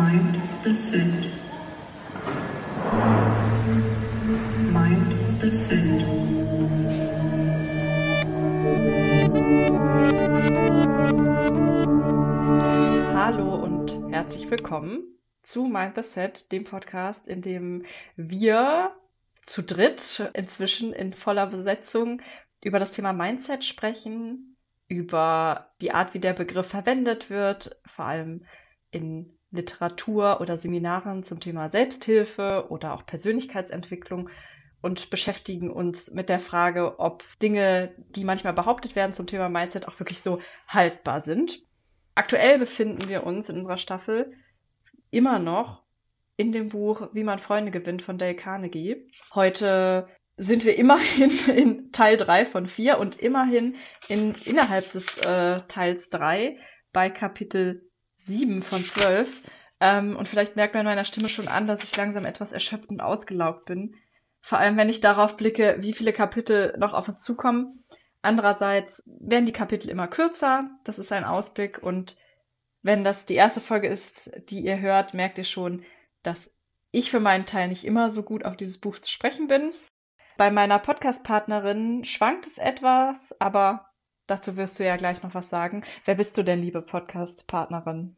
Mind 0.00 0.40
the 0.64 0.74
Set. 0.74 1.28
Mind 4.72 5.42
the 5.42 5.50
Set. 5.50 6.00
Hallo 13.14 13.56
und 13.56 14.10
herzlich 14.10 14.50
willkommen 14.50 15.02
zu 15.42 15.64
Mind 15.66 15.96
the 15.96 16.02
Set, 16.02 16.50
dem 16.50 16.64
Podcast, 16.64 17.28
in 17.28 17.42
dem 17.42 17.84
wir 18.16 18.96
zu 19.44 19.62
dritt 19.62 20.30
inzwischen 20.32 20.94
in 20.94 21.12
voller 21.12 21.46
Besetzung 21.46 22.22
über 22.64 22.78
das 22.78 22.92
Thema 22.92 23.12
Mindset 23.12 23.66
sprechen, 23.66 24.56
über 24.88 25.68
die 25.82 25.92
Art, 25.92 26.14
wie 26.14 26.20
der 26.20 26.32
Begriff 26.32 26.68
verwendet 26.68 27.28
wird, 27.28 27.76
vor 27.84 28.06
allem 28.06 28.46
in 28.90 29.36
Literatur 29.50 30.40
oder 30.40 30.58
Seminaren 30.58 31.24
zum 31.24 31.40
Thema 31.40 31.68
Selbsthilfe 31.70 32.66
oder 32.68 32.94
auch 32.94 33.04
Persönlichkeitsentwicklung 33.04 34.30
und 34.80 35.10
beschäftigen 35.10 35.70
uns 35.70 36.10
mit 36.10 36.28
der 36.28 36.40
Frage, 36.40 36.98
ob 36.98 37.24
Dinge, 37.40 37.94
die 38.10 38.24
manchmal 38.24 38.52
behauptet 38.52 38.96
werden 38.96 39.12
zum 39.12 39.26
Thema 39.26 39.48
Mindset, 39.48 39.86
auch 39.86 39.98
wirklich 39.98 40.20
so 40.22 40.40
haltbar 40.68 41.20
sind. 41.20 41.60
Aktuell 42.14 42.58
befinden 42.58 43.08
wir 43.08 43.24
uns 43.24 43.48
in 43.48 43.58
unserer 43.58 43.76
Staffel 43.76 44.32
immer 45.10 45.38
noch 45.38 45.82
in 46.36 46.52
dem 46.52 46.70
Buch 46.70 47.08
Wie 47.12 47.24
man 47.24 47.38
Freunde 47.38 47.70
gewinnt 47.70 48.02
von 48.02 48.16
Dale 48.16 48.34
Carnegie. 48.34 49.10
Heute 49.34 50.08
sind 50.38 50.64
wir 50.64 50.76
immerhin 50.78 51.30
in 51.54 51.92
Teil 51.92 52.16
3 52.16 52.46
von 52.46 52.66
4 52.66 52.98
und 52.98 53.18
immerhin 53.20 53.76
in, 54.08 54.34
innerhalb 54.46 54.90
des 54.90 55.04
äh, 55.18 55.60
Teils 55.68 56.08
3 56.08 56.58
bei 56.92 57.10
Kapitel 57.10 57.89
7 58.26 58.62
von 58.62 58.82
12. 58.82 59.28
Ähm, 59.80 60.16
und 60.16 60.28
vielleicht 60.28 60.56
merkt 60.56 60.74
man 60.74 60.84
meiner 60.84 61.04
Stimme 61.04 61.28
schon 61.28 61.48
an, 61.48 61.66
dass 61.66 61.82
ich 61.82 61.96
langsam 61.96 62.24
etwas 62.24 62.52
erschöpft 62.52 62.88
und 62.88 63.00
ausgelaugt 63.00 63.64
bin. 63.64 63.94
Vor 64.42 64.58
allem, 64.58 64.76
wenn 64.76 64.88
ich 64.88 65.00
darauf 65.00 65.36
blicke, 65.36 65.76
wie 65.80 65.92
viele 65.92 66.12
Kapitel 66.12 66.74
noch 66.78 66.92
auf 66.92 67.08
uns 67.08 67.22
zukommen. 67.22 67.84
Andererseits 68.22 69.02
werden 69.06 69.46
die 69.46 69.52
Kapitel 69.52 69.88
immer 69.88 70.08
kürzer. 70.08 70.70
Das 70.84 70.98
ist 70.98 71.12
ein 71.12 71.24
Ausblick. 71.24 71.82
Und 71.82 72.16
wenn 72.82 73.04
das 73.04 73.26
die 73.26 73.34
erste 73.34 73.60
Folge 73.60 73.88
ist, 73.88 74.30
die 74.48 74.60
ihr 74.60 74.80
hört, 74.80 75.14
merkt 75.14 75.38
ihr 75.38 75.44
schon, 75.44 75.84
dass 76.22 76.50
ich 76.90 77.10
für 77.10 77.20
meinen 77.20 77.46
Teil 77.46 77.68
nicht 77.68 77.84
immer 77.84 78.10
so 78.10 78.22
gut 78.22 78.44
auf 78.44 78.56
dieses 78.56 78.78
Buch 78.78 78.98
zu 78.98 79.10
sprechen 79.10 79.48
bin. 79.48 79.72
Bei 80.36 80.50
meiner 80.50 80.78
Podcast-Partnerin 80.78 82.04
schwankt 82.04 82.46
es 82.46 82.58
etwas, 82.58 83.34
aber 83.40 83.89
dazu 84.30 84.56
wirst 84.56 84.78
du 84.78 84.84
ja 84.84 84.96
gleich 84.96 85.22
noch 85.22 85.34
was 85.34 85.50
sagen. 85.50 85.84
Wer 86.04 86.14
bist 86.14 86.38
du 86.38 86.44
denn, 86.44 86.62
liebe 86.62 86.82
Podcast-Partnerin? 86.82 88.14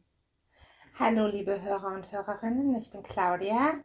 Hallo, 0.98 1.27
liebe 1.27 1.62
Hörer 1.62 1.94
und 1.94 2.12
Hörerinnen, 2.12 2.77
ich 2.77 2.91
bin 2.91 3.02
Claudia. 3.02 3.77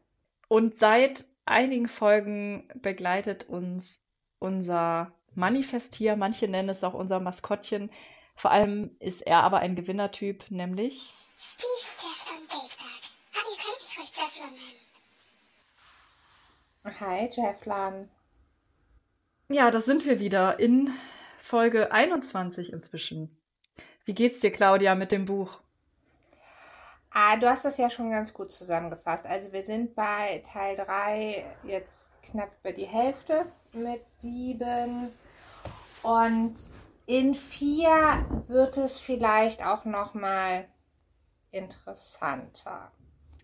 Und 0.50 0.78
seit 0.78 1.26
einigen 1.46 1.88
Folgen 1.88 2.68
begleitet 2.76 3.48
uns 3.48 4.02
unser 4.40 5.14
Manifestier, 5.36 6.18
manche 6.18 6.50
nennen 6.50 6.70
es 6.70 6.84
auch 6.84 6.94
unser 6.94 7.22
Maskottchen. 7.22 7.90
Vor 8.36 8.52
allem 8.52 8.98
ist 9.00 9.22
er 9.22 9.44
aber 9.44 9.60
ein 9.60 9.76
Gewinnertyp, 9.76 10.52
nämlich 10.52 11.14
Steve 11.40 11.70
Jefflon 11.96 12.46
Gateberg. 12.48 13.04
Aber 13.32 13.50
ihr 13.52 13.58
könnt 13.64 13.80
mich 13.80 13.98
ruhig 13.98 14.12
Jefflon 14.16 14.52
nennen. 14.52 14.82
Hi, 17.00 17.30
Jefflan. 17.32 18.10
Ja, 19.50 19.72
da 19.72 19.80
sind 19.80 20.06
wir 20.06 20.20
wieder 20.20 20.60
in 20.60 20.92
Folge 21.48 21.92
21 21.92 22.74
inzwischen. 22.74 23.36
Wie 24.06 24.14
geht's 24.14 24.42
dir, 24.42 24.52
Claudia, 24.52 24.96
mit 24.96 25.12
dem 25.12 25.26
Buch? 25.26 25.60
Ah, 27.12 27.38
du 27.38 27.50
hast 27.50 27.66
das 27.66 27.78
ja 27.78 27.90
schon 27.90 28.12
ganz 28.12 28.34
gut 28.34 28.52
zusammengefasst. 28.52 29.26
Also 29.26 29.52
wir 29.52 29.64
sind 29.64 29.96
bei 29.96 30.44
Teil 30.46 30.76
3 30.76 31.46
jetzt 31.64 32.12
knapp 32.22 32.52
über 32.62 32.74
die 32.74 32.86
Hälfte 32.86 33.46
mit 33.74 34.08
7. 34.10 35.12
Und 36.04 36.56
in 37.06 37.34
4 37.34 38.44
wird 38.48 38.78
es 38.78 39.00
vielleicht 39.00 39.66
auch 39.66 39.86
noch 39.86 40.14
mal 40.14 40.66
interessanter. 41.52 42.92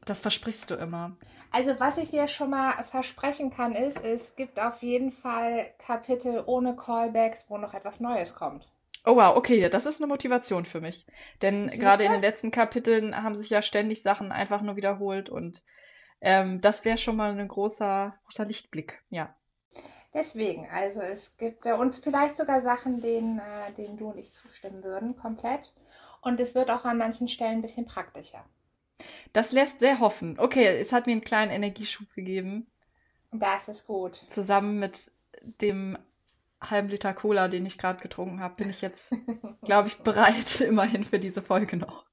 Das 0.05 0.19
versprichst 0.19 0.69
du 0.69 0.75
immer. 0.75 1.15
Also 1.51 1.79
was 1.79 1.97
ich 1.97 2.11
dir 2.11 2.27
schon 2.27 2.49
mal 2.49 2.71
versprechen 2.83 3.49
kann, 3.49 3.73
ist, 3.73 4.05
es 4.05 4.35
gibt 4.35 4.59
auf 4.59 4.81
jeden 4.81 5.11
Fall 5.11 5.67
Kapitel 5.77 6.43
ohne 6.45 6.75
Callbacks, 6.75 7.45
wo 7.49 7.57
noch 7.57 7.73
etwas 7.73 7.99
Neues 7.99 8.35
kommt. 8.35 8.67
Oh 9.05 9.15
wow, 9.15 9.35
okay, 9.35 9.69
das 9.69 9.85
ist 9.85 9.99
eine 9.99 10.07
Motivation 10.07 10.65
für 10.65 10.81
mich. 10.81 11.05
Denn 11.41 11.67
Siehste? 11.67 11.83
gerade 11.83 12.03
in 12.05 12.11
den 12.11 12.21
letzten 12.21 12.51
Kapiteln 12.51 13.21
haben 13.21 13.35
sich 13.35 13.49
ja 13.49 13.61
ständig 13.61 14.01
Sachen 14.01 14.31
einfach 14.31 14.61
nur 14.61 14.75
wiederholt 14.75 15.29
und 15.29 15.61
ähm, 16.21 16.61
das 16.61 16.85
wäre 16.85 16.97
schon 16.97 17.17
mal 17.17 17.37
ein 17.37 17.47
großer, 17.47 18.17
großer 18.25 18.45
Lichtblick, 18.45 19.01
ja. 19.09 19.35
Deswegen, 20.13 20.69
also 20.71 21.01
es 21.01 21.35
gibt 21.37 21.65
äh, 21.65 21.73
und 21.73 21.95
vielleicht 21.95 22.35
sogar 22.35 22.61
Sachen, 22.61 23.01
denen, 23.01 23.39
äh, 23.39 23.73
denen 23.77 23.97
du 23.97 24.09
und 24.09 24.17
ich 24.17 24.31
zustimmen 24.31 24.83
würden, 24.83 25.17
komplett. 25.17 25.73
Und 26.21 26.39
es 26.39 26.55
wird 26.55 26.69
auch 26.69 26.85
an 26.85 26.97
manchen 26.97 27.27
Stellen 27.27 27.55
ein 27.55 27.61
bisschen 27.61 27.85
praktischer. 27.85 28.45
Das 29.33 29.51
lässt 29.51 29.79
sehr 29.79 29.99
hoffen. 29.99 30.39
Okay, 30.39 30.65
es 30.79 30.91
hat 30.91 31.05
mir 31.07 31.13
einen 31.13 31.23
kleinen 31.23 31.51
Energieschub 31.51 32.11
gegeben, 32.13 32.67
Das 33.31 33.67
ist 33.67 33.87
gut. 33.87 34.21
zusammen 34.29 34.79
mit 34.79 35.11
dem 35.61 35.97
halben 36.61 36.87
Liter 36.89 37.13
Cola, 37.13 37.47
den 37.49 37.65
ich 37.65 37.77
gerade 37.77 38.01
getrunken 38.01 38.39
habe, 38.39 38.55
bin 38.55 38.69
ich 38.69 38.81
jetzt, 38.81 39.11
glaube 39.63 39.87
ich, 39.89 39.97
bereit, 39.97 40.61
immerhin 40.61 41.03
für 41.03 41.19
diese 41.19 41.41
Folge 41.41 41.77
noch 41.77 42.05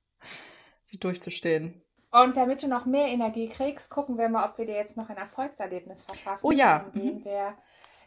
sie 0.87 0.99
durchzustehen. 0.99 1.81
Und 2.11 2.37
damit 2.37 2.63
du 2.65 2.69
noch 2.69 2.87
mehr 2.87 3.07
Energie 3.07 3.49
kriegst, 3.49 3.91
gucken 3.91 4.19
wir 4.19 4.29
mal, 4.29 4.49
ob 4.49 4.59
wir 4.59 4.67
dir 4.67 4.75
jetzt 4.75 4.97
noch 4.97 5.09
ein 5.11 5.17
Erfolgserlebnis 5.17 6.03
verschaffen, 6.03 6.41
Oh 6.43 6.51
ja, 6.51 6.91
indem 6.93 7.25
wir 7.25 7.55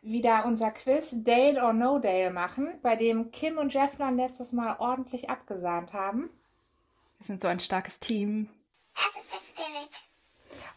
wieder 0.01 0.43
unser 0.45 0.71
Quiz 0.71 1.15
Dale 1.23 1.63
or 1.63 1.71
No 1.71 1.99
Dale 1.99 2.29
machen, 2.31 2.73
bei 2.81 2.97
dem 2.97 3.31
Kim 3.31 3.57
und 3.57 3.73
Jefflon 3.73 4.17
letztes 4.17 4.51
Mal 4.51 4.75
ordentlich 4.79 5.29
abgesahnt 5.29 5.93
haben. 5.93 6.29
Wir 7.19 7.27
sind 7.27 7.41
so 7.41 7.47
ein 7.47 7.61
starkes 7.61 8.01
Team. 8.01 8.49
Das 8.95 9.15
ist 9.15 9.33
der 9.33 9.39
Spirit. 9.39 10.13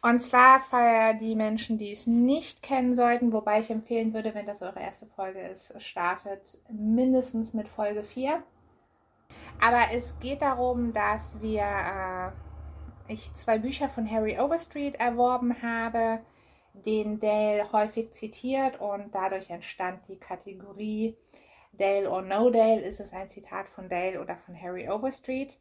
Und 0.03 0.21
zwar 0.21 0.60
für 0.60 1.15
die 1.19 1.34
Menschen, 1.34 1.78
die 1.78 1.93
es 1.93 2.06
nicht 2.06 2.62
kennen 2.62 2.94
sollten, 2.94 3.32
wobei 3.32 3.60
ich 3.60 3.71
empfehlen 3.71 4.15
würde, 4.15 4.34
wenn 4.34 4.47
das 4.47 4.62
eure 4.62 4.81
erste 4.81 5.06
Folge 5.06 5.41
ist, 5.41 5.81
startet 5.82 6.59
mindestens 6.71 7.54
mit 7.54 7.69
Folge 7.69 8.03
4. 8.03 8.43
Aber 9.60 9.82
es 9.93 10.19
geht 10.21 10.43
darum, 10.43 10.93
dass 10.93 11.41
wir, 11.41 11.62
äh, 11.62 13.12
ich 13.12 13.32
zwei 13.34 13.59
Bücher 13.59 13.88
von 13.88 14.10
Harry 14.10 14.38
Overstreet 14.38 14.97
erworben 14.97 15.62
habe, 15.62 16.21
den 16.75 17.19
Dale 17.19 17.72
häufig 17.72 18.12
zitiert 18.12 18.81
und 18.81 19.15
dadurch 19.15 19.48
entstand 19.50 20.06
die 20.09 20.19
Kategorie 20.19 21.16
Dale 21.72 22.10
or 22.10 22.22
No 22.22 22.50
Dale. 22.50 22.81
Ist 22.81 23.00
es 23.00 23.12
ein 23.12 23.28
Zitat 23.28 23.69
von 23.69 23.88
Dale 23.88 24.21
oder 24.21 24.37
von 24.37 24.60
Harry 24.60 24.88
Overstreet? 24.88 25.56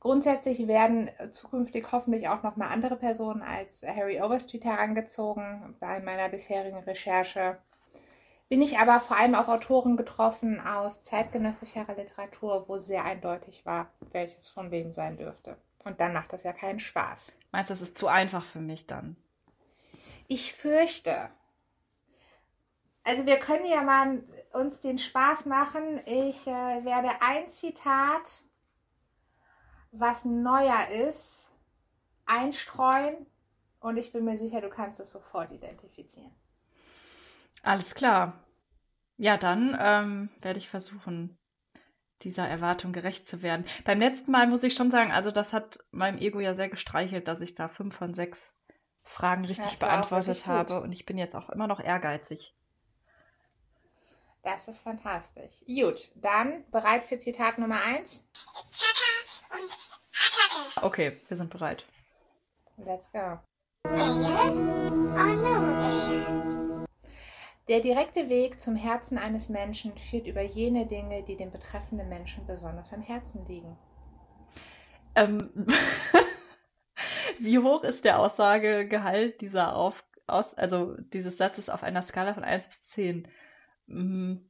Grundsätzlich 0.00 0.66
werden 0.66 1.10
zukünftig 1.30 1.92
hoffentlich 1.92 2.28
auch 2.28 2.42
noch 2.42 2.56
mal 2.56 2.68
andere 2.68 2.96
Personen 2.96 3.42
als 3.42 3.84
Harry 3.86 4.20
Overstreet 4.20 4.64
herangezogen. 4.64 5.76
Bei 5.78 6.00
meiner 6.00 6.28
bisherigen 6.30 6.78
Recherche 6.78 7.58
bin 8.48 8.62
ich 8.62 8.78
aber 8.78 8.98
vor 8.98 9.18
allem 9.18 9.34
auf 9.34 9.48
Autoren 9.48 9.96
getroffen 9.96 10.60
aus 10.60 11.02
zeitgenössischer 11.02 11.86
Literatur, 11.96 12.64
wo 12.66 12.78
sehr 12.78 13.04
eindeutig 13.04 13.64
war, 13.64 13.90
welches 14.10 14.48
von 14.48 14.70
wem 14.70 14.92
sein 14.92 15.16
dürfte. 15.18 15.56
Und 15.84 16.00
dann 16.00 16.12
macht 16.12 16.32
das 16.32 16.42
ja 16.42 16.52
keinen 16.52 16.80
Spaß. 16.80 17.36
Meinst 17.52 17.70
du, 17.70 17.74
das 17.74 17.82
ist 17.82 17.96
zu 17.96 18.08
einfach 18.08 18.44
für 18.46 18.60
mich 18.60 18.86
dann? 18.86 19.16
Ich 20.28 20.52
fürchte. 20.52 21.30
Also 23.04 23.26
wir 23.26 23.38
können 23.38 23.66
ja 23.66 23.82
mal 23.82 24.22
uns 24.52 24.80
den 24.80 24.98
Spaß 24.98 25.46
machen. 25.46 26.00
Ich 26.06 26.46
äh, 26.46 26.84
werde 26.84 27.08
ein 27.20 27.48
Zitat, 27.48 28.42
was 29.92 30.24
neuer 30.24 30.88
ist, 31.08 31.52
einstreuen 32.26 33.26
und 33.80 33.96
ich 33.96 34.12
bin 34.12 34.24
mir 34.24 34.36
sicher, 34.36 34.60
du 34.60 34.68
kannst 34.68 35.00
es 35.00 35.10
sofort 35.10 35.50
identifizieren. 35.50 36.32
Alles 37.62 37.94
klar. 37.94 38.44
Ja, 39.16 39.36
dann 39.36 39.76
ähm, 39.78 40.30
werde 40.40 40.58
ich 40.58 40.68
versuchen, 40.68 41.36
dieser 42.22 42.46
Erwartung 42.46 42.92
gerecht 42.92 43.26
zu 43.26 43.42
werden. 43.42 43.66
Beim 43.84 43.98
letzten 43.98 44.30
Mal 44.30 44.46
muss 44.46 44.62
ich 44.62 44.74
schon 44.74 44.90
sagen, 44.90 45.10
also 45.10 45.30
das 45.30 45.52
hat 45.52 45.80
meinem 45.90 46.18
Ego 46.18 46.40
ja 46.40 46.54
sehr 46.54 46.68
gestreichelt, 46.68 47.28
dass 47.28 47.40
ich 47.40 47.54
da 47.54 47.68
fünf 47.68 47.94
von 47.96 48.14
sechs 48.14 48.52
Fragen 49.02 49.44
richtig 49.44 49.78
beantwortet 49.78 50.28
wirklich 50.28 50.44
gut. 50.44 50.52
habe 50.52 50.80
und 50.82 50.92
ich 50.92 51.06
bin 51.06 51.18
jetzt 51.18 51.34
auch 51.34 51.50
immer 51.50 51.66
noch 51.66 51.80
ehrgeizig. 51.80 52.54
Das 54.42 54.68
ist 54.68 54.80
fantastisch. 54.80 55.52
Gut, 55.66 56.10
dann 56.14 56.64
bereit 56.70 57.04
für 57.04 57.18
Zitat 57.18 57.58
Nummer 57.58 57.82
1? 57.82 58.26
Chaka 58.70 59.39
und 59.50 59.78
Attacke. 60.12 60.86
Okay, 60.86 61.20
wir 61.28 61.36
sind 61.36 61.50
bereit. 61.50 61.84
Let's 62.76 63.10
go. 63.12 63.38
Der 67.68 67.80
direkte 67.80 68.28
Weg 68.28 68.60
zum 68.60 68.74
Herzen 68.74 69.16
eines 69.16 69.48
Menschen 69.48 69.96
führt 69.96 70.26
über 70.26 70.42
jene 70.42 70.86
Dinge, 70.86 71.22
die 71.22 71.36
dem 71.36 71.50
betreffenden 71.52 72.08
Menschen 72.08 72.46
besonders 72.46 72.92
am 72.92 73.02
Herzen 73.02 73.46
liegen. 73.46 73.76
Ähm, 75.14 75.50
Wie 77.38 77.58
hoch 77.58 77.84
ist 77.84 78.04
der 78.04 78.18
Aussagegehalt 78.18 79.40
dieser 79.40 79.74
auf, 79.74 80.04
aus, 80.26 80.52
also 80.54 80.96
dieses 80.98 81.36
Satzes 81.36 81.68
auf 81.68 81.82
einer 81.82 82.02
Skala 82.02 82.34
von 82.34 82.44
1 82.44 82.68
bis 82.68 82.84
10? 82.90 83.28
Mhm. 83.86 84.49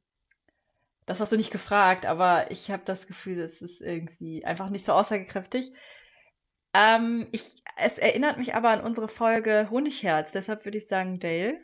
Das 1.11 1.19
hast 1.19 1.33
du 1.33 1.35
nicht 1.35 1.51
gefragt, 1.51 2.05
aber 2.05 2.51
ich 2.51 2.71
habe 2.71 2.83
das 2.85 3.05
Gefühl, 3.05 3.41
es 3.41 3.61
ist 3.61 3.81
irgendwie 3.81 4.45
einfach 4.45 4.69
nicht 4.69 4.85
so 4.85 4.93
aussagekräftig. 4.93 5.73
Ähm, 6.73 7.27
ich, 7.33 7.51
es 7.75 7.97
erinnert 7.97 8.37
mich 8.37 8.55
aber 8.55 8.69
an 8.69 8.79
unsere 8.79 9.09
Folge 9.09 9.67
Honigherz, 9.69 10.31
deshalb 10.31 10.63
würde 10.63 10.77
ich 10.77 10.87
sagen 10.87 11.19
Dale. 11.19 11.59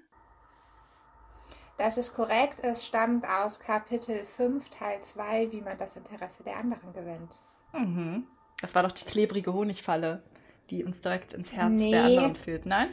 Das 1.77 1.97
ist 1.97 2.13
korrekt. 2.13 2.59
Es 2.61 2.85
stammt 2.85 3.25
aus 3.25 3.61
Kapitel 3.61 4.25
5, 4.25 4.69
Teil 4.69 4.99
2, 4.99 5.49
wie 5.53 5.61
man 5.61 5.77
das 5.77 5.95
Interesse 5.95 6.43
der 6.43 6.57
anderen 6.57 6.91
gewinnt. 6.91 7.39
Mhm. 7.71 8.27
Das 8.59 8.75
war 8.75 8.83
doch 8.83 8.91
die 8.91 9.05
klebrige 9.05 9.53
Honigfalle, 9.53 10.23
die 10.69 10.83
uns 10.83 10.99
direkt 10.99 11.31
ins 11.31 11.53
Herz 11.53 11.71
Nee. 11.71 11.91
der 11.91 12.03
anderen 12.03 12.35
führt. 12.35 12.65
Nein? 12.65 12.89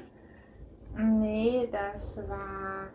Nee, 0.97 1.69
das 1.73 2.19
war. 2.29 2.91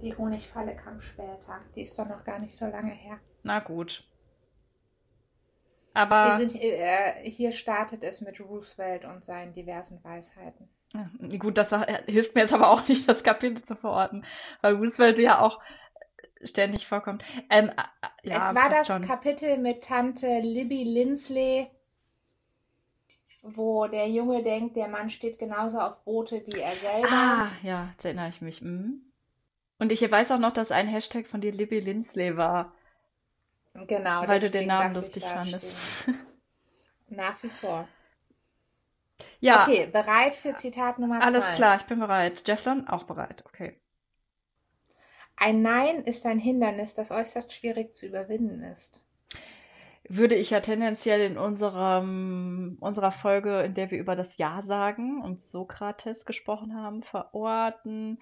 Die 0.00 0.16
Honigfalle 0.16 0.74
kam 0.76 1.00
später. 1.00 1.60
Die 1.74 1.82
ist 1.82 1.98
doch 1.98 2.06
noch 2.08 2.24
gar 2.24 2.38
nicht 2.38 2.54
so 2.54 2.66
lange 2.66 2.92
her. 2.92 3.20
Na 3.42 3.60
gut. 3.60 4.04
Wir 6.20 6.34
Aber 6.34 6.36
sind, 6.36 6.54
äh, 6.54 7.28
hier 7.28 7.52
startet 7.52 8.04
es 8.04 8.20
mit 8.20 8.38
Roosevelt 8.40 9.04
und 9.06 9.24
seinen 9.24 9.54
diversen 9.54 10.04
Weisheiten. 10.04 10.68
ja, 10.94 11.10
gut, 11.38 11.56
das 11.58 11.70
hilft 12.06 12.34
mir 12.34 12.42
jetzt 12.42 12.52
aber 12.52 12.70
auch 12.70 12.86
nicht, 12.88 13.08
das 13.08 13.22
Kapitel 13.22 13.62
zu 13.62 13.76
verorten, 13.76 14.24
weil 14.62 14.74
Roosevelt 14.76 15.18
ja 15.18 15.40
auch 15.40 15.60
ständig 16.42 16.86
vorkommt. 16.86 17.24
Ähm, 17.50 17.70
äh, 17.70 17.82
äh, 18.02 18.30
ja, 18.30 18.50
es 18.50 18.54
war 18.54 18.70
das 18.70 18.86
schon. 18.86 19.02
Kapitel 19.02 19.58
mit 19.58 19.84
Tante 19.84 20.40
Libby 20.40 20.84
Lindsley, 20.84 21.70
wo 23.42 23.86
der 23.86 24.08
Junge 24.08 24.42
denkt, 24.42 24.76
der 24.76 24.88
Mann 24.88 25.10
steht 25.10 25.38
genauso 25.38 25.78
auf 25.78 26.04
Boote 26.04 26.44
wie 26.46 26.60
er 26.60 26.76
selber. 26.76 27.08
Ah, 27.10 27.48
ja, 27.62 27.88
jetzt 27.92 28.04
erinnere 28.04 28.28
ich 28.28 28.40
mich. 28.40 28.60
Mhm. 28.62 29.05
Und 29.78 29.92
ich 29.92 30.00
weiß 30.10 30.30
auch 30.30 30.38
noch, 30.38 30.52
dass 30.52 30.70
ein 30.70 30.88
Hashtag 30.88 31.26
von 31.26 31.40
dir 31.40 31.52
Libby 31.52 31.80
Lindsley 31.80 32.36
war. 32.36 32.72
Genau, 33.86 34.26
Weil 34.26 34.40
du 34.40 34.50
den 34.50 34.68
Namen 34.68 34.94
lustig 34.94 35.24
fandest. 35.24 35.66
Nach 37.08 37.42
wie 37.42 37.50
vor. 37.50 37.88
Ja, 39.40 39.62
Okay, 39.62 39.86
bereit 39.86 40.36
für 40.36 40.54
Zitat 40.54 40.98
Nummer 40.98 41.22
alles 41.22 41.44
zwei. 41.44 41.54
klar, 41.54 41.76
ich 41.76 41.86
bin 41.86 42.00
bereit. 42.00 42.42
Jefflon, 42.46 42.86
auch 42.88 43.04
bereit. 43.04 43.44
Okay. 43.46 43.76
Ein 45.36 45.62
Nein 45.62 46.02
ist 46.04 46.26
ein 46.26 46.38
Hindernis, 46.38 46.92
das 46.92 47.10
äußerst 47.10 47.50
schwierig 47.54 47.94
zu 47.94 48.06
überwinden 48.06 48.62
ist. 48.62 49.02
Würde 50.08 50.36
ich 50.36 50.50
ja 50.50 50.60
tendenziell 50.60 51.20
in 51.20 51.36
unserem, 51.36 52.76
unserer 52.80 53.10
Folge, 53.12 53.62
in 53.62 53.74
der 53.74 53.90
wir 53.90 53.98
über 53.98 54.14
das 54.14 54.36
Ja 54.36 54.62
sagen 54.62 55.20
und 55.22 55.40
Sokrates 55.42 56.24
gesprochen 56.24 56.74
haben, 56.76 57.02
verorten. 57.02 58.20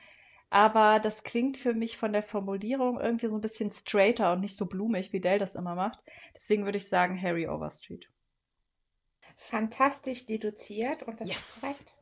Aber 0.54 1.00
das 1.00 1.24
klingt 1.24 1.58
für 1.58 1.74
mich 1.74 1.98
von 1.98 2.12
der 2.12 2.22
Formulierung 2.22 3.00
irgendwie 3.00 3.26
so 3.28 3.34
ein 3.34 3.40
bisschen 3.42 3.72
straighter 3.72 4.32
und 4.32 4.40
nicht 4.40 4.56
so 4.56 4.66
blumig, 4.66 5.12
wie 5.12 5.20
Dell 5.20 5.38
das 5.38 5.54
immer 5.54 5.74
macht. 5.74 5.98
Deswegen 6.36 6.64
würde 6.64 6.78
ich 6.78 6.88
sagen 6.88 7.20
Harry 7.20 7.48
Overstreet. 7.48 8.08
Fantastisch 9.36 10.24
deduziert 10.24 11.02
und 11.04 11.20
das 11.20 11.28
Yes. 11.28 11.36
ist 11.36 11.60
korrekt. 11.60 11.92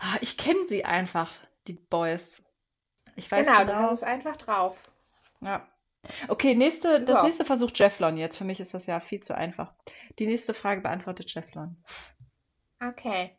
Ah, 0.00 0.18
ich 0.20 0.36
kenne 0.36 0.66
sie 0.68 0.84
einfach, 0.84 1.32
die 1.66 1.74
Boys. 1.74 2.42
Ich 3.16 3.30
weiß 3.30 3.46
Genau, 3.46 3.60
du 3.64 3.66
genau. 3.66 3.74
hast 3.74 3.92
es 3.92 4.02
einfach 4.02 4.36
drauf. 4.36 4.90
Ja. 5.40 5.66
Okay, 6.28 6.54
nächste, 6.54 7.02
das 7.04 7.06
So. 7.06 7.22
nächste 7.22 7.44
versucht 7.44 7.78
Jefflon 7.78 8.16
jetzt. 8.16 8.36
Für 8.38 8.44
mich 8.44 8.60
ist 8.60 8.74
das 8.74 8.86
ja 8.86 9.00
viel 9.00 9.20
zu 9.22 9.34
einfach. 9.36 9.74
Die 10.18 10.26
nächste 10.26 10.54
Frage 10.54 10.80
beantwortet 10.82 11.32
Jefflon. 11.34 11.76
Okay. 12.82 13.37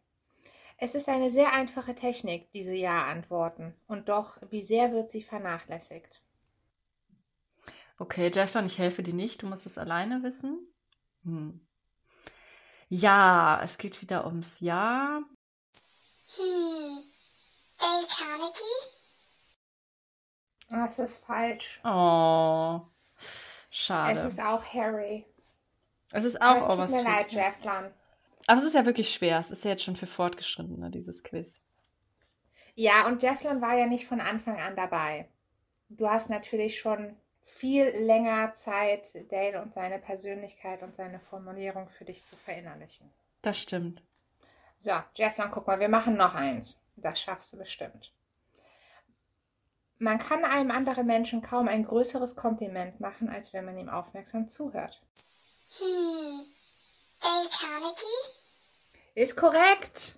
Es 0.81 0.95
ist 0.95 1.07
eine 1.09 1.29
sehr 1.29 1.53
einfache 1.53 1.93
Technik, 1.93 2.51
diese 2.53 2.73
Ja-Antworten. 2.73 3.75
Und 3.87 4.09
doch, 4.09 4.37
wie 4.49 4.63
sehr 4.63 4.91
wird 4.91 5.11
sie 5.11 5.21
vernachlässigt? 5.21 6.21
Okay, 7.99 8.31
Jefflon, 8.33 8.65
ich 8.65 8.77
helfe 8.77 9.03
dir 9.03 9.13
nicht. 9.13 9.41
Du 9.41 9.47
musst 9.47 9.65
es 9.65 9.77
alleine 9.77 10.23
wissen. 10.23 10.67
Hm. 11.23 11.59
Ja, 12.89 13.61
es 13.63 13.77
geht 13.77 14.01
wieder 14.01 14.25
ums 14.25 14.47
Ja. 14.59 15.21
Hm. 16.35 17.03
Dale 17.79 18.07
Carnegie? 18.07 18.79
Das 20.69 20.99
ist 20.99 21.25
falsch. 21.25 21.81
Oh, 21.83 22.81
Es 23.69 23.75
schade. 23.77 24.19
ist 24.25 24.39
auch 24.41 24.63
Harry. 24.73 25.25
Es 26.11 26.23
ist 26.23 26.41
Aber 26.41 26.59
auch 26.61 26.69
es 26.69 26.75
tut 26.75 26.89
mir 26.89 27.03
leid, 27.03 27.31
Overstreet. 27.31 27.33
Aber 28.49 28.61
es 28.61 28.65
ist 28.65 28.73
ja 28.73 28.83
wirklich 28.83 29.13
schwer. 29.13 29.37
Es 29.37 29.51
ist 29.51 29.63
ja 29.63 29.69
jetzt 29.69 29.83
schon 29.83 29.95
für 29.95 30.07
Fortgeschrittene, 30.07 30.89
dieses 30.89 31.21
Quiz. 31.21 31.61
Ja, 32.73 33.05
und 33.05 33.21
Jefflon 33.21 33.61
war 33.61 33.77
ja 33.77 33.85
nicht 33.85 34.07
von 34.07 34.19
Anfang 34.19 34.59
an 34.59 34.75
dabei. 34.75 35.29
Du 35.89 36.09
hast 36.09 36.31
natürlich 36.31 36.79
schon 36.79 37.15
viel 37.43 37.89
länger 37.89 38.51
Zeit, 38.53 39.13
Dale 39.31 39.61
und 39.61 39.75
seine 39.75 39.99
Persönlichkeit 39.99 40.81
und 40.81 40.95
seine 40.95 41.19
Formulierung 41.19 41.89
für 41.89 42.05
dich 42.05 42.25
zu 42.25 42.35
verinnerlichen. 42.35 43.11
Das 43.43 43.55
stimmt. 43.55 44.01
So, 44.79 44.93
Jefflon, 45.13 45.51
guck 45.51 45.67
mal, 45.67 45.79
wir 45.79 45.89
machen 45.89 46.17
noch 46.17 46.33
eins. 46.33 46.81
Das 46.95 47.21
schaffst 47.21 47.53
du 47.53 47.57
bestimmt. 47.57 48.11
Man 49.99 50.17
kann 50.17 50.43
einem 50.43 50.71
anderen 50.71 51.05
Menschen 51.05 51.43
kaum 51.43 51.67
ein 51.67 51.85
größeres 51.85 52.35
Kompliment 52.35 52.99
machen, 52.99 53.29
als 53.29 53.53
wenn 53.53 53.65
man 53.65 53.77
ihm 53.77 53.89
aufmerksam 53.89 54.49
zuhört. 54.49 55.03
Hm. 55.77 56.45
Dale 57.21 57.49
Carnegie? 57.49 58.38
Ist 59.19 59.35
korrekt. 59.35 60.17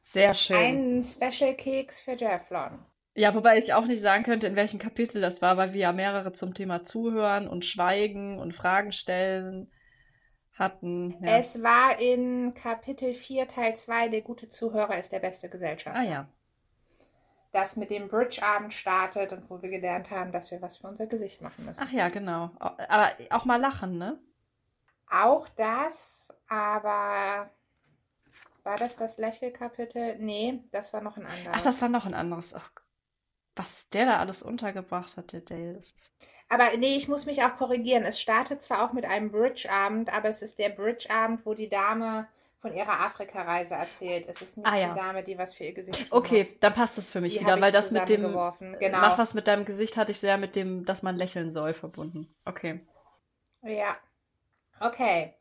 Sehr 0.00 0.32
schön. 0.32 0.56
Ein 0.56 1.02
Special 1.02 1.54
Keks 1.54 2.00
für 2.00 2.12
Jefflon. 2.12 2.78
Ja, 3.14 3.34
wobei 3.34 3.58
ich 3.58 3.74
auch 3.74 3.84
nicht 3.84 4.00
sagen 4.00 4.24
könnte, 4.24 4.46
in 4.46 4.56
welchem 4.56 4.78
Kapitel 4.78 5.20
das 5.20 5.42
war, 5.42 5.58
weil 5.58 5.74
wir 5.74 5.80
ja 5.80 5.92
mehrere 5.92 6.32
zum 6.32 6.54
Thema 6.54 6.86
Zuhören 6.86 7.46
und 7.46 7.66
Schweigen 7.66 8.38
und 8.38 8.54
Fragen 8.54 8.92
stellen 8.92 9.70
hatten. 10.54 11.22
Ja. 11.22 11.36
Es 11.36 11.62
war 11.62 12.00
in 12.00 12.54
Kapitel 12.54 13.12
4, 13.12 13.48
Teil 13.48 13.76
2, 13.76 14.08
der 14.08 14.22
gute 14.22 14.48
Zuhörer 14.48 14.98
ist 14.98 15.12
der 15.12 15.20
beste 15.20 15.50
Gesellschaft. 15.50 15.94
Ah 15.94 16.02
ja. 16.02 16.26
Das 17.52 17.76
mit 17.76 17.90
dem 17.90 18.08
Bridge-Abend 18.08 18.72
startet 18.72 19.34
und 19.34 19.50
wo 19.50 19.60
wir 19.60 19.68
gelernt 19.68 20.10
haben, 20.10 20.32
dass 20.32 20.50
wir 20.50 20.62
was 20.62 20.78
für 20.78 20.88
unser 20.88 21.06
Gesicht 21.06 21.42
machen 21.42 21.66
müssen. 21.66 21.84
Ach 21.86 21.92
ja, 21.92 22.08
genau. 22.08 22.50
Aber 22.58 23.12
auch 23.28 23.44
mal 23.44 23.60
lachen, 23.60 23.98
ne? 23.98 24.18
Auch 25.10 25.50
das, 25.50 26.32
aber 26.48 27.50
war 28.64 28.76
das 28.78 28.96
das 28.96 29.18
Lächelkapitel? 29.18 30.16
Nee, 30.18 30.62
das 30.70 30.92
war 30.92 31.00
noch 31.00 31.16
ein 31.16 31.26
anderes. 31.26 31.50
Ach, 31.52 31.62
das 31.62 31.80
war 31.82 31.88
noch 31.88 32.04
ein 32.06 32.14
anderes. 32.14 32.54
Ach, 32.54 32.70
was 33.56 33.68
der 33.92 34.06
da 34.06 34.18
alles 34.18 34.42
untergebracht 34.42 35.16
hat, 35.16 35.32
der 35.32 35.40
Dale. 35.42 35.80
Aber 36.48 36.64
nee, 36.78 36.96
ich 36.96 37.08
muss 37.08 37.26
mich 37.26 37.42
auch 37.42 37.56
korrigieren. 37.56 38.04
Es 38.04 38.20
startet 38.20 38.60
zwar 38.62 38.84
auch 38.84 38.92
mit 38.92 39.04
einem 39.04 39.30
Bridge-Abend, 39.30 40.12
aber 40.14 40.28
es 40.28 40.42
ist 40.42 40.58
der 40.58 40.68
Bridge-Abend, 40.70 41.44
wo 41.46 41.54
die 41.54 41.68
Dame 41.68 42.28
von 42.56 42.72
ihrer 42.72 43.00
Afrika-Reise 43.00 43.74
erzählt. 43.74 44.26
Es 44.28 44.40
ist 44.40 44.56
nicht 44.56 44.66
Ah, 44.66 44.76
ja. 44.76 44.88
die 44.94 44.98
Dame, 45.00 45.22
die 45.22 45.36
was 45.36 45.54
für 45.54 45.64
ihr 45.64 45.72
Gesicht 45.74 46.08
tun 46.08 46.18
Okay, 46.18 46.38
muss. 46.38 46.58
dann 46.60 46.74
passt 46.74 46.96
das 46.96 47.10
für 47.10 47.20
mich 47.20 47.34
Die 47.34 47.40
wieder, 47.40 47.60
weil 47.60 47.72
das 47.72 47.90
mit 47.90 48.08
dem 48.08 48.24
äh, 48.24 48.76
Genau. 48.78 49.00
Mach 49.00 49.18
was 49.18 49.34
mit 49.34 49.46
deinem 49.48 49.64
Gesicht 49.64 49.96
hatte 49.96 50.12
ich 50.12 50.20
sehr 50.20 50.38
mit 50.38 50.54
dem, 50.54 50.84
dass 50.84 51.02
man 51.02 51.16
lächeln 51.16 51.52
soll, 51.52 51.74
verbunden. 51.74 52.32
Okay. 52.44 52.78
Ja. 53.62 53.96
Okay. 54.80 55.34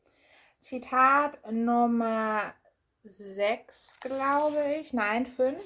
Zitat 0.62 1.40
Nummer 1.52 2.54
6, 3.04 4.00
glaube 4.00 4.76
ich. 4.80 4.94
Nein, 4.94 5.26
5. 5.26 5.62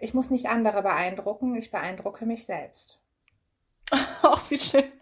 Ich 0.00 0.14
muss 0.14 0.30
nicht 0.30 0.46
andere 0.46 0.82
beeindrucken, 0.82 1.54
ich 1.56 1.70
beeindrucke 1.70 2.26
mich 2.26 2.44
selbst. 2.44 3.00
Auch 4.22 4.50
wie 4.50 4.58
schön. 4.58 4.92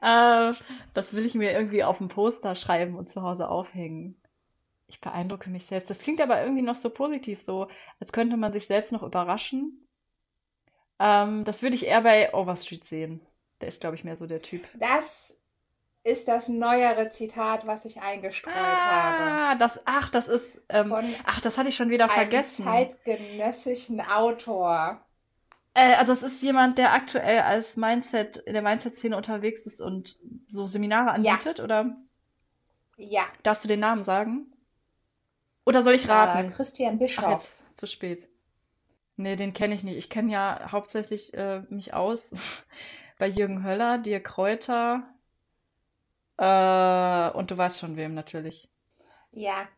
Äh, 0.00 0.54
das 0.94 1.12
will 1.12 1.26
ich 1.26 1.34
mir 1.34 1.52
irgendwie 1.52 1.84
auf 1.84 2.00
ein 2.00 2.08
Poster 2.08 2.56
schreiben 2.56 2.96
und 2.96 3.10
zu 3.10 3.22
Hause 3.22 3.48
aufhängen. 3.48 4.20
Ich 4.88 5.00
beeindrucke 5.00 5.50
mich 5.50 5.66
selbst. 5.66 5.88
Das 5.88 5.98
klingt 5.98 6.20
aber 6.20 6.42
irgendwie 6.42 6.62
noch 6.62 6.76
so 6.76 6.90
positiv, 6.90 7.42
so 7.44 7.68
als 8.00 8.12
könnte 8.12 8.36
man 8.36 8.52
sich 8.52 8.66
selbst 8.66 8.92
noch 8.92 9.02
überraschen. 9.02 9.86
Ähm, 10.98 11.44
das 11.44 11.62
würde 11.62 11.76
ich 11.76 11.86
eher 11.86 12.02
bei 12.02 12.34
Overstreet 12.34 12.84
sehen. 12.86 13.20
Der 13.60 13.68
ist, 13.68 13.80
glaube 13.80 13.96
ich, 13.96 14.04
mehr 14.04 14.16
so 14.16 14.26
der 14.26 14.42
Typ. 14.42 14.64
Das 14.74 15.36
ist 16.04 16.28
das 16.28 16.48
neuere 16.48 17.10
Zitat, 17.10 17.66
was 17.66 17.84
ich 17.84 18.00
eingestreut 18.02 18.84
habe. 18.84 19.40
Ah, 19.40 19.54
das, 19.56 19.80
ach, 19.84 20.10
das 20.10 20.28
ist, 20.28 20.60
ähm, 20.68 20.92
ach, 21.24 21.40
das 21.40 21.56
hatte 21.58 21.68
ich 21.68 21.76
schon 21.76 21.90
wieder 21.90 22.08
einem 22.08 22.12
vergessen. 22.12 22.64
zeitgenössischen 22.64 24.00
Autor. 24.00 25.04
Äh, 25.74 25.94
also 25.96 26.12
es 26.12 26.22
ist 26.22 26.42
jemand, 26.42 26.78
der 26.78 26.92
aktuell 26.94 27.40
als 27.40 27.76
Mindset, 27.76 28.36
in 28.38 28.52
der 28.54 28.62
Mindset-Szene 28.62 29.16
unterwegs 29.16 29.66
ist 29.66 29.80
und 29.82 30.16
so 30.46 30.66
Seminare 30.66 31.10
Ja. 31.14 31.38
anbietet, 31.38 31.60
oder? 31.60 31.96
Ja, 32.96 33.26
Darfst 33.44 33.62
du 33.62 33.68
den 33.68 33.78
Namen 33.80 34.02
sagen? 34.02 34.52
Oder 35.64 35.82
soll 35.82 35.94
ich 35.94 36.06
äh, 36.06 36.08
raten? 36.08 36.48
Christian 36.48 36.98
Ach, 37.16 37.26
Bischoff. 37.26 37.26
jetzt 37.26 37.64
zu 37.76 37.86
spät. 37.86 38.28
Nee, 39.16 39.36
den 39.36 39.54
kenne 39.54 39.74
ich 39.74 39.84
nicht. 39.84 39.98
Ich 39.98 40.10
kenne 40.10 40.32
ja 40.32 40.72
hauptsächlich 40.72 41.34
äh, 41.34 41.62
mich 41.70 41.94
aus 41.94 42.32
bei 43.18 43.28
Jürgen 43.28 43.64
Höller, 43.64 43.98
Dirk 43.98 44.24
Kräuter 44.24 45.04
äh, 46.38 47.30
und 47.30 47.50
du 47.50 47.56
weißt 47.56 47.78
schon 47.78 47.96
wem 47.96 48.14
natürlich. 48.14 48.68
Ja. 49.32 49.68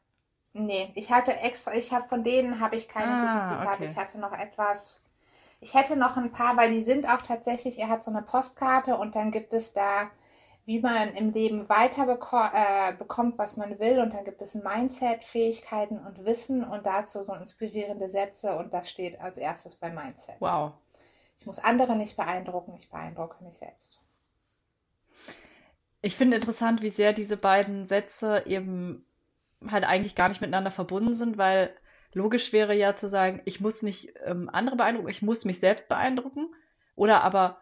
Nee, 0.54 0.92
ich 0.96 1.10
hatte 1.10 1.32
extra, 1.40 1.74
ich 1.74 1.92
habe 1.92 2.08
von 2.08 2.24
denen 2.24 2.60
habe 2.60 2.76
ich 2.76 2.88
keine 2.88 3.06
Ah, 3.08 3.18
guten 3.18 3.42
Zitate. 3.42 3.84
okay. 3.84 3.86
Ich 3.86 3.96
hatte 3.96 4.18
noch 4.18 4.32
etwas. 4.32 5.02
Ich 5.60 5.74
hätte 5.74 5.96
noch 5.96 6.16
ein 6.18 6.32
paar, 6.32 6.56
weil 6.58 6.72
die 6.72 6.82
sind 6.82 7.08
auch 7.08 7.22
tatsächlich, 7.22 7.78
er 7.80 7.88
hat 7.90 8.04
so 8.04 8.10
eine 8.12 8.22
Postkarte 8.22 8.96
und 8.98 9.16
dann 9.16 9.30
gibt 9.32 9.52
es 9.54 9.72
da, 9.74 10.10
wie 10.66 10.80
man 10.80 11.14
im 11.16 11.32
Leben 11.32 11.68
weiter 11.70 12.06
beko 12.06 12.38
äh, 12.52 12.94
bekommt, 12.96 13.38
was 13.38 13.56
man 13.58 13.78
will. 13.80 14.00
Und 14.00 14.14
dann 14.14 14.24
gibt 14.24 14.42
es 14.42 14.54
Mindset, 14.56 15.24
Fähigkeiten 15.24 15.98
und 15.98 16.24
Wissen 16.26 16.64
und 16.64 16.86
dazu 16.86 17.22
so 17.24 17.34
inspirierende 17.34 18.08
Sätze 18.10 18.56
und 18.58 18.74
das 18.74 18.90
steht 18.90 19.20
als 19.20 19.38
erstes 19.38 19.76
bei 19.76 19.90
Mindset. 19.90 20.40
Wow. 20.40 20.74
Ich 21.38 21.46
muss 21.46 21.60
andere 21.60 21.96
nicht 21.96 22.16
beeindrucken, 22.16 22.74
ich 22.76 22.90
beeindrucke 22.90 23.44
mich 23.44 23.56
selbst. 23.58 24.00
Ich 26.04 26.16
finde 26.16 26.36
interessant, 26.36 26.82
wie 26.82 26.90
sehr 26.90 27.14
diese 27.14 27.36
beiden 27.38 27.86
Sätze 27.86 28.42
eben 28.46 29.06
halt 29.66 29.84
eigentlich 29.84 30.14
gar 30.14 30.28
nicht 30.28 30.42
miteinander 30.42 30.70
verbunden 30.70 31.16
sind, 31.16 31.38
weil 31.38 31.74
logisch 32.12 32.52
wäre 32.52 32.74
ja 32.74 32.94
zu 32.94 33.08
sagen, 33.08 33.40
ich 33.46 33.60
muss 33.60 33.80
nicht 33.82 34.12
ähm, 34.24 34.50
andere 34.52 34.76
beeindrucken, 34.76 35.08
ich 35.08 35.22
muss 35.22 35.46
mich 35.46 35.60
selbst 35.60 35.88
beeindrucken. 35.88 36.54
Oder 36.94 37.22
aber 37.22 37.58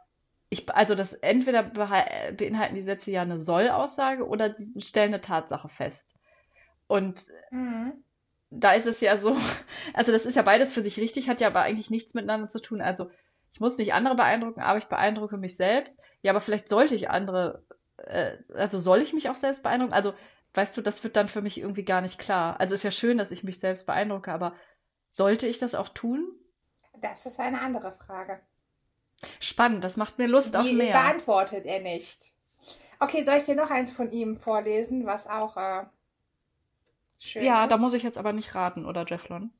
ich, 0.51 0.69
also 0.75 0.97
das 0.97 1.13
entweder 1.13 1.63
beinhalten 1.63 2.75
die 2.75 2.83
Sätze 2.83 3.13
ja 3.13 3.23
eine 3.23 3.39
Soll-Aussage 3.39 4.27
oder 4.27 4.49
die 4.51 4.81
stellen 4.83 5.15
eine 5.15 5.21
Tatsache 5.21 5.69
fest. 5.69 6.17
Und 6.89 7.25
Mhm. 7.51 8.03
da 8.51 8.73
ist 8.75 8.87
es 8.87 9.01
ja 9.01 9.17
so, 9.19 9.37
also 9.95 10.13
das 10.13 10.27
ist 10.27 10.35
ja 10.37 10.43
beides 10.43 10.73
für 10.73 10.83
sich 10.83 10.99
richtig, 10.99 11.29
hat 11.29 11.41
ja 11.41 11.49
aber 11.49 11.63
eigentlich 11.63 11.91
nichts 11.91 12.15
miteinander 12.15 12.49
zu 12.49 12.61
tun. 12.61 12.81
Also 12.81 13.11
ich 13.53 13.61
muss 13.61 13.79
nicht 13.79 13.95
andere 13.95 14.15
beeindrucken, 14.15 14.61
aber 14.61 14.79
ich 14.79 14.87
beeindrucke 14.87 15.37
mich 15.37 15.57
selbst. 15.57 16.01
Ja, 16.23 16.33
aber 16.33 16.41
vielleicht 16.41 16.69
sollte 16.69 16.95
ich 16.95 17.11
andere, 17.11 17.65
äh, 17.99 18.39
also 18.55 18.79
soll 18.81 19.03
ich 19.03 19.13
mich 19.13 19.29
auch 19.31 19.37
selbst 19.37 19.63
beeindrucken? 19.63 19.93
Also, 19.95 20.15
weißt 20.55 20.77
du, 20.77 20.83
das 20.83 21.03
wird 21.05 21.17
dann 21.17 21.29
für 21.29 21.43
mich 21.43 21.59
irgendwie 21.59 21.85
gar 21.85 22.01
nicht 22.03 22.19
klar. 22.19 22.61
Also 22.61 22.75
ist 22.75 22.83
ja 22.85 22.91
schön, 22.91 23.19
dass 23.19 23.31
ich 23.31 23.45
mich 23.45 23.59
selbst 23.61 23.87
beeindrucke, 23.87 24.33
aber 24.33 24.55
sollte 25.13 25.47
ich 25.47 25.59
das 25.59 25.75
auch 25.75 25.89
tun? 25.91 26.27
Das 27.03 27.27
ist 27.27 27.39
eine 27.39 27.61
andere 27.61 27.93
Frage. 27.93 28.41
Spannend, 29.41 29.85
das 29.85 29.99
macht 29.99 30.17
mir 30.17 30.27
Lust 30.27 30.57
auf 30.57 30.73
Die 30.73 30.73
mehr. 30.73 31.15
beantwortet 31.15 31.65
er 31.65 31.81
nicht. 31.81 32.33
Okay, 33.01 33.25
soll 33.25 33.39
ich 33.39 33.45
dir 33.47 33.57
noch 33.57 33.71
eins 33.71 33.93
von 33.93 34.11
ihm 34.13 34.37
vorlesen, 34.39 35.07
was 35.07 35.27
auch 35.27 35.57
äh, 35.57 35.85
schön 37.19 37.57
Ja, 37.57 37.67
ist? 37.67 37.67
da 37.67 37.77
muss 37.77 37.93
ich 37.93 38.03
jetzt 38.05 38.17
aber 38.19 38.33
nicht 38.33 38.55
raten, 38.55 38.87
oder 38.87 39.05
Jefflon? 39.07 39.53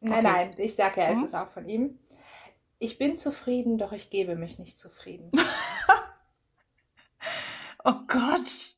Nein, 0.00 0.24
Okay. 0.24 0.24
nein, 0.24 0.54
ich 0.58 0.74
sag 0.74 0.96
ja, 0.98 1.10
es 1.10 1.22
Mhm. 1.22 1.22
ist 1.22 1.34
auch 1.34 1.48
von 1.48 1.66
ihm. 1.68 1.98
Ich 2.78 2.98
bin 2.98 3.16
zufrieden, 3.16 3.78
doch 3.78 3.92
ich 3.92 4.10
gebe 4.10 4.36
mich 4.36 4.58
nicht 4.58 4.78
zufrieden. 4.78 5.32
Oh 7.84 7.94
Gott. 8.06 8.74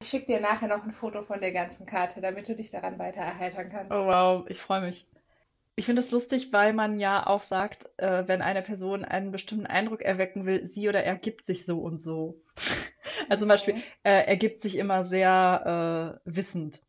Ich 0.00 0.08
schicke 0.08 0.26
dir 0.26 0.40
nachher 0.40 0.68
noch 0.68 0.84
ein 0.84 0.90
Foto 0.90 1.22
von 1.22 1.40
der 1.40 1.52
ganzen 1.52 1.86
Karte, 1.86 2.20
damit 2.20 2.48
du 2.48 2.54
dich 2.54 2.70
daran 2.70 2.98
weiter 2.98 3.20
erheitern 3.20 3.70
kannst. 3.70 3.92
Oh 3.92 4.06
wow, 4.06 4.44
ich 4.48 4.60
freue 4.60 4.82
mich. 4.82 5.06
Ich 5.76 5.86
finde 5.86 6.02
es 6.02 6.10
lustig, 6.10 6.52
weil 6.52 6.72
man 6.72 7.00
ja 7.00 7.26
auch 7.26 7.42
sagt, 7.42 7.88
äh, 7.98 8.28
wenn 8.28 8.42
eine 8.42 8.62
Person 8.62 9.04
einen 9.04 9.32
bestimmten 9.32 9.66
Eindruck 9.66 10.02
erwecken 10.02 10.46
will, 10.46 10.66
sie 10.66 10.88
oder 10.88 11.02
er 11.02 11.16
gibt 11.16 11.44
sich 11.46 11.64
so 11.66 11.80
und 11.80 12.00
so. 12.00 12.42
Also 13.28 13.42
zum 13.42 13.48
Beispiel, 13.48 13.76
äh, 14.02 14.26
er 14.26 14.36
gibt 14.36 14.60
sich 14.60 14.74
immer 14.74 15.04
sehr 15.04 16.20
äh, 16.26 16.30
wissend. 16.30 16.82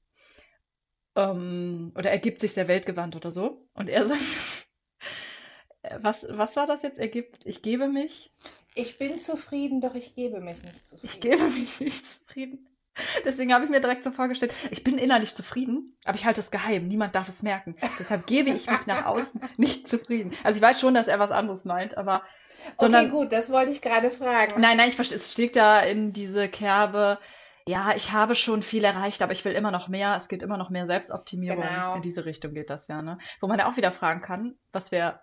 Ähm, 1.15 1.93
oder 1.95 2.09
er 2.09 2.19
gibt 2.19 2.41
sich 2.41 2.53
sehr 2.53 2.67
weltgewandt 2.67 3.15
oder 3.15 3.31
so. 3.31 3.67
Und 3.73 3.89
er 3.89 4.07
sagt, 4.07 4.21
äh, 5.83 5.97
was, 6.01 6.25
was 6.29 6.55
war 6.55 6.67
das 6.67 6.81
jetzt? 6.81 6.97
Er 6.97 7.07
gibt, 7.07 7.45
ich 7.45 7.61
gebe 7.61 7.87
mich, 7.87 8.33
Ich 8.75 8.97
bin 8.97 9.17
zufrieden, 9.17 9.81
doch 9.81 9.95
ich 9.95 10.15
gebe 10.15 10.41
mich 10.41 10.61
nicht 10.63 10.85
zufrieden. 10.85 11.13
ich 11.13 11.19
gebe 11.21 11.49
mich 11.49 11.79
nicht 11.79 12.05
zufrieden. 12.05 12.67
Deswegen 13.25 13.53
habe 13.53 13.65
ich 13.65 13.69
mir 13.69 13.81
direkt 13.81 14.03
so 14.03 14.11
vorgestellt, 14.11 14.53
ich 14.71 14.83
bin 14.83 14.97
innerlich 14.97 15.35
zufrieden, 15.35 15.97
aber 16.05 16.17
ich 16.17 16.25
halte 16.25 16.39
es 16.39 16.51
geheim. 16.51 16.87
Niemand 16.87 17.13
darf 17.13 17.27
es 17.27 17.43
merken. 17.43 17.75
Deshalb 17.99 18.25
gebe 18.25 18.49
ich 18.51 18.69
mich 18.69 18.85
nach 18.85 19.05
außen 19.05 19.41
nicht 19.57 19.87
zufrieden. 19.87 20.33
Also 20.43 20.57
ich 20.57 20.61
weiß 20.61 20.79
schon, 20.79 20.93
dass 20.93 21.07
er 21.07 21.19
was 21.19 21.31
anderes 21.31 21.65
meint, 21.65 21.97
aber 21.97 22.23
sondern 22.79 23.05
okay, 23.05 23.11
gut, 23.11 23.31
das 23.31 23.51
wollte 23.51 23.71
ich 23.71 23.81
gerade 23.81 24.11
fragen. 24.11 24.59
nein, 24.61 24.77
nein, 24.77 24.89
ich 24.89 24.95
verstehe, 24.95 25.17
es 25.17 25.31
schlägt 25.31 25.55
ja 25.55 25.79
in 25.79 26.13
diese 26.13 26.47
Kerbe. 26.47 27.19
Ja, 27.67 27.95
ich 27.95 28.11
habe 28.11 28.35
schon 28.35 28.63
viel 28.63 28.83
erreicht, 28.83 29.21
aber 29.21 29.33
ich 29.33 29.43
will 29.43 29.53
immer 29.53 29.71
noch 29.71 29.87
mehr. 29.87 30.15
Es 30.15 30.27
geht 30.27 30.43
immer 30.43 30.57
noch 30.57 30.69
mehr 30.69 30.85
Selbstoptimierung. 30.85 31.63
Genau. 31.63 31.95
In 31.95 32.01
diese 32.01 32.25
Richtung 32.25 32.53
geht 32.53 32.69
das 32.69 32.87
ja, 32.87 33.01
ne? 33.01 33.17
Wo 33.41 33.47
man 33.47 33.59
ja 33.59 33.69
auch 33.69 33.75
wieder 33.75 33.91
fragen 33.91 34.21
kann, 34.21 34.55
was 34.71 34.91
wir 34.91 35.19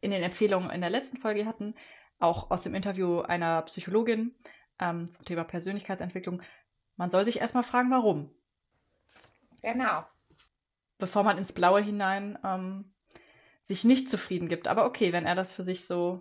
in 0.00 0.10
den 0.10 0.22
Empfehlungen 0.22 0.70
in 0.70 0.80
der 0.80 0.90
letzten 0.90 1.18
Folge 1.18 1.46
hatten, 1.46 1.74
auch 2.24 2.50
aus 2.50 2.62
dem 2.62 2.74
Interview 2.74 3.20
einer 3.20 3.62
Psychologin 3.62 4.34
ähm, 4.80 5.10
zum 5.10 5.24
Thema 5.24 5.44
Persönlichkeitsentwicklung. 5.44 6.42
Man 6.96 7.10
soll 7.10 7.24
sich 7.24 7.40
erstmal 7.40 7.64
fragen, 7.64 7.90
warum, 7.90 8.30
Genau. 9.62 10.04
bevor 10.98 11.22
man 11.24 11.38
ins 11.38 11.52
Blaue 11.52 11.80
hinein 11.80 12.38
ähm, 12.44 12.92
sich 13.62 13.84
nicht 13.84 14.10
zufrieden 14.10 14.48
gibt. 14.48 14.68
Aber 14.68 14.84
okay, 14.86 15.12
wenn 15.12 15.26
er 15.26 15.34
das 15.34 15.52
für 15.52 15.64
sich 15.64 15.86
so 15.86 16.20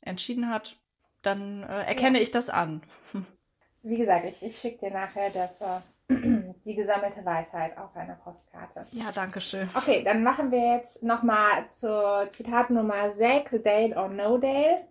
entschieden 0.00 0.50
hat, 0.50 0.76
dann 1.22 1.62
äh, 1.62 1.84
erkenne 1.84 2.20
ich 2.20 2.30
das 2.30 2.48
an. 2.50 2.82
Wie 3.82 3.96
gesagt, 3.96 4.24
ich, 4.26 4.42
ich 4.42 4.58
schicke 4.58 4.86
dir 4.86 4.92
nachher 4.92 5.30
das, 5.30 5.60
äh, 5.60 5.80
die 6.64 6.74
gesammelte 6.74 7.24
Weisheit 7.24 7.76
auf 7.78 7.96
einer 7.96 8.14
Postkarte. 8.16 8.86
Ja, 8.92 9.10
danke 9.12 9.40
schön. 9.40 9.68
Okay, 9.74 10.04
dann 10.04 10.22
machen 10.22 10.50
wir 10.50 10.76
jetzt 10.76 11.02
nochmal 11.02 11.68
zur 11.68 12.28
Zitat 12.30 12.70
Nummer 12.70 13.10
6, 13.10 13.62
Dale 13.62 13.96
or 13.96 14.08
No 14.08 14.38
Dale. 14.38 14.86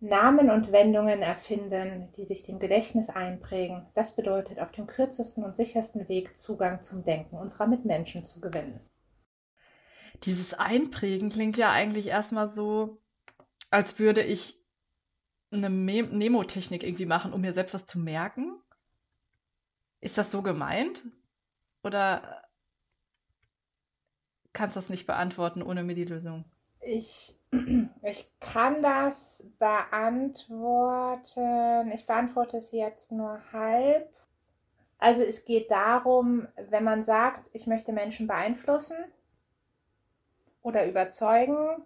Namen 0.00 0.50
und 0.50 0.72
Wendungen 0.72 1.20
erfinden, 1.20 2.10
die 2.16 2.24
sich 2.24 2.42
dem 2.42 2.58
Gedächtnis 2.58 3.10
einprägen. 3.10 3.86
Das 3.94 4.16
bedeutet, 4.16 4.58
auf 4.58 4.72
dem 4.72 4.86
kürzesten 4.86 5.44
und 5.44 5.56
sichersten 5.56 6.08
Weg 6.08 6.36
Zugang 6.38 6.82
zum 6.82 7.04
Denken 7.04 7.36
unserer 7.36 7.66
Mitmenschen 7.66 8.24
zu 8.24 8.40
gewinnen. 8.40 8.80
Dieses 10.22 10.54
Einprägen 10.54 11.30
klingt 11.30 11.58
ja 11.58 11.70
eigentlich 11.70 12.06
erstmal 12.06 12.50
so, 12.54 12.98
als 13.70 13.98
würde 13.98 14.22
ich 14.22 14.58
eine 15.50 15.68
Me 15.68 16.02
Mnemotechnik 16.02 16.82
irgendwie 16.82 17.06
machen, 17.06 17.32
um 17.32 17.42
mir 17.42 17.52
selbst 17.52 17.74
was 17.74 17.86
zu 17.86 17.98
merken. 17.98 18.58
Ist 20.00 20.16
das 20.16 20.30
so 20.30 20.40
gemeint? 20.40 21.04
Oder 21.82 22.42
kannst 24.52 24.76
du 24.76 24.80
das 24.80 24.88
nicht 24.88 25.06
beantworten 25.06 25.62
ohne 25.62 25.82
mir 25.82 25.94
die 25.94 26.04
Lösung? 26.04 26.44
Ich, 26.80 27.34
ich 28.02 28.30
kann 28.40 28.82
das 28.82 29.44
beantworten. 29.58 31.90
Ich 31.92 32.06
beantworte 32.06 32.58
es 32.58 32.72
jetzt 32.72 33.12
nur 33.12 33.40
halb. 33.52 34.08
Also 34.98 35.22
es 35.22 35.44
geht 35.44 35.70
darum, 35.70 36.48
wenn 36.68 36.84
man 36.84 37.04
sagt, 37.04 37.48
ich 37.54 37.66
möchte 37.66 37.92
Menschen 37.92 38.26
beeinflussen 38.26 38.96
oder 40.62 40.86
überzeugen, 40.86 41.82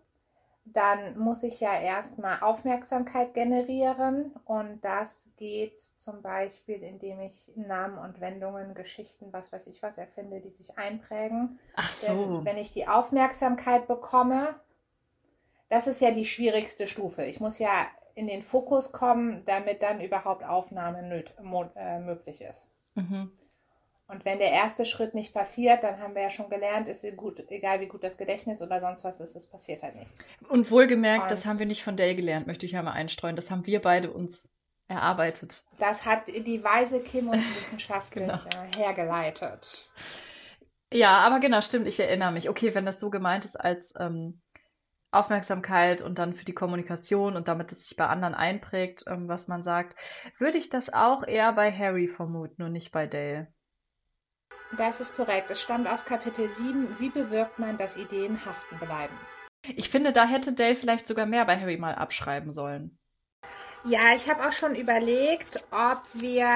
dann 0.67 1.19
muss 1.19 1.43
ich 1.43 1.61
ja 1.61 1.79
erstmal 1.79 2.41
Aufmerksamkeit 2.41 3.35
generieren 3.35 4.33
und 4.47 4.83
das 4.83 5.29
geht 5.37 5.79
zum 5.81 6.23
Beispiel, 6.23 6.83
indem 6.83 7.21
ich 7.21 7.53
Namen 7.55 7.99
und 7.99 8.21
Wendungen, 8.21 8.75
Geschichten, 8.75 9.27
was 9.31 9.53
weiß 9.53 9.67
ich 9.67 9.83
was 9.83 9.99
erfinde, 9.99 10.41
die 10.41 10.51
sich 10.51 10.79
einprägen. 10.79 11.59
Ach 11.77 11.95
Denn 12.01 12.19
so. 12.19 12.45
wenn 12.45 12.57
ich 12.57 12.73
die 12.73 12.89
Aufmerksamkeit 12.89 13.87
bekomme, 13.87 14.55
das 15.75 15.89
ist 15.89 16.01
ja 16.01 16.13
die 16.13 16.25
schwierigste 16.25 16.87
Stufe. 16.87 17.25
Ich 17.25 17.41
muss 17.41 17.59
ja 17.59 17.89
in 18.15 18.29
den 18.29 18.45
Fokus 18.45 18.93
kommen, 18.93 19.43
damit 19.45 19.83
dann 19.83 20.01
überhaupt 20.01 20.45
Aufnahme 20.45 21.25
äh, 21.75 21.99
möglich 21.99 22.41
ist. 22.43 22.71
Mhm. 22.95 23.33
Und 24.07 24.25
wenn 24.25 24.39
der 24.39 24.53
erste 24.53 24.87
Schritt 24.87 25.15
nicht 25.15 25.35
passiert, 25.35 25.83
dann 25.83 25.99
haben 25.99 26.15
wir 26.15 26.23
ja 26.23 26.31
schon 26.31 26.49
gelernt, 26.49 26.87
ist 26.89 27.05
gut, 27.17 27.43
egal 27.49 27.81
wie 27.81 27.89
gut 27.89 28.05
das 28.05 28.17
Gedächtnis 28.19 28.63
oder 28.63 28.81
sonst 28.81 29.03
was 29.03 29.19
ist, 29.19 29.35
es 29.35 29.49
passiert 29.51 29.83
halt 29.83 29.97
nichts. 29.97 30.25
Und 30.49 30.71
wohlgemerkt, 30.71 31.29
das 31.33 31.41
Und- 31.41 31.47
haben 31.47 31.59
wir 31.59 31.67
nicht 31.67 31.83
von 31.83 31.97
Dale 31.97 32.15
gelernt, 32.15 32.47
möchte 32.47 32.67
ich 32.67 32.73
ja 32.73 32.83
mal 32.83 32.93
einstreuen. 32.93 33.35
Das 33.35 33.51
haben 33.51 33.67
wir 33.67 33.83
beide 33.83 34.13
uns 34.13 34.49
erarbeitet. 34.87 35.65
Das 35.81 36.07
hat 36.07 36.29
die 36.29 36.63
weise 36.63 37.03
Kim 37.03 37.29
uns 37.31 37.45
wissenschaftlich 37.57 38.27
Genau. 38.29 38.37
äh, 38.37 38.77
hergeleitet. 38.79 39.91
Ja, 40.93 41.19
aber 41.19 41.41
genau, 41.41 41.63
stimmt, 41.63 41.89
ich 41.89 41.99
erinnere 41.99 42.31
mich. 42.31 42.49
Okay, 42.49 42.77
wenn 42.77 42.87
das 42.87 43.01
so 43.01 43.11
gemeint 43.11 43.45
ist 43.45 43.57
als 43.57 43.93
ähm, 43.99 44.41
Aufmerksamkeit 45.15 46.03
und 46.03 46.19
dann 46.19 46.35
für 46.35 46.45
die 46.45 46.55
Kommunikation 46.55 47.37
und 47.37 47.49
damit 47.49 47.73
es 47.73 47.81
sich 47.81 47.97
bei 47.97 48.07
anderen 48.07 48.35
einprägt, 48.35 49.05
ähm, 49.07 49.29
was 49.29 49.49
man 49.49 49.63
sagt, 49.63 49.97
würde 50.39 50.59
ich 50.59 50.69
das 50.69 50.93
auch 50.93 51.27
eher 51.27 51.53
bei 51.53 51.73
Harry 51.73 52.09
vermuten 52.09 52.63
und 52.63 52.73
nicht 52.73 52.93
bei 52.93 53.07
Dale. 53.07 53.49
Das 54.77 55.01
ist 55.01 55.17
korrekt. 55.17 55.51
Es 55.51 55.61
stammt 55.61 55.89
aus 55.89 56.05
Kapitel 56.05 56.49
7. 56.49 56.97
Wie 56.99 57.11
bewirkt 57.11 57.59
man, 57.59 57.79
dass 57.79 57.97
Ideen 57.97 58.45
haften 58.45 58.79
bleiben? 58.79 59.17
Ich 59.77 59.89
finde, 59.89 60.13
da 60.13 60.27
hätte 60.27 60.53
Dale 60.53 60.77
vielleicht 60.77 61.07
sogar 61.07 61.27
mehr 61.27 61.45
bei 61.45 61.59
Harry 61.59 61.77
mal 61.77 61.95
abschreiben 61.95 62.53
sollen. 62.53 62.99
Ja, 63.85 64.01
ich 64.17 64.29
habe 64.29 64.47
auch 64.47 64.53
schon 64.53 64.75
überlegt, 64.75 65.63
ob 65.71 66.03
wir, 66.15 66.49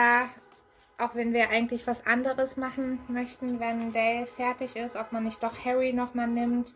auch 0.98 1.14
wenn 1.14 1.32
wir 1.32 1.50
eigentlich 1.50 1.86
was 1.86 2.06
anderes 2.06 2.56
machen 2.56 3.00
möchten, 3.08 3.60
wenn 3.60 3.92
Dale 3.92 4.26
fertig 4.26 4.76
ist, 4.76 4.96
ob 4.96 5.12
man 5.12 5.24
nicht 5.24 5.42
doch 5.42 5.64
Harry 5.64 5.92
nochmal 5.92 6.26
nimmt, 6.26 6.74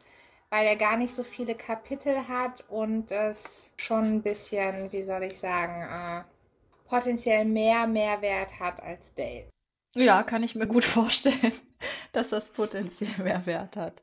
weil 0.53 0.67
er 0.67 0.77
gar 0.77 0.99
nicht 0.99 1.15
so 1.15 1.25
viele 1.25 1.55
Kapitel 1.55 2.29
hat 2.29 2.63
und 2.69 3.11
es 3.11 3.73
schon 3.79 4.17
ein 4.17 4.23
bisschen, 4.23 4.93
wie 4.93 5.03
soll 5.03 5.23
ich 5.23 5.39
sagen, 5.39 5.81
äh, 5.81 6.25
potenziell 6.87 7.47
mehr 7.47 7.87
Mehrwert 7.87 8.61
hat 8.61 8.83
als 8.83 9.15
Dale. 9.15 9.49
Ja, 9.95 10.23
kann 10.23 10.43
ich 10.43 10.55
mir 10.55 10.67
gut 10.67 10.85
vorstellen, 10.99 11.55
dass 12.13 12.29
das 12.29 12.51
potenziell 12.51 13.17
mehr 13.17 13.47
Wert 13.47 13.77
hat. 13.77 14.03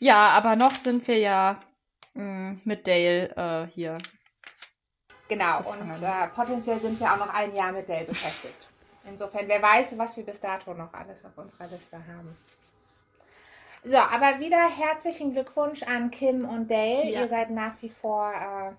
Ja, 0.00 0.30
aber 0.30 0.56
noch 0.56 0.74
sind 0.82 1.06
wir 1.06 1.18
ja 1.18 1.62
mh, 2.14 2.62
mit 2.64 2.88
Dale 2.88 3.30
äh, 3.36 3.72
hier. 3.72 3.98
Genau, 5.28 5.58
und 5.70 6.02
äh, 6.02 6.26
potenziell 6.34 6.80
sind 6.80 6.98
wir 6.98 7.12
auch 7.12 7.18
noch 7.18 7.32
ein 7.32 7.54
Jahr 7.54 7.70
mit 7.70 7.88
Dale 7.88 8.06
beschäftigt. 8.06 8.66
Insofern, 9.04 9.46
wer 9.46 9.62
weiß, 9.62 9.96
was 9.96 10.16
wir 10.16 10.26
bis 10.26 10.40
dato 10.40 10.74
noch 10.74 10.92
alles 10.92 11.24
auf 11.24 11.38
unserer 11.38 11.68
Liste 11.68 11.96
haben. 11.98 12.36
So, 13.82 13.96
aber 13.96 14.40
wieder 14.40 14.68
herzlichen 14.68 15.32
Glückwunsch 15.32 15.82
an 15.82 16.10
Kim 16.10 16.44
und 16.44 16.70
Dale. 16.70 17.10
Ja. 17.10 17.22
Ihr 17.22 17.28
seid 17.28 17.50
nach 17.50 17.80
wie 17.80 17.88
vor 17.88 18.32
äh, 18.32 18.72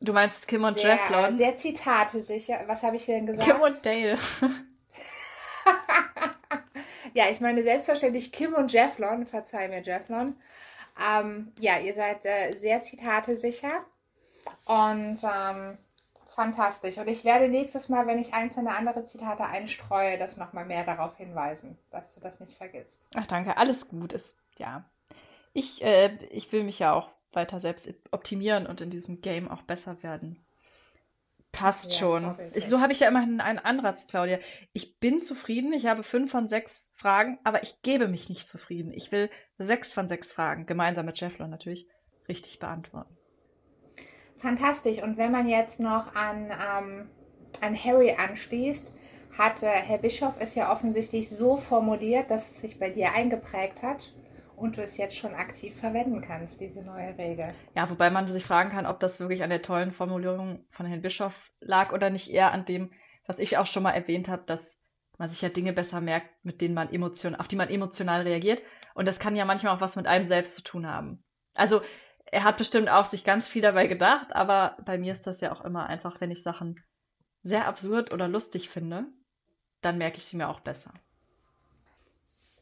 Du 0.00 0.12
meinst 0.12 0.46
Kim 0.46 0.64
und 0.64 0.78
sehr, 0.78 0.94
Jefflon? 0.94 1.36
sehr 1.36 1.56
Zitate 1.56 2.20
sicher. 2.20 2.60
Was 2.66 2.82
habe 2.82 2.96
ich 2.96 3.06
denn 3.06 3.26
gesagt? 3.26 3.48
Kim 3.48 3.60
und 3.60 3.84
Dale. 3.84 4.18
ja, 7.14 7.24
ich 7.30 7.40
meine 7.40 7.62
selbstverständlich 7.62 8.30
Kim 8.30 8.54
und 8.54 8.72
Jefflon. 8.72 9.24
Verzeih 9.24 9.68
mir, 9.68 9.82
Jefflon. 9.82 10.36
Ähm, 11.00 11.52
ja, 11.60 11.78
ihr 11.78 11.94
seid 11.94 12.26
äh, 12.26 12.52
sehr 12.52 12.82
Zitate 12.82 13.36
sicher. 13.36 13.84
Und 14.66 15.18
ähm, 15.24 15.78
fantastisch. 16.36 16.98
Und 16.98 17.08
ich 17.08 17.24
werde 17.24 17.48
nächstes 17.48 17.88
Mal, 17.88 18.06
wenn 18.06 18.20
ich 18.20 18.34
einzelne 18.34 18.76
andere 18.76 19.04
Zitate 19.04 19.44
einstreue, 19.44 20.18
das 20.18 20.36
nochmal 20.36 20.66
mehr 20.66 20.84
darauf 20.84 21.16
hinweisen, 21.16 21.76
dass 21.90 22.14
du 22.14 22.20
das 22.20 22.38
nicht 22.38 22.52
vergisst. 22.52 23.04
Ach, 23.14 23.26
danke, 23.26 23.56
alles 23.56 23.88
gut. 23.88 24.12
Ist, 24.12 24.36
ja. 24.58 24.88
Ich, 25.52 25.82
äh, 25.82 26.14
ich 26.30 26.52
will 26.52 26.62
mich 26.62 26.78
ja 26.78 26.92
auch 26.92 27.10
weiter 27.32 27.60
selbst 27.60 27.88
optimieren 28.12 28.66
und 28.66 28.80
in 28.80 28.90
diesem 28.90 29.20
Game 29.20 29.50
auch 29.50 29.62
besser 29.62 30.02
werden. 30.02 30.44
Passt 31.52 31.90
Ja, 31.90 31.98
schon. 31.98 32.38
Ich, 32.54 32.68
so 32.68 32.80
habe 32.80 32.92
ich 32.92 33.00
ja 33.00 33.08
immerhin 33.08 33.40
einen 33.40 33.58
Anreiz, 33.58 34.06
Claudia. 34.06 34.38
Ich 34.74 34.98
bin 35.00 35.22
zufrieden. 35.22 35.72
Ich 35.72 35.86
habe 35.86 36.02
fünf 36.02 36.30
von 36.30 36.48
sechs 36.48 36.84
Fragen, 36.92 37.38
aber 37.44 37.62
ich 37.62 37.80
gebe 37.82 38.08
mich 38.08 38.28
nicht 38.28 38.50
zufrieden. 38.50 38.92
Ich 38.92 39.10
will 39.10 39.30
sechs 39.58 39.90
von 39.92 40.08
sechs 40.08 40.32
Fragen, 40.32 40.66
gemeinsam 40.66 41.06
mit 41.06 41.18
Jefflon 41.18 41.50
natürlich, 41.50 41.88
richtig 42.28 42.58
beantworten. 42.58 43.16
Fantastisch. 44.38 45.02
Und 45.02 45.16
wenn 45.18 45.32
man 45.32 45.48
jetzt 45.48 45.80
noch 45.80 46.14
an, 46.14 46.50
ähm, 46.50 47.08
an 47.60 47.84
Harry 47.84 48.14
anschließt, 48.16 48.94
hat 49.38 49.62
äh, 49.62 49.66
Herr 49.66 49.98
Bischof 49.98 50.34
es 50.40 50.54
ja 50.54 50.72
offensichtlich 50.72 51.28
so 51.30 51.56
formuliert, 51.56 52.30
dass 52.30 52.50
es 52.50 52.60
sich 52.60 52.78
bei 52.78 52.90
dir 52.90 53.12
eingeprägt 53.12 53.82
hat 53.82 54.12
und 54.56 54.76
du 54.76 54.82
es 54.82 54.96
jetzt 54.96 55.16
schon 55.16 55.34
aktiv 55.34 55.78
verwenden 55.78 56.22
kannst, 56.22 56.60
diese 56.60 56.82
neue 56.82 57.16
Regel. 57.18 57.54
Ja, 57.74 57.88
wobei 57.90 58.10
man 58.10 58.26
sich 58.26 58.44
fragen 58.44 58.70
kann, 58.70 58.86
ob 58.86 59.00
das 59.00 59.20
wirklich 59.20 59.42
an 59.42 59.50
der 59.50 59.62
tollen 59.62 59.92
Formulierung 59.92 60.64
von 60.70 60.86
Herrn 60.86 61.02
Bischof 61.02 61.34
lag 61.60 61.92
oder 61.92 62.10
nicht 62.10 62.30
eher 62.30 62.52
an 62.52 62.64
dem, 62.64 62.90
was 63.26 63.38
ich 63.38 63.58
auch 63.58 63.66
schon 63.66 63.82
mal 63.82 63.92
erwähnt 63.92 64.28
habe, 64.28 64.44
dass 64.46 64.60
man 65.18 65.30
sich 65.30 65.42
ja 65.42 65.48
Dinge 65.48 65.72
besser 65.72 66.00
merkt, 66.00 66.28
mit 66.42 66.60
denen 66.60 66.74
man 66.74 66.92
emotion, 66.92 67.34
auf 67.34 67.48
die 67.48 67.56
man 67.56 67.68
emotional 67.68 68.22
reagiert. 68.22 68.62
Und 68.94 69.06
das 69.06 69.18
kann 69.18 69.36
ja 69.36 69.44
manchmal 69.44 69.76
auch 69.76 69.80
was 69.80 69.96
mit 69.96 70.06
einem 70.06 70.26
selbst 70.26 70.54
zu 70.56 70.62
tun 70.62 70.86
haben. 70.86 71.22
Also 71.54 71.80
er 72.26 72.44
hat 72.44 72.58
bestimmt 72.58 72.88
auch 72.88 73.06
sich 73.06 73.24
ganz 73.24 73.46
viel 73.48 73.62
dabei 73.62 73.86
gedacht, 73.86 74.34
aber 74.34 74.76
bei 74.84 74.98
mir 74.98 75.12
ist 75.12 75.26
das 75.26 75.40
ja 75.40 75.52
auch 75.52 75.64
immer 75.64 75.86
einfach, 75.86 76.20
wenn 76.20 76.30
ich 76.30 76.42
Sachen 76.42 76.82
sehr 77.42 77.66
absurd 77.66 78.12
oder 78.12 78.28
lustig 78.28 78.68
finde, 78.68 79.06
dann 79.80 79.98
merke 79.98 80.18
ich 80.18 80.24
sie 80.24 80.36
mir 80.36 80.48
auch 80.48 80.60
besser. 80.60 80.92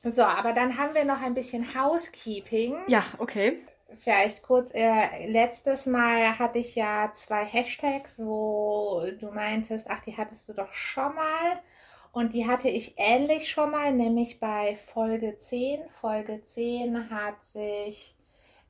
So, 0.02 0.22
aber 0.22 0.52
dann 0.52 0.76
haben 0.76 0.94
wir 0.94 1.06
noch 1.06 1.22
ein 1.22 1.32
bisschen 1.32 1.74
Housekeeping. 1.74 2.76
Ja, 2.88 3.04
okay. 3.18 3.66
Vielleicht 3.96 4.42
kurz, 4.42 4.72
äh, 4.74 5.26
letztes 5.28 5.86
Mal 5.86 6.38
hatte 6.38 6.58
ich 6.58 6.74
ja 6.74 7.10
zwei 7.14 7.44
Hashtags, 7.44 8.18
wo 8.18 9.02
du 9.18 9.30
meintest, 9.30 9.86
ach, 9.90 10.00
die 10.00 10.16
hattest 10.16 10.48
du 10.48 10.52
doch 10.52 10.72
schon 10.72 11.14
mal. 11.14 11.62
Und 12.12 12.34
die 12.34 12.46
hatte 12.46 12.68
ich 12.68 12.94
ähnlich 12.98 13.48
schon 13.48 13.70
mal, 13.70 13.92
nämlich 13.92 14.40
bei 14.40 14.76
Folge 14.76 15.38
10. 15.38 15.88
Folge 15.88 16.42
10 16.44 17.10
hat 17.10 17.42
sich 17.42 18.14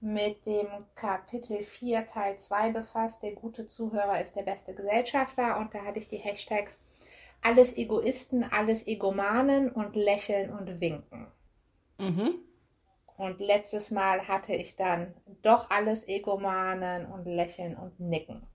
mit 0.05 0.45
dem 0.45 0.69
Kapitel 0.95 1.63
4 1.65 2.07
Teil 2.07 2.39
2 2.39 2.73
befasst. 2.73 3.23
Der 3.23 3.33
gute 3.33 3.67
Zuhörer 3.67 4.21
ist 4.21 4.37
der 4.37 4.45
beste 4.45 4.75
Gesellschafter. 4.75 5.59
Und 5.59 5.75
da 5.75 5.83
hatte 5.83 5.99
ich 5.99 6.09
die 6.09 6.19
Hashtags 6.19 6.85
alles 7.41 7.77
Egoisten, 7.77 8.45
alles 8.45 8.87
Egomanen 8.87 9.71
und 9.71 9.97
Lächeln 9.97 10.51
und 10.51 10.81
Winken. 10.81 11.27
Mhm. 11.99 12.35
Und 13.17 13.41
letztes 13.41 13.91
Mal 13.91 14.29
hatte 14.29 14.53
ich 14.53 14.77
dann 14.77 15.15
doch 15.43 15.71
alles 15.71 16.07
Egomanen 16.07 17.07
und 17.07 17.25
Lächeln 17.25 17.75
und 17.75 17.99
Nicken. 17.99 18.47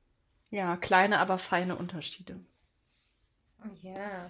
Ja, 0.51 0.77
kleine, 0.77 1.17
aber 1.17 1.39
feine 1.39 1.75
Unterschiede. 1.75 2.39
Ja. 3.81 4.29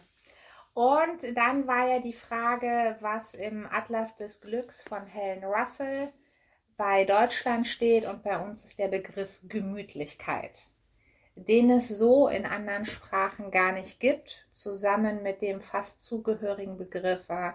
Und 0.74 1.36
dann 1.36 1.68
war 1.68 1.88
ja 1.90 2.00
die 2.00 2.14
Frage, 2.14 2.96
was 3.02 3.34
im 3.34 3.68
Atlas 3.70 4.16
des 4.16 4.40
Glücks 4.40 4.84
von 4.84 5.06
Helen 5.06 5.44
Russell 5.44 6.14
bei 6.80 7.04
Deutschland 7.04 7.68
steht. 7.68 8.08
Und 8.08 8.24
bei 8.24 8.40
uns 8.40 8.64
ist 8.64 8.80
der 8.80 8.88
Begriff 8.88 9.38
Gemütlichkeit, 9.44 10.66
den 11.36 11.70
es 11.70 11.90
so 11.90 12.30
in 12.30 12.46
anderen 12.46 12.86
Sprachen 12.86 13.52
gar 13.52 13.74
nicht 13.74 14.00
gibt, 14.00 14.48
zusammen 14.50 15.22
mit 15.22 15.42
dem 15.42 15.60
fast 15.60 16.06
zugehörigen 16.06 16.78
Begriff 16.78 17.30
äh, 17.30 17.52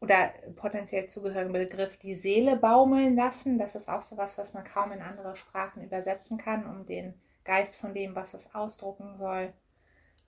oder 0.00 0.32
potenziell 0.54 1.06
zugehörigen 1.06 1.54
Begriff 1.54 1.96
die 1.96 2.14
Seele 2.14 2.56
baumeln 2.56 3.16
lassen. 3.16 3.58
Das 3.58 3.74
ist 3.74 3.88
auch 3.88 4.02
sowas, 4.02 4.36
was 4.36 4.52
man 4.52 4.64
kaum 4.64 4.92
in 4.92 5.00
andere 5.00 5.34
Sprachen 5.34 5.82
übersetzen 5.82 6.36
kann, 6.36 6.66
um 6.66 6.84
den 6.84 7.14
Geist 7.44 7.76
von 7.76 7.94
dem, 7.94 8.14
was 8.14 8.34
es 8.34 8.54
ausdrucken 8.54 9.16
soll, 9.16 9.54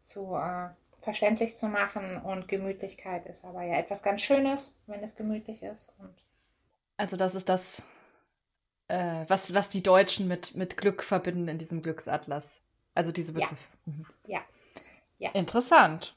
zu 0.03 0.35
äh, 0.35 0.71
verständlich 1.01 1.57
zu 1.57 1.69
machen. 1.69 2.17
Und 2.23 2.49
Gemütlichkeit 2.49 3.27
ist 3.27 3.45
aber 3.45 3.65
ja 3.65 3.75
etwas 3.75 4.03
ganz 4.03 4.23
Schönes, 4.23 4.79
wenn 4.87 5.01
es 5.01 5.15
gemütlich 5.15 5.63
ist. 5.63 5.93
Und 5.99 6.15
Also 6.97 7.17
das 7.17 7.35
ist 7.35 7.51
das, 7.51 7.83
äh, 8.89 9.25
was, 9.29 9.53
was 9.55 9.69
die 9.69 9.83
Deutschen 9.83 10.29
mit, 10.29 10.55
mit 10.55 10.77
Glück 10.77 11.03
verbinden 11.03 11.49
in 11.49 11.59
diesem 11.59 11.83
Glücksatlas. 11.83 12.61
Also 12.95 13.13
diese 13.13 13.33
Ja. 13.33 13.39
Begriffe. 13.41 13.65
Mhm. 13.87 14.07
Ja. 14.27 14.41
Ja. 15.19 15.31
Interessant. 15.31 16.15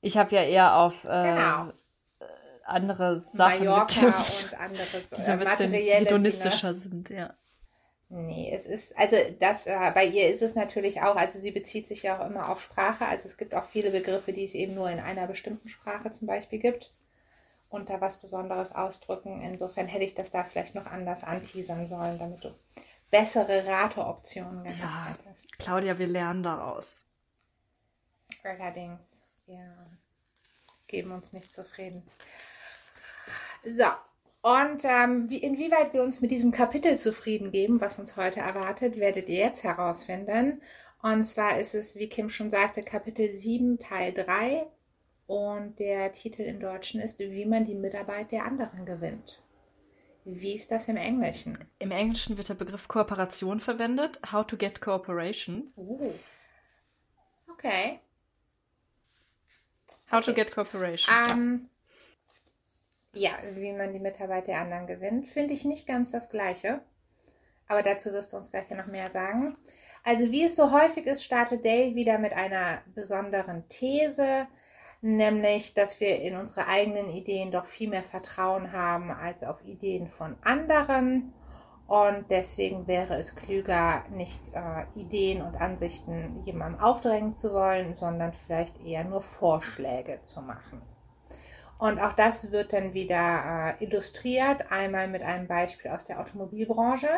Ich 0.00 0.16
habe 0.16 0.34
ja 0.34 0.42
eher 0.42 0.76
auf 0.76 1.04
äh, 1.04 1.06
Genau. 1.08 1.72
andere 2.64 3.24
Sachen 3.32 3.64
Mallorca 3.64 4.00
getippt, 4.00 4.44
und 4.52 4.60
anderes 4.60 5.12
äh, 5.12 5.36
materielle 5.36 5.70
Dinge. 5.70 5.94
hedonistischer 5.94 6.74
sind, 6.74 7.10
ja. 7.10 7.34
Nee, 8.08 8.52
es 8.54 8.66
ist, 8.66 8.96
also 8.98 9.16
das, 9.40 9.66
äh, 9.66 9.90
bei 9.94 10.04
ihr 10.04 10.28
ist 10.28 10.42
es 10.42 10.54
natürlich 10.54 11.00
auch, 11.02 11.16
also 11.16 11.38
sie 11.38 11.50
bezieht 11.50 11.86
sich 11.86 12.02
ja 12.02 12.18
auch 12.20 12.26
immer 12.26 12.50
auf 12.50 12.60
Sprache. 12.60 13.06
Also 13.06 13.26
es 13.26 13.36
gibt 13.38 13.54
auch 13.54 13.64
viele 13.64 13.90
Begriffe, 13.90 14.32
die 14.32 14.44
es 14.44 14.54
eben 14.54 14.74
nur 14.74 14.90
in 14.90 15.00
einer 15.00 15.26
bestimmten 15.26 15.68
Sprache 15.68 16.10
zum 16.10 16.26
Beispiel 16.26 16.58
gibt 16.58 16.92
da 17.80 18.00
was 18.00 18.18
Besonderes 18.18 18.72
ausdrücken. 18.74 19.40
Insofern 19.40 19.86
hätte 19.86 20.04
ich 20.04 20.14
das 20.14 20.30
da 20.30 20.44
vielleicht 20.44 20.74
noch 20.74 20.86
anders 20.86 21.24
anteasern 21.24 21.86
sollen, 21.86 22.18
damit 22.18 22.44
du 22.44 22.54
bessere 23.10 23.66
Rateoptionen 23.66 24.64
gehabt 24.64 24.80
Ja. 24.80 25.06
hättest. 25.28 25.58
Claudia, 25.58 25.98
wir 25.98 26.06
lernen 26.06 26.42
daraus. 26.42 27.02
Allerdings, 28.44 29.20
wir 29.46 29.74
geben 30.86 31.12
uns 31.12 31.32
nicht 31.32 31.52
zufrieden. 31.52 32.02
So, 33.64 33.84
und 34.42 34.84
ähm, 34.84 35.30
wie, 35.30 35.38
inwieweit 35.38 35.92
wir 35.92 36.02
uns 36.02 36.20
mit 36.20 36.30
diesem 36.32 36.50
Kapitel 36.50 36.96
zufrieden 36.96 37.52
geben, 37.52 37.80
was 37.80 37.98
uns 37.98 38.16
heute 38.16 38.40
erwartet, 38.40 38.96
werdet 38.96 39.28
ihr 39.28 39.38
jetzt 39.38 39.62
herausfinden. 39.62 40.60
Und 41.00 41.24
zwar 41.24 41.58
ist 41.58 41.74
es, 41.74 41.96
wie 41.96 42.08
Kim 42.08 42.28
schon 42.28 42.50
sagte, 42.50 42.82
Kapitel 42.82 43.32
7, 43.32 43.78
Teil 43.78 44.12
3. 44.12 44.66
Und 45.32 45.78
der 45.78 46.12
Titel 46.12 46.42
im 46.42 46.60
Deutschen 46.60 47.00
ist, 47.00 47.18
wie 47.18 47.46
man 47.46 47.64
die 47.64 47.74
Mitarbeit 47.74 48.32
der 48.32 48.44
anderen 48.44 48.84
gewinnt. 48.84 49.42
Wie 50.26 50.54
ist 50.54 50.70
das 50.70 50.88
im 50.88 50.98
Englischen? 50.98 51.56
Im 51.78 51.90
Englischen 51.90 52.36
wird 52.36 52.50
der 52.50 52.54
Begriff 52.54 52.86
Kooperation 52.86 53.58
verwendet. 53.58 54.20
How 54.30 54.46
to 54.46 54.58
get 54.58 54.82
cooperation. 54.82 55.72
Uh. 55.74 56.12
Okay. 57.50 57.98
How 60.10 60.22
to 60.22 60.32
Okay. 60.32 60.34
get 60.34 60.54
cooperation. 60.54 61.14
ja. 61.14 61.32
Ähm, 61.32 61.70
ja, 63.14 63.30
wie 63.54 63.72
man 63.72 63.94
die 63.94 64.00
Mitarbeit 64.00 64.48
der 64.48 64.60
anderen 64.60 64.86
gewinnt, 64.86 65.28
finde 65.28 65.54
ich 65.54 65.64
nicht 65.64 65.86
ganz 65.86 66.10
das 66.10 66.28
Gleiche. 66.28 66.82
Aber 67.68 67.82
dazu 67.82 68.12
wirst 68.12 68.34
du 68.34 68.36
uns 68.36 68.50
gleich 68.50 68.68
ja 68.68 68.76
noch 68.76 68.86
mehr 68.86 69.10
sagen. 69.10 69.56
Also, 70.04 70.30
wie 70.30 70.44
es 70.44 70.56
so 70.56 70.72
häufig 70.72 71.06
ist, 71.06 71.24
startet 71.24 71.64
Dale 71.64 71.94
wieder 71.94 72.18
mit 72.18 72.34
einer 72.34 72.82
besonderen 72.94 73.66
These, 73.70 74.46
nämlich, 75.02 75.74
dass 75.74 76.00
wir 76.00 76.22
in 76.22 76.36
unsere 76.36 76.68
eigenen 76.68 77.10
Ideen 77.10 77.50
doch 77.50 77.66
viel 77.66 77.90
mehr 77.90 78.04
Vertrauen 78.04 78.72
haben 78.72 79.10
als 79.10 79.44
auf 79.44 79.62
Ideen 79.64 80.06
von 80.06 80.36
anderen. 80.42 81.34
Und 81.86 82.30
deswegen 82.30 82.86
wäre 82.86 83.16
es 83.16 83.34
klüger, 83.36 84.04
nicht 84.10 84.40
äh, 84.54 84.84
Ideen 84.98 85.42
und 85.42 85.60
Ansichten 85.60 86.42
jemandem 86.46 86.80
aufdrängen 86.80 87.34
zu 87.34 87.52
wollen, 87.52 87.94
sondern 87.94 88.32
vielleicht 88.32 88.80
eher 88.82 89.04
nur 89.04 89.20
Vorschläge 89.20 90.20
zu 90.22 90.40
machen. 90.40 90.80
Und 91.78 92.00
auch 92.00 92.12
das 92.12 92.52
wird 92.52 92.72
dann 92.72 92.94
wieder 92.94 93.76
äh, 93.80 93.84
illustriert, 93.84 94.70
einmal 94.70 95.08
mit 95.08 95.22
einem 95.22 95.48
Beispiel 95.48 95.90
aus 95.90 96.04
der 96.04 96.20
Automobilbranche. 96.20 97.08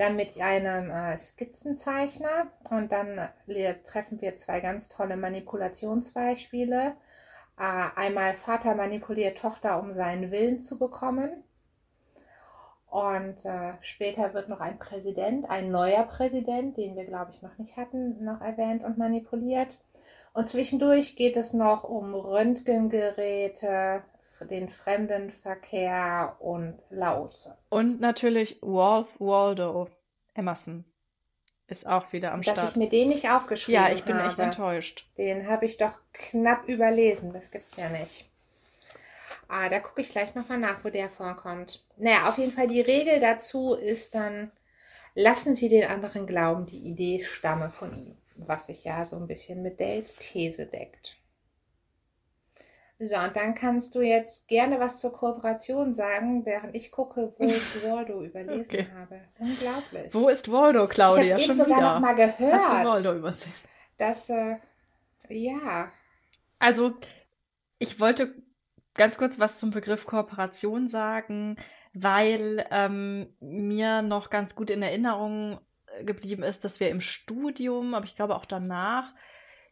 Dann 0.00 0.16
mit 0.16 0.40
einem 0.40 0.90
äh, 0.90 1.18
Skizzenzeichner 1.18 2.50
und 2.70 2.90
dann 2.90 3.18
äh, 3.46 3.74
treffen 3.82 4.20
wir 4.22 4.36
zwei 4.38 4.60
ganz 4.60 4.88
tolle 4.88 5.18
Manipulationsbeispiele. 5.18 6.94
Äh, 7.58 7.88
einmal 7.96 8.32
Vater 8.34 8.74
manipuliert 8.74 9.36
Tochter, 9.36 9.78
um 9.78 9.92
seinen 9.92 10.30
Willen 10.30 10.62
zu 10.62 10.78
bekommen. 10.78 11.44
Und 12.86 13.44
äh, 13.44 13.74
später 13.82 14.32
wird 14.32 14.48
noch 14.48 14.60
ein 14.60 14.78
Präsident, 14.78 15.48
ein 15.50 15.70
neuer 15.70 16.04
Präsident, 16.04 16.78
den 16.78 16.96
wir, 16.96 17.04
glaube 17.04 17.32
ich, 17.34 17.42
noch 17.42 17.58
nicht 17.58 17.76
hatten, 17.76 18.24
noch 18.24 18.40
erwähnt 18.40 18.82
und 18.82 18.96
manipuliert. 18.96 19.78
Und 20.32 20.48
zwischendurch 20.48 21.14
geht 21.14 21.36
es 21.36 21.52
noch 21.52 21.84
um 21.84 22.14
Röntgengeräte, 22.14 24.02
den 24.46 24.68
Fremdenverkehr 24.68 26.36
und 26.40 26.78
Laoze. 26.90 27.56
Und 27.68 28.00
natürlich 28.00 28.58
Wolf 28.62 29.08
Waldo 29.18 29.88
Emerson 30.34 30.84
ist 31.68 31.86
auch 31.86 32.12
wieder 32.12 32.32
am 32.32 32.42
Dass 32.42 32.54
Start. 32.54 32.70
ich 32.70 32.76
mir 32.76 32.88
den 32.88 33.08
nicht 33.08 33.30
aufgeschrieben 33.30 33.82
ja, 33.82 33.92
ich 33.92 34.04
bin 34.04 34.16
habe. 34.16 34.28
echt 34.28 34.38
enttäuscht. 34.38 35.06
Den 35.16 35.48
habe 35.48 35.66
ich 35.66 35.76
doch 35.76 35.98
knapp 36.12 36.68
überlesen. 36.68 37.32
Das 37.32 37.50
gibt's 37.50 37.76
ja 37.76 37.88
nicht. 37.88 38.26
Ah, 39.48 39.68
da 39.68 39.80
gucke 39.80 40.00
ich 40.00 40.10
gleich 40.10 40.34
nochmal 40.34 40.58
nach, 40.58 40.84
wo 40.84 40.90
der 40.90 41.10
vorkommt. 41.10 41.84
Naja, 41.96 42.28
auf 42.28 42.38
jeden 42.38 42.52
Fall 42.52 42.68
die 42.68 42.80
Regel 42.80 43.20
dazu 43.20 43.74
ist 43.74 44.14
dann, 44.14 44.52
lassen 45.14 45.54
Sie 45.54 45.68
den 45.68 45.88
anderen 45.88 46.26
glauben, 46.26 46.66
die 46.66 46.78
Idee 46.88 47.22
stamme 47.24 47.68
von 47.68 47.92
ihm. 47.96 48.16
Was 48.36 48.66
sich 48.66 48.84
ja 48.84 49.04
so 49.04 49.16
ein 49.16 49.26
bisschen 49.26 49.62
mit 49.62 49.80
Dales 49.80 50.16
These 50.16 50.66
deckt. 50.66 51.19
So, 53.00 53.16
und 53.16 53.34
dann 53.34 53.56
kannst 53.56 53.96
du 53.96 54.00
jetzt 54.00 54.46
gerne 54.46 54.78
was 54.78 55.00
zur 55.00 55.12
Kooperation 55.12 55.92
sagen, 55.92 56.44
während 56.46 56.76
ich 56.76 56.92
gucke, 56.92 57.34
wo 57.38 57.52
ich 57.52 57.74
Waldo 57.82 58.22
überlesen 58.22 58.78
Okay. 58.78 58.88
habe. 58.94 59.22
Unglaublich. 59.38 60.12
Wo 60.12 60.28
ist 60.28 60.50
Waldo, 60.52 60.86
ich 61.04 61.16
Claudia? 61.16 61.38
habe 61.38 61.40
eben 61.40 61.52
sogar 61.54 61.80
wieder. 61.80 61.82
noch 61.82 61.98
mal 61.98 62.14
Hast 62.50 62.70
du 62.70 62.82
Waldo 62.82 63.12
gehört, 63.12 63.16
übersehen? 63.16 63.54
dass, 63.98 64.30
äh, 64.30 64.58
ja, 65.30 65.92
Also, 66.58 66.94
ich 67.78 68.00
wollte 68.00 68.34
ganz 68.94 69.18
kurz 69.18 69.38
was 69.38 69.58
zum 69.58 69.70
Begriff 69.70 70.06
Kooperation 70.06 70.88
sagen, 70.88 71.56
weil 71.94 72.66
ähm, 72.70 73.34
mir 73.40 74.02
noch 74.02 74.30
ganz 74.30 74.54
gut 74.54 74.70
in 74.70 74.82
Erinnerung 74.82 75.60
geblieben 76.02 76.42
ist, 76.42 76.64
dass 76.64 76.80
wir 76.80 76.90
im 76.90 77.00
Studium, 77.00 77.94
aber 77.94 78.04
ich 78.06 78.16
glaube 78.16 78.36
auch 78.36 78.46
danach, 78.46 79.12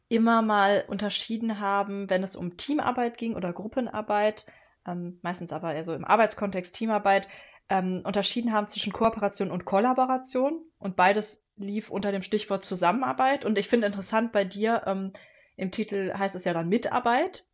immer 0.09 0.43
mal 0.43 0.85
unterschieden 0.89 1.61
haben, 1.61 2.09
wenn 2.09 2.23
es 2.23 2.37
um 2.37 2.57
Teamarbeit 2.57 3.19
ging 3.19 3.35
oder 3.35 3.53
Gruppenarbeit, 3.53 4.47
ähm, 4.87 5.19
meistens 5.23 5.53
aber 5.53 5.75
eher 5.75 5.85
so 5.85 5.95
im 5.95 6.05
Arbeitskontext 6.05 6.75
Teamarbeit, 6.75 7.29
ähm, 7.69 8.01
unterschieden 8.05 8.53
haben 8.53 8.67
zwischen 8.67 8.93
Kooperation 8.93 9.51
und 9.51 9.67
Kollaboration 9.67 10.63
und 10.79 10.97
beides 10.97 11.43
lief 11.57 11.91
unter 11.91 12.13
dem 12.13 12.23
Stichwort 12.23 12.65
Zusammenarbeit. 12.65 13.45
Und 13.45 13.59
ich 13.59 13.69
finde 13.69 13.87
interessant 13.87 14.33
bei 14.33 14.45
dir, 14.45 14.85
ähm, 14.87 15.13
im 15.57 15.71
Titel 15.71 16.15
heißt 16.17 16.35
es 16.35 16.45
ja 16.45 16.55
dann 16.55 16.69
Mitarbeit, 16.69 17.45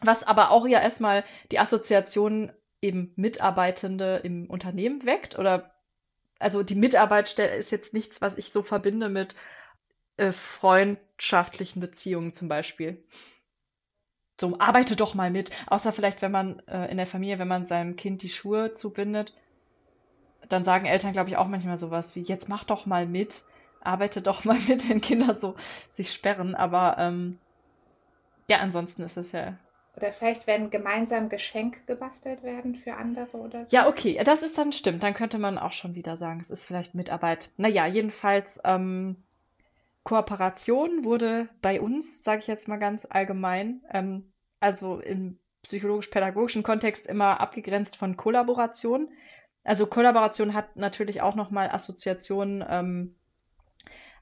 was 0.00 0.22
aber 0.24 0.50
auch 0.50 0.66
ja 0.66 0.80
erstmal 0.80 1.24
die 1.52 1.58
Assoziation 1.58 2.50
eben 2.82 3.12
Mitarbeitende 3.16 4.20
im 4.24 4.48
Unternehmen 4.48 5.04
weckt 5.04 5.38
oder 5.38 5.74
also 6.38 6.62
die 6.62 6.74
Mitarbeitstelle 6.74 7.54
ist 7.54 7.70
jetzt 7.70 7.92
nichts, 7.92 8.22
was 8.22 8.38
ich 8.38 8.50
so 8.50 8.62
verbinde 8.62 9.10
mit 9.10 9.34
äh, 10.16 10.32
freundschaftlichen 10.32 11.80
Beziehungen 11.80 12.32
zum 12.32 12.48
Beispiel. 12.48 13.02
So, 14.40 14.58
arbeite 14.58 14.96
doch 14.96 15.14
mal 15.14 15.30
mit. 15.30 15.50
Außer 15.66 15.92
vielleicht, 15.92 16.22
wenn 16.22 16.32
man 16.32 16.60
äh, 16.66 16.90
in 16.90 16.96
der 16.96 17.06
Familie, 17.06 17.38
wenn 17.38 17.48
man 17.48 17.66
seinem 17.66 17.96
Kind 17.96 18.22
die 18.22 18.30
Schuhe 18.30 18.72
zubindet, 18.72 19.34
dann 20.48 20.64
sagen 20.64 20.86
Eltern, 20.86 21.12
glaube 21.12 21.28
ich, 21.28 21.36
auch 21.36 21.46
manchmal 21.46 21.78
sowas 21.78 22.16
wie, 22.16 22.22
jetzt 22.22 22.48
mach 22.48 22.64
doch 22.64 22.86
mal 22.86 23.06
mit, 23.06 23.44
arbeite 23.80 24.22
doch 24.22 24.44
mal 24.44 24.58
mit, 24.68 24.88
wenn 24.88 25.00
Kinder 25.00 25.36
so 25.40 25.56
sich 25.94 26.12
sperren. 26.12 26.54
Aber 26.54 26.96
ähm, 26.98 27.38
ja, 28.48 28.58
ansonsten 28.58 29.02
ist 29.02 29.16
es 29.16 29.32
ja. 29.32 29.58
Oder 29.96 30.12
vielleicht, 30.12 30.46
wenn 30.46 30.70
gemeinsam 30.70 31.28
Geschenke 31.28 31.80
gebastelt 31.86 32.42
werden 32.42 32.74
für 32.74 32.94
andere 32.94 33.36
oder 33.36 33.66
so. 33.66 33.76
Ja, 33.76 33.88
okay, 33.88 34.20
das 34.24 34.42
ist 34.42 34.56
dann 34.56 34.72
stimmt. 34.72 35.02
Dann 35.02 35.14
könnte 35.14 35.38
man 35.38 35.58
auch 35.58 35.72
schon 35.72 35.94
wieder 35.94 36.16
sagen, 36.16 36.40
es 36.40 36.50
ist 36.50 36.64
vielleicht 36.64 36.94
Mitarbeit. 36.94 37.50
Naja, 37.56 37.86
jedenfalls, 37.86 38.58
ähm, 38.64 39.16
Kooperation 40.04 41.04
wurde 41.04 41.48
bei 41.60 41.80
uns, 41.80 42.22
sage 42.24 42.40
ich 42.40 42.46
jetzt 42.46 42.68
mal 42.68 42.78
ganz 42.78 43.06
allgemein, 43.10 43.82
ähm, 43.92 44.32
also 44.58 45.00
im 45.00 45.38
psychologisch-pädagogischen 45.62 46.62
Kontext 46.62 47.06
immer 47.06 47.40
abgegrenzt 47.40 47.96
von 47.96 48.16
Kollaboration. 48.16 49.08
Also 49.62 49.86
Kollaboration 49.86 50.54
hat 50.54 50.76
natürlich 50.76 51.20
auch 51.20 51.34
nochmal 51.34 51.70
Assoziationen 51.70 52.64
ähm, 52.66 53.14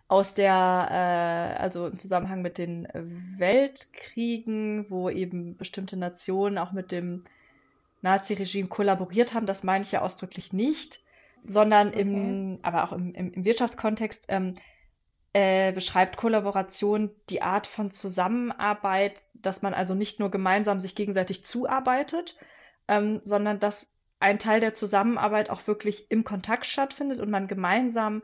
aus 0.08 0.34
der, 0.34 0.88
äh, 0.90 1.60
also 1.60 1.86
im 1.86 1.98
Zusammenhang 1.98 2.42
mit 2.42 2.58
den 2.58 2.88
Weltkriegen, 3.36 4.86
wo 4.90 5.10
eben 5.10 5.56
bestimmte 5.56 5.96
Nationen 5.96 6.58
auch 6.58 6.72
mit 6.72 6.90
dem 6.90 7.24
Nazi-Regime 8.02 8.68
kollaboriert 8.68 9.34
haben. 9.34 9.46
Das 9.46 9.62
meine 9.62 9.84
ich 9.84 9.92
ja 9.92 10.02
ausdrücklich 10.02 10.52
nicht, 10.52 11.02
sondern 11.44 11.92
im, 11.92 12.58
aber 12.62 12.84
auch 12.84 12.92
im, 12.92 13.14
im, 13.14 13.32
im 13.32 13.44
Wirtschaftskontext 13.44 14.26
ähm, 14.28 14.56
äh, 15.32 15.72
beschreibt 15.72 16.16
Kollaboration 16.16 17.10
die 17.28 17.42
Art 17.42 17.66
von 17.66 17.90
Zusammenarbeit, 17.90 19.22
dass 19.34 19.62
man 19.62 19.74
also 19.74 19.94
nicht 19.94 20.20
nur 20.20 20.30
gemeinsam 20.30 20.80
sich 20.80 20.94
gegenseitig 20.94 21.44
zuarbeitet, 21.44 22.36
ähm, 22.88 23.20
sondern 23.24 23.60
dass 23.60 23.88
ein 24.20 24.38
Teil 24.38 24.60
der 24.60 24.74
Zusammenarbeit 24.74 25.50
auch 25.50 25.66
wirklich 25.66 26.10
im 26.10 26.24
Kontakt 26.24 26.66
stattfindet 26.66 27.20
und 27.20 27.30
man 27.30 27.46
gemeinsam 27.46 28.22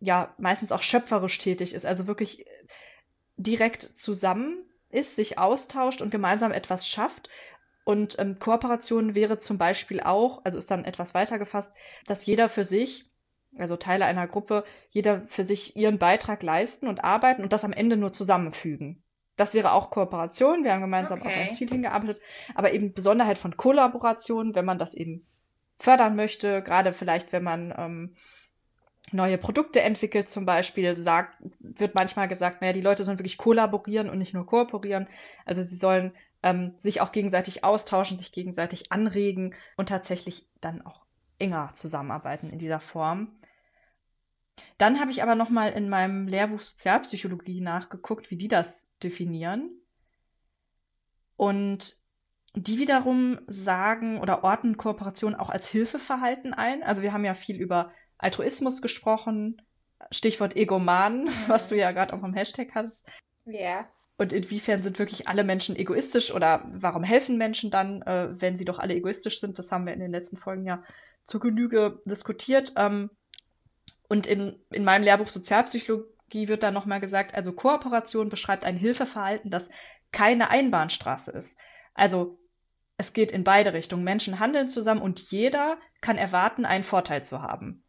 ja 0.00 0.34
meistens 0.38 0.72
auch 0.72 0.82
schöpferisch 0.82 1.38
tätig 1.38 1.74
ist, 1.74 1.86
also 1.86 2.06
wirklich 2.06 2.46
direkt 3.36 3.82
zusammen 3.96 4.64
ist, 4.90 5.16
sich 5.16 5.38
austauscht 5.38 6.02
und 6.02 6.10
gemeinsam 6.10 6.52
etwas 6.52 6.86
schafft. 6.86 7.28
Und 7.84 8.18
ähm, 8.18 8.38
Kooperation 8.38 9.14
wäre 9.14 9.40
zum 9.40 9.56
Beispiel 9.56 10.00
auch, 10.00 10.44
also 10.44 10.58
ist 10.58 10.70
dann 10.70 10.84
etwas 10.84 11.14
weiter 11.14 11.38
gefasst, 11.38 11.70
dass 12.06 12.26
jeder 12.26 12.48
für 12.48 12.64
sich, 12.64 13.09
also 13.58 13.76
Teile 13.76 14.04
einer 14.04 14.26
Gruppe, 14.26 14.64
jeder 14.90 15.22
für 15.28 15.44
sich 15.44 15.76
ihren 15.76 15.98
Beitrag 15.98 16.42
leisten 16.42 16.86
und 16.86 17.04
arbeiten 17.04 17.42
und 17.42 17.52
das 17.52 17.64
am 17.64 17.72
Ende 17.72 17.96
nur 17.96 18.12
zusammenfügen. 18.12 19.02
Das 19.36 19.54
wäre 19.54 19.72
auch 19.72 19.90
Kooperation. 19.90 20.64
Wir 20.64 20.72
haben 20.72 20.82
gemeinsam 20.82 21.20
Okay. 21.20 21.28
auf 21.28 21.36
ein 21.36 21.54
Ziel 21.54 21.68
hingearbeitet, 21.68 22.20
aber 22.54 22.72
eben 22.72 22.92
Besonderheit 22.92 23.38
von 23.38 23.56
Kollaboration, 23.56 24.54
wenn 24.54 24.64
man 24.64 24.78
das 24.78 24.94
eben 24.94 25.26
fördern 25.78 26.14
möchte, 26.14 26.62
gerade 26.62 26.92
vielleicht, 26.92 27.32
wenn 27.32 27.42
man 27.42 27.74
ähm, 27.76 28.16
neue 29.12 29.38
Produkte 29.38 29.80
entwickelt, 29.80 30.28
zum 30.28 30.44
Beispiel, 30.44 31.02
sagt, 31.02 31.36
wird 31.58 31.94
manchmal 31.94 32.28
gesagt, 32.28 32.60
naja, 32.60 32.72
die 32.72 32.82
Leute 32.82 33.04
sollen 33.04 33.18
wirklich 33.18 33.38
kollaborieren 33.38 34.10
und 34.10 34.18
nicht 34.18 34.34
nur 34.34 34.46
kooperieren. 34.46 35.08
Also 35.46 35.62
sie 35.62 35.76
sollen 35.76 36.12
ähm, 36.42 36.74
sich 36.82 37.00
auch 37.00 37.12
gegenseitig 37.12 37.64
austauschen, 37.64 38.18
sich 38.18 38.32
gegenseitig 38.32 38.92
anregen 38.92 39.54
und 39.76 39.88
tatsächlich 39.88 40.46
dann 40.60 40.82
auch 40.82 41.00
enger 41.38 41.72
zusammenarbeiten 41.74 42.50
in 42.50 42.58
dieser 42.58 42.80
Form. 42.80 43.39
Dann 44.80 44.98
habe 44.98 45.10
ich 45.10 45.22
aber 45.22 45.34
nochmal 45.34 45.72
in 45.72 45.90
meinem 45.90 46.26
Lehrbuch 46.26 46.62
Sozialpsychologie 46.62 47.60
nachgeguckt, 47.60 48.30
wie 48.30 48.38
die 48.38 48.48
das 48.48 48.88
definieren. 49.02 49.70
Und 51.36 51.98
die 52.54 52.78
wiederum 52.78 53.40
sagen 53.46 54.18
oder 54.20 54.42
orten 54.42 54.78
Kooperation 54.78 55.34
auch 55.34 55.50
als 55.50 55.68
Hilfeverhalten 55.68 56.54
ein. 56.54 56.82
Also 56.82 57.02
wir 57.02 57.12
haben 57.12 57.26
ja 57.26 57.34
viel 57.34 57.56
über 57.60 57.92
Altruismus 58.16 58.80
gesprochen, 58.80 59.60
Stichwort 60.10 60.56
Egoman, 60.56 61.28
was 61.48 61.68
du 61.68 61.76
ja 61.76 61.92
gerade 61.92 62.14
auch 62.14 62.22
im 62.22 62.32
Hashtag 62.32 62.74
hattest. 62.74 63.04
Ja. 63.44 63.86
Und 64.16 64.32
inwiefern 64.32 64.82
sind 64.82 64.98
wirklich 64.98 65.28
alle 65.28 65.44
Menschen 65.44 65.76
egoistisch 65.76 66.32
oder 66.32 66.64
warum 66.72 67.02
helfen 67.02 67.36
Menschen 67.36 67.70
dann, 67.70 68.00
äh, 68.00 68.30
wenn 68.40 68.56
sie 68.56 68.64
doch 68.64 68.78
alle 68.78 68.94
egoistisch 68.94 69.40
sind? 69.40 69.58
Das 69.58 69.70
haben 69.70 69.84
wir 69.84 69.92
in 69.92 70.00
den 70.00 70.10
letzten 70.10 70.38
Folgen 70.38 70.64
ja 70.64 70.82
zur 71.24 71.40
Genüge 71.40 72.00
diskutiert. 72.06 72.72
Ähm, 72.76 73.10
und 74.10 74.26
in, 74.26 74.58
in 74.70 74.82
meinem 74.82 75.04
Lehrbuch 75.04 75.28
Sozialpsychologie 75.28 76.48
wird 76.48 76.64
dann 76.64 76.74
nochmal 76.74 76.98
gesagt, 76.98 77.32
also 77.32 77.52
Kooperation 77.52 78.28
beschreibt 78.28 78.64
ein 78.64 78.76
Hilfeverhalten, 78.76 79.52
das 79.52 79.70
keine 80.10 80.50
Einbahnstraße 80.50 81.30
ist. 81.30 81.56
Also 81.94 82.40
es 82.96 83.12
geht 83.12 83.30
in 83.30 83.44
beide 83.44 83.72
Richtungen. 83.72 84.02
Menschen 84.02 84.40
handeln 84.40 84.68
zusammen 84.68 85.00
und 85.00 85.20
jeder 85.30 85.78
kann 86.00 86.18
erwarten, 86.18 86.64
einen 86.64 86.82
Vorteil 86.82 87.24
zu 87.24 87.40
haben. 87.40 87.84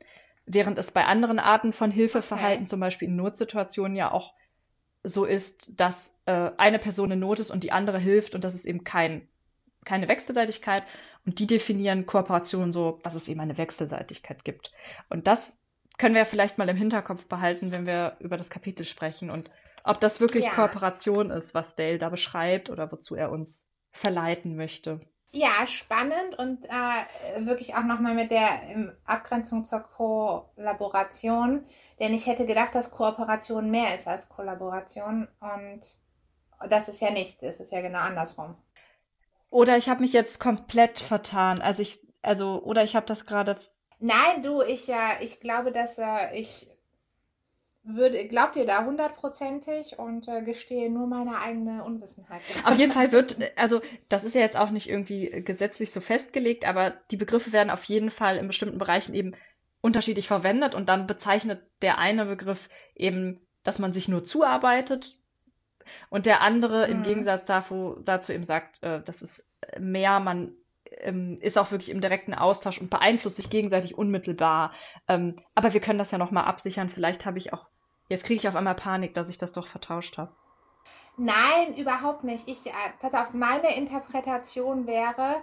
Während 0.45 0.77
es 0.77 0.91
bei 0.91 1.05
anderen 1.05 1.39
Arten 1.39 1.73
von 1.73 1.89
Hilfeverhalten, 1.89 2.65
Okay. 2.65 2.69
zum 2.69 2.79
Beispiel 2.79 3.07
in 3.07 3.15
Notsituationen, 3.15 3.97
ja 3.97 4.11
auch 4.11 4.35
so 5.03 5.25
ist, 5.25 5.71
dass 5.75 6.13
äh, 6.27 6.51
eine 6.57 6.77
Person 6.77 7.09
in 7.09 7.19
Not 7.19 7.39
ist 7.39 7.49
und 7.49 7.63
die 7.63 7.71
andere 7.71 7.97
hilft 7.97 8.35
und 8.35 8.43
das 8.43 8.53
ist 8.53 8.65
eben 8.65 8.83
kein, 8.83 9.27
keine 9.85 10.07
Wechselseitigkeit. 10.07 10.83
Und 11.25 11.39
die 11.39 11.47
definieren 11.47 12.05
Kooperation 12.05 12.71
so, 12.71 12.99
dass 13.01 13.15
es 13.15 13.27
eben 13.27 13.39
eine 13.39 13.57
Wechselseitigkeit 13.57 14.43
gibt. 14.45 14.71
Und 15.09 15.25
das 15.25 15.57
können 16.01 16.15
wir 16.15 16.25
vielleicht 16.25 16.57
mal 16.57 16.67
im 16.67 16.77
Hinterkopf 16.77 17.27
behalten, 17.27 17.71
wenn 17.71 17.85
wir 17.85 18.17
über 18.19 18.35
das 18.35 18.49
Kapitel 18.49 18.85
sprechen 18.85 19.29
und 19.29 19.51
ob 19.83 19.99
das 19.99 20.19
wirklich 20.19 20.45
Ja. 20.45 20.49
Kooperation 20.49 21.29
ist, 21.29 21.53
was 21.53 21.75
Dale 21.75 21.99
da 21.99 22.09
beschreibt 22.09 22.71
oder 22.71 22.91
wozu 22.91 23.13
er 23.15 23.31
uns 23.31 23.63
verleiten 23.91 24.55
möchte. 24.55 24.99
Ja, 25.31 25.67
spannend 25.67 26.39
und 26.39 26.65
äh, 26.65 27.45
wirklich 27.45 27.75
auch 27.75 27.83
nochmal 27.83 28.15
mit 28.15 28.31
der 28.31 28.47
ähm, 28.69 28.91
Abgrenzung 29.05 29.63
zur 29.63 29.81
Kollaboration. 29.81 31.65
Denn 31.99 32.15
ich 32.15 32.25
hätte 32.25 32.47
gedacht, 32.47 32.73
dass 32.73 32.89
Kooperation 32.89 33.69
mehr 33.69 33.93
ist 33.93 34.07
als 34.07 34.27
Kollaboration. 34.27 35.27
Und 35.39 35.81
das 36.67 36.89
ist 36.89 36.99
ja 36.99 37.11
nicht. 37.11 37.43
Es 37.43 37.59
ist 37.59 37.71
ja 37.71 37.81
genau 37.81 37.99
andersrum. 37.99 38.55
Oder 39.51 39.77
ich 39.77 39.87
habe 39.87 40.01
mich 40.01 40.13
jetzt 40.13 40.39
komplett 40.39 40.97
vertan. 40.97 41.61
Also 41.61 41.83
ich, 41.83 41.99
also, 42.23 42.61
oder 42.63 42.83
ich 42.83 42.95
habe 42.95 43.05
das 43.05 43.27
gerade. 43.27 43.59
Nein, 44.01 44.41
du, 44.41 44.63
ich, 44.63 44.87
ja, 44.87 45.11
ich 45.21 45.39
glaube, 45.39 45.71
dass 45.71 45.99
äh, 45.99 46.33
ich 46.33 46.67
würde, 47.83 48.27
glaubt 48.27 48.55
ihr 48.55 48.65
da 48.65 48.83
hundertprozentig 48.83 49.97
und 49.99 50.27
äh, 50.27 50.41
gestehe 50.41 50.91
nur 50.91 51.05
meine 51.07 51.39
eigene 51.39 51.83
Unwissenheit. 51.83 52.41
Auf 52.65 52.77
jeden 52.77 52.91
Fall 52.91 53.11
wird, 53.11 53.37
also 53.55 53.81
das 54.09 54.23
ist 54.23 54.33
ja 54.33 54.41
jetzt 54.41 54.57
auch 54.57 54.71
nicht 54.71 54.89
irgendwie 54.89 55.29
gesetzlich 55.43 55.91
so 55.91 56.01
festgelegt, 56.01 56.65
aber 56.65 56.95
die 57.11 57.17
Begriffe 57.17 57.53
werden 57.53 57.69
auf 57.69 57.83
jeden 57.85 58.11
Fall 58.11 58.37
in 58.37 58.47
bestimmten 58.47 58.79
Bereichen 58.79 59.13
eben 59.13 59.35
unterschiedlich 59.81 60.27
verwendet 60.27 60.75
und 60.75 60.89
dann 60.89 61.07
bezeichnet 61.07 61.63
der 61.81 61.97
eine 61.97 62.25
Begriff 62.25 62.69
eben, 62.95 63.39
dass 63.63 63.79
man 63.79 63.93
sich 63.93 64.07
nur 64.07 64.23
zuarbeitet 64.23 65.17
und 66.09 66.25
der 66.25 66.41
andere 66.41 66.87
mhm. 66.87 66.93
im 66.93 67.03
Gegensatz 67.03 67.45
dazu, 67.45 67.97
dazu 68.03 68.31
eben 68.33 68.45
sagt, 68.45 68.81
äh, 68.83 69.01
das 69.03 69.21
ist 69.21 69.43
mehr, 69.79 70.19
man 70.19 70.53
ähm, 70.97 71.37
ist 71.41 71.57
auch 71.57 71.71
wirklich 71.71 71.89
im 71.89 72.01
direkten 72.01 72.33
Austausch 72.33 72.79
und 72.79 72.89
beeinflusst 72.89 73.37
sich 73.37 73.49
gegenseitig 73.49 73.97
unmittelbar. 73.97 74.73
Ähm, 75.07 75.39
aber 75.55 75.73
wir 75.73 75.81
können 75.81 75.99
das 75.99 76.11
ja 76.11 76.17
nochmal 76.17 76.45
absichern. 76.45 76.89
Vielleicht 76.89 77.25
habe 77.25 77.37
ich 77.37 77.53
auch, 77.53 77.65
jetzt 78.09 78.23
kriege 78.23 78.39
ich 78.39 78.47
auf 78.47 78.55
einmal 78.55 78.75
Panik, 78.75 79.13
dass 79.13 79.29
ich 79.29 79.37
das 79.37 79.53
doch 79.53 79.67
vertauscht 79.67 80.17
habe. 80.17 80.31
Nein, 81.17 81.75
überhaupt 81.77 82.23
nicht. 82.23 82.49
Ich, 82.49 82.65
äh, 82.67 82.71
pass 82.99 83.13
auf, 83.13 83.33
meine 83.33 83.75
Interpretation 83.77 84.87
wäre, 84.87 85.35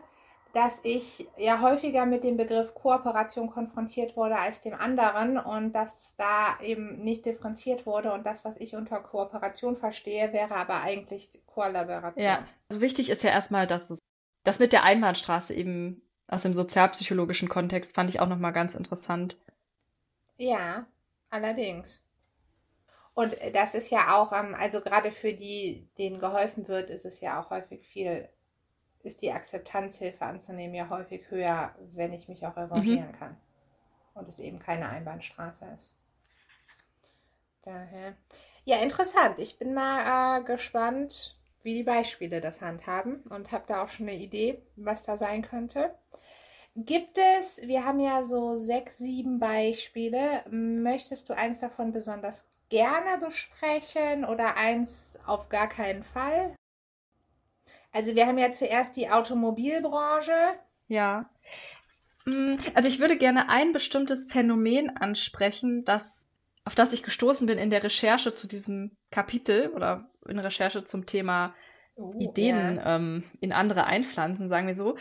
dass 0.55 0.81
ich 0.83 1.29
ja 1.37 1.61
häufiger 1.61 2.07
mit 2.07 2.25
dem 2.25 2.37
Begriff 2.37 2.75
Kooperation 2.75 3.51
konfrontiert 3.51 4.17
wurde 4.17 4.37
als 4.39 4.63
dem 4.63 4.75
anderen 4.75 5.39
und 5.39 5.73
dass 5.73 6.01
es 6.01 6.17
da 6.17 6.59
eben 6.63 7.03
nicht 7.03 7.27
differenziert 7.27 7.85
wurde 7.85 8.13
und 8.13 8.25
das, 8.25 8.45
was 8.45 8.57
ich 8.57 8.75
unter 8.75 8.99
Kooperation 9.01 9.77
verstehe, 9.77 10.33
wäre 10.33 10.57
aber 10.57 10.81
eigentlich 10.81 11.29
Kollaboration. 11.47 12.25
Ja, 12.25 12.45
also 12.71 12.81
wichtig 12.81 13.11
ist 13.11 13.23
ja 13.23 13.31
erstmal, 13.31 13.67
dass 13.67 13.91
es 13.91 14.01
das 14.49 14.59
mit 14.59 14.73
der 14.73 14.83
Einbahnstraße 14.83 15.53
eben 15.53 16.01
aus 16.27 16.43
dem 16.43 16.55
sozialpsychologischen 16.55 17.51
Kontext 17.51 17.95
fand 17.95 18.09
ich 18.09 18.19
auch 18.19 18.29
nochmal 18.29 18.55
ganz 18.55 18.75
interessant. 18.75 19.37
Ja, 20.39 20.87
allerdings. 21.29 22.07
Und 23.13 23.37
das 23.53 23.75
ist 23.75 23.91
ja 23.91 24.17
auch, 24.17 24.33
ähm, 24.33 24.55
also 24.59 24.81
gerade 24.81 25.11
für 25.11 25.35
die, 25.35 25.87
denen 25.99 26.19
geholfen 26.19 26.67
wird, 26.67 26.89
ist 26.89 27.05
es 27.05 27.21
ja 27.21 27.43
auch 27.43 27.51
häufig 27.51 27.87
viel, 27.87 28.27
ist 29.03 29.21
die 29.21 29.33
Akzeptanzhilfe 29.33 30.25
anzunehmen 30.25 30.75
ja 30.75 30.89
häufig 30.89 31.29
höher, 31.29 31.75
wenn 31.93 32.15
ich 32.15 32.29
mich 32.29 32.47
auch 32.47 32.57
revanchieren 32.57 33.09
mhm. 33.09 33.19
kann. 33.19 33.37
Und 34.15 34.29
es 34.29 34.39
eben 34.39 34.61
keine 34.61 34.89
Einbahnstraße 34.89 35.67
ist. 35.77 35.95
Daher. 37.63 38.17
Ja, 38.65 38.79
interessant. 38.79 39.39
Ich 39.39 39.59
bin 39.59 39.75
mal 39.75 40.41
äh, 40.41 40.45
gespannt, 40.45 41.38
wie 41.69 41.75
die 41.75 41.83
Beispiele 41.83 42.41
das 42.41 42.63
handhaben 42.63 43.21
und 43.29 43.53
habe 43.53 43.65
da 43.69 43.83
auch 43.83 43.89
schon 43.89 44.09
eine 44.09 44.17
Idee, 44.17 44.63
was 44.77 45.03
da 45.03 45.19
sein 45.19 45.43
könnte. 45.43 45.95
Gibt 46.75 47.19
es, 47.39 47.61
wir 47.63 47.85
haben 47.85 48.01
ja 48.01 48.25
so 48.25 48.55
sechs, 48.55 48.97
sieben 48.97 49.39
Beispiele. 49.39 50.43
Möchtest 50.51 51.29
du 51.29 51.37
eins 51.37 51.61
davon 51.61 51.93
besonders 51.93 52.49
gerne 52.71 53.23
besprechen 53.23 54.25
oder 54.25 54.57
eins 54.57 55.19
auf 55.27 55.51
gar 55.51 55.69
keinen 55.69 56.03
Fall? 56.03 56.55
Also 57.93 58.15
wir 58.15 58.27
haben 58.27 58.39
ja 58.39 58.51
zuerst 58.53 58.97
die 58.97 59.11
Automobilbranche. 59.11 60.33
Ja. 60.87 61.29
Mm, 62.25 62.57
also 62.73 62.89
ich 62.89 62.99
würde 62.99 63.19
gerne 63.19 63.51
ein 63.51 63.75
bestimmtes 63.75 64.25
Phänomen 64.25 64.97
ansprechen, 64.97 65.85
das, 65.85 66.18
auf 66.69 66.75
das 66.75 66.93
ich 66.93 67.03
gestoßen 67.03 67.47
bin 67.47 67.57
in 67.57 67.71
der 67.71 67.83
Recherche 67.83 68.35
zu 68.35 68.47
diesem 68.47 68.95
Kapitel 69.11 69.69
oder 69.69 70.11
in 70.29 70.39
Recherche 70.39 70.85
zum 70.85 71.07
Thema 71.07 71.55
oh, 71.97 72.13
Ideen 72.19 72.77
ja. 72.77 72.97
ähm, 72.97 73.25
in 73.41 73.55
andere 73.55 73.85
einpflanzen, 73.85 74.51
sagen 74.51 74.67
wir 74.67 74.75
so. 74.75 74.99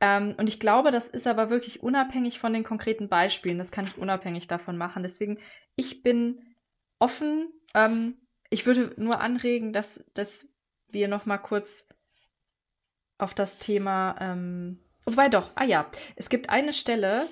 Ähm, 0.00 0.34
und 0.38 0.48
ich 0.48 0.58
glaube, 0.60 0.90
das 0.90 1.08
ist 1.08 1.26
aber 1.26 1.50
wirklich 1.50 1.82
unabhängig 1.82 2.40
von 2.40 2.54
den 2.54 2.64
konkreten 2.64 3.10
Beispielen. 3.10 3.58
Das 3.58 3.70
kann 3.70 3.84
ich 3.84 3.98
unabhängig 3.98 4.48
davon 4.48 4.78
machen. 4.78 5.02
Deswegen, 5.02 5.38
ich 5.76 6.02
bin 6.02 6.56
offen. 6.98 7.52
Ähm, 7.74 8.16
ich 8.48 8.64
würde 8.64 8.94
nur 8.96 9.20
anregen, 9.20 9.74
dass, 9.74 10.02
dass 10.14 10.48
wir 10.88 11.06
noch 11.06 11.26
mal 11.26 11.36
kurz 11.36 11.86
auf 13.18 13.34
das 13.34 13.58
Thema. 13.58 14.16
Ähm, 14.20 14.80
wobei 15.04 15.28
doch, 15.28 15.50
ah 15.54 15.64
ja, 15.64 15.90
es 16.16 16.30
gibt 16.30 16.48
eine 16.48 16.72
Stelle, 16.72 17.28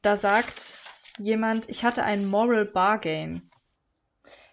da 0.00 0.16
sagt 0.16 0.80
jemand, 1.20 1.68
ich 1.68 1.84
hatte 1.84 2.02
ein 2.02 2.26
Moral 2.26 2.64
Bargain. 2.64 3.50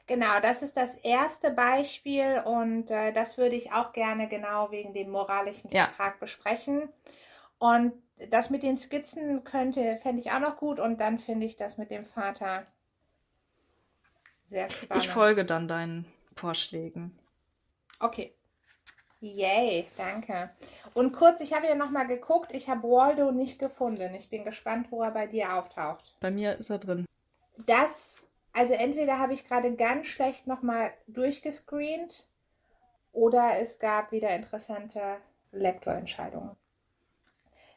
Genau, 0.06 0.40
das 0.42 0.62
ist 0.62 0.78
das 0.78 0.96
erste 0.96 1.52
Beispiel 1.52 2.42
und 2.46 2.92
äh, 2.92 3.12
das 3.12 3.38
würde 3.38 3.56
ich 3.56 3.74
auch 3.74 3.92
gerne 3.92 4.30
genau 4.30 4.72
wegen 4.72 4.94
dem 4.94 5.10
moralischen 5.10 5.70
ja. 5.72 5.88
Vertrag 5.88 6.20
besprechen. 6.20 6.90
Und 7.60 7.94
das 8.30 8.50
mit 8.50 8.64
den 8.64 8.78
Skizzen 8.78 9.44
könnte, 9.44 9.98
fände 9.98 10.22
ich 10.22 10.32
auch 10.32 10.40
noch 10.40 10.58
gut 10.58 10.80
und 10.80 11.02
dann 11.02 11.20
finde 11.20 11.46
ich 11.46 11.58
das 11.58 11.78
mit 11.78 11.92
dem 11.92 12.06
Vater 12.06 12.64
sehr 14.44 14.70
spannend. 14.70 15.04
Ich 15.04 15.12
folge 15.12 15.44
dann 15.44 15.68
deinen 15.68 16.06
Vorschlägen. 16.36 17.18
Okay. 18.00 18.37
Yay, 19.20 19.88
danke. 19.98 20.52
Und 20.94 21.14
kurz, 21.14 21.42
ich 21.42 21.54
habe 21.54 21.68
ja 21.68 21.76
nochmal 21.76 22.08
geguckt, 22.08 22.52
ich 22.54 22.70
habe 22.70 22.84
Waldo 22.84 23.32
nicht 23.32 23.60
gefunden. 23.60 24.14
Ich 24.14 24.30
bin 24.30 24.44
gespannt, 24.44 24.92
wo 24.92 25.02
er 25.02 25.12
bei 25.12 25.26
dir 25.28 25.56
auftaucht. 25.56 26.16
Bei 26.20 26.30
mir 26.30 26.58
ist 26.58 26.70
er 26.70 26.78
drin. 26.78 27.06
Das 27.66 28.18
also 28.58 28.74
entweder 28.74 29.20
habe 29.20 29.34
ich 29.34 29.48
gerade 29.48 29.76
ganz 29.76 30.08
schlecht 30.08 30.48
nochmal 30.48 30.92
durchgescreent 31.06 32.26
oder 33.14 33.62
es 33.62 33.78
gab 33.78 34.12
wieder 34.12 34.32
interessante 34.32 35.00
Lektorentscheidungen. 35.52 36.56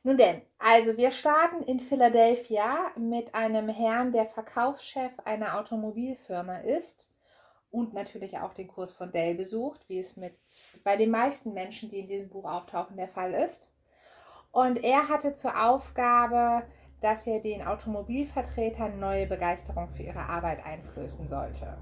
Nun 0.05 0.17
denn, 0.17 0.41
also 0.59 0.97
wir 0.97 1.11
starten 1.11 1.65
in 1.65 1.81
Philadelphia 1.81 2.93
mit 2.97 3.35
einem 3.35 3.69
Herrn, 3.69 4.13
der 4.13 4.25
Verkaufschef 4.25 5.13
einer 5.27 5.59
Automobilfirma 5.59 6.61
ist 6.61 7.10
und 7.71 7.95
natürlich 7.95 8.39
auch 8.39 8.53
den 8.53 8.69
Kurs 8.69 8.93
von 8.93 9.13
Dell 9.13 9.35
besucht, 9.35 9.89
wie 9.89 9.99
es 9.99 10.17
mit 10.17 10.35
bei 10.85 10.97
den 10.97 11.11
meisten 11.11 11.53
Menschen, 11.53 11.91
die 11.91 12.01
in 12.01 12.09
diesem 12.09 12.29
Buch 12.29 12.45
auftauchen, 12.45 12.97
der 12.97 13.09
Fall 13.09 13.33
ist. 13.35 13.73
Und 14.53 14.83
er 14.83 15.09
hatte 15.09 15.35
zur 15.35 15.69
Aufgabe, 15.69 16.65
dass 17.01 17.27
er 17.27 17.41
den 17.41 17.67
Automobilvertretern 17.67 18.99
neue 18.99 19.27
Begeisterung 19.27 19.89
für 19.89 20.03
ihre 20.03 20.29
Arbeit 20.29 20.65
einflößen 20.65 21.29
sollte. 21.29 21.79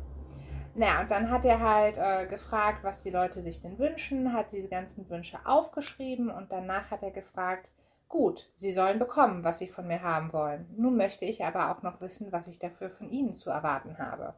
Naja, 0.74 1.00
und 1.00 1.10
dann 1.10 1.30
hat 1.30 1.44
er 1.44 1.60
halt 1.60 1.98
äh, 1.98 2.28
gefragt, 2.28 2.84
was 2.84 3.02
die 3.02 3.10
Leute 3.10 3.42
sich 3.42 3.62
denn 3.62 3.78
wünschen, 3.78 4.32
hat 4.32 4.52
diese 4.52 4.68
ganzen 4.68 5.08
Wünsche 5.10 5.40
aufgeschrieben 5.44 6.30
und 6.30 6.52
danach 6.52 6.90
hat 6.90 7.02
er 7.02 7.10
gefragt, 7.10 7.68
gut, 8.08 8.48
sie 8.54 8.70
sollen 8.70 8.98
bekommen, 8.98 9.42
was 9.42 9.58
sie 9.58 9.66
von 9.66 9.88
mir 9.88 10.02
haben 10.02 10.32
wollen. 10.32 10.72
Nun 10.76 10.96
möchte 10.96 11.24
ich 11.24 11.44
aber 11.44 11.72
auch 11.72 11.82
noch 11.82 12.00
wissen, 12.00 12.30
was 12.30 12.46
ich 12.46 12.58
dafür 12.58 12.90
von 12.90 13.08
ihnen 13.08 13.34
zu 13.34 13.50
erwarten 13.50 13.98
habe. 13.98 14.34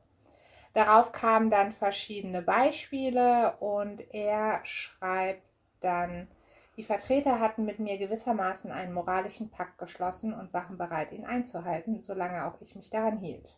Darauf 0.73 1.13
kamen 1.13 1.51
dann 1.51 1.73
verschiedene 1.73 2.43
Beispiele 2.43 3.57
und 3.59 4.03
er 4.15 4.61
schreibt 4.65 5.43
dann, 5.81 6.29
die 6.77 6.85
Vertreter 6.85 7.41
hatten 7.41 7.65
mit 7.65 7.79
mir 7.79 7.99
gewissermaßen 7.99 8.71
einen 8.71 8.93
moralischen 8.93 9.51
Pakt 9.51 9.79
geschlossen 9.79 10.33
und 10.33 10.55
waren 10.55 10.79
bereit, 10.79 11.13
ihn 11.13 11.27
einzuhalten, 11.27 12.01
solange 12.01 12.47
auch 12.47 12.61
ich 12.61 12.77
mich 12.77 12.89
daran 12.89 13.19
hielt. 13.19 13.55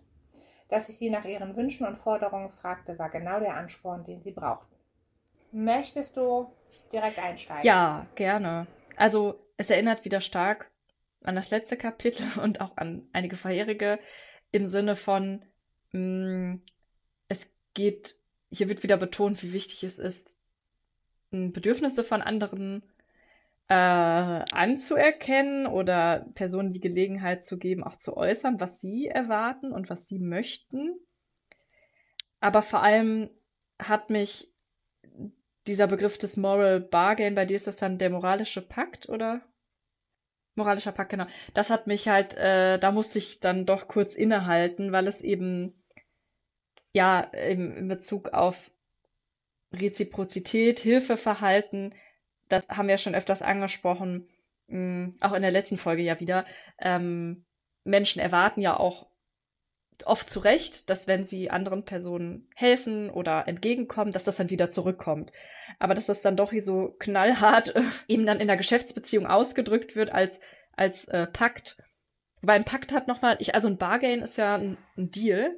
Dass 0.69 0.89
ich 0.89 0.97
sie 0.97 1.11
nach 1.11 1.27
ihren 1.27 1.55
Wünschen 1.55 1.87
und 1.87 1.99
Forderungen 1.99 2.49
fragte, 2.49 2.99
war 2.99 3.11
genau 3.11 3.41
der 3.41 3.57
Ansporn, 3.57 4.05
den 4.05 4.23
sie 4.23 4.33
brauchten. 4.33 4.75
Möchtest 5.53 6.17
du 6.17 6.51
direkt 6.93 7.23
einsteigen? 7.23 7.67
Ja, 7.67 8.07
gerne. 8.15 8.67
Also 8.97 9.47
es 9.59 9.69
erinnert 9.69 10.07
wieder 10.07 10.23
stark 10.23 10.71
an 11.23 11.37
das 11.37 11.51
letzte 11.51 11.77
Kapitel 11.77 12.27
und 12.43 12.61
auch 12.61 12.77
an 12.77 13.07
einige 13.13 13.37
vorherige 13.37 13.99
im 14.51 14.67
Sinne 14.67 14.97
von, 14.97 15.45
mh, 15.93 15.99
mm, 16.01 16.63
geht, 17.75 18.17
hier 18.51 18.69
wird 18.69 18.83
wieder 18.83 18.97
betont, 18.97 19.43
wie 19.43 19.53
wichtig 19.53 19.85
es 19.85 19.99
ist, 19.99 20.31
Bedürfnisse 21.31 22.05
von 22.05 22.21
anderen 22.21 22.83
äh, 23.69 23.75
anzuerkennen 23.75 25.67
oder 25.67 26.27
Personen 26.35 26.75
die 26.75 26.81
Gelegenheit 26.81 27.47
zu 27.47 27.59
geben, 27.59 27.85
auch 27.85 27.97
zu 27.97 28.17
äußern, 28.17 28.61
was 28.61 28.81
sie 28.81 29.07
erwarten 29.07 29.73
und 29.73 29.89
was 29.89 30.07
sie 30.07 30.19
möchten. 30.19 30.95
Aber 32.41 32.63
vor 32.63 32.83
allem 32.83 33.31
hat 33.79 34.11
mich 34.11 34.53
dieser 35.67 35.87
Begriff 35.87 36.19
des 36.19 36.37
Moral 36.37 36.81
Bargain, 36.81 37.35
bei 37.35 37.47
dir 37.47 37.57
ist 37.57 37.67
das 37.67 37.77
dann 37.77 37.99
der 37.99 38.11
moralische 38.11 38.61
Pakt, 38.61 39.09
oder? 39.09 39.41
Moralischer 40.55 40.93
Pakt, 40.93 41.11
genau. 41.11 41.27
Das 41.55 41.71
hat 41.71 41.87
mich 41.87 42.09
halt, 42.09 42.35
äh, 42.35 42.79
da 42.79 42.93
musste 42.93 43.19
ich 43.19 43.41
dann 43.41 43.65
doch 43.65 43.89
kurz 43.89 44.15
innehalten, 44.15 44.93
weil 44.93 45.07
es 45.07 45.23
eben, 45.23 45.82
ja, 46.93 47.21
in 47.21 47.89
Bezug 47.89 48.31
auf 48.31 48.71
Reziprozität, 49.73 50.81
Hilfeverhalten, 50.81 51.95
das 52.49 52.69
haben 52.69 52.89
wir 52.89 52.99
schon 52.99 53.15
öfters 53.15 53.43
angesprochen, 53.43 54.29
mh, 54.69 55.15
auch 55.21 55.33
in 55.33 55.43
der 55.43 55.51
letzten 55.51 55.79
Folge 55.79 56.03
ja 56.03 56.21
wieder, 56.21 56.45
ähm, 56.79 57.45
Menschen 57.85 58.21
erwarten 58.21 58.61
ja 58.61 58.79
auch 58.79 59.07
oft 60.05 60.29
zu 60.31 60.41
Recht, 60.41 60.91
dass 60.91 61.07
wenn 61.07 61.27
sie 61.27 61.51
anderen 61.51 61.85
Personen 61.85 62.49
helfen 62.55 63.11
oder 63.11 63.47
entgegenkommen, 63.47 64.13
dass 64.13 64.25
das 64.25 64.37
dann 64.37 64.51
wieder 64.51 64.71
zurückkommt. 64.71 65.33
Aber 65.79 65.95
dass 65.95 66.07
das 66.07 66.23
dann 66.23 66.37
doch 66.37 66.51
hier 66.51 66.63
so 66.63 66.95
knallhart 66.99 67.75
äh, 67.75 67.83
eben 68.09 68.27
dann 68.27 68.41
in 68.41 68.49
der 68.49 68.57
Geschäftsbeziehung 68.57 69.27
ausgedrückt 69.27 69.95
wird 69.97 70.11
als, 70.13 70.41
als 70.77 71.05
äh, 71.07 71.27
Pakt. 71.27 71.79
Weil 72.41 72.57
ein 72.57 72.65
Pakt 72.65 72.93
hat 72.93 73.09
nochmal, 73.09 73.37
ich, 73.39 73.55
also 73.55 73.69
ein 73.69 73.79
Bargain 73.79 74.21
ist 74.21 74.37
ja 74.37 74.57
ein, 74.57 74.77
ein 74.97 75.11
Deal. 75.11 75.55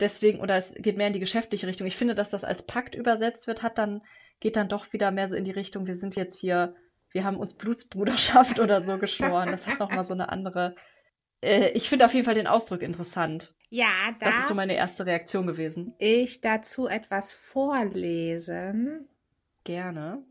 Deswegen, 0.00 0.40
oder 0.40 0.56
es 0.56 0.74
geht 0.74 0.96
mehr 0.96 1.06
in 1.08 1.12
die 1.12 1.20
geschäftliche 1.20 1.66
Richtung. 1.66 1.86
Ich 1.86 1.96
finde, 1.96 2.14
dass 2.14 2.30
das 2.30 2.44
als 2.44 2.62
Pakt 2.62 2.94
übersetzt 2.94 3.46
wird, 3.46 3.62
hat 3.62 3.78
dann, 3.78 4.02
geht 4.40 4.56
dann 4.56 4.68
doch 4.68 4.92
wieder 4.92 5.10
mehr 5.10 5.28
so 5.28 5.34
in 5.36 5.44
die 5.44 5.50
Richtung, 5.50 5.86
wir 5.86 5.96
sind 5.96 6.16
jetzt 6.16 6.38
hier, 6.38 6.74
wir 7.12 7.24
haben 7.24 7.36
uns 7.36 7.54
Blutsbruderschaft 7.54 8.58
oder 8.60 8.82
so 8.82 8.98
geschworen. 8.98 9.50
Das 9.50 9.66
hat 9.66 9.78
nochmal 9.80 10.04
so 10.04 10.14
eine 10.14 10.28
andere. 10.30 10.74
Äh, 11.42 11.70
ich 11.70 11.88
finde 11.88 12.04
auf 12.06 12.14
jeden 12.14 12.24
Fall 12.24 12.34
den 12.34 12.46
Ausdruck 12.46 12.82
interessant. 12.82 13.52
Ja, 13.68 13.86
Das 14.18 14.34
ist 14.40 14.48
so 14.48 14.54
meine 14.54 14.74
erste 14.74 15.06
Reaktion 15.06 15.46
gewesen. 15.46 15.94
ich 15.98 16.40
dazu 16.40 16.88
etwas 16.88 17.32
vorlesen? 17.32 19.08
Gerne. 19.64 20.24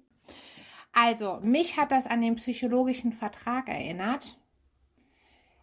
Also, 0.91 1.39
mich 1.41 1.77
hat 1.77 1.91
das 1.91 2.07
an 2.07 2.21
den 2.21 2.35
psychologischen 2.35 3.13
Vertrag 3.13 3.69
erinnert, 3.69 4.37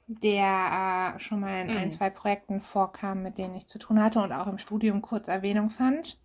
der 0.08 1.14
äh, 1.16 1.20
schon 1.20 1.40
mal 1.40 1.60
in 1.62 1.68
Mhm. 1.68 1.76
ein, 1.76 1.90
zwei 1.90 2.10
Projekten 2.10 2.60
vorkam, 2.60 3.22
mit 3.22 3.38
denen 3.38 3.54
ich 3.54 3.66
zu 3.66 3.78
tun 3.78 4.02
hatte 4.02 4.20
und 4.20 4.32
auch 4.32 4.46
im 4.48 4.58
Studium 4.58 5.02
kurz 5.02 5.28
Erwähnung 5.28 5.70
fand. 5.70 6.18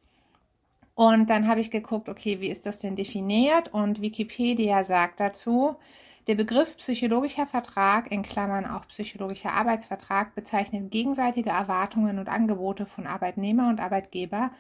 Und 0.96 1.30
dann 1.30 1.48
habe 1.48 1.60
ich 1.62 1.70
geguckt, 1.72 2.08
okay, 2.10 2.40
wie 2.42 2.50
ist 2.50 2.66
das 2.66 2.80
denn 2.80 2.96
definiert? 2.96 3.74
Und 3.74 4.02
Wikipedia 4.02 4.84
sagt 4.86 5.20
dazu, 5.20 5.76
der 6.28 6.36
Begriff 6.36 6.78
psychologischer 6.78 7.48
Vertrag, 7.48 8.12
in 8.12 8.24
Klammern 8.24 8.66
auch 8.66 8.88
psychologischer 8.88 9.52
Arbeitsvertrag, 9.54 10.36
bezeichnet 10.36 10.92
gegenseitige 10.92 11.50
Erwartungen 11.50 12.20
und 12.20 12.30
Angebote 12.30 12.86
von 12.86 13.08
Arbeitnehmer 13.08 13.70
und 13.70 13.80
Arbeitgeber 13.80 14.52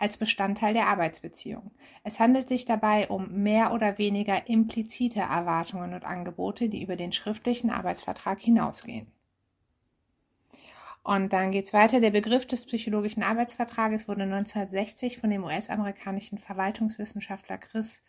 als 0.00 0.16
Bestandteil 0.16 0.72
der 0.72 0.88
Arbeitsbeziehung. 0.88 1.70
Es 2.02 2.18
handelt 2.18 2.48
sich 2.48 2.64
dabei 2.64 3.08
um 3.08 3.42
mehr 3.42 3.72
oder 3.72 3.98
weniger 3.98 4.48
implizite 4.48 5.20
Erwartungen 5.20 5.92
und 5.92 6.04
Angebote, 6.04 6.70
die 6.70 6.82
über 6.82 6.96
den 6.96 7.12
schriftlichen 7.12 7.70
Arbeitsvertrag 7.70 8.40
hinausgehen. 8.40 9.12
Und 11.02 11.32
dann 11.32 11.50
geht's 11.50 11.74
weiter. 11.74 12.00
Der 12.00 12.10
Begriff 12.10 12.46
des 12.46 12.66
psychologischen 12.66 13.22
Arbeitsvertrages 13.22 14.08
wurde 14.08 14.22
1960 14.22 15.18
von 15.18 15.30
dem 15.30 15.44
US-amerikanischen 15.44 16.38
Verwaltungswissenschaftler 16.38 17.58
Chris 17.58 18.02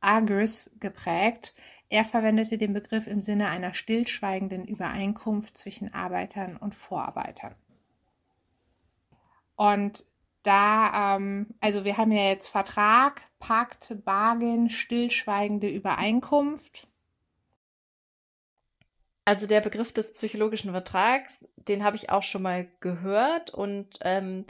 Agers 0.00 0.70
geprägt. 0.78 1.54
Er 1.88 2.04
verwendete 2.04 2.58
den 2.58 2.72
Begriff 2.72 3.08
im 3.08 3.20
Sinne 3.20 3.48
einer 3.48 3.74
stillschweigenden 3.74 4.66
Übereinkunft 4.66 5.56
zwischen 5.56 5.92
Arbeitern 5.92 6.56
und 6.56 6.74
Vorarbeitern. 6.76 7.56
Und 9.56 10.04
da, 10.44 11.16
ähm, 11.16 11.48
also 11.60 11.84
wir 11.84 11.96
haben 11.96 12.12
ja 12.12 12.28
jetzt 12.28 12.48
Vertrag, 12.48 13.22
Pakt, 13.40 13.94
Bargain, 14.04 14.70
stillschweigende 14.70 15.68
Übereinkunft. 15.68 16.86
Also 19.24 19.46
der 19.46 19.62
Begriff 19.62 19.92
des 19.92 20.12
psychologischen 20.12 20.70
Vertrags, 20.70 21.44
den 21.56 21.82
habe 21.82 21.96
ich 21.96 22.10
auch 22.10 22.22
schon 22.22 22.42
mal 22.42 22.68
gehört 22.80 23.50
und 23.50 23.98
ähm, 24.02 24.44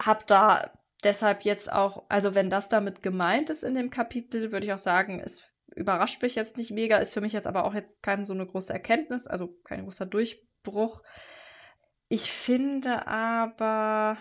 habe 0.00 0.24
da 0.26 0.72
deshalb 1.04 1.42
jetzt 1.42 1.70
auch, 1.70 2.04
also 2.08 2.34
wenn 2.34 2.50
das 2.50 2.68
damit 2.68 3.02
gemeint 3.02 3.50
ist 3.50 3.62
in 3.62 3.74
dem 3.74 3.90
Kapitel, 3.90 4.52
würde 4.52 4.66
ich 4.66 4.72
auch 4.72 4.78
sagen, 4.78 5.20
es 5.20 5.44
überrascht 5.74 6.22
mich 6.22 6.34
jetzt 6.34 6.56
nicht 6.56 6.70
mega, 6.70 6.96
ist 6.96 7.12
für 7.12 7.20
mich 7.20 7.34
jetzt 7.34 7.46
aber 7.46 7.64
auch 7.64 7.74
jetzt 7.74 8.02
keine 8.02 8.24
so 8.24 8.32
eine 8.32 8.46
große 8.46 8.72
Erkenntnis, 8.72 9.26
also 9.26 9.48
kein 9.64 9.84
großer 9.84 10.06
Durchbruch. 10.06 11.02
Ich 12.08 12.32
finde 12.32 13.06
aber, 13.06 14.16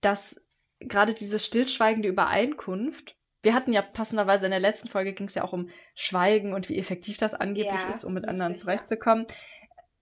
dass 0.00 0.38
gerade 0.80 1.14
diese 1.14 1.38
stillschweigende 1.38 2.08
Übereinkunft, 2.08 3.16
wir 3.42 3.54
hatten 3.54 3.72
ja 3.72 3.80
passenderweise 3.82 4.44
in 4.44 4.50
der 4.50 4.60
letzten 4.60 4.88
Folge 4.88 5.12
ging 5.12 5.28
es 5.28 5.34
ja 5.34 5.44
auch 5.44 5.52
um 5.52 5.70
Schweigen 5.94 6.52
und 6.52 6.68
wie 6.68 6.78
effektiv 6.78 7.16
das 7.16 7.32
angeblich 7.32 7.72
Ja, 7.72 7.90
ist, 7.90 8.04
um 8.04 8.12
mit 8.12 8.26
anderen 8.28 8.52
ja. 8.52 8.58
zurechtzukommen. 8.58 9.26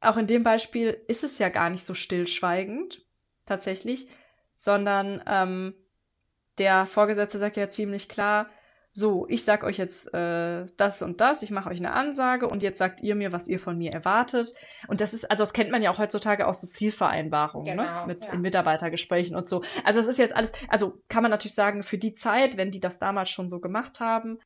Auch 0.00 0.16
in 0.16 0.26
dem 0.26 0.42
Beispiel 0.42 1.00
ist 1.08 1.24
es 1.24 1.38
ja 1.38 1.48
gar 1.50 1.70
nicht 1.70 1.84
so 1.84 1.94
stillschweigend, 1.94 3.02
tatsächlich, 3.46 4.08
sondern 4.56 5.22
ähm, 5.26 5.74
der 6.58 6.86
Vorgesetzte 6.86 7.38
sagt 7.38 7.56
ja 7.56 7.70
ziemlich 7.70 8.08
klar, 8.08 8.48
so, 8.96 9.26
ich 9.28 9.44
sag 9.44 9.64
euch 9.64 9.76
jetzt 9.76 10.06
äh, 10.14 10.66
das 10.76 11.02
und 11.02 11.20
das, 11.20 11.42
ich 11.42 11.50
mache 11.50 11.68
euch 11.68 11.80
eine 11.80 11.92
Ansage 11.92 12.46
und 12.46 12.62
jetzt 12.62 12.78
sagt 12.78 13.00
ihr 13.00 13.16
mir, 13.16 13.32
was 13.32 13.48
ihr 13.48 13.58
von 13.58 13.76
mir 13.76 13.92
erwartet. 13.92 14.54
Und 14.86 15.00
das 15.00 15.12
ist, 15.12 15.28
also 15.28 15.42
das 15.42 15.52
kennt 15.52 15.72
man 15.72 15.82
ja 15.82 15.90
auch 15.90 15.98
heutzutage 15.98 16.46
aus 16.46 16.60
so 16.60 16.68
Zielvereinbarungen, 16.68 17.76
Genau, 17.76 17.82
ne? 17.82 18.06
Mit 18.06 18.26
ja. 18.26 18.32
in 18.32 18.40
Mitarbeitergesprächen 18.40 19.34
und 19.34 19.48
so. 19.48 19.64
Also 19.82 19.98
das 19.98 20.06
ist 20.06 20.18
jetzt 20.18 20.36
alles, 20.36 20.52
also 20.68 21.02
kann 21.08 21.22
man 21.22 21.32
natürlich 21.32 21.56
sagen, 21.56 21.82
für 21.82 21.98
die 21.98 22.14
Zeit, 22.14 22.56
wenn 22.56 22.70
die 22.70 22.78
das 22.78 23.00
damals 23.00 23.30
schon 23.30 23.50
so 23.50 23.58
gemacht 23.58 23.98
haben, 23.98 24.38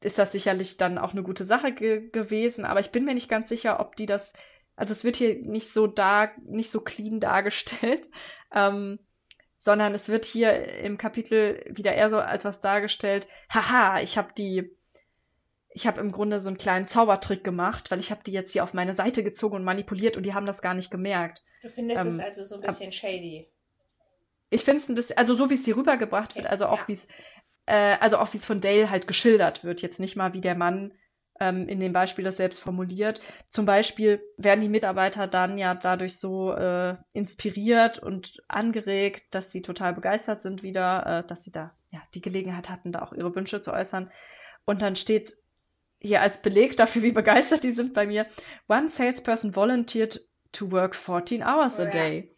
ist 0.00 0.18
das 0.18 0.32
sicherlich 0.32 0.76
dann 0.78 0.98
auch 0.98 1.12
eine 1.12 1.22
gute 1.22 1.44
Sache 1.44 1.70
ge 1.70 2.10
gewesen. 2.10 2.64
Aber 2.64 2.80
ich 2.80 2.90
bin 2.90 3.04
mir 3.04 3.14
nicht 3.14 3.28
ganz 3.28 3.48
sicher, 3.48 3.78
ob 3.78 3.94
die 3.94 4.06
das, 4.06 4.32
also 4.74 4.90
es 4.90 5.04
wird 5.04 5.14
hier 5.14 5.36
nicht 5.36 5.72
so 5.72 5.86
da, 5.86 6.30
nicht 6.44 6.72
so 6.72 6.80
clean 6.80 7.20
dargestellt. 7.20 8.10
Ähm, 8.52 8.98
sondern 9.66 9.96
es 9.96 10.08
wird 10.08 10.24
hier 10.24 10.78
im 10.78 10.96
Kapitel 10.96 11.60
wieder 11.68 11.92
eher 11.92 12.08
so 12.08 12.18
als 12.18 12.44
was 12.44 12.60
dargestellt, 12.60 13.26
haha, 13.50 14.00
ich 14.00 14.16
habe 14.16 14.28
die, 14.38 14.70
ich 15.70 15.88
habe 15.88 16.00
im 16.00 16.12
Grunde 16.12 16.40
so 16.40 16.48
einen 16.48 16.56
kleinen 16.56 16.86
Zaubertrick 16.86 17.42
gemacht, 17.42 17.90
weil 17.90 17.98
ich 17.98 18.12
habe 18.12 18.22
die 18.24 18.30
jetzt 18.30 18.52
hier 18.52 18.62
auf 18.62 18.74
meine 18.74 18.94
Seite 18.94 19.24
gezogen 19.24 19.56
und 19.56 19.64
manipuliert 19.64 20.16
und 20.16 20.22
die 20.22 20.34
haben 20.34 20.46
das 20.46 20.62
gar 20.62 20.72
nicht 20.72 20.92
gemerkt. 20.92 21.42
Du 21.62 21.68
findest 21.68 22.00
Ähm, 22.00 22.06
es 22.06 22.20
also 22.20 22.44
so 22.44 22.54
ein 22.54 22.60
bisschen 22.60 22.92
shady. 22.92 23.48
Ich 24.50 24.62
finde 24.62 24.82
es 24.82 24.88
ein 24.88 24.94
bisschen, 24.94 25.18
also 25.18 25.34
so 25.34 25.50
wie 25.50 25.54
es 25.54 25.64
hier 25.64 25.76
rübergebracht 25.76 26.30
Okay, 26.30 26.42
wird, 26.42 26.46
also 26.48 26.66
auch 26.66 26.82
ja. 26.82 26.86
wie 26.86 26.92
es, 26.92 27.08
äh, 27.66 27.96
also 27.98 28.18
auch 28.18 28.32
wie 28.34 28.38
es 28.38 28.46
von 28.46 28.60
Dale 28.60 28.88
halt 28.88 29.08
geschildert 29.08 29.64
wird, 29.64 29.82
jetzt 29.82 29.98
nicht 29.98 30.14
mal 30.14 30.32
wie 30.32 30.40
der 30.40 30.54
Mann 30.54 30.92
ähm, 31.40 31.68
in 31.68 31.80
dem 31.80 31.92
Beispiel 31.92 32.24
das 32.24 32.36
selbst 32.36 32.60
formuliert. 32.60 33.20
Zum 33.50 33.66
Beispiel 33.66 34.22
werden 34.36 34.60
die 34.60 34.68
Mitarbeiter 34.68 35.26
dann 35.26 35.58
ja 35.58 35.74
dadurch 35.74 36.18
so 36.18 36.52
äh, 36.52 36.96
inspiriert 37.12 37.98
und 37.98 38.42
angeregt, 38.48 39.34
dass 39.34 39.50
sie 39.50 39.62
total 39.62 39.94
begeistert 39.94 40.42
sind 40.42 40.62
wieder, 40.62 41.06
äh, 41.06 41.26
dass 41.26 41.44
sie 41.44 41.52
da 41.52 41.72
ja 41.90 42.02
die 42.14 42.22
Gelegenheit 42.22 42.68
hatten, 42.68 42.92
da 42.92 43.02
auch 43.02 43.12
ihre 43.12 43.34
Wünsche 43.34 43.60
zu 43.60 43.72
äußern. 43.72 44.10
Und 44.64 44.82
dann 44.82 44.96
steht 44.96 45.36
hier 46.00 46.20
als 46.20 46.40
Beleg 46.42 46.76
dafür, 46.76 47.02
wie 47.02 47.12
begeistert 47.12 47.64
die 47.64 47.72
sind 47.72 47.94
bei 47.94 48.06
mir, 48.06 48.26
one 48.68 48.90
salesperson 48.90 49.54
volunteered 49.54 50.20
to 50.52 50.70
work 50.70 50.94
14 50.94 51.42
hours 51.42 51.78
a 51.80 51.86
day. 51.86 52.30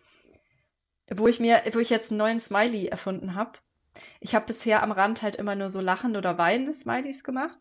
Wo 1.11 1.27
ich 1.27 1.41
mir, 1.41 1.63
wo 1.73 1.79
ich 1.79 1.91
jetzt 1.91 2.11
einen 2.11 2.19
neuen 2.19 2.41
Smiley 2.41 2.87
erfunden 2.87 3.35
habe. 3.35 3.53
Ich 4.21 4.35
habe 4.35 4.47
bisher 4.47 4.83
am 4.83 4.93
Rand 4.93 5.23
halt 5.23 5.37
immer 5.37 5.55
nur 5.55 5.71
so 5.71 5.81
lachende 5.81 6.19
oder 6.19 6.39
weinende 6.39 6.73
Smileys 6.73 7.25
gemacht. 7.25 7.59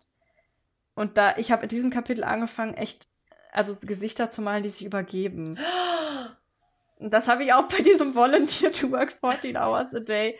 Und 0.97 1.15
da, 1.15 1.37
ich 1.37 1.51
habe 1.51 1.63
in 1.63 1.69
diesem 1.69 1.91
Kapitel 1.91 2.23
angefangen, 2.23 2.73
echt, 2.73 3.07
also 3.51 3.75
Gesichter 3.79 4.31
zu 4.31 4.41
malen, 4.41 4.63
die 4.63 4.69
sich 4.69 4.83
übergeben. 4.83 5.59
Und 6.97 7.13
das 7.13 7.27
habe 7.27 7.43
ich 7.43 7.53
auch 7.53 7.67
bei 7.67 7.83
diesem 7.83 8.15
Volunteer 8.15 8.71
to 8.71 8.89
work 8.89 9.13
14 9.23 9.55
hours 9.55 9.93
a 9.93 9.99
day. 9.99 10.39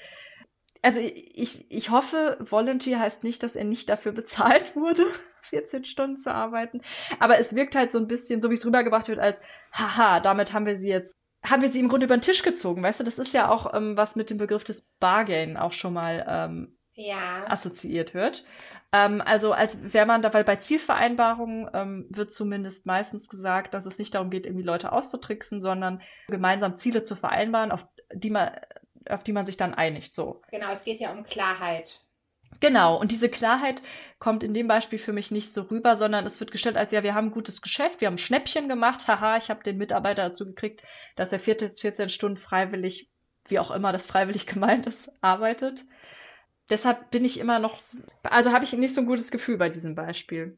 Also 0.82 1.00
ich, 1.00 1.70
ich 1.70 1.92
hoffe, 1.92 2.38
Volunteer 2.40 3.00
heißt 3.00 3.24
nicht, 3.24 3.44
dass 3.44 3.56
er 3.56 3.66
nicht 3.66 3.88
dafür 3.88 4.14
bezahlt 4.14 4.76
wurde, 4.76 5.06
14 5.42 5.86
Stunden 5.86 6.18
zu 6.18 6.34
arbeiten. 6.34 6.82
Aber 7.20 7.38
es 7.40 7.54
wirkt 7.54 7.76
halt 7.76 7.92
so 7.92 8.00
ein 8.00 8.08
bisschen, 8.08 8.42
so 8.42 8.50
wie 8.50 8.56
es 8.56 8.66
rübergebracht 8.66 9.08
wird, 9.10 9.20
als, 9.20 9.40
haha, 9.72 10.20
damit 10.22 10.54
haben 10.54 10.66
wir 10.66 10.80
sie 10.80 10.90
jetzt, 10.90 11.16
haben 11.46 11.62
wir 11.62 11.72
sie 11.72 11.80
im 11.80 11.90
Grunde 11.90 12.08
über 12.08 12.18
den 12.18 12.22
Tisch 12.22 12.42
gezogen, 12.42 12.82
weißt 12.82 13.00
du? 13.00 13.04
Das 13.04 13.20
ist 13.20 13.34
ja 13.34 13.52
auch, 13.52 13.76
ähm, 13.76 13.96
was 13.96 14.16
mit 14.16 14.32
dem 14.32 14.40
Begriff 14.40 14.64
des 14.64 14.82
Bargain 15.00 15.56
auch 15.56 15.72
schon 15.74 15.94
mal 15.94 16.26
ähm, 16.28 16.76
Ja. 16.96 17.46
assoziiert 17.48 18.16
wird. 18.16 18.44
Ähm, 18.94 19.22
also 19.22 19.52
als 19.52 19.78
wäre 19.94 20.06
man 20.06 20.22
dabei 20.22 20.44
bei 20.44 20.56
Zielvereinbarungen 20.56 21.70
ähm, 21.74 22.06
wird 22.10 22.34
zumindest 22.34 22.86
meistens 22.86 23.30
gesagt, 23.30 23.74
dass 23.74 23.86
es 23.86 23.98
nicht 23.98 24.16
darum 24.16 24.30
geht, 24.30 24.46
irgendwie 24.46 24.66
Leute 24.66 24.92
auszutricksen, 24.92 25.62
sondern 25.62 26.02
gemeinsam 26.28 26.78
Ziele 26.78 27.04
zu 27.04 27.16
vereinbaren, 27.16 27.72
auf 27.72 27.86
die 28.14 28.30
man, 28.30 28.52
auf 29.10 29.24
die 29.24 29.34
man 29.34 29.46
sich 29.46 29.58
dann 29.58 29.74
einigt. 29.74 30.16
So. 30.16 30.42
Genau, 30.52 30.72
es 30.72 30.84
geht 30.84 31.00
ja 31.00 31.12
um 31.12 31.24
Klarheit. 31.24 32.02
Genau, 32.60 32.98
und 33.00 33.12
diese 33.12 33.30
Klarheit 33.30 33.82
kommt 34.20 34.42
in 34.42 34.54
dem 34.54 34.68
Beispiel 34.68 35.00
für 35.00 35.14
mich 35.14 35.32
nicht 35.32 35.54
so 35.54 35.64
rüber, 35.64 35.98
sondern 35.98 36.26
es 36.26 36.40
wird 36.40 36.52
gestellt 36.52 36.78
als, 36.78 36.92
ja, 36.92 37.04
wir 37.04 37.14
haben 37.14 37.28
ein 37.28 37.32
gutes 37.32 37.62
Geschäft, 37.62 38.02
wir 38.02 38.08
haben 38.08 38.18
Schnäppchen 38.18 38.70
gemacht, 38.70 39.08
haha, 39.08 39.38
ich 39.38 39.50
habe 39.50 39.64
den 39.64 39.78
Mitarbeiter 39.78 40.30
dazu 40.30 40.46
gekriegt, 40.46 40.82
dass 41.16 41.32
er 41.32 41.40
14, 41.40 41.76
14 41.76 42.10
Stunden 42.10 42.38
freiwillig, 42.38 43.10
wie 43.48 43.60
auch 43.60 43.70
immer 43.70 43.92
das 43.92 44.08
freiwillig 44.08 44.48
gemeint 44.48 44.88
ist, 44.88 45.12
arbeitet. 45.22 45.84
Deshalb 46.70 47.12
bin 47.12 47.24
ich 47.24 47.40
immer 47.40 47.60
noch, 47.60 47.82
also 48.24 48.52
habe 48.52 48.66
ich 48.66 48.74
nicht 48.74 48.94
so 48.94 49.02
ein 49.02 49.08
gutes 49.08 49.32
Gefühl 49.32 49.58
bei 49.58 49.70
diesem 49.70 49.96
Beispiel. 49.96 50.58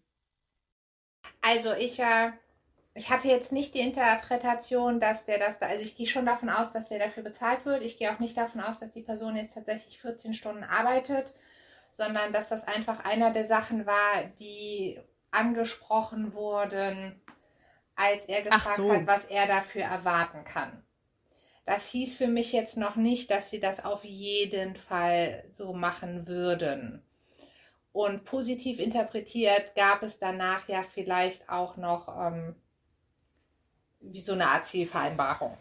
Also 1.42 1.74
ich, 1.74 2.00
äh, 2.00 2.32
ich 2.96 3.12
hatte 3.12 3.28
jetzt 3.28 3.52
nicht 3.52 3.76
die 3.76 3.82
Interpretation, 3.82 5.00
dass 5.00 5.26
der 5.26 5.38
das 5.38 5.60
da, 5.60 5.68
also 5.68 5.84
ich 5.84 5.96
gehe 5.96 6.08
schon 6.08 6.26
davon 6.26 6.50
aus, 6.50 6.72
dass 6.72 6.90
der 6.90 7.00
dafür 7.00 7.24
bezahlt 7.24 7.66
wird. 7.66 7.84
Ich 7.84 7.98
gehe 7.98 8.12
auch 8.12 8.20
nicht 8.20 8.38
davon 8.38 8.62
aus, 8.62 8.80
dass 8.80 8.92
die 8.92 9.04
Person 9.04 9.36
jetzt 9.36 9.54
tatsächlich 9.54 10.02
14 10.02 10.34
Stunden 10.34 10.64
arbeitet, 10.64 11.34
sondern 11.94 12.34
dass 12.34 12.50
das 12.50 12.68
einfach 12.68 13.06
einer 13.06 13.32
der 13.32 13.46
Sachen 13.46 13.86
war, 13.86 14.24
die 14.40 15.00
angesprochen 15.32 16.34
wurden, 16.34 17.22
als 17.96 18.26
er 18.26 18.42
gefragt 18.42 18.78
so. 18.78 18.92
hat, 18.92 19.06
was 19.06 19.26
er 19.26 19.46
dafür 19.46 19.84
erwarten 19.84 20.44
kann. 20.44 20.84
Das 21.66 21.88
hieß 21.88 22.16
für 22.16 22.28
mich 22.28 22.52
jetzt 22.52 22.78
noch 22.78 22.96
nicht, 22.96 23.30
dass 23.32 23.50
sie 23.50 23.60
das 23.60 23.84
auf 23.84 24.04
jeden 24.04 24.76
Fall 24.76 25.44
so 25.52 25.74
machen 25.74 26.28
würden. 26.28 27.04
Und 27.92 28.24
positiv 28.24 28.80
interpretiert 28.80 29.76
gab 29.76 30.04
es 30.04 30.20
danach 30.20 30.68
ja 30.68 30.84
vielleicht 30.84 31.50
auch 31.50 31.78
noch 31.78 32.08
ähm, 32.08 32.56
wie 34.00 34.22
so 34.22 34.34
eine 34.34 34.48
Art 34.48 34.66
Zielvereinbarung. 34.66 35.58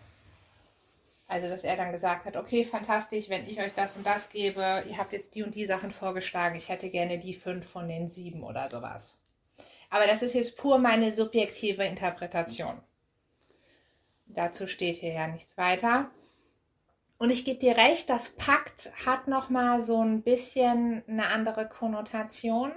Also, 1.26 1.46
dass 1.49 1.64
er 1.64 1.76
dann 1.76 1.92
gesagt 1.92 2.24
hat, 2.24 2.36
okay, 2.36 2.64
fantastisch, 2.64 3.28
wenn 3.28 3.46
ich 3.46 3.61
euch 3.61 3.74
das 3.74 3.96
und 3.96 4.07
das 4.07 4.30
gebe, 4.30 4.84
ihr 4.88 4.96
habt 4.96 5.12
jetzt 5.12 5.34
die 5.34 5.42
und 5.42 5.55
die 5.55 5.66
Sachen 5.66 5.90
vorgeschlagen, 5.90 6.57
ich 6.57 6.70
hätte 6.70 6.88
gerne 6.88 7.18
die 7.18 7.34
fünf 7.34 7.66
von 7.68 7.86
den 7.86 8.09
sieben 8.09 8.42
oder 8.42 8.70
sowas. 8.70 9.18
Aber 9.90 10.07
das 10.07 10.22
ist 10.22 10.34
jetzt 10.34 10.57
pur 10.57 10.78
meine 10.78 11.14
subjektive 11.14 11.84
Interpretation. 11.84 12.80
Dazu 14.29 14.66
steht 14.66 14.97
hier 14.97 15.12
ja 15.12 15.26
nichts 15.26 15.57
weiter. 15.57 16.11
Und 17.18 17.31
ich 17.31 17.45
gebe 17.45 17.59
dir 17.59 17.76
recht, 17.76 18.09
das 18.09 18.31
Pakt 18.31 18.93
hat 19.05 19.26
noch 19.26 19.51
mal 19.51 19.81
so 19.81 20.01
ein 20.01 20.22
bisschen 20.22 21.03
eine 21.09 21.29
andere 21.29 21.68
Konnotation, 21.68 22.70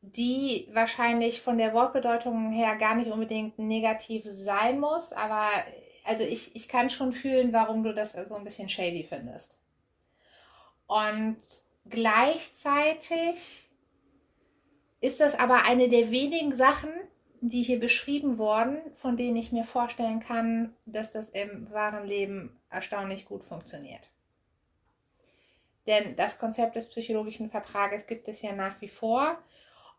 die 0.00 0.68
wahrscheinlich 0.72 1.42
von 1.42 1.58
der 1.58 1.74
Wortbedeutung 1.74 2.52
her 2.52 2.76
gar 2.76 2.94
nicht 2.94 3.10
unbedingt 3.10 3.58
negativ 3.58 4.24
sein 4.26 4.80
muss, 4.80 5.12
aber 5.12 5.48
also 6.04 6.24
ich, 6.24 6.56
ich 6.56 6.68
kann 6.68 6.90
schon 6.90 7.12
fühlen, 7.12 7.52
warum 7.52 7.84
du 7.84 7.94
das 7.94 8.12
so 8.12 8.34
ein 8.34 8.44
bisschen 8.44 8.68
shady 8.68 9.04
findest. 9.04 9.58
Und 10.86 11.36
gleichzeitig 11.88 13.68
ist 15.00 15.20
das 15.20 15.38
aber 15.38 15.66
eine 15.66 15.88
der 15.88 16.10
wenigen 16.10 16.52
Sachen, 16.52 16.90
die 17.44 17.62
hier 17.62 17.80
beschrieben 17.80 18.38
wurden, 18.38 18.80
von 18.94 19.16
denen 19.16 19.36
ich 19.36 19.50
mir 19.50 19.64
vorstellen 19.64 20.20
kann, 20.20 20.76
dass 20.86 21.10
das 21.10 21.28
im 21.28 21.68
wahren 21.72 22.06
Leben 22.06 22.56
erstaunlich 22.70 23.24
gut 23.24 23.42
funktioniert. 23.42 24.08
Denn 25.88 26.14
das 26.14 26.38
Konzept 26.38 26.76
des 26.76 26.88
psychologischen 26.88 27.50
Vertrages 27.50 28.06
gibt 28.06 28.28
es 28.28 28.42
ja 28.42 28.52
nach 28.52 28.80
wie 28.80 28.88
vor. 28.88 29.36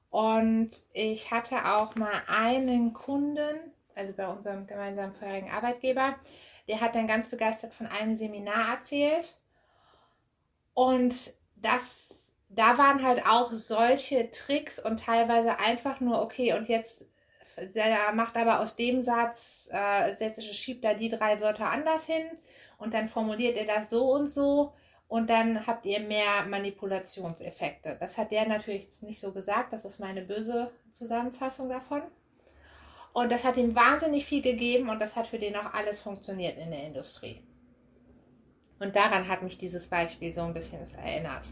Und 0.09 0.69
ich 0.93 1.31
hatte 1.31 1.57
auch 1.65 1.95
mal 1.95 2.13
einen 2.27 2.93
Kunden, 2.93 3.73
also 3.93 4.13
bei 4.13 4.27
unserem 4.27 4.65
gemeinsamen 4.65 5.11
vorherigen 5.11 5.51
Arbeitgeber, 5.51 6.15
der 6.69 6.79
hat 6.79 6.95
dann 6.95 7.07
ganz 7.07 7.27
begeistert 7.27 7.73
von 7.73 7.87
einem 7.87 8.15
Seminar 8.15 8.75
erzählt. 8.75 9.37
Und 10.73 11.33
das, 11.57 12.35
da 12.47 12.77
waren 12.77 13.03
halt 13.03 13.25
auch 13.27 13.51
solche 13.51 14.31
Tricks 14.31 14.79
und 14.79 15.01
teilweise 15.01 15.59
einfach 15.59 15.99
nur, 15.99 16.21
okay, 16.21 16.53
und 16.53 16.69
jetzt 16.69 17.05
er 17.57 18.13
macht 18.13 18.35
aber 18.35 18.59
aus 18.59 18.75
dem 18.75 19.01
Satz, 19.01 19.69
äh, 19.71 20.53
schiebt 20.53 20.83
da 20.83 20.93
die 20.93 21.09
drei 21.09 21.39
Wörter 21.39 21.69
anders 21.69 22.05
hin 22.05 22.23
und 22.77 22.93
dann 22.93 23.07
formuliert 23.07 23.57
er 23.57 23.65
das 23.65 23.89
so 23.89 24.11
und 24.11 24.27
so 24.27 24.73
und 25.07 25.29
dann 25.29 25.67
habt 25.67 25.85
ihr 25.85 25.99
mehr 25.99 26.45
Manipulationseffekte. 26.47 27.97
Das 27.99 28.17
hat 28.17 28.31
der 28.31 28.47
natürlich 28.47 28.87
nicht 29.01 29.19
so 29.19 29.31
gesagt, 29.31 29.71
das 29.71 29.85
ist 29.85 29.99
meine 29.99 30.23
böse 30.23 30.71
Zusammenfassung 30.91 31.69
davon. 31.69 32.01
Und 33.13 33.31
das 33.31 33.43
hat 33.43 33.57
ihm 33.57 33.75
wahnsinnig 33.75 34.25
viel 34.25 34.41
gegeben 34.41 34.89
und 34.89 34.99
das 34.99 35.15
hat 35.15 35.27
für 35.27 35.37
den 35.37 35.55
auch 35.55 35.71
alles 35.73 36.01
funktioniert 36.01 36.57
in 36.57 36.71
der 36.71 36.83
Industrie. 36.85 37.43
Und 38.79 38.95
daran 38.95 39.27
hat 39.27 39.43
mich 39.43 39.57
dieses 39.57 39.87
Beispiel 39.87 40.33
so 40.33 40.41
ein 40.41 40.53
bisschen 40.53 40.79
erinnert. 40.95 41.47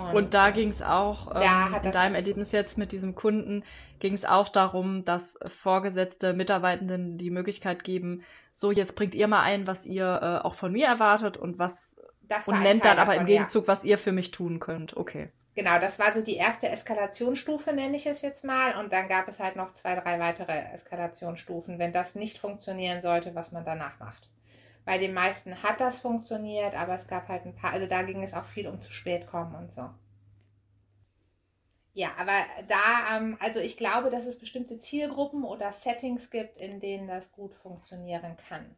Und, 0.00 0.14
und 0.14 0.34
da 0.34 0.50
ging 0.50 0.68
es 0.68 0.82
auch 0.82 1.34
ähm, 1.34 1.74
in 1.82 1.92
deinem 1.92 2.14
Erlebnis 2.14 2.52
jetzt 2.52 2.78
mit 2.78 2.92
diesem 2.92 3.14
Kunden, 3.14 3.64
ging 4.00 4.14
es 4.14 4.24
auch 4.24 4.48
darum, 4.48 5.04
dass 5.04 5.38
vorgesetzte 5.62 6.32
Mitarbeitenden 6.32 7.18
die 7.18 7.30
Möglichkeit 7.30 7.84
geben, 7.84 8.24
so 8.54 8.72
jetzt 8.72 8.96
bringt 8.96 9.14
ihr 9.14 9.28
mal 9.28 9.42
ein, 9.42 9.66
was 9.66 9.84
ihr 9.84 10.20
äh, 10.22 10.46
auch 10.46 10.54
von 10.54 10.72
mir 10.72 10.86
erwartet 10.86 11.36
und 11.36 11.58
was 11.58 11.96
und 12.46 12.62
nennt 12.62 12.84
dann 12.84 12.98
aber 12.98 13.12
im 13.12 13.20
davon, 13.20 13.28
ja. 13.28 13.38
Gegenzug, 13.38 13.68
was 13.68 13.84
ihr 13.84 13.98
für 13.98 14.12
mich 14.12 14.30
tun 14.30 14.60
könnt. 14.60 14.96
Okay. 14.96 15.30
Genau, 15.54 15.78
das 15.80 15.98
war 15.98 16.12
so 16.12 16.22
die 16.22 16.36
erste 16.36 16.68
Eskalationsstufe, 16.68 17.72
nenne 17.72 17.96
ich 17.96 18.06
es 18.06 18.22
jetzt 18.22 18.44
mal. 18.44 18.76
Und 18.78 18.92
dann 18.92 19.08
gab 19.08 19.26
es 19.26 19.40
halt 19.40 19.56
noch 19.56 19.72
zwei, 19.72 19.96
drei 19.96 20.20
weitere 20.20 20.52
Eskalationsstufen, 20.72 21.78
wenn 21.78 21.92
das 21.92 22.14
nicht 22.14 22.38
funktionieren 22.38 23.02
sollte, 23.02 23.34
was 23.34 23.50
man 23.50 23.64
danach 23.64 23.98
macht. 23.98 24.28
Bei 24.88 24.96
den 24.96 25.12
meisten 25.12 25.62
hat 25.62 25.82
das 25.82 26.00
funktioniert, 26.00 26.74
aber 26.74 26.94
es 26.94 27.08
gab 27.08 27.28
halt 27.28 27.44
ein 27.44 27.54
paar, 27.54 27.72
also 27.72 27.84
da 27.86 28.00
ging 28.00 28.22
es 28.22 28.32
auch 28.32 28.44
viel 28.44 28.66
um 28.66 28.80
zu 28.80 28.90
spät 28.90 29.26
kommen 29.26 29.54
und 29.54 29.70
so. 29.70 29.90
Ja, 31.92 32.08
aber 32.16 32.32
da, 32.68 33.18
ähm, 33.18 33.36
also 33.38 33.60
ich 33.60 33.76
glaube, 33.76 34.08
dass 34.08 34.24
es 34.24 34.38
bestimmte 34.38 34.78
Zielgruppen 34.78 35.44
oder 35.44 35.72
Settings 35.72 36.30
gibt, 36.30 36.56
in 36.56 36.80
denen 36.80 37.06
das 37.06 37.32
gut 37.32 37.54
funktionieren 37.54 38.38
kann. 38.48 38.74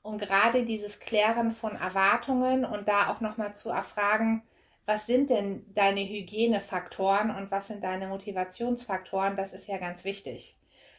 Und 0.00 0.18
gerade 0.18 0.64
dieses 0.64 1.00
Klären 1.00 1.50
von 1.50 1.74
Erwartungen 1.74 2.64
und 2.64 2.86
da 2.86 3.08
auch 3.12 3.20
nochmal 3.20 3.52
zu 3.52 3.68
erfragen, 3.68 4.44
was 4.86 5.08
sind 5.08 5.28
denn 5.28 5.66
deine 5.74 6.08
Hygienefaktoren 6.08 7.34
und 7.34 7.50
was 7.50 7.66
sind 7.66 7.82
deine 7.82 8.06
Motivationsfaktoren, 8.06 9.36
das 9.36 9.52
ist 9.52 9.66
ja 9.66 9.78
ganz 9.78 10.04
wichtig. 10.04 10.56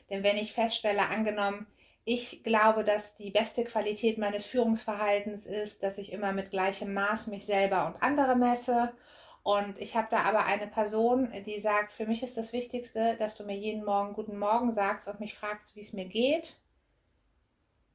Denn 0.10 0.22
wenn 0.22 0.36
ich 0.36 0.52
feststelle, 0.52 1.08
angenommen, 1.08 1.66
ich 2.06 2.44
glaube, 2.44 2.84
dass 2.84 3.16
die 3.16 3.32
beste 3.32 3.64
Qualität 3.64 4.18
meines 4.18 4.46
Führungsverhaltens 4.46 5.46
ist, 5.46 5.84
dass 5.84 5.98
ich 5.98 6.12
immer 6.12 6.34
mit 6.34 6.52
gleichem 6.52 6.94
Maß 6.94 7.28
mich 7.28 7.46
selber 7.46 7.88
und 7.88 8.04
andere 8.04 8.36
messe. 8.36 8.94
Und 9.42 9.78
ich 9.78 9.96
habe 9.96 10.08
da 10.12 10.24
aber 10.24 10.46
eine 10.46 10.68
Person, 10.68 11.32
die 11.46 11.60
sagt, 11.60 11.92
für 11.92 12.06
mich 12.06 12.24
ist 12.24 12.38
das 12.38 12.54
Wichtigste, 12.54 13.16
dass 13.18 13.36
du 13.36 13.44
mir 13.46 13.58
jeden 13.58 13.86
Morgen 13.86 14.14
guten 14.14 14.38
Morgen 14.38 14.72
sagst 14.72 15.08
und 15.08 15.20
mich 15.20 15.34
fragst, 15.34 15.76
wie 15.76 15.82
es 15.82 15.94
mir 15.94 16.06
geht. 16.06 16.58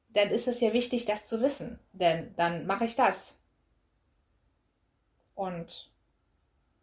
Dann 0.09 0.29
ist 0.29 0.47
es 0.47 0.59
ja 0.59 0.73
wichtig, 0.73 1.05
das 1.05 1.27
zu 1.27 1.41
wissen. 1.41 1.79
Denn 1.91 2.33
dann 2.35 2.65
mache 2.65 2.85
ich 2.85 2.95
das. 2.95 3.39
Und 5.35 5.91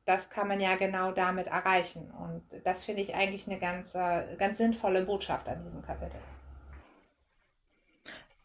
das 0.05 0.31
kann 0.31 0.47
man 0.47 0.61
ja 0.61 0.77
genau 0.77 1.11
damit 1.11 1.49
erreichen. 1.49 2.11
Und 2.13 2.43
das 2.65 2.85
finde 2.85 3.03
ich 3.03 3.15
eigentlich 3.17 3.47
eine 3.49 3.59
ganz, 3.59 3.97
äh, 3.97 4.37
ganz 4.37 4.59
sinnvolle 4.59 5.05
Botschaft 5.05 5.49
an 5.49 5.65
diesem 5.65 5.83
Kapitel. 5.83 6.21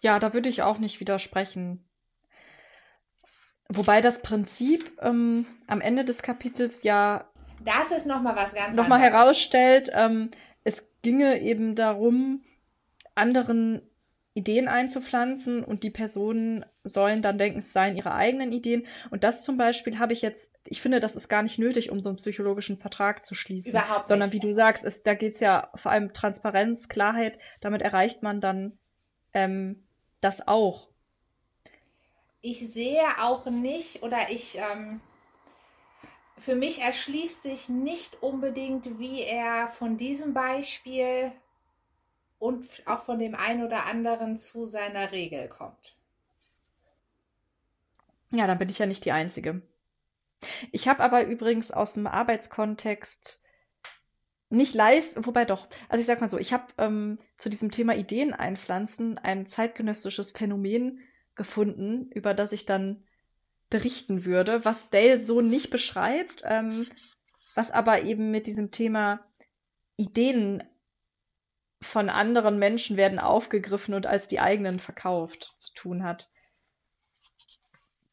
Ja, 0.01 0.19
da 0.19 0.33
würde 0.33 0.49
ich 0.49 0.61
auch 0.63 0.79
nicht 0.79 0.99
widersprechen. 0.99 1.83
Wobei 3.69 4.01
das 4.01 4.21
Prinzip 4.21 4.91
ähm, 5.01 5.45
am 5.67 5.79
Ende 5.79 6.03
des 6.03 6.21
Kapitels 6.21 6.83
ja 6.83 7.29
Das 7.63 7.91
ist 7.91 8.05
nochmal 8.05 8.35
was 8.35 8.53
ganz 8.53 8.75
nochmal 8.75 8.99
anderes. 9.01 9.23
herausstellt, 9.25 9.89
ähm, 9.93 10.31
es 10.63 10.83
ginge 11.01 11.39
eben 11.41 11.75
darum, 11.75 12.43
anderen 13.15 13.81
Ideen 14.33 14.67
einzupflanzen 14.67 15.63
und 15.63 15.83
die 15.83 15.89
Personen 15.89 16.65
sollen 16.83 17.21
dann 17.21 17.37
denken, 17.37 17.59
es 17.59 17.73
seien 17.73 17.97
ihre 17.97 18.13
eigenen 18.13 18.51
Ideen. 18.53 18.87
Und 19.09 19.23
das 19.23 19.43
zum 19.43 19.57
Beispiel 19.57 19.99
habe 19.99 20.13
ich 20.13 20.21
jetzt, 20.21 20.49
ich 20.65 20.81
finde, 20.81 20.99
das 20.99 21.15
ist 21.15 21.27
gar 21.27 21.43
nicht 21.43 21.59
nötig, 21.59 21.91
um 21.91 22.01
so 22.01 22.09
einen 22.09 22.17
psychologischen 22.17 22.77
Vertrag 22.77 23.25
zu 23.25 23.35
schließen. 23.35 23.71
Überhaupt 23.71 24.07
Sondern 24.07 24.29
nicht. 24.29 24.41
wie 24.41 24.47
du 24.47 24.53
sagst, 24.53 24.83
ist, 24.85 25.05
da 25.05 25.13
geht 25.15 25.35
es 25.35 25.39
ja 25.41 25.69
vor 25.75 25.91
allem 25.91 26.13
Transparenz, 26.13 26.87
Klarheit, 26.87 27.39
damit 27.59 27.81
erreicht 27.81 28.23
man 28.23 28.39
dann 28.41 28.77
ähm, 29.33 29.83
das 30.21 30.47
auch. 30.47 30.87
Ich 32.41 32.71
sehe 32.71 33.03
auch 33.21 33.45
nicht 33.45 34.01
oder 34.03 34.29
ich, 34.29 34.57
ähm, 34.57 35.01
für 36.37 36.55
mich 36.55 36.81
erschließt 36.81 37.43
sich 37.43 37.69
nicht 37.69 38.23
unbedingt, 38.23 38.97
wie 38.99 39.21
er 39.23 39.67
von 39.67 39.97
diesem 39.97 40.33
Beispiel 40.33 41.31
und 42.39 42.65
auch 42.85 43.03
von 43.03 43.19
dem 43.19 43.35
einen 43.35 43.63
oder 43.63 43.85
anderen 43.85 44.37
zu 44.37 44.65
seiner 44.65 45.11
Regel 45.11 45.47
kommt. 45.49 45.95
Ja, 48.31 48.47
dann 48.47 48.57
bin 48.57 48.69
ich 48.69 48.79
ja 48.79 48.85
nicht 48.85 49.05
die 49.05 49.11
Einzige. 49.11 49.61
Ich 50.71 50.87
habe 50.87 51.03
aber 51.03 51.25
übrigens 51.25 51.69
aus 51.69 51.93
dem 51.93 52.07
Arbeitskontext 52.07 53.40
nicht 54.51 54.75
live, 54.75 55.09
wobei 55.15 55.45
doch. 55.45 55.67
Also 55.89 56.01
ich 56.01 56.07
sag 56.07 56.21
mal 56.21 56.29
so, 56.29 56.37
ich 56.37 56.53
habe 56.53 56.65
ähm, 56.77 57.19
zu 57.37 57.49
diesem 57.49 57.71
Thema 57.71 57.95
Ideen 57.95 58.33
einpflanzen 58.33 59.17
ein 59.17 59.49
zeitgenössisches 59.49 60.31
Phänomen 60.31 60.99
gefunden, 61.35 62.11
über 62.11 62.33
das 62.33 62.51
ich 62.51 62.65
dann 62.65 63.03
berichten 63.69 64.25
würde, 64.25 64.65
was 64.65 64.89
Dale 64.89 65.21
so 65.21 65.41
nicht 65.41 65.69
beschreibt, 65.69 66.43
ähm, 66.45 66.87
was 67.55 67.71
aber 67.71 68.03
eben 68.03 68.31
mit 68.31 68.45
diesem 68.45 68.71
Thema 68.71 69.21
Ideen 69.95 70.63
von 71.81 72.09
anderen 72.09 72.59
Menschen 72.59 72.97
werden 72.97 73.19
aufgegriffen 73.19 73.93
und 73.93 74.05
als 74.05 74.27
die 74.27 74.39
eigenen 74.39 74.79
verkauft 74.79 75.55
zu 75.57 75.73
tun 75.73 76.03
hat. 76.03 76.29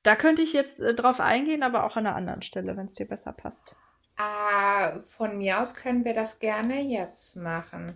Da 0.02 0.16
könnte 0.16 0.42
ich 0.42 0.52
jetzt 0.52 0.78
äh, 0.80 0.94
drauf 0.94 1.20
eingehen, 1.20 1.62
aber 1.62 1.84
auch 1.84 1.96
an 1.96 2.06
einer 2.06 2.16
anderen 2.16 2.42
Stelle, 2.42 2.76
wenn 2.76 2.86
es 2.86 2.94
dir 2.94 3.06
besser 3.06 3.32
passt. 3.32 3.76
Ah, 4.18 4.98
von 5.00 5.38
mir 5.38 5.60
aus 5.60 5.74
können 5.74 6.04
wir 6.04 6.12
das 6.14 6.38
gerne 6.38 6.80
jetzt 6.82 7.36
machen. 7.36 7.94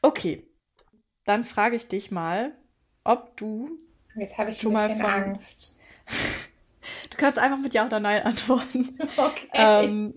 Okay, 0.00 0.46
dann 1.24 1.44
frage 1.44 1.76
ich 1.76 1.88
dich 1.88 2.10
mal, 2.10 2.52
ob 3.04 3.36
du 3.36 3.78
Jetzt 4.16 4.38
habe 4.38 4.50
ich 4.50 4.58
ein 4.58 4.62
Schon 4.62 4.72
mal 4.72 4.88
bisschen 4.88 5.00
von- 5.00 5.10
Angst. 5.10 5.76
kannst 7.16 7.38
einfach 7.38 7.58
mit 7.58 7.74
Ja 7.74 7.86
oder 7.86 8.00
Nein 8.00 8.22
antworten. 8.22 8.98
Okay. 9.16 9.48
Ähm, 9.52 10.14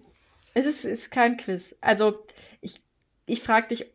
es 0.54 0.66
ist, 0.66 0.86
ist 0.86 1.12
kein 1.12 1.38
Quiz. 1.38 1.76
Also, 1.82 2.26
ich, 2.62 2.82
ich 3.26 3.42
frage 3.42 3.70
dich 3.70 3.86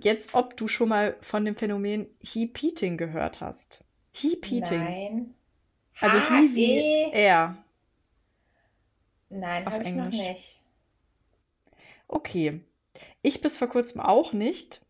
jetzt, 0.00 0.34
ob 0.34 0.56
du 0.56 0.68
schon 0.68 0.88
mal 0.88 1.16
von 1.22 1.44
dem 1.44 1.56
Phänomen 1.56 2.06
Heap 2.20 2.62
Eating 2.62 2.96
gehört 2.96 3.40
hast. 3.40 3.84
Heap 4.12 4.50
Eating. 4.50 4.84
Nein. 4.84 5.34
Also 6.00 6.16
He 6.18 6.54
wie 6.54 7.10
H-E? 7.12 7.61
Nein, 9.32 9.64
habe 9.64 9.84
ich 9.84 9.94
noch 9.94 10.10
nicht. 10.10 10.60
Okay. 12.06 12.60
Ich 13.22 13.40
bis 13.40 13.56
vor 13.56 13.68
kurzem 13.68 14.00
auch 14.00 14.32
nicht, 14.32 14.82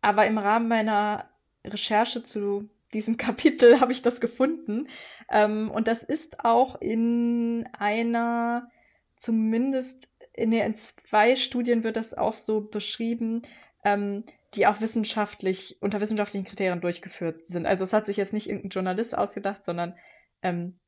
aber 0.00 0.26
im 0.26 0.38
Rahmen 0.38 0.68
meiner 0.68 1.28
Recherche 1.64 2.24
zu 2.24 2.68
diesem 2.94 3.16
Kapitel 3.18 3.80
habe 3.80 3.92
ich 3.92 4.02
das 4.02 4.20
gefunden. 4.20 4.88
Ähm, 5.28 5.70
und 5.70 5.88
das 5.88 6.02
ist 6.02 6.44
auch 6.44 6.80
in 6.80 7.68
einer, 7.78 8.70
zumindest 9.16 10.08
in, 10.32 10.50
der, 10.50 10.66
in 10.66 10.76
zwei 10.76 11.36
Studien 11.36 11.84
wird 11.84 11.96
das 11.96 12.14
auch 12.14 12.34
so 12.34 12.60
beschrieben, 12.60 13.42
ähm, 13.84 14.24
die 14.54 14.66
auch 14.66 14.80
wissenschaftlich, 14.80 15.76
unter 15.80 16.00
wissenschaftlichen 16.00 16.46
Kriterien 16.46 16.80
durchgeführt 16.80 17.48
sind. 17.48 17.66
Also 17.66 17.84
es 17.84 17.92
hat 17.92 18.06
sich 18.06 18.16
jetzt 18.16 18.32
nicht 18.32 18.48
irgendein 18.48 18.70
Journalist 18.70 19.16
ausgedacht, 19.16 19.64
sondern 19.64 19.94
ähm, 20.42 20.78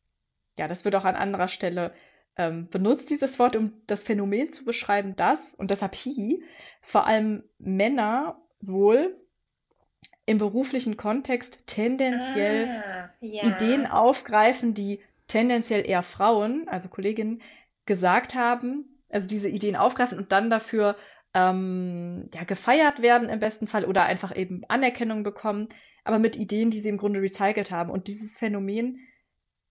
ja, 0.58 0.68
das 0.68 0.84
wird 0.84 0.94
auch 0.94 1.04
an 1.04 1.16
anderer 1.16 1.48
Stelle 1.48 1.92
ähm, 2.38 2.68
benutzt, 2.70 3.10
dieses 3.10 3.38
Wort, 3.38 3.56
um 3.56 3.72
das 3.86 4.04
Phänomen 4.04 4.52
zu 4.52 4.64
beschreiben, 4.64 5.16
dass, 5.16 5.54
und 5.54 5.70
deshalb 5.70 5.94
he, 5.94 6.42
vor 6.80 7.06
allem 7.06 7.42
Männer 7.58 8.40
wohl 8.60 9.16
im 10.24 10.38
beruflichen 10.38 10.96
Kontext 10.96 11.66
tendenziell 11.66 12.66
Ah, 12.68 13.10
ja. 13.20 13.44
Ideen 13.44 13.86
aufgreifen, 13.86 14.74
die 14.74 15.00
tendenziell 15.26 15.86
eher 15.86 16.02
Frauen, 16.02 16.68
also 16.68 16.88
Kolleginnen, 16.88 17.42
gesagt 17.86 18.34
haben, 18.34 18.84
also 19.10 19.26
diese 19.26 19.48
Ideen 19.48 19.76
aufgreifen 19.76 20.18
und 20.18 20.30
dann 20.32 20.50
dafür 20.50 20.96
ähm, 21.34 22.28
ja, 22.34 22.44
gefeiert 22.44 23.02
werden 23.02 23.28
im 23.28 23.40
besten 23.40 23.66
Fall 23.66 23.84
oder 23.84 24.04
einfach 24.04 24.34
eben 24.36 24.62
Anerkennung 24.68 25.22
bekommen, 25.22 25.68
aber 26.04 26.18
mit 26.18 26.36
Ideen, 26.36 26.70
die 26.70 26.80
sie 26.80 26.88
im 26.88 26.98
Grunde 26.98 27.20
recycelt 27.20 27.70
haben. 27.70 27.90
Und 27.90 28.06
dieses 28.06 28.36
Phänomen 28.36 29.00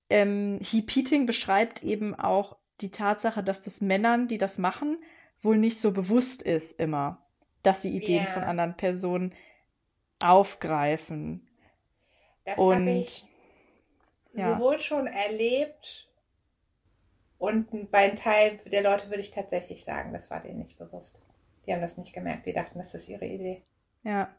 ähm, 0.10 0.60
Heap-Eating 0.62 1.26
beschreibt 1.26 1.84
eben 1.84 2.16
auch 2.16 2.58
die 2.82 2.92
Tatsache, 2.92 3.44
dass 3.44 3.62
das 3.62 3.82
Männern, 3.82 4.28
die 4.28 4.38
das 4.38 4.58
machen, 4.58 4.98
wohl 5.42 5.58
nicht 5.58 5.80
so 5.80 5.92
bewusst 5.92 6.42
ist 6.42 6.80
immer, 6.80 7.26
dass 7.64 7.82
sie 7.82 7.96
Ideen 7.96 8.26
Ja. 8.26 8.32
von 8.32 8.44
anderen 8.44 8.78
Personen 8.78 9.34
aufgreifen. 10.20 11.48
Das 12.46 12.58
habe 12.58 12.90
ich 12.90 13.26
ja. 14.34 14.54
sowohl 14.54 14.80
schon 14.80 15.08
erlebt 15.08 16.08
und 17.38 17.92
bei 17.92 18.00
einem 18.00 18.16
Teil 18.16 18.58
der 18.66 18.82
Leute 18.82 19.10
würde 19.10 19.20
ich 19.22 19.32
tatsächlich 19.32 19.84
sagen, 19.84 20.14
das 20.14 20.32
war 20.32 20.42
denen 20.42 20.60
nicht 20.60 20.78
bewusst. 20.78 21.22
Die 21.66 21.74
haben 21.74 21.82
das 21.82 21.98
nicht 21.98 22.14
gemerkt, 22.14 22.46
die 22.46 22.54
dachten, 22.54 22.80
das 22.80 22.96
ist 22.96 23.10
ihre 23.10 23.26
Idee. 23.26 23.64
Ja. 24.04 24.34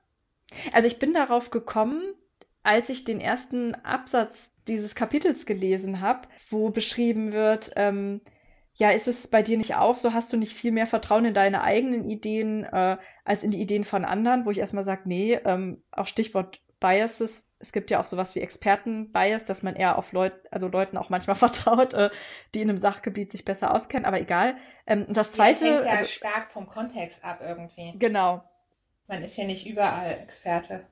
Also 0.72 0.88
ich 0.88 0.98
bin 0.98 1.12
darauf 1.12 1.50
gekommen, 1.50 2.14
als 2.62 2.88
ich 2.88 3.04
den 3.04 3.20
ersten 3.20 3.74
Absatz 3.74 4.50
dieses 4.68 4.94
Kapitels 4.94 5.46
gelesen 5.46 6.00
habe, 6.00 6.28
wo 6.50 6.70
beschrieben 6.70 7.32
wird, 7.32 7.72
ähm, 7.76 8.20
ja, 8.78 8.90
ist 8.90 9.08
es 9.08 9.26
bei 9.26 9.42
dir 9.42 9.58
nicht 9.58 9.74
auch 9.74 9.96
so? 9.96 10.12
Hast 10.12 10.32
du 10.32 10.36
nicht 10.36 10.56
viel 10.56 10.70
mehr 10.70 10.86
Vertrauen 10.86 11.24
in 11.24 11.34
deine 11.34 11.62
eigenen 11.62 12.08
Ideen 12.08 12.62
äh, 12.62 12.96
als 13.24 13.42
in 13.42 13.50
die 13.50 13.60
Ideen 13.60 13.84
von 13.84 14.04
anderen? 14.04 14.46
Wo 14.46 14.50
ich 14.50 14.58
erstmal 14.58 14.84
sage, 14.84 15.02
nee, 15.06 15.34
ähm, 15.34 15.82
auch 15.90 16.06
Stichwort 16.06 16.60
Biases. 16.78 17.44
Es 17.58 17.72
gibt 17.72 17.90
ja 17.90 18.00
auch 18.00 18.06
sowas 18.06 18.36
wie 18.36 18.40
Experten-Bias, 18.40 19.44
dass 19.44 19.64
man 19.64 19.74
eher 19.74 19.98
auf 19.98 20.12
Leut 20.12 20.32
also 20.52 20.68
Leuten 20.68 20.96
auch 20.96 21.08
manchmal 21.08 21.34
vertraut, 21.36 21.92
äh, 21.94 22.10
die 22.54 22.60
in 22.60 22.70
einem 22.70 22.78
Sachgebiet 22.78 23.32
sich 23.32 23.44
besser 23.44 23.74
auskennen, 23.74 24.06
aber 24.06 24.20
egal. 24.20 24.56
Ähm, 24.86 25.06
das 25.08 25.32
zweite, 25.32 25.64
hängt 25.64 25.84
ja 25.84 25.90
also, 25.90 26.04
stark 26.04 26.48
vom 26.52 26.68
Kontext 26.68 27.24
ab 27.24 27.40
irgendwie. 27.42 27.94
genau, 27.98 28.44
Man 29.08 29.22
ist 29.22 29.36
ja 29.36 29.44
nicht 29.44 29.66
überall 29.66 30.12
Experte. 30.22 30.86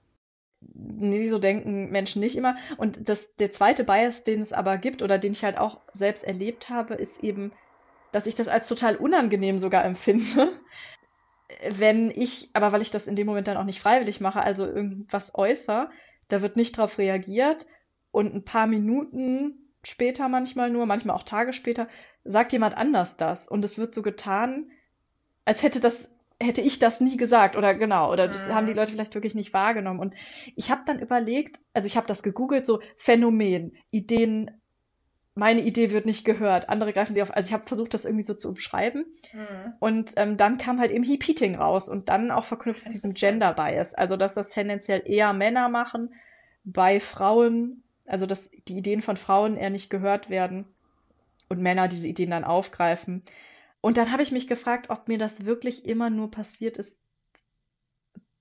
Nee, 0.61 1.29
so 1.29 1.39
denken 1.39 1.91
Menschen 1.91 2.21
nicht 2.21 2.37
immer. 2.37 2.57
Und 2.77 3.09
das, 3.09 3.35
der 3.37 3.53
zweite 3.53 3.85
Bias, 3.85 4.25
den 4.25 4.41
es 4.41 4.53
aber 4.53 4.79
gibt 4.79 5.03
oder 5.03 5.19
den 5.19 5.33
ich 5.33 5.45
halt 5.45 5.59
auch 5.59 5.81
selbst 5.93 6.25
erlebt 6.25 6.71
habe, 6.71 6.95
ist 6.95 7.23
eben, 7.23 7.53
dass 8.13 8.27
ich 8.27 8.35
das 8.35 8.49
als 8.49 8.69
total 8.69 8.97
unangenehm 8.97 9.59
sogar 9.59 9.85
empfinde, 9.85 10.59
wenn 11.71 12.11
ich, 12.11 12.51
aber 12.55 12.73
weil 12.73 12.83
ich 12.83 12.91
das 12.91 13.07
in 13.07 13.17
dem 13.17 13.27
Moment 13.27 13.49
dann 13.49 13.57
auch 13.57 13.65
nicht 13.65 13.81
freiwillig 13.81 14.21
mache, 14.21 14.41
also 14.41 14.67
irgendwas 14.67 15.35
äußere, 15.35 15.91
da 16.29 16.43
wird 16.43 16.57
nicht 16.57 16.77
drauf 16.77 16.99
reagiert. 16.99 17.67
Und 18.11 18.35
ein 18.35 18.45
paar 18.45 18.67
Minuten 18.67 19.71
später 19.83 20.29
manchmal 20.29 20.71
nur, 20.71 20.87
manchmal 20.87 21.17
auch 21.17 21.23
Tage 21.23 21.53
später, 21.53 21.89
sagt 22.25 22.53
jemand 22.53 22.77
anders 22.77 23.17
das. 23.17 23.47
Und 23.47 23.65
es 23.65 23.77
wird 23.77 23.95
so 23.95 24.03
getan, 24.03 24.71
als 25.45 25.63
hätte 25.63 25.81
das 25.81 26.09
hätte 26.41 26.61
ich 26.61 26.79
das 26.79 27.01
nie 27.01 27.17
gesagt 27.17 27.57
oder 27.57 27.75
genau 27.75 28.13
oder 28.13 28.29
das 28.29 28.47
Mhm. 28.47 28.53
haben 28.53 28.67
die 28.67 28.75
Leute 28.75 28.93
vielleicht 28.93 29.15
wirklich 29.15 29.35
nicht 29.35 29.55
wahrgenommen 29.55 30.01
und 30.01 30.15
ich 30.55 30.71
habe 30.71 30.83
dann 30.87 31.01
überlegt, 31.01 31.59
also 31.73 31.87
ich 31.87 31.97
habe 31.97 32.07
das 32.07 32.23
gegoogelt, 32.23 32.67
so 32.67 32.81
Phänomen, 32.99 33.77
Ideen, 33.91 34.51
meine 35.35 35.63
Idee 35.63 35.91
wird 35.93 36.07
nicht 36.07 36.25
gehört, 36.25 36.69
andere 36.69 36.93
greifen 36.93 37.15
sie 37.15 37.23
auf, 37.23 37.31
also 37.35 37.47
ich 37.47 37.53
habe 37.53 37.67
versucht, 37.67 37.95
das 37.95 38.05
irgendwie 38.05 38.25
so 38.25 38.35
zu 38.35 38.49
umschreiben 38.51 39.05
Mhm. 39.33 39.75
und 39.79 40.13
ähm, 40.17 40.37
dann 40.37 40.59
kam 40.59 40.81
halt 40.81 40.91
eben 40.91 41.05
Heap-Eating 41.05 41.57
raus 41.57 41.89
und 41.89 42.09
dann 42.09 42.31
auch 42.31 42.47
verknüpft 42.47 42.85
mit 42.87 42.95
diesem 42.95 43.11
Interessant. 43.11 43.15
Gender-Bias, 43.15 43.95
also 43.95 44.17
dass 44.17 44.35
das 44.35 44.49
tendenziell 44.49 45.03
eher 45.07 45.33
Männer 45.33 45.69
machen, 45.69 46.15
bei 46.65 47.01
Frauen, 47.01 47.83
also 48.07 48.27
dass 48.27 48.51
die 48.69 48.79
Ideen 48.79 49.03
von 49.03 49.17
Frauen 49.17 49.57
eher 49.57 49.71
nicht 49.71 49.91
gehört 49.91 50.31
werden 50.31 50.67
und 51.49 51.61
Männer 51.61 51.89
diese 51.89 52.07
Ideen 52.09 52.31
dann 52.31 52.45
aufgreifen. 52.45 53.23
Und 53.87 53.97
dann 53.99 54.11
habe 54.11 54.25
ich 54.25 54.33
mich 54.33 54.49
gefragt, 54.49 54.91
ob 54.91 55.07
mir 55.07 55.17
das 55.17 55.45
wirklich 55.45 55.85
immer 55.85 56.11
nur 56.11 56.29
passiert 56.29 56.77
ist, 56.77 56.97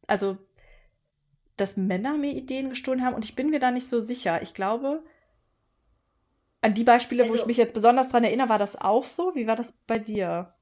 also 0.08 0.40
dass 1.56 1.78
Männer 1.78 2.18
mir 2.18 2.32
Ideen 2.32 2.72
gestohlen 2.72 3.06
haben 3.06 3.14
und 3.14 3.26
ich 3.26 3.36
bin 3.36 3.52
mir 3.52 3.60
da 3.60 3.70
nicht 3.70 3.88
so 3.88 4.02
sicher. 4.02 4.42
Ich 4.42 4.56
glaube, 4.56 5.04
an 6.62 6.74
die 6.74 6.84
Beispiele, 6.84 7.22
wo 7.26 7.28
ich 7.28 7.42
Also- 7.42 7.46
mich 7.46 7.58
jetzt 7.58 7.76
besonders 7.76 8.10
dran 8.10 8.24
erinnere, 8.24 8.50
war 8.50 8.58
das 8.58 8.76
auch 8.76 9.06
so? 9.06 9.36
Wie 9.36 9.46
war 9.46 9.56
das 9.56 9.72
bei 9.86 10.00
dir? 10.00 10.56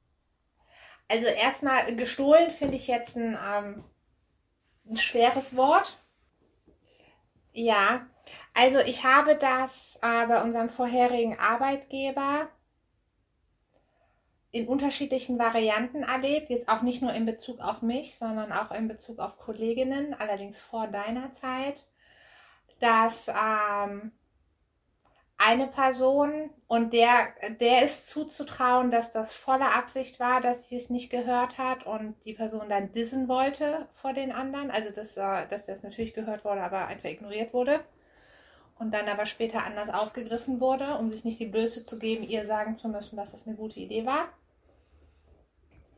Also 1.10 1.28
erstmal 1.28 1.96
gestohlen 1.96 2.50
finde 2.50 2.76
ich 2.76 2.88
jetzt 2.88 3.16
ein, 3.16 3.38
ähm, 3.42 3.86
ein 4.90 4.98
schweres 4.98 5.56
Wort. 5.56 5.98
Ja, 7.54 8.06
also 8.54 8.80
ich 8.80 9.06
habe 9.06 9.38
das 9.38 9.98
äh, 10.02 10.28
bei 10.28 10.44
unserem 10.44 10.68
vorherigen 10.68 11.40
Arbeitgeber 11.40 12.50
in 14.54 14.68
unterschiedlichen 14.68 15.40
Varianten 15.40 16.04
erlebt. 16.04 16.50
Jetzt 16.52 16.70
auch 16.70 16.84
nicht 16.84 17.02
nur 17.02 17.12
in 17.12 17.26
Bezug 17.26 17.60
auf 17.60 17.82
mich, 17.82 18.16
sondern 18.16 18.52
auch 18.52 18.72
in 18.72 18.88
Bezug 18.88 19.18
auf 19.20 19.40
Kolleginnen, 19.40 20.14
allerdings 20.14 20.60
vor 20.60 20.88
deiner 20.88 21.32
Zeit, 21.34 21.88
dass 22.80 23.30
ähm, 23.30 24.12
eine 25.40 25.66
Person 25.66 26.52
und 26.68 26.94
der, 26.94 27.34
der 27.60 27.84
ist 27.84 28.08
zuzutrauen, 28.08 28.92
dass 28.92 29.12
das 29.12 29.34
volle 29.34 29.74
Absicht 29.74 30.20
war, 30.20 30.40
dass 30.40 30.70
sie 30.70 30.76
es 30.76 30.92
nicht 30.92 31.10
gehört 31.10 31.58
hat 31.58 31.88
und 31.88 32.16
die 32.24 32.34
Person 32.34 32.70
dann 32.70 32.92
dissen 32.92 33.28
wollte 33.28 33.88
vor 33.94 34.14
den 34.14 34.32
anderen. 34.32 34.70
Also 34.70 34.92
dass, 34.92 35.18
äh, 35.18 35.48
dass 35.48 35.66
das 35.66 35.82
natürlich 35.82 36.14
gehört 36.14 36.46
wurde, 36.46 36.62
aber 36.62 36.86
einfach 36.86 37.10
ignoriert 37.10 37.56
wurde. 37.56 37.80
Und 38.78 38.94
dann 38.94 39.08
aber 39.08 39.26
später 39.26 39.64
anders 39.64 39.90
aufgegriffen 39.90 40.60
wurde, 40.60 40.98
um 40.98 41.12
sich 41.12 41.24
nicht 41.24 41.40
die 41.40 41.48
Blöße 41.48 41.84
zu 41.84 41.98
geben, 41.98 42.24
ihr 42.24 42.46
sagen 42.46 42.76
zu 42.76 42.90
müssen, 42.90 43.18
dass 43.18 43.32
das 43.32 43.48
eine 43.48 43.56
gute 43.56 43.80
Idee 43.80 44.06
war. 44.06 44.30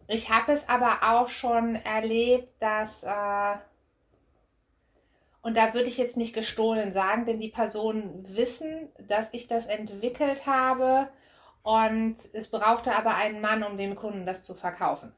Ich 0.08 0.30
habe 0.30 0.51
es 0.51 0.70
aber 0.70 0.99
auch 1.01 1.30
schon 1.30 1.76
erlebt, 1.76 2.62
dass 2.62 3.03
äh, 3.03 3.58
und 5.41 5.56
da 5.58 5.74
würde 5.76 5.88
ich 5.88 5.97
jetzt 5.97 6.18
nicht 6.18 6.34
gestohlen 6.34 6.91
sagen, 6.91 7.26
denn 7.26 7.39
die 7.39 7.49
Personen 7.49 8.26
wissen, 8.36 8.89
dass 9.08 9.30
ich 9.32 9.47
das 9.47 9.68
entwickelt 9.68 10.47
habe 10.47 11.08
und 11.62 12.16
es 12.34 12.47
brauchte 12.47 12.95
aber 12.95 13.16
einen 13.16 13.41
Mann, 13.41 13.64
um 13.64 13.78
dem 13.78 13.95
Kunden 13.95 14.26
das 14.26 14.43
zu 14.43 14.56
verkaufen. 14.56 15.14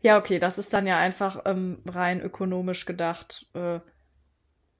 Ja, 0.00 0.18
okay, 0.18 0.38
das 0.38 0.58
ist 0.58 0.72
dann 0.72 0.86
ja 0.86 0.98
einfach 0.98 1.42
ähm, 1.44 1.82
rein 1.86 2.20
ökonomisch 2.20 2.86
gedacht, 2.86 3.46
äh, 3.54 3.80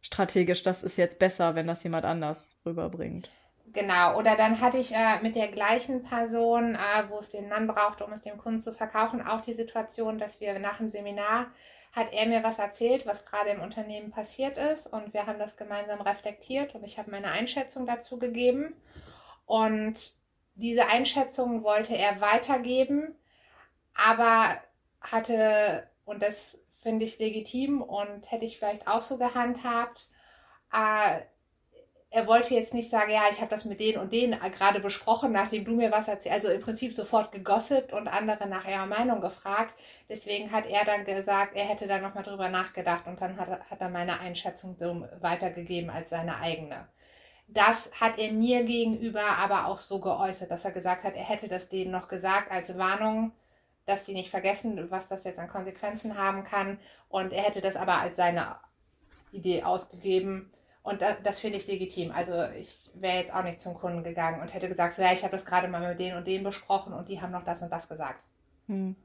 strategisch. 0.01 0.63
Das 0.63 0.83
ist 0.83 0.97
jetzt 0.97 1.19
besser, 1.19 1.55
wenn 1.55 1.67
das 1.67 1.83
jemand 1.83 2.05
anders 2.05 2.57
rüberbringt. 2.65 3.29
Genau, 3.73 4.17
oder 4.19 4.37
dann 4.37 4.61
hatte 4.61 4.79
ich 4.79 4.93
äh, 4.95 5.21
mit 5.23 5.35
der 5.35 5.49
gleichen 5.49 6.03
Person, 6.05 6.77
äh, 6.77 7.09
wo 7.09 7.19
es 7.19 7.31
den 7.31 7.49
Mann 7.49 7.67
brauchte, 7.67 8.05
um 8.05 8.13
es 8.13 8.23
dem 8.23 8.39
Kunden 8.39 8.61
zu 8.61 8.73
verkaufen, 8.73 9.27
auch 9.27 9.41
die 9.41 9.53
Situation, 9.55 10.19
dass 10.19 10.41
wir 10.41 10.59
nach 10.59 10.79
dem 10.79 10.89
Seminar 10.89 11.51
hat 11.93 12.13
er 12.13 12.27
mir 12.27 12.43
was 12.43 12.59
erzählt, 12.59 13.07
was 13.07 13.25
gerade 13.25 13.51
im 13.51 13.63
Unternehmen 13.63 14.11
passiert 14.11 14.57
ist 14.59 14.87
und 14.87 15.15
wir 15.15 15.27
haben 15.27 15.39
das 15.39 15.57
gemeinsam 15.57 16.01
reflektiert 16.01 16.75
und 16.75 16.85
ich 16.85 16.99
habe 16.99 17.11
meine 17.11 17.31
Einschätzung 17.33 17.87
dazu 17.87 18.19
gegeben. 18.19 18.75
Und 19.47 20.15
diese 20.55 20.89
Einschätzung 20.89 21.63
wollte 21.65 21.97
er 21.97 22.21
weitergeben, 22.21 23.17
aber 23.95 24.61
hatte, 25.01 25.89
und 26.05 26.23
das 26.23 26.63
finde 26.69 27.05
ich 27.07 27.19
legitim 27.19 27.83
und 27.83 28.31
hätte 28.31 28.45
ich 28.45 28.59
vielleicht 28.59 28.87
auch 28.89 29.01
so 29.03 29.19
gehandhabt, 29.19 30.09
äh, 30.73 31.21
er 32.17 32.27
wollte 32.27 32.55
jetzt 32.55 32.73
nicht 32.73 32.89
sagen, 32.89 33.13
ja, 33.13 33.25
ich 33.31 33.43
habe 33.43 33.51
das 33.51 33.67
mit 33.67 33.79
denen 33.79 33.99
und 33.99 34.11
denen 34.11 34.41
gerade 34.51 34.81
besprochen, 34.81 35.33
nachdem 35.33 35.67
du 35.67 35.73
mir 35.73 35.93
was 35.93 36.09
erzählst. 36.09 36.35
Also 36.35 36.49
im 36.49 36.63
Prinzip 36.63 36.95
sofort 36.95 37.31
gegossipt 37.31 37.93
und 37.93 38.09
andere 38.09 38.49
nach 38.49 38.67
ihrer 38.67 38.87
Meinung 38.87 39.21
gefragt. 39.21 39.75
Deswegen 40.09 40.51
hat 40.51 40.67
er 40.67 40.87
dann 40.87 41.05
gesagt, 41.05 41.55
er 41.55 41.65
hätte 41.65 41.87
da 41.87 41.99
nochmal 41.99 42.25
drüber 42.25 42.49
nachgedacht 42.49 43.07
und 43.07 43.21
dann 43.21 43.37
hat, 43.37 43.71
hat 43.71 43.81
er 43.83 43.91
meine 43.91 44.19
Einschätzung 44.19 44.77
so 44.81 45.07
weitergegeben 45.21 45.91
als 45.91 46.09
seine 46.09 46.39
eigene. 46.39 46.89
Das 47.49 47.93
hat 48.01 48.19
er 48.19 48.33
mir 48.33 48.65
gegenüber 48.65 49.21
aber 49.39 49.67
auch 49.67 49.77
so 49.77 50.01
geäußert, 50.01 50.51
dass 50.51 50.65
er 50.65 50.71
gesagt 50.71 51.05
hat, 51.05 51.17
er 51.17 51.25
hätte 51.25 51.49
das 51.49 51.69
denen 51.69 51.91
noch 51.91 52.09
gesagt 52.09 52.51
als 52.51 52.79
Warnung, 52.79 53.33
dass 53.85 54.07
sie 54.07 54.15
nicht 54.15 54.31
vergessen, 54.31 54.91
was 54.91 55.09
das 55.09 55.25
jetzt 55.25 55.39
an 55.39 55.49
Konsequenzen 55.49 56.17
haben 56.17 56.45
kann. 56.45 56.79
Und 57.11 57.35
er 57.35 57.43
hätte 57.43 57.61
das 57.61 57.77
aber 57.77 58.01
als 58.01 58.17
seine 58.17 58.57
Idee 59.33 59.65
ausgegeben. 59.65 60.51
Und 60.87 61.03
das, 61.03 61.23
das 61.23 61.41
finde 61.41 61.59
ich 61.59 61.67
legitim. 61.67 62.13
Also 62.13 62.33
ich 62.59 62.91
wäre 62.95 63.19
jetzt 63.19 63.35
auch 63.35 63.43
nicht 63.43 63.61
zum 63.61 63.75
Kunden 63.75 64.03
gegangen 64.05 64.41
und 64.41 64.55
hätte 64.55 64.69
gesagt, 64.69 64.95
so 64.95 65.03
ja, 65.03 65.13
ich 65.13 65.23
habe 65.23 65.33
das 65.33 65.45
gerade 65.45 65.69
mal 65.69 65.87
mit 65.87 65.99
denen 65.99 66.17
und 66.17 66.27
denen 66.27 66.45
besprochen 66.45 66.93
und 66.95 67.09
die 67.09 67.21
haben 67.21 67.33
noch 67.33 67.45
das 67.45 67.63
und 67.63 67.71
das 67.73 67.89
gesagt. 67.89 68.25
Hm. 68.69 68.97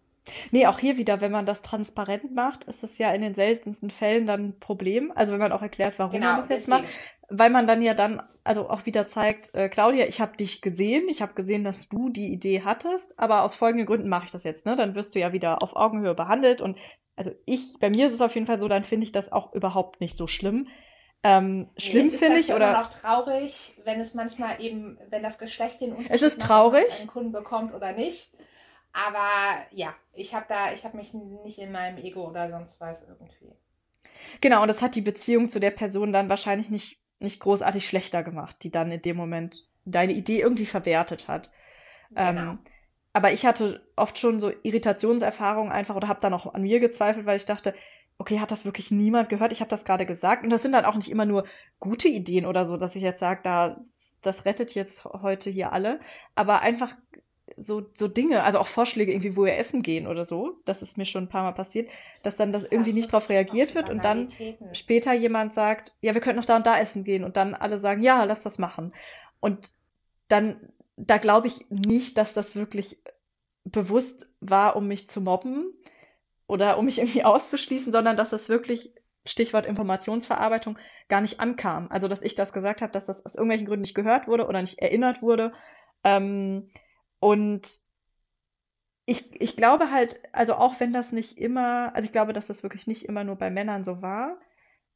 Nee, 0.52 0.68
auch 0.68 0.80
hier 0.80 0.98
wieder, 0.98 1.22
wenn 1.22 1.32
man 1.32 1.46
das 1.46 1.62
transparent 1.64 2.34
macht, 2.36 2.66
ist 2.66 2.84
es 2.84 2.98
ja 3.00 3.12
in 3.14 3.22
den 3.22 3.34
seltensten 3.36 3.90
Fällen 3.90 4.28
dann 4.28 4.50
ein 4.50 4.60
Problem. 4.60 5.12
Also 5.16 5.34
wenn 5.34 5.40
man 5.40 5.52
auch 5.52 5.64
erklärt, 5.64 5.98
warum 6.00 6.12
Genau, 6.12 6.28
man 6.28 6.38
das 6.38 6.50
jetzt 6.50 6.68
deswegen. 6.68 6.84
macht, 6.84 6.94
weil 7.30 7.50
man 7.50 7.68
dann 7.68 7.82
ja 7.82 7.94
dann 7.96 8.22
also 8.44 8.70
auch 8.70 8.86
wieder 8.86 9.08
zeigt, 9.08 9.54
äh, 9.56 9.70
Claudia, 9.70 10.08
ich 10.08 10.20
habe 10.22 10.38
dich 10.38 10.62
gesehen, 10.62 11.08
ich 11.10 11.22
habe 11.22 11.34
gesehen, 11.34 11.64
dass 11.64 11.90
du 11.90 12.10
die 12.10 12.32
Idee 12.34 12.64
hattest, 12.64 13.18
aber 13.20 13.44
aus 13.44 13.56
folgenden 13.56 13.88
Gründen 13.88 14.10
mache 14.10 14.26
ich 14.26 14.32
das 14.32 14.44
jetzt, 14.44 14.66
ne? 14.66 14.76
Dann 14.76 14.96
wirst 14.96 15.16
du 15.16 15.20
ja 15.20 15.34
wieder 15.34 15.62
auf 15.64 15.76
Augenhöhe 15.76 16.16
behandelt 16.16 16.62
und 16.62 16.78
also 17.16 17.32
ich, 17.46 17.78
bei 17.80 17.90
mir 17.90 18.08
ist 18.08 18.14
es 18.16 18.22
auf 18.22 18.34
jeden 18.36 18.48
Fall 18.48 18.60
so, 18.60 18.68
dann 18.68 18.84
finde 18.84 19.06
ich 19.06 19.12
das 19.12 19.32
auch 19.32 19.54
überhaupt 19.54 20.02
nicht 20.02 20.18
so 20.18 20.28
schlimm. 20.28 20.68
Ähm, 21.24 21.70
schlimm 21.78 22.08
Nee, 22.08 22.10
es 22.10 22.14
ist 22.14 22.20
finde 22.20 22.40
ich 22.40 22.52
oder 22.54 22.72
noch 22.72 22.90
traurig, 22.90 23.74
wenn 23.84 24.00
es 24.00 24.14
manchmal 24.14 24.60
eben, 24.62 24.98
wenn 25.10 25.24
das 25.24 25.38
Geschlecht 25.40 25.82
den 25.82 25.94
Unterschied 25.94 26.12
Es 26.12 26.22
ist 26.22 26.38
macht, 26.38 26.48
traurig. 26.48 26.88
einen 26.90 27.08
Kunden 27.08 27.32
bekommt 27.32 27.74
oder 27.74 27.94
nicht. 27.94 28.32
Aber 28.94 29.28
ja, 29.72 29.96
ich 30.14 30.34
habe 30.36 30.46
da, 30.50 30.74
ich 30.74 30.84
habe 30.86 30.98
mich 30.98 31.14
nicht 31.14 31.60
in 31.60 31.72
meinem 31.72 31.98
Ego 31.98 32.28
oder 32.30 32.50
sonst 32.50 32.82
was 32.82 33.04
irgendwie. 33.08 33.54
genau, 34.42 34.62
und 34.62 34.68
das 34.68 34.82
hat 34.82 34.96
die 34.96 35.02
Beziehung 35.02 35.50
zu 35.50 35.60
der 35.60 35.72
Person 35.72 36.14
dann 36.14 36.30
wahrscheinlich 36.30 36.70
nicht, 36.70 37.00
nicht 37.20 37.40
großartig 37.40 37.88
schlechter 37.88 38.24
gemacht, 38.24 38.58
die 38.64 38.72
dann 38.72 38.92
in 38.92 39.02
dem 39.02 39.18
Moment 39.18 39.66
deine 39.86 40.14
Idee 40.14 40.42
irgendwie 40.42 40.66
verwertet 40.66 41.28
hat. 41.28 41.50
Genau. 42.10 42.56
Ähm, 42.56 42.60
aber 43.14 43.34
ich 43.34 43.46
hatte 43.46 43.86
oft 43.96 44.18
schon 44.20 44.40
so 44.40 44.52
Irritationserfahrungen 44.64 45.72
einfach 45.72 45.96
oder 45.96 46.08
habe 46.10 46.22
dann 46.22 46.34
auch 46.34 46.54
an 46.54 46.64
mir 46.64 46.80
gezweifelt, 46.80 47.26
weil 47.26 47.38
ich 47.38 47.46
dachte, 47.46 47.76
okay, 48.22 48.40
hat 48.40 48.52
das 48.52 48.66
wirklich 48.66 48.92
niemand 48.92 49.30
gehört? 49.30 49.52
Ich 49.52 49.62
habe 49.62 49.70
das 49.70 49.84
gerade 49.84 50.06
gesagt. 50.06 50.44
Und 50.44 50.52
das 50.52 50.62
sind 50.62 50.74
dann 50.74 50.86
auch 50.86 50.96
nicht 50.96 51.10
immer 51.10 51.26
nur 51.26 51.46
gute 51.80 52.08
Ideen 52.08 52.46
oder 52.46 52.68
so, 52.68 52.78
dass 52.78 52.96
ich 52.96 53.02
jetzt 53.02 53.20
sage, 53.20 53.42
da, 53.44 53.82
das 54.22 54.46
rettet 54.46 54.76
jetzt 54.76 55.04
heute 55.06 55.50
hier 55.50 55.74
alle. 55.74 56.00
Aber 56.36 56.62
einfach 56.62 56.96
so, 57.58 57.82
so 57.96 58.08
Dinge, 58.08 58.44
also 58.44 58.60
auch 58.60 58.68
Vorschläge 58.68 59.12
irgendwie, 59.12 59.36
wo 59.36 59.44
wir 59.44 59.58
essen 59.58 59.82
gehen 59.82 60.06
oder 60.06 60.24
so, 60.24 60.60
das 60.66 60.84
ist 60.84 61.00
mir 61.00 61.06
schon 61.06 61.24
ein 61.24 61.30
paar 61.30 61.42
Mal 61.42 61.54
passiert, 61.54 61.90
dass 62.22 62.38
dann 62.38 62.54
das 62.54 62.64
irgendwie 62.64 62.94
nicht 62.94 63.12
drauf 63.12 63.28
reagiert 63.28 63.74
wird 63.74 63.90
und 63.90 64.06
dann 64.06 64.28
später 64.74 65.14
jemand 65.14 65.56
sagt, 65.56 65.92
ja, 66.02 66.14
wir 66.14 66.22
könnten 66.22 66.40
noch 66.40 66.46
da 66.46 66.56
und 66.58 66.68
da 66.68 66.80
essen 66.80 67.04
gehen 67.04 67.24
und 67.24 67.36
dann 67.38 67.56
alle 67.56 67.80
sagen, 67.80 68.04
ja, 68.04 68.24
lass 68.24 68.44
das 68.44 68.60
machen. 68.60 68.94
Und 69.40 69.74
dann, 70.28 70.70
da 70.96 71.18
glaube 71.18 71.48
ich 71.48 71.66
nicht, 71.70 72.20
dass 72.20 72.36
das 72.36 72.56
wirklich 72.56 73.00
bewusst 73.64 74.28
war, 74.42 74.76
um 74.76 74.88
mich 74.88 75.10
zu 75.10 75.22
mobben 75.22 75.74
oder 76.52 76.78
um 76.78 76.86
mich 76.86 77.00
irgendwie 77.00 77.24
auszuschließen, 77.24 77.92
sondern 77.92 78.18
dass 78.18 78.30
das 78.30 78.50
wirklich, 78.50 78.94
Stichwort 79.26 79.66
Informationsverarbeitung, 79.66 80.78
gar 81.08 81.22
nicht 81.22 81.40
ankam. 81.40 81.88
Also, 81.90 82.08
dass 82.08 82.22
ich 82.22 82.36
das 82.36 82.54
gesagt 82.54 82.82
habe, 82.82 82.92
dass 82.92 83.06
das 83.06 83.24
aus 83.26 83.36
irgendwelchen 83.36 83.68
Gründen 83.68 83.84
nicht 83.84 83.96
gehört 83.96 84.28
wurde 84.28 84.48
oder 84.48 84.62
nicht 84.62 84.80
erinnert 84.80 85.22
wurde. 85.22 85.54
Ähm, 86.04 86.72
und 87.20 87.80
ich, 89.06 89.40
ich 89.40 89.56
glaube 89.56 89.92
halt, 89.92 90.20
also 90.32 90.56
auch 90.56 90.80
wenn 90.80 90.92
das 90.92 91.12
nicht 91.12 91.38
immer, 91.38 91.96
also 91.96 92.06
ich 92.06 92.12
glaube, 92.12 92.34
dass 92.34 92.48
das 92.48 92.64
wirklich 92.64 92.88
nicht 92.88 93.06
immer 93.06 93.24
nur 93.24 93.36
bei 93.36 93.50
Männern 93.50 93.84
so 93.84 94.02
war, 94.02 94.40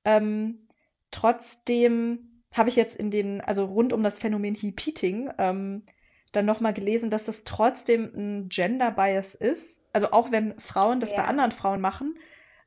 ähm, 0.03 0.67
trotzdem 1.11 2.43
habe 2.51 2.69
ich 2.69 2.75
jetzt 2.75 2.95
in 2.95 3.11
den, 3.11 3.41
also 3.41 3.65
rund 3.65 3.93
um 3.93 4.03
das 4.03 4.17
Phänomen 4.17 4.55
Heap 4.55 4.87
Eating, 4.87 5.29
ähm, 5.37 5.83
dann 6.31 6.45
nochmal 6.45 6.73
gelesen, 6.73 7.09
dass 7.09 7.27
es 7.27 7.43
trotzdem 7.43 8.11
ein 8.15 8.49
Gender 8.49 8.91
Bias 8.91 9.35
ist. 9.35 9.81
Also 9.95 10.11
auch 10.11 10.29
wenn 10.29 10.59
Frauen 10.59 10.99
das 10.99 11.11
bei 11.11 11.21
Ja. 11.21 11.23
anderen 11.23 11.53
Frauen 11.53 11.79
machen, 11.79 12.19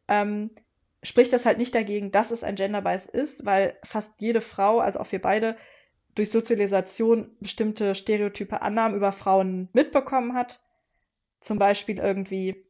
ähm, 0.09 0.51
spricht 1.03 1.31
das 1.35 1.45
halt 1.45 1.59
nicht 1.59 1.75
dagegen, 1.75 2.11
dass 2.11 2.31
es 2.31 2.43
ein 2.43 2.55
Gender 2.55 2.81
Bias 2.81 3.05
ist, 3.05 3.45
weil 3.45 3.77
fast 3.85 4.19
jede 4.19 4.41
Frau, 4.41 4.79
also 4.81 4.99
auch 4.99 5.13
wir 5.13 5.21
beide, 5.21 5.59
durch 6.15 6.31
Sozialisation 6.31 7.31
bestimmte 7.39 7.95
stereotype 7.95 8.63
Annahmen 8.63 8.97
über 8.97 9.13
Frauen 9.13 9.69
mitbekommen 9.75 10.33
hat. 10.33 10.59
Zum 11.41 11.59
Beispiel 11.59 11.99
irgendwie, 11.99 12.65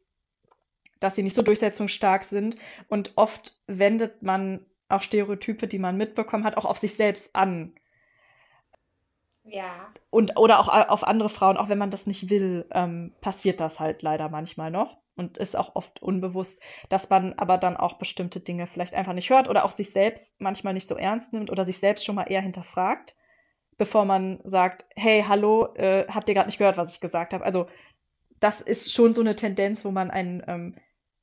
dass 0.99 1.15
sie 1.15 1.23
nicht 1.23 1.37
so 1.37 1.43
durchsetzungsstark 1.43 2.25
sind. 2.25 2.57
Und 2.89 3.13
oft 3.15 3.55
wendet 3.69 4.25
man 4.25 4.67
auch 4.89 5.03
Stereotype, 5.03 5.69
die 5.69 5.79
man 5.79 5.97
mitbekommen 5.97 6.43
hat, 6.43 6.57
auch 6.57 6.65
auf 6.65 6.79
sich 6.79 6.97
selbst 6.97 7.33
an. 7.37 7.75
Ja, 9.51 9.93
Und, 10.11 10.39
oder 10.39 10.59
auch 10.61 10.69
auf 10.69 11.05
andere 11.05 11.29
Frauen, 11.29 11.57
auch 11.57 11.69
wenn 11.69 11.79
man 11.79 11.91
das 11.91 12.07
nicht 12.07 12.31
will, 12.31 12.67
ähm, 12.73 13.15
passiert 13.21 13.61
das 13.61 13.79
halt 13.81 14.03
leider 14.03 14.29
manchmal 14.29 14.71
noch. 14.71 14.99
Und 15.17 15.37
ist 15.37 15.57
auch 15.57 15.75
oft 15.75 16.01
unbewusst, 16.01 16.61
dass 16.91 17.11
man 17.11 17.33
aber 17.35 17.59
dann 17.59 17.77
auch 17.77 17.99
bestimmte 17.99 18.39
Dinge 18.39 18.69
vielleicht 18.69 18.95
einfach 18.95 19.15
nicht 19.15 19.31
hört 19.31 19.49
oder 19.49 19.65
auch 19.65 19.73
sich 19.73 19.91
selbst 19.91 20.33
manchmal 20.41 20.75
nicht 20.75 20.87
so 20.87 20.97
ernst 20.97 21.33
nimmt 21.33 21.51
oder 21.51 21.67
sich 21.67 21.81
selbst 21.81 22.05
schon 22.05 22.15
mal 22.15 22.31
eher 22.31 22.41
hinterfragt, 22.41 23.17
bevor 23.79 24.05
man 24.05 24.41
sagt, 24.45 24.85
hey, 24.95 25.25
hallo, 25.27 25.75
äh, 25.75 26.07
habt 26.09 26.29
ihr 26.29 26.35
gerade 26.35 26.47
nicht 26.49 26.59
gehört, 26.59 26.77
was 26.77 26.93
ich 26.93 27.01
gesagt 27.01 27.33
habe? 27.33 27.45
Also 27.45 27.67
das 28.41 28.61
ist 28.61 28.93
schon 28.93 29.15
so 29.15 29.21
eine 29.21 29.35
Tendenz, 29.35 29.85
wo 29.85 29.91
man 29.91 30.11
einen 30.13 30.43
ähm, 30.47 30.77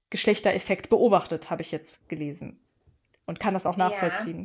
Geschlechtereffekt 0.10 0.90
beobachtet, 0.90 1.50
habe 1.50 1.62
ich 1.62 1.72
jetzt 1.72 2.10
gelesen. 2.10 2.60
Und 3.26 3.40
kann 3.40 3.54
das 3.54 3.66
auch 3.66 3.78
Ja. 3.78 4.36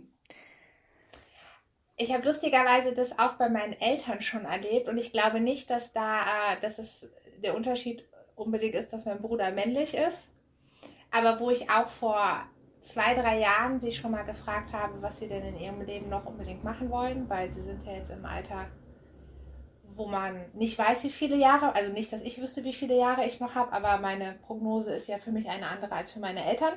Ich 2.00 2.12
habe 2.14 2.26
lustigerweise 2.26 2.94
das 2.94 3.18
auch 3.18 3.34
bei 3.34 3.48
meinen 3.50 3.78
Eltern 3.80 4.22
schon 4.22 4.46
erlebt 4.46 4.88
und 4.88 4.96
ich 4.96 5.12
glaube 5.12 5.40
nicht, 5.40 5.68
dass 5.68 5.92
da, 5.92 6.20
äh, 6.20 6.60
dass 6.62 6.78
es 6.78 7.10
der 7.42 7.54
Unterschied 7.54 8.08
unbedingt 8.36 8.74
ist, 8.74 8.92
dass 8.92 9.04
mein 9.04 9.20
Bruder 9.20 9.50
männlich 9.50 9.94
ist. 9.94 10.28
Aber 11.10 11.40
wo 11.40 11.50
ich 11.50 11.68
auch 11.70 11.88
vor 11.88 12.46
zwei, 12.80 13.14
drei 13.14 13.38
Jahren 13.38 13.80
sie 13.80 13.92
schon 13.92 14.12
mal 14.12 14.24
gefragt 14.24 14.72
habe, 14.72 15.02
was 15.02 15.18
sie 15.18 15.28
denn 15.28 15.44
in 15.44 15.58
ihrem 15.58 15.82
Leben 15.82 16.08
noch 16.08 16.24
unbedingt 16.24 16.64
machen 16.64 16.90
wollen, 16.90 17.28
weil 17.28 17.50
sie 17.50 17.60
sind 17.60 17.84
ja 17.84 17.92
jetzt 17.92 18.10
im 18.10 18.24
Alter, 18.24 18.66
wo 19.94 20.06
man 20.06 20.46
nicht 20.54 20.78
weiß, 20.78 21.04
wie 21.04 21.10
viele 21.10 21.36
Jahre, 21.36 21.74
also 21.74 21.92
nicht, 21.92 22.12
dass 22.12 22.22
ich 22.22 22.40
wüsste, 22.40 22.64
wie 22.64 22.72
viele 22.72 22.96
Jahre 22.96 23.26
ich 23.26 23.40
noch 23.40 23.54
habe, 23.54 23.72
aber 23.72 23.98
meine 23.98 24.38
Prognose 24.46 24.94
ist 24.94 25.08
ja 25.08 25.18
für 25.18 25.32
mich 25.32 25.50
eine 25.50 25.66
andere 25.66 25.92
als 25.92 26.12
für 26.12 26.20
meine 26.20 26.46
Eltern. 26.46 26.72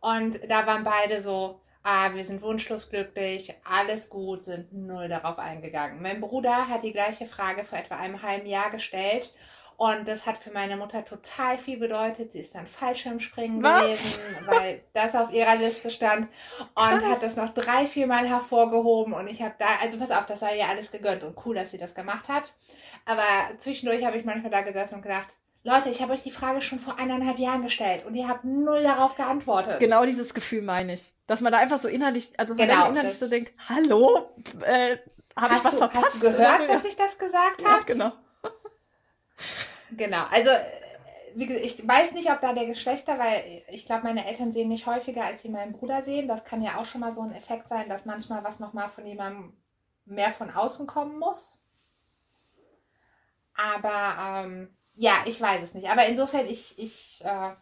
Und 0.00 0.38
da 0.50 0.66
waren 0.66 0.84
beide 0.84 1.22
so, 1.22 1.60
ah, 1.84 2.14
wir 2.14 2.24
sind 2.24 2.42
wunschlos 2.42 2.90
glücklich, 2.90 3.54
alles 3.62 4.08
gut, 4.08 4.42
sind 4.42 4.72
null 4.72 5.08
darauf 5.08 5.38
eingegangen. 5.38 6.02
Mein 6.02 6.20
Bruder 6.20 6.68
hat 6.68 6.82
die 6.82 6.92
gleiche 6.92 7.26
Frage 7.26 7.62
vor 7.62 7.78
etwa 7.78 7.96
einem 7.96 8.22
halben 8.22 8.46
Jahr 8.46 8.70
gestellt 8.70 9.32
und 9.76 10.08
das 10.08 10.24
hat 10.24 10.38
für 10.38 10.50
meine 10.50 10.76
Mutter 10.76 11.04
total 11.04 11.58
viel 11.58 11.78
bedeutet. 11.78 12.32
Sie 12.32 12.40
ist 12.40 12.54
dann 12.54 12.66
Fallschirmspringen 12.66 13.62
Was? 13.62 13.82
gewesen, 13.82 14.18
weil 14.46 14.82
das 14.94 15.14
auf 15.14 15.30
ihrer 15.30 15.56
Liste 15.56 15.90
stand 15.90 16.28
und 16.74 17.10
hat 17.10 17.22
das 17.22 17.36
noch 17.36 17.50
drei, 17.50 17.86
vier 17.86 18.06
Mal 18.06 18.26
hervorgehoben 18.26 19.12
und 19.12 19.28
ich 19.28 19.42
habe 19.42 19.54
da, 19.58 19.66
also 19.82 19.98
pass 19.98 20.10
auf, 20.10 20.24
das 20.26 20.40
sei 20.40 20.58
ihr 20.58 20.68
alles 20.68 20.90
gegönnt 20.90 21.22
und 21.22 21.36
cool, 21.44 21.54
dass 21.54 21.70
sie 21.70 21.78
das 21.78 21.94
gemacht 21.94 22.28
hat. 22.28 22.54
Aber 23.04 23.22
zwischendurch 23.58 24.06
habe 24.06 24.16
ich 24.16 24.24
manchmal 24.24 24.50
da 24.50 24.62
gesessen 24.62 24.94
und 24.94 25.02
gedacht, 25.02 25.36
Leute, 25.64 25.90
ich 25.90 26.00
habe 26.00 26.12
euch 26.12 26.22
die 26.22 26.30
Frage 26.30 26.62
schon 26.62 26.78
vor 26.78 26.98
eineinhalb 26.98 27.38
Jahren 27.38 27.62
gestellt 27.62 28.06
und 28.06 28.14
ihr 28.14 28.28
habt 28.28 28.44
null 28.44 28.82
darauf 28.82 29.16
geantwortet. 29.16 29.80
Genau 29.80 30.06
dieses 30.06 30.32
Gefühl 30.32 30.62
meine 30.62 30.94
ich. 30.94 31.13
Dass 31.26 31.40
man 31.40 31.52
da 31.52 31.58
einfach 31.58 31.80
so 31.80 31.88
innerlich, 31.88 32.38
also 32.38 32.54
man 32.54 32.68
Genau, 32.68 32.82
dann 32.82 32.86
innerlich 32.86 33.18
so 33.18 33.28
denkt, 33.28 33.52
hallo, 33.68 34.30
äh, 34.62 34.98
habe 35.36 35.56
ich 35.56 35.64
was 35.64 35.70
du, 35.70 35.76
verpasst? 35.76 35.94
hast 35.94 36.14
du 36.14 36.18
gehört, 36.20 36.68
dass 36.68 36.84
ich 36.84 36.96
das 36.96 37.18
gesagt 37.18 37.62
ja, 37.62 37.68
habe? 37.68 37.84
genau. 37.86 38.12
Genau, 39.90 40.24
also 40.30 40.50
äh, 40.50 40.64
wie 41.34 41.46
gesagt, 41.46 41.66
ich 41.66 41.86
weiß 41.88 42.12
nicht, 42.12 42.30
ob 42.30 42.40
da 42.40 42.52
der 42.52 42.66
Geschlechter, 42.66 43.18
weil 43.18 43.64
ich 43.68 43.86
glaube, 43.86 44.04
meine 44.04 44.26
Eltern 44.26 44.52
sehen 44.52 44.68
mich 44.68 44.86
häufiger, 44.86 45.24
als 45.24 45.42
sie 45.42 45.48
meinen 45.48 45.72
Bruder 45.72 46.02
sehen. 46.02 46.28
Das 46.28 46.44
kann 46.44 46.62
ja 46.62 46.76
auch 46.78 46.86
schon 46.86 47.00
mal 47.00 47.12
so 47.12 47.22
ein 47.22 47.32
Effekt 47.34 47.68
sein, 47.68 47.88
dass 47.88 48.04
manchmal 48.04 48.44
was 48.44 48.60
nochmal 48.60 48.88
von 48.88 49.06
jemandem 49.06 49.56
mehr 50.04 50.30
von 50.30 50.50
außen 50.50 50.86
kommen 50.86 51.18
muss. 51.18 51.58
Aber 53.56 54.44
ähm, 54.44 54.76
ja, 54.94 55.14
ich 55.26 55.40
weiß 55.40 55.62
es 55.62 55.74
nicht. 55.74 55.88
Aber 55.90 56.06
insofern, 56.06 56.46
ich, 56.46 56.78
ich, 56.78 57.20
äh, 57.24 57.54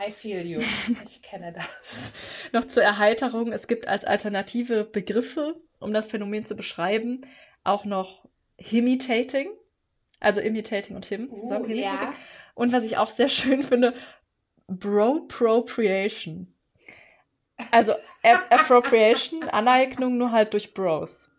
I 0.00 0.10
feel 0.10 0.46
you. 0.46 0.60
Ich 1.04 1.22
kenne 1.22 1.52
das. 1.52 2.14
Noch 2.52 2.66
zur 2.66 2.82
Erheiterung, 2.82 3.52
es 3.52 3.68
gibt 3.68 3.86
als 3.86 4.04
alternative 4.04 4.84
Begriffe, 4.84 5.56
um 5.78 5.92
das 5.92 6.08
Phänomen 6.08 6.46
zu 6.46 6.56
beschreiben, 6.56 7.26
auch 7.64 7.84
noch 7.84 8.26
Himitating, 8.56 9.50
also 10.18 10.40
Imitating 10.40 10.96
und 10.96 11.04
Him 11.04 11.32
zusammen. 11.34 11.66
Uh, 11.66 11.74
ja. 11.74 12.14
Und 12.54 12.72
was 12.72 12.84
ich 12.84 12.96
auch 12.96 13.10
sehr 13.10 13.28
schön 13.28 13.62
finde, 13.62 13.94
Bro-Propriation. 14.68 16.52
Also 17.70 17.94
Appropriation, 18.22 19.44
Aneignung 19.44 20.16
nur 20.16 20.32
halt 20.32 20.54
durch 20.54 20.72
Bros. 20.72 21.29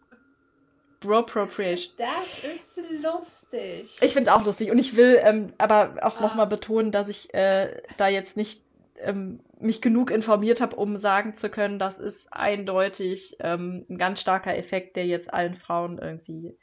Bro-Appropriation. 1.02 1.94
Das 1.98 2.38
ist 2.40 2.80
lustig. 3.04 3.98
Ich 4.02 4.14
finde 4.14 4.30
es 4.30 4.36
auch 4.36 4.46
lustig 4.46 4.72
und 4.72 4.80
ich 4.80 4.96
will 4.96 5.20
ähm, 5.22 5.54
aber 5.58 5.98
auch 6.02 6.18
ah. 6.18 6.22
nochmal 6.22 6.48
betonen, 6.48 6.92
dass 6.92 7.10
ich 7.10 7.34
äh, 7.34 7.82
da 7.98 8.08
jetzt 8.08 8.38
nicht 8.38 8.64
ähm, 9.00 9.42
mich 9.60 9.82
genug 9.82 10.12
informiert 10.12 10.62
habe, 10.62 10.76
um 10.76 10.98
sagen 10.98 11.36
zu 11.36 11.50
können, 11.50 11.80
das 11.80 12.00
ist 12.00 12.26
eindeutig 12.32 13.36
ähm, 13.40 13.86
ein 13.90 13.98
ganz 13.98 14.22
starker 14.22 14.56
Effekt, 14.56 14.96
der 14.96 15.06
jetzt 15.06 15.34
allen 15.34 15.56
Frauen 15.56 15.98
irgendwie 15.98 16.58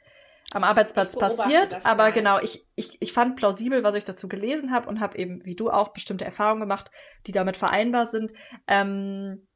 am 0.51 0.63
Arbeitsplatz 0.63 1.15
passiert. 1.17 1.85
Aber 1.85 2.03
mal. 2.03 2.11
genau, 2.11 2.39
ich, 2.39 2.65
ich, 2.75 2.97
ich 3.01 3.13
fand 3.13 3.35
plausibel, 3.35 3.83
was 3.83 3.95
ich 3.95 4.05
dazu 4.05 4.27
gelesen 4.27 4.71
habe 4.71 4.89
und 4.89 4.99
habe 4.99 5.17
eben, 5.17 5.45
wie 5.45 5.55
du 5.55 5.69
auch, 5.69 5.89
bestimmte 5.89 6.25
Erfahrungen 6.25 6.61
gemacht, 6.61 6.89
die 7.27 7.31
damit 7.31 7.57
vereinbar 7.57 8.07
sind. 8.07 8.33
Ähm, 8.67 9.47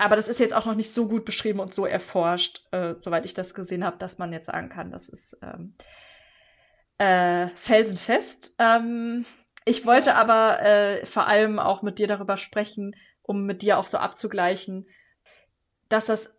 aber 0.00 0.16
das 0.16 0.28
ist 0.28 0.40
jetzt 0.40 0.54
auch 0.54 0.64
noch 0.64 0.74
nicht 0.74 0.94
so 0.94 1.06
gut 1.06 1.24
beschrieben 1.24 1.60
und 1.60 1.74
so 1.74 1.84
erforscht, 1.84 2.64
äh, 2.72 2.94
soweit 2.98 3.26
ich 3.26 3.34
das 3.34 3.52
gesehen 3.52 3.84
habe, 3.84 3.98
dass 3.98 4.18
man 4.18 4.32
jetzt 4.32 4.46
sagen 4.46 4.70
kann, 4.70 4.90
das 4.90 5.08
ist 5.08 5.36
ähm, 5.42 5.74
äh, 6.96 7.48
felsenfest. 7.56 8.54
Ähm, 8.58 9.26
ich 9.66 9.84
wollte 9.84 10.14
aber 10.14 10.62
äh, 10.62 11.04
vor 11.04 11.26
allem 11.26 11.58
auch 11.58 11.82
mit 11.82 11.98
dir 11.98 12.06
darüber 12.06 12.38
sprechen, 12.38 12.96
um 13.22 13.44
mit 13.44 13.60
dir 13.60 13.78
auch 13.78 13.84
so 13.84 13.98
abzugleichen, 13.98 14.86
dass 15.90 16.06
das 16.06 16.32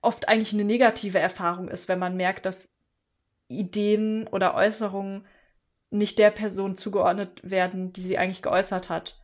oft 0.00 0.28
eigentlich 0.28 0.52
eine 0.52 0.64
negative 0.64 1.18
Erfahrung 1.18 1.68
ist, 1.68 1.88
wenn 1.88 1.98
man 1.98 2.16
merkt, 2.16 2.46
dass 2.46 2.68
Ideen 3.48 4.28
oder 4.28 4.54
Äußerungen 4.54 5.26
nicht 5.90 6.18
der 6.18 6.30
Person 6.30 6.76
zugeordnet 6.76 7.40
werden, 7.42 7.92
die 7.92 8.02
sie 8.02 8.18
eigentlich 8.18 8.42
geäußert 8.42 8.88
hat. 8.88 9.18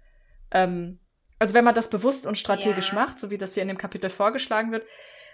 Ähm, 0.50 0.98
also 1.40 1.54
wenn 1.54 1.64
man 1.64 1.74
das 1.74 1.88
bewusst 1.88 2.26
und 2.26 2.36
strategisch 2.36 2.90
ja. 2.90 2.94
macht, 2.94 3.18
so 3.18 3.30
wie 3.30 3.38
das 3.38 3.54
hier 3.54 3.62
in 3.62 3.68
dem 3.68 3.78
Kapitel 3.78 4.10
vorgeschlagen 4.10 4.70
wird, 4.70 4.86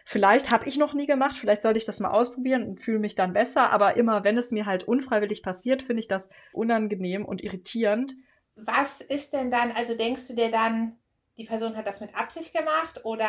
vielleicht 0.04 0.50
habe 0.52 0.68
ich 0.68 0.76
noch 0.76 0.94
nie 0.94 1.06
gemacht, 1.06 1.36
vielleicht 1.36 1.62
sollte 1.62 1.78
ich 1.78 1.84
das 1.84 1.98
mal 1.98 2.12
ausprobieren 2.12 2.62
und 2.62 2.80
fühle 2.80 3.00
mich 3.00 3.16
dann 3.16 3.32
besser, 3.32 3.70
aber 3.70 3.96
immer 3.96 4.22
wenn 4.22 4.38
es 4.38 4.52
mir 4.52 4.66
halt 4.66 4.84
unfreiwillig 4.84 5.42
passiert, 5.42 5.82
finde 5.82 6.00
ich 6.00 6.08
das 6.08 6.28
unangenehm 6.52 7.24
und 7.24 7.42
irritierend. 7.42 8.14
Was 8.54 9.00
ist 9.00 9.32
denn 9.32 9.50
dann, 9.50 9.72
also 9.72 9.96
denkst 9.96 10.28
du 10.28 10.34
dir 10.36 10.50
dann, 10.50 10.96
die 11.36 11.44
Person 11.44 11.76
hat 11.76 11.88
das 11.88 12.00
mit 12.00 12.14
Absicht 12.14 12.54
gemacht 12.54 13.04
oder 13.04 13.28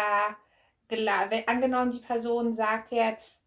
angenommen, 1.47 1.91
die 1.91 1.99
Person 1.99 2.53
sagt 2.53 2.91
jetzt, 2.91 3.41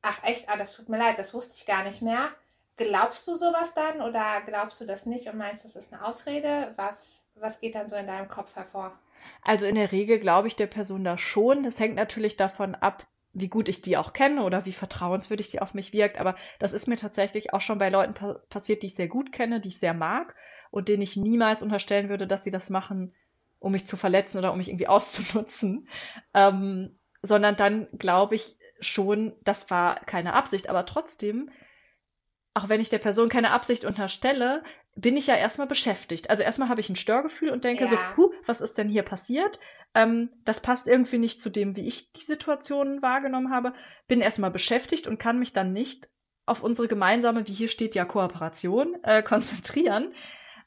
ach 0.00 0.22
echt, 0.22 0.48
ah, 0.48 0.56
das 0.56 0.74
tut 0.74 0.88
mir 0.88 0.98
leid, 0.98 1.18
das 1.18 1.34
wusste 1.34 1.54
ich 1.56 1.66
gar 1.66 1.82
nicht 1.82 2.02
mehr. 2.02 2.28
Glaubst 2.76 3.26
du 3.26 3.36
sowas 3.36 3.72
dann 3.74 4.02
oder 4.02 4.42
glaubst 4.46 4.80
du 4.80 4.86
das 4.86 5.06
nicht 5.06 5.28
und 5.28 5.38
meinst, 5.38 5.64
das 5.64 5.76
ist 5.76 5.92
eine 5.92 6.04
Ausrede? 6.04 6.74
Was, 6.76 7.26
was 7.34 7.60
geht 7.60 7.74
dann 7.74 7.88
so 7.88 7.96
in 7.96 8.06
deinem 8.06 8.28
Kopf 8.28 8.54
hervor? 8.54 8.92
Also 9.42 9.66
in 9.66 9.76
der 9.76 9.92
Regel 9.92 10.18
glaube 10.18 10.48
ich 10.48 10.56
der 10.56 10.66
Person 10.66 11.02
da 11.02 11.16
schon. 11.16 11.62
Das 11.62 11.78
hängt 11.78 11.94
natürlich 11.94 12.36
davon 12.36 12.74
ab, 12.74 13.06
wie 13.32 13.48
gut 13.48 13.68
ich 13.68 13.80
die 13.80 13.96
auch 13.96 14.12
kenne 14.12 14.42
oder 14.42 14.66
wie 14.66 14.72
vertrauenswürdig 14.72 15.50
die 15.50 15.62
auf 15.62 15.72
mich 15.72 15.92
wirkt. 15.92 16.18
Aber 16.18 16.36
das 16.58 16.74
ist 16.74 16.86
mir 16.86 16.96
tatsächlich 16.96 17.52
auch 17.52 17.60
schon 17.60 17.78
bei 17.78 17.88
Leuten 17.88 18.14
pa 18.14 18.40
passiert, 18.50 18.82
die 18.82 18.88
ich 18.88 18.94
sehr 18.94 19.08
gut 19.08 19.32
kenne, 19.32 19.60
die 19.60 19.68
ich 19.68 19.78
sehr 19.78 19.94
mag 19.94 20.34
und 20.70 20.88
denen 20.88 21.02
ich 21.02 21.16
niemals 21.16 21.62
unterstellen 21.62 22.08
würde, 22.10 22.26
dass 22.26 22.44
sie 22.44 22.50
das 22.50 22.68
machen, 22.68 23.14
um 23.58 23.72
mich 23.72 23.86
zu 23.86 23.96
verletzen 23.96 24.36
oder 24.36 24.52
um 24.52 24.58
mich 24.58 24.68
irgendwie 24.68 24.88
auszunutzen. 24.88 25.88
Ähm, 26.34 26.98
sondern 27.22 27.56
dann 27.56 27.88
glaube 27.98 28.34
ich 28.34 28.58
schon, 28.80 29.32
das 29.44 29.70
war 29.70 30.00
keine 30.00 30.34
Absicht. 30.34 30.68
Aber 30.68 30.84
trotzdem 30.84 31.50
auch 32.56 32.70
wenn 32.70 32.80
ich 32.80 32.88
der 32.88 32.98
Person 32.98 33.28
keine 33.28 33.50
Absicht 33.50 33.84
unterstelle, 33.84 34.62
bin 34.94 35.18
ich 35.18 35.26
ja 35.26 35.36
erstmal 35.36 35.66
beschäftigt. 35.66 36.30
Also 36.30 36.42
erstmal 36.42 36.70
habe 36.70 36.80
ich 36.80 36.88
ein 36.88 36.96
Störgefühl 36.96 37.50
und 37.50 37.64
denke 37.64 37.84
ja. 37.84 37.90
so, 37.90 37.96
puh, 38.14 38.32
was 38.46 38.62
ist 38.62 38.78
denn 38.78 38.88
hier 38.88 39.02
passiert? 39.02 39.60
Ähm, 39.94 40.30
das 40.46 40.60
passt 40.60 40.88
irgendwie 40.88 41.18
nicht 41.18 41.38
zu 41.38 41.50
dem, 41.50 41.76
wie 41.76 41.86
ich 41.86 42.10
die 42.12 42.24
Situation 42.24 43.02
wahrgenommen 43.02 43.52
habe. 43.52 43.74
Bin 44.08 44.22
erstmal 44.22 44.50
beschäftigt 44.50 45.06
und 45.06 45.18
kann 45.18 45.38
mich 45.38 45.52
dann 45.52 45.74
nicht 45.74 46.08
auf 46.46 46.62
unsere 46.62 46.88
gemeinsame, 46.88 47.46
wie 47.46 47.52
hier 47.52 47.68
steht 47.68 47.94
ja 47.94 48.06
Kooperation, 48.06 48.96
äh, 49.02 49.22
konzentrieren. 49.22 50.14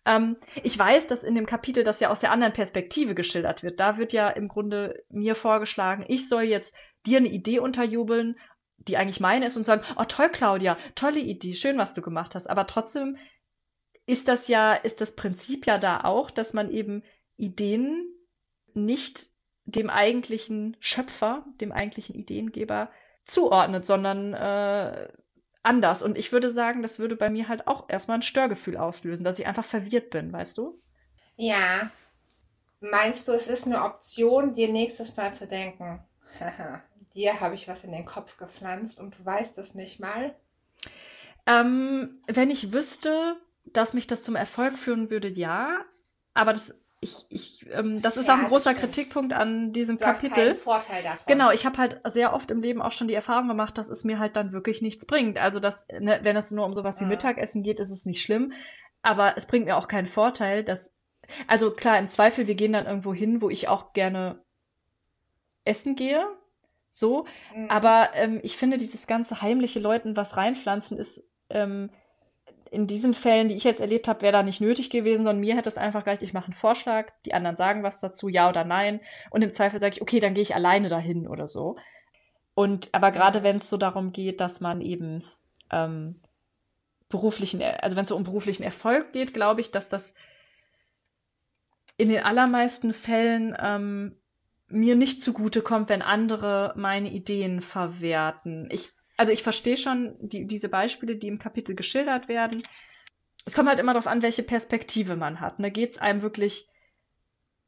Ähm, 0.06 0.38
ich 0.62 0.78
weiß, 0.78 1.08
dass 1.08 1.24
in 1.24 1.34
dem 1.34 1.48
Kapitel 1.48 1.84
das 1.84 2.00
ja 2.00 2.12
aus 2.12 2.20
der 2.20 2.32
anderen 2.32 2.54
Perspektive 2.54 3.16
geschildert 3.16 3.64
wird. 3.64 3.80
Da 3.80 3.98
wird 3.98 4.14
ja 4.14 4.30
im 4.30 4.48
Grunde 4.48 5.04
mir 5.10 5.34
vorgeschlagen, 5.34 6.06
ich 6.08 6.30
soll 6.30 6.44
jetzt 6.44 6.72
dir 7.08 7.18
eine 7.18 7.30
Idee 7.30 7.58
unterjubeln 7.58 8.36
die 8.88 8.98
eigentlich 8.98 9.20
meine 9.20 9.46
ist 9.46 9.58
und 9.58 9.64
sagen, 9.64 9.84
oh 9.98 10.06
toll, 10.06 10.30
Claudia, 10.30 10.78
tolle 10.96 11.20
Idee, 11.20 11.54
schön, 11.54 11.78
was 11.78 11.94
du 11.94 12.02
gemacht 12.02 12.36
hast. 12.36 12.50
Aber 12.50 12.68
trotzdem 12.68 13.18
ist 14.06 14.28
das 14.28 14.48
ja, 14.48 14.74
ist 14.74 15.02
das 15.02 15.16
Prinzip 15.16 15.68
ja 15.68 15.78
da 15.78 16.02
auch, 16.04 16.32
dass 16.32 16.54
man 16.54 16.72
eben 16.72 17.04
Ideen 17.38 18.12
nicht 18.74 19.28
dem 19.66 19.90
eigentlichen 19.90 20.78
Schöpfer, 20.80 21.46
dem 21.62 21.72
eigentlichen 21.72 22.16
Ideengeber 22.16 22.90
zuordnet, 23.26 23.86
sondern 23.86 24.34
äh, 24.34 25.10
anders. 25.62 26.02
Und 26.02 26.18
ich 26.18 26.32
würde 26.32 26.54
sagen, 26.54 26.82
das 26.82 27.00
würde 27.00 27.16
bei 27.16 27.30
mir 27.30 27.48
halt 27.48 27.68
auch 27.68 27.88
erstmal 27.90 28.18
ein 28.18 28.24
Störgefühl 28.24 28.78
auslösen, 28.78 29.24
dass 29.24 29.40
ich 29.40 29.46
einfach 29.46 29.66
verwirrt 29.66 30.10
bin, 30.10 30.34
weißt 30.34 30.58
du? 30.58 30.82
Ja. 31.36 31.92
Meinst 32.80 33.28
du, 33.28 33.34
es 33.34 33.48
ist 33.48 33.68
eine 33.68 33.84
Option, 33.84 34.54
dir 34.54 34.70
nächstes 34.70 35.16
Mal 35.16 35.34
zu 35.34 35.48
denken? 35.48 36.04
Dir 37.16 37.40
habe 37.40 37.56
ich 37.56 37.68
was 37.68 37.84
in 37.84 37.92
den 37.92 38.06
Kopf 38.06 38.38
gepflanzt 38.38 39.00
und 39.00 39.18
du 39.18 39.26
weißt 39.26 39.58
es 39.58 39.74
nicht 39.74 40.00
mal? 40.00 40.36
Ähm, 41.48 42.22
wenn 42.28 42.52
ich 42.52 42.72
wüsste, 42.72 43.36
dass 43.66 43.94
mich 43.94 44.08
das 44.08 44.22
zum 44.22 44.36
Erfolg 44.36 44.78
führen 44.78 45.10
würde, 45.10 45.28
ja. 45.28 45.82
Aber 46.36 46.54
das, 46.54 46.74
ich, 47.02 47.26
ich, 47.30 47.66
ähm, 47.72 48.04
das 48.04 48.18
ist 48.18 48.28
ja, 48.28 48.36
auch 48.36 48.40
ein 48.40 48.48
großer 48.48 48.76
Kritikpunkt 48.76 49.34
an 49.34 49.74
diesem 49.74 49.98
du 49.98 50.04
Kapitel. 50.04 50.32
Hast 50.32 50.44
keinen 50.44 50.56
Vorteil 50.56 51.04
davon. 51.04 51.24
Genau, 51.28 51.50
ich 51.50 51.66
habe 51.66 51.78
halt 51.80 52.02
sehr 52.10 52.34
oft 52.34 52.52
im 52.52 52.62
Leben 52.62 52.82
auch 52.82 52.92
schon 52.92 53.08
die 53.08 53.16
Erfahrung 53.16 53.48
gemacht, 53.48 53.78
dass 53.80 53.88
es 53.88 54.04
mir 54.04 54.20
halt 54.20 54.36
dann 54.36 54.52
wirklich 54.52 54.84
nichts 54.84 55.06
bringt. 55.06 55.40
Also, 55.40 55.60
dass, 55.60 55.84
ne, 56.00 56.20
wenn 56.22 56.36
es 56.36 56.52
nur 56.52 56.66
um 56.66 56.76
sowas 56.76 57.00
wie 57.00 57.06
mhm. 57.06 57.12
Mittagessen 57.12 57.64
geht, 57.64 57.80
ist 57.80 57.90
es 57.90 58.06
nicht 58.06 58.22
schlimm. 58.22 58.54
Aber 59.02 59.36
es 59.36 59.48
bringt 59.48 59.66
mir 59.66 59.78
auch 59.78 59.88
keinen 59.88 60.08
Vorteil, 60.08 60.64
dass. 60.64 60.94
Also 61.48 61.72
klar, 61.72 61.98
im 61.98 62.10
Zweifel, 62.10 62.48
wir 62.48 62.56
gehen 62.56 62.74
dann 62.74 62.88
irgendwo 62.88 63.14
hin, 63.14 63.42
wo 63.42 63.50
ich 63.50 63.68
auch 63.68 63.94
gerne 63.94 64.44
essen 65.64 65.96
gehe 65.96 66.26
so. 66.92 67.26
Mhm. 67.56 67.70
Aber 67.70 68.10
ähm, 68.14 68.40
ich 68.44 68.58
finde, 68.58 68.78
dieses 68.78 69.08
ganze 69.08 69.42
heimliche 69.42 69.80
Leuten 69.80 70.16
was 70.16 70.38
reinpflanzen 70.38 70.98
ist 70.98 71.24
ähm, 71.50 71.90
in 72.72 72.88
diesen 72.88 73.14
Fällen, 73.14 73.50
die 73.50 73.56
ich 73.56 73.64
jetzt 73.64 73.82
erlebt 73.82 74.08
habe, 74.08 74.22
wäre 74.22 74.34
da 74.34 74.44
nicht 74.44 74.62
nötig 74.62 74.90
gewesen, 74.90 75.24
sondern 75.24 75.40
mir 75.40 75.56
hätte 75.56 75.70
es 75.70 75.78
einfach 75.78 76.04
gleich, 76.04 76.22
ich 76.22 76.34
mache 76.34 76.46
einen 76.46 76.54
Vorschlag, 76.54 77.12
die 77.26 77.34
anderen 77.34 77.58
sagen 77.58 77.84
was 77.84 78.00
dazu, 78.00 78.28
ja 78.30 78.50
oder 78.50 78.64
nein. 78.64 79.00
Und 79.32 79.42
im 79.42 79.52
Zweifel 79.52 79.80
sage 79.80 79.96
ich, 79.96 80.02
okay, 80.02 80.20
dann 80.20 80.34
gehe 80.34 80.44
ich 80.44 80.56
alleine 80.56 80.90
dahin 80.90 81.28
oder 81.28 81.48
so. 81.48 81.78
Und 82.54 82.90
aber 82.92 83.12
gerade 83.12 83.44
wenn 83.44 83.58
es 83.58 83.70
so 83.70 83.78
darum 83.78 84.12
geht, 84.12 84.40
dass 84.40 84.62
man 84.62 84.82
eben 84.82 85.24
ähm, 85.72 86.20
beruflichen, 87.08 87.62
also 87.62 87.96
wenn 87.96 88.04
es 88.04 88.10
so 88.10 88.16
um 88.16 88.24
beruflichen 88.24 88.64
Erfolg 88.64 89.14
geht, 89.14 89.34
glaube 89.34 89.62
ich, 89.62 89.72
dass 89.72 89.90
das 89.90 90.14
in 91.98 92.10
den 92.10 92.24
allermeisten 92.24 92.94
Fällen 92.94 93.58
ähm, 93.60 94.16
mir 94.70 94.96
nicht 94.96 95.24
zugute 95.24 95.62
kommt, 95.62 95.90
wenn 95.90 96.02
andere 96.02 96.74
meine 96.76 97.10
Ideen 97.10 97.62
verwerten. 97.62 98.70
Ich, 98.72 98.92
also 99.18 99.34
ich 99.34 99.44
verstehe 99.44 99.78
schon 99.78 100.16
die, 100.20 100.46
diese 100.46 100.70
Beispiele, 100.70 101.16
die 101.16 101.28
im 101.28 101.40
Kapitel 101.40 101.76
geschildert 101.76 102.28
werden. 102.28 102.64
Es 103.46 103.54
kommt 103.54 103.70
halt 103.70 103.80
immer 103.80 103.94
darauf 103.94 104.08
an, 104.08 104.22
welche 104.22 104.44
Perspektive 104.44 105.16
man 105.16 105.40
hat. 105.40 105.60
Ne? 105.60 105.72
Geht 105.72 105.94
es 105.94 105.98
einem 105.98 106.22
wirklich, 106.22 106.68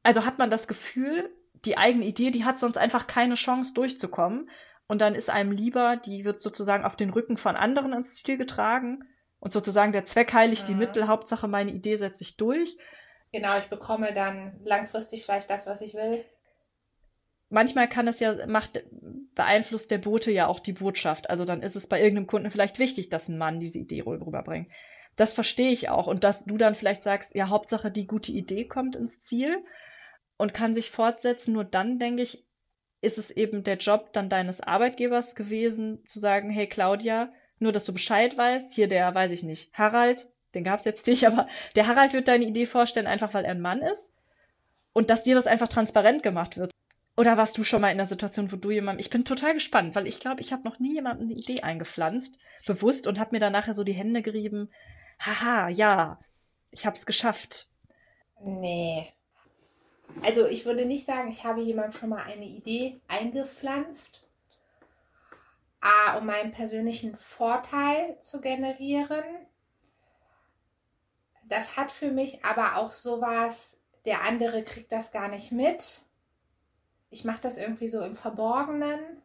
also 0.04 0.26
hat 0.26 0.38
man 0.38 0.50
das 0.50 0.68
Gefühl, 0.68 1.30
die 1.66 1.78
eigene 1.78 2.06
Idee, 2.06 2.32
die 2.32 2.46
hat 2.46 2.60
sonst 2.60 2.78
einfach 2.78 3.08
keine 3.08 3.36
Chance 3.36 3.74
durchzukommen. 3.74 4.50
Und 4.88 5.00
dann 5.00 5.16
ist 5.16 5.30
einem 5.30 5.52
lieber, 5.52 5.98
die 5.98 6.26
wird 6.26 6.42
sozusagen 6.42 6.84
auf 6.84 6.96
den 6.96 7.12
Rücken 7.12 7.38
von 7.38 7.56
anderen 7.56 7.94
ins 7.94 8.16
Ziel 8.16 8.38
getragen. 8.38 9.04
Und 9.40 9.54
sozusagen 9.54 9.92
der 9.92 10.06
Zweck 10.06 10.34
heiligt 10.34 10.64
mhm. 10.64 10.68
die 10.68 10.76
Mittel, 10.76 11.08
Hauptsache 11.08 11.48
meine 11.48 11.72
Idee 11.72 11.96
setze 11.96 12.24
ich 12.24 12.38
durch. 12.38 12.78
Genau, 13.32 13.58
ich 13.58 13.70
bekomme 13.70 14.14
dann 14.14 14.60
langfristig 14.66 15.24
vielleicht 15.24 15.50
das, 15.50 15.66
was 15.66 15.82
ich 15.82 15.94
will 15.94 16.26
manchmal 17.52 17.88
kann 17.88 18.08
es 18.08 18.20
ja, 18.20 18.48
macht, 18.48 18.84
beeinflusst 19.36 19.92
der 19.92 20.00
Bote 20.00 20.32
ja 20.32 20.48
auch 20.48 20.60
die 20.60 20.74
Botschaft. 20.74 21.30
Also 21.30 21.46
dann 21.46 21.62
ist 21.62 21.76
es 21.76 21.88
bei 21.88 22.00
irgendeinem 22.00 22.28
Kunden 22.28 22.50
vielleicht 22.50 22.80
wichtig, 22.80 23.10
dass 23.10 23.28
ein 23.28 23.38
Mann 23.38 23.60
diese 23.60 23.80
Idee 23.80 24.02
rüberbringt. 24.02 24.70
Das 25.18 25.34
verstehe 25.34 25.72
ich 25.72 25.90
auch. 25.90 26.08
Und 26.08 26.24
dass 26.24 26.46
du 26.46 26.58
dann 26.58 26.76
vielleicht 26.76 27.04
sagst, 27.04 27.36
ja, 27.36 27.50
Hauptsache 27.50 27.92
die 27.92 28.08
gute 28.08 28.32
Idee 28.32 28.66
kommt 28.66 28.96
ins 28.96 29.20
Ziel 29.20 29.64
und 30.38 30.54
kann 30.54 30.74
sich 30.74 30.90
fortsetzen. 30.90 31.54
Nur 31.54 31.66
dann, 31.66 32.00
denke 32.00 32.24
ich, 32.24 32.44
ist 33.02 33.18
es 33.18 33.32
eben 33.32 33.64
der 33.64 33.78
Job 33.78 34.14
dann 34.14 34.30
deines 34.30 34.62
Arbeitgebers 34.62 35.36
gewesen, 35.36 36.06
zu 36.06 36.20
sagen, 36.20 36.50
hey 36.50 36.68
Claudia, 36.68 37.32
nur 37.60 37.72
dass 37.72 37.86
du 37.86 37.94
Bescheid 37.94 38.38
weißt, 38.38 38.74
hier 38.74 38.88
der, 38.88 39.14
weiß 39.14 39.32
ich 39.32 39.44
nicht, 39.44 39.74
Harald, 39.74 40.28
den 40.54 40.64
gab 40.64 40.80
es 40.80 40.86
jetzt 40.86 41.08
nicht, 41.08 41.28
aber 41.28 41.48
der 41.76 41.88
Harald 41.88 42.14
wird 42.14 42.28
deine 42.28 42.46
Idee 42.46 42.66
vorstellen, 42.66 43.08
einfach 43.08 43.34
weil 43.34 43.46
er 43.46 43.52
ein 43.52 43.62
Mann 43.62 43.82
ist. 43.82 44.12
Und 44.94 45.10
dass 45.10 45.24
dir 45.24 45.36
das 45.36 45.48
einfach 45.48 45.70
transparent 45.70 46.22
gemacht 46.22 46.58
wird. 46.58 46.72
Oder 47.18 47.38
warst 47.38 47.58
du 47.58 47.64
schon 47.64 47.82
mal 47.82 47.92
in 47.92 47.98
der 47.98 48.08
Situation, 48.08 48.52
wo 48.52 48.56
du 48.56 48.72
jemandem. 48.72 49.00
Ich 49.00 49.10
bin 49.10 49.26
total 49.26 49.54
gespannt, 49.54 49.96
weil 49.96 50.08
ich 50.08 50.20
glaube, 50.20 50.42
ich 50.42 50.54
habe 50.54 50.64
noch 50.64 50.80
nie 50.80 50.94
jemandem 50.94 51.28
eine 51.28 51.38
Idee 51.38 51.62
eingepflanzt, 51.62 52.40
bewusst, 52.66 53.06
und 53.06 53.20
habe 53.20 53.32
mir 53.32 53.40
dann 53.40 53.52
nachher 53.52 53.74
so 53.74 53.84
die 53.84 53.94
Hände 53.94 54.22
gerieben. 54.22 54.72
Haha, 55.20 55.70
ja, 55.70 56.20
ich 56.72 56.86
habe 56.86 56.98
es 56.98 57.06
geschafft. 57.06 57.68
Nee. 58.44 59.14
also 60.24 60.48
ich 60.48 60.66
würde 60.66 60.86
nicht 60.86 61.06
sagen, 61.06 61.30
ich 61.30 61.44
habe 61.44 61.62
jemandem 61.62 62.00
schon 62.00 62.10
mal 62.10 62.24
eine 62.24 62.46
Idee 62.46 63.00
eingepflanzt, 63.08 64.28
A, 65.82 66.18
um 66.18 66.26
meinen 66.26 66.52
persönlichen 66.52 67.16
Vorteil 67.16 68.18
zu 68.20 68.42
generieren. 68.42 69.24
Das 71.44 71.76
hat 71.76 71.92
für 71.92 72.12
mich 72.12 72.46
aber 72.46 72.78
auch 72.78 72.92
sowas, 72.92 73.80
der 74.06 74.24
andere 74.24 74.64
kriegt 74.64 74.92
das 74.92 75.12
gar 75.12 75.28
nicht 75.28 75.52
mit. 75.52 76.02
Ich 77.12 77.24
mache 77.26 77.42
das 77.42 77.58
irgendwie 77.58 77.90
so 77.90 78.04
im 78.04 78.16
Verborgenen. 78.16 79.22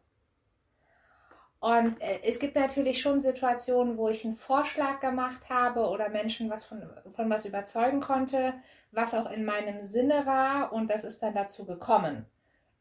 Und 1.59 1.99
äh, 2.01 2.19
es 2.23 2.39
gibt 2.39 2.55
natürlich 2.55 3.01
schon 3.01 3.21
Situationen, 3.21 3.97
wo 3.97 4.09
ich 4.09 4.23
einen 4.23 4.35
Vorschlag 4.35 4.99
gemacht 4.99 5.49
habe 5.49 5.87
oder 5.87 6.09
Menschen 6.09 6.49
was 6.51 6.65
von, 6.65 6.87
von 7.09 7.29
was 7.29 7.45
überzeugen 7.45 7.99
konnte, 7.99 8.53
was 8.91 9.15
auch 9.15 9.31
in 9.31 9.43
meinem 9.43 9.81
Sinne 9.81 10.25
war 10.27 10.71
und 10.71 10.89
das 10.91 11.03
ist 11.03 11.23
dann 11.23 11.33
dazu 11.33 11.65
gekommen. 11.65 12.27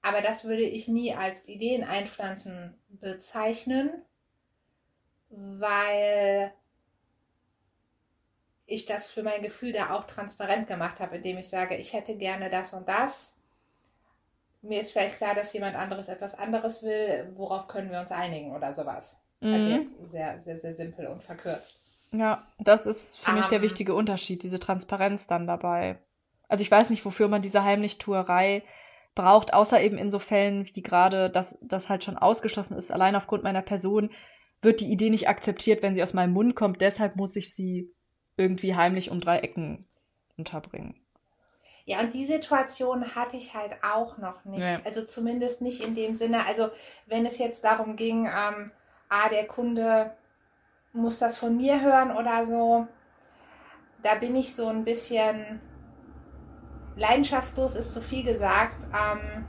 Aber 0.03 0.21
das 0.21 0.45
würde 0.45 0.63
ich 0.63 0.89
nie 0.89 1.15
als 1.15 1.49
Ideen 1.49 1.85
einpflanzen 1.85 2.77
bezeichnen, 2.89 3.91
weil 5.31 6.53
ich 8.67 8.85
das 8.85 9.07
für 9.07 9.23
mein 9.23 9.43
Gefühl 9.43 9.73
da 9.73 9.91
auch 9.91 10.05
transparent 10.05 10.67
gemacht 10.67 11.01
habe, 11.01 11.17
indem 11.17 11.39
ich 11.39 11.49
sage, 11.49 11.77
ich 11.77 11.93
hätte 11.93 12.17
gerne 12.17 12.51
das 12.51 12.73
und 12.73 12.89
das. 12.89 13.36
Mir 14.69 14.81
ist 14.83 14.93
vielleicht 14.93 15.17
klar, 15.17 15.35
dass 15.35 15.53
jemand 15.53 15.77
anderes 15.77 16.09
etwas 16.09 16.35
anderes 16.39 16.83
will. 16.83 17.33
Worauf 17.37 17.69
können 17.69 17.91
wir 17.91 18.01
uns 18.01 18.13
einigen 18.13 18.55
oder 18.55 18.73
sowas? 18.73 19.23
Also 19.43 19.47
Mhm. 19.47 19.53
Also 19.53 19.71
jetzt 19.71 20.11
sehr, 20.11 20.41
sehr, 20.43 20.59
sehr 20.59 20.75
simpel 20.75 21.07
und 21.07 21.23
verkürzt. 21.23 21.81
Ja, 22.13 22.47
das 22.59 22.87
ist 22.87 23.17
für 23.19 23.33
mich 23.33 23.47
der 23.49 23.59
Ähm. 23.59 23.63
wichtige 23.63 23.95
Unterschied, 23.95 24.43
diese 24.43 24.59
Transparenz 24.59 25.27
dann 25.29 25.47
dabei. 25.47 25.99
Also 26.49 26.63
ich 26.63 26.71
weiß 26.71 26.91
nicht, 26.91 27.05
wofür 27.05 27.29
man 27.29 27.43
diese 27.43 27.63
Heimlichtuerei 27.65 28.63
braucht, 29.15 29.53
außer 29.55 29.81
eben 29.81 29.99
in 29.99 30.11
so 30.11 30.19
Fällen 30.19 30.67
wie 30.75 30.83
gerade, 30.83 31.31
dass 31.31 31.59
das 31.63 31.89
halt 31.89 32.05
schon 32.05 32.19
ausgeschlossen 32.19 32.77
ist, 32.77 32.91
allein 32.93 33.17
aufgrund 33.17 33.43
meiner 33.45 33.63
Person 33.63 34.11
wird 34.63 34.81
die 34.81 34.91
Idee 34.91 35.11
nicht 35.11 35.29
akzeptiert, 35.29 35.83
wenn 35.83 35.95
sie 35.95 36.03
aus 36.03 36.15
meinem 36.15 36.33
Mund 36.33 36.57
kommt, 36.57 36.81
deshalb 36.81 37.17
muss 37.17 37.37
ich 37.37 37.55
sie 37.55 37.93
irgendwie 38.37 38.75
heimlich 38.75 39.11
um 39.11 39.21
drei 39.21 39.39
Ecken 39.41 39.87
unterbringen. 40.37 41.06
Ja, 41.87 42.01
und 42.01 42.15
die 42.15 42.27
Situation 42.27 43.15
hatte 43.15 43.37
ich 43.37 43.55
halt 43.55 43.77
auch 43.83 44.19
noch 44.19 44.45
nicht. 44.45 44.61
Ja. 44.61 44.81
Also 44.85 45.05
zumindest 45.05 45.63
nicht 45.63 45.85
in 45.85 45.95
dem 45.95 46.17
Sinne. 46.17 46.45
Also 46.47 46.69
wenn 47.07 47.25
es 47.25 47.39
jetzt 47.39 47.63
darum 47.63 47.95
ging, 47.95 48.27
ähm, 48.27 48.73
ah, 49.09 49.29
der 49.31 49.47
Kunde 49.47 50.13
muss 50.93 51.21
das 51.21 51.39
von 51.39 51.57
mir 51.57 51.81
hören 51.81 52.11
oder 52.11 52.45
so, 52.45 52.89
da 54.03 54.17
bin 54.17 54.35
ich 54.35 54.53
so 54.55 54.67
ein 54.67 54.85
bisschen 54.85 55.61
leidenschaftslos, 56.97 57.77
ist 57.77 57.93
zu 57.93 58.03
viel 58.03 58.25
gesagt. 58.25 58.89
Ähm, 58.93 59.47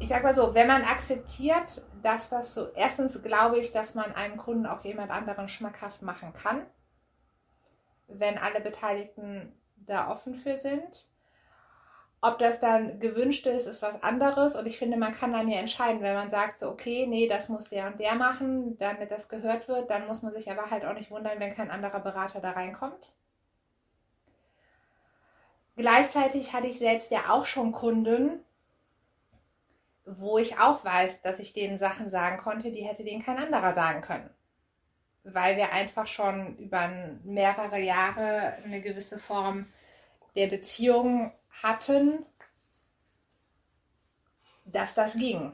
ich 0.00 0.08
sag 0.08 0.24
mal 0.24 0.34
so, 0.34 0.54
wenn 0.54 0.66
man 0.66 0.82
akzeptiert, 0.82 1.86
dass 2.02 2.30
das 2.30 2.52
so, 2.52 2.72
erstens 2.74 3.22
glaube 3.22 3.58
ich, 3.58 3.70
dass 3.70 3.94
man 3.94 4.12
einem 4.16 4.38
Kunden 4.38 4.66
auch 4.66 4.82
jemand 4.84 5.12
anderen 5.12 5.48
schmackhaft 5.48 6.02
machen 6.02 6.32
kann, 6.32 6.66
wenn 8.08 8.38
alle 8.38 8.60
Beteiligten 8.60 9.52
da 9.88 10.10
offen 10.10 10.34
für 10.34 10.58
sind. 10.58 11.06
Ob 12.20 12.38
das 12.38 12.58
dann 12.58 12.98
gewünscht 12.98 13.46
ist, 13.46 13.66
ist 13.66 13.80
was 13.80 14.02
anderes. 14.02 14.56
Und 14.56 14.66
ich 14.66 14.78
finde, 14.78 14.96
man 14.96 15.14
kann 15.14 15.32
dann 15.32 15.46
ja 15.46 15.58
entscheiden, 15.58 16.02
wenn 16.02 16.14
man 16.14 16.30
sagt, 16.30 16.58
so, 16.58 16.68
okay, 16.68 17.06
nee, 17.06 17.28
das 17.28 17.48
muss 17.48 17.68
der 17.68 17.86
und 17.86 18.00
der 18.00 18.16
machen, 18.16 18.76
damit 18.78 19.12
das 19.12 19.28
gehört 19.28 19.68
wird, 19.68 19.88
dann 19.90 20.06
muss 20.08 20.22
man 20.22 20.32
sich 20.32 20.50
aber 20.50 20.70
halt 20.70 20.84
auch 20.84 20.94
nicht 20.94 21.10
wundern, 21.10 21.38
wenn 21.38 21.54
kein 21.54 21.70
anderer 21.70 22.00
Berater 22.00 22.40
da 22.40 22.50
reinkommt. 22.52 23.12
Gleichzeitig 25.76 26.52
hatte 26.52 26.66
ich 26.66 26.80
selbst 26.80 27.12
ja 27.12 27.30
auch 27.30 27.46
schon 27.46 27.70
Kunden, 27.70 28.44
wo 30.04 30.38
ich 30.38 30.58
auch 30.58 30.84
weiß, 30.84 31.22
dass 31.22 31.38
ich 31.38 31.52
denen 31.52 31.78
Sachen 31.78 32.10
sagen 32.10 32.38
konnte, 32.38 32.72
die 32.72 32.82
hätte 32.82 33.04
denen 33.04 33.22
kein 33.22 33.38
anderer 33.38 33.74
sagen 33.74 34.00
können. 34.00 34.28
Weil 35.22 35.56
wir 35.56 35.72
einfach 35.72 36.08
schon 36.08 36.56
über 36.56 36.88
mehrere 37.22 37.78
Jahre 37.78 38.54
eine 38.64 38.80
gewisse 38.80 39.20
Form 39.20 39.66
der 40.38 40.46
Beziehung 40.46 41.32
hatten, 41.62 42.24
dass 44.64 44.94
das 44.94 45.14
ging. 45.14 45.52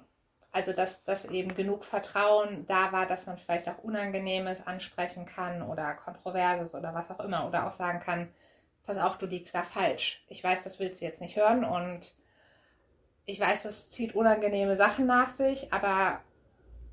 Also 0.52 0.72
dass, 0.72 1.02
dass 1.02 1.24
eben 1.24 1.56
genug 1.56 1.84
Vertrauen 1.84 2.64
da 2.68 2.92
war, 2.92 3.06
dass 3.06 3.26
man 3.26 3.38
vielleicht 3.38 3.68
auch 3.68 3.78
Unangenehmes 3.78 4.66
ansprechen 4.66 5.26
kann 5.26 5.62
oder 5.62 5.94
Kontroverses 5.94 6.74
oder 6.74 6.94
was 6.94 7.10
auch 7.10 7.18
immer. 7.24 7.48
Oder 7.48 7.66
auch 7.66 7.72
sagen 7.72 7.98
kann, 7.98 8.28
pass 8.86 8.98
auf, 8.98 9.18
du 9.18 9.26
liegst 9.26 9.54
da 9.54 9.62
falsch. 9.62 10.22
Ich 10.28 10.44
weiß, 10.44 10.62
das 10.62 10.78
willst 10.78 11.00
du 11.00 11.06
jetzt 11.06 11.20
nicht 11.20 11.36
hören 11.36 11.64
und 11.64 12.14
ich 13.26 13.40
weiß, 13.40 13.62
das 13.62 13.90
zieht 13.90 14.14
unangenehme 14.14 14.76
Sachen 14.76 15.06
nach 15.06 15.30
sich, 15.30 15.72
aber 15.72 16.20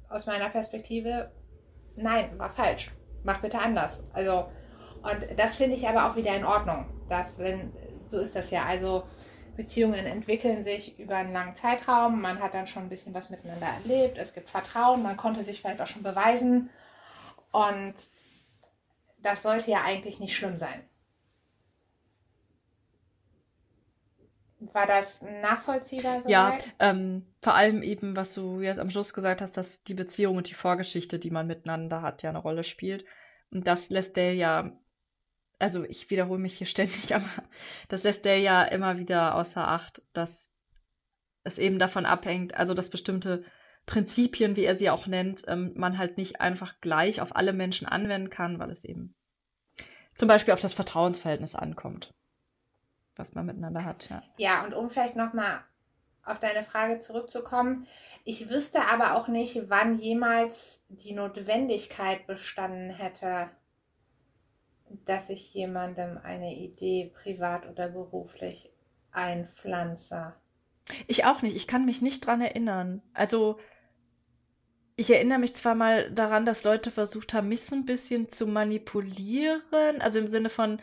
aus 0.10 0.26
meiner 0.26 0.50
Perspektive, 0.50 1.30
nein, 1.96 2.40
war 2.40 2.50
falsch. 2.50 2.90
Mach 3.24 3.42
bitte 3.42 3.60
anders. 3.60 4.06
Also, 4.14 4.50
und 5.04 5.28
das 5.38 5.56
finde 5.56 5.76
ich 5.76 5.88
aber 5.88 6.10
auch 6.10 6.16
wieder 6.16 6.34
in 6.36 6.46
Ordnung. 6.46 6.86
Dass, 7.10 7.38
wenn, 7.38 7.74
so 8.12 8.20
ist 8.20 8.36
das 8.36 8.52
ja. 8.52 8.66
Also, 8.66 9.04
Beziehungen 9.58 10.06
entwickeln 10.06 10.64
sich 10.64 10.98
über 11.00 11.18
einen 11.18 11.34
langen 11.34 11.56
Zeitraum. 11.56 12.22
Man 12.22 12.40
hat 12.40 12.54
dann 12.54 12.68
schon 12.68 12.84
ein 12.84 12.90
bisschen 12.90 13.14
was 13.14 13.30
miteinander 13.30 13.68
erlebt. 13.68 14.18
Es 14.18 14.34
gibt 14.34 14.50
Vertrauen. 14.50 15.04
Man 15.04 15.18
konnte 15.18 15.44
sich 15.44 15.62
vielleicht 15.62 15.82
auch 15.82 15.88
schon 15.88 16.04
beweisen. 16.04 16.70
Und 17.52 17.96
das 19.22 19.44
sollte 19.44 19.72
ja 19.72 19.84
eigentlich 19.84 20.20
nicht 20.20 20.36
schlimm 20.36 20.56
sein. 20.56 20.82
War 24.74 24.86
das 24.86 25.24
nachvollziehbar? 25.42 26.22
Ja, 26.28 26.52
soweit? 26.52 26.74
ähm, 26.80 27.26
vor 27.42 27.56
allem 27.56 27.82
eben, 27.82 28.16
was 28.16 28.34
du 28.36 28.62
jetzt 28.62 28.80
am 28.80 28.92
Schluss 28.92 29.14
gesagt 29.14 29.42
hast, 29.42 29.58
dass 29.58 29.84
die 29.84 29.96
Beziehung 29.96 30.38
und 30.38 30.50
die 30.50 30.54
Vorgeschichte, 30.54 31.18
die 31.18 31.32
man 31.32 31.48
miteinander 31.48 32.04
hat, 32.04 32.22
ja 32.22 32.30
eine 32.30 32.40
Rolle 32.40 32.64
spielt. 32.64 33.04
Und 33.50 33.68
das 33.68 33.90
lässt 33.90 34.16
der 34.16 34.36
ja, 34.36 34.72
also 35.62 35.84
ich 35.84 36.10
wiederhole 36.10 36.40
mich 36.40 36.58
hier 36.58 36.68
ständig, 36.68 37.16
aber 37.16 37.30
das 37.90 38.04
lässt 38.04 38.26
der 38.26 38.40
ja 38.40 38.64
immer 38.64 38.98
wieder 38.98 39.36
außer 39.36 39.68
Acht, 39.68 40.02
dass 40.14 40.50
es 41.44 41.58
eben 41.58 41.80
davon 41.80 42.06
abhängt, 42.06 42.56
also 42.56 42.74
dass 42.74 42.90
bestimmte 42.90 43.44
Prinzipien, 43.86 44.56
wie 44.56 44.64
er 44.64 44.78
sie 44.78 44.90
auch 44.90 45.08
nennt, 45.08 45.44
ähm, 45.48 45.74
man 45.76 45.98
halt 45.98 46.18
nicht 46.18 46.40
einfach 46.40 46.80
gleich 46.82 47.20
auf 47.20 47.36
alle 47.36 47.52
Menschen 47.52 47.88
anwenden 47.88 48.30
kann, 48.30 48.60
weil 48.60 48.70
es 48.70 48.84
eben 48.84 49.16
zum 50.16 50.28
Beispiel 50.28 50.54
auf 50.54 50.62
das 50.62 50.74
Vertrauensverhältnis 50.74 51.56
ankommt, 51.56 52.14
was 53.16 53.34
man 53.34 53.48
miteinander 53.48 53.84
hat, 53.84 54.08
ja. 54.10 54.22
Ja, 54.38 54.64
und 54.64 54.76
um 54.76 54.90
vielleicht 54.90 55.16
nochmal 55.16 55.64
auf 56.24 56.40
deine 56.40 56.64
Frage 56.64 57.00
zurückzukommen, 57.00 57.88
ich 58.24 58.50
wüsste 58.52 58.82
aber 58.92 59.16
auch 59.16 59.28
nicht, 59.28 59.70
wann 59.70 59.98
jemals 59.98 60.86
die 60.90 61.14
Notwendigkeit 61.14 62.28
bestanden 62.28 62.92
hätte, 62.92 63.50
dass 65.06 65.30
ich 65.30 65.54
jemandem 65.54 66.18
eine 66.18 66.54
Idee 66.54 67.12
privat 67.14 67.68
oder 67.68 67.90
beruflich 67.90 68.72
einpflanze. 69.12 70.34
Ich 71.08 71.26
auch 71.26 71.42
nicht. 71.42 71.56
Ich 71.56 71.68
kann 71.68 71.86
mich 71.86 72.02
nicht 72.02 72.26
dran 72.26 72.42
erinnern. 72.42 73.02
Also, 73.14 73.60
ich 74.96 75.10
erinnere 75.10 75.40
mich 75.40 75.56
zwar 75.56 75.76
mal 75.76 76.12
daran, 76.12 76.46
dass 76.46 76.64
Leute 76.64 76.92
versucht 76.92 77.34
haben, 77.34 77.48
mich 77.50 77.66
so 77.66 77.76
ein 77.76 77.86
bisschen 77.86 78.30
zu 78.32 78.46
manipulieren. 78.48 80.02
Also 80.02 80.20
im 80.20 80.28
Sinne 80.28 80.50
von 80.50 80.80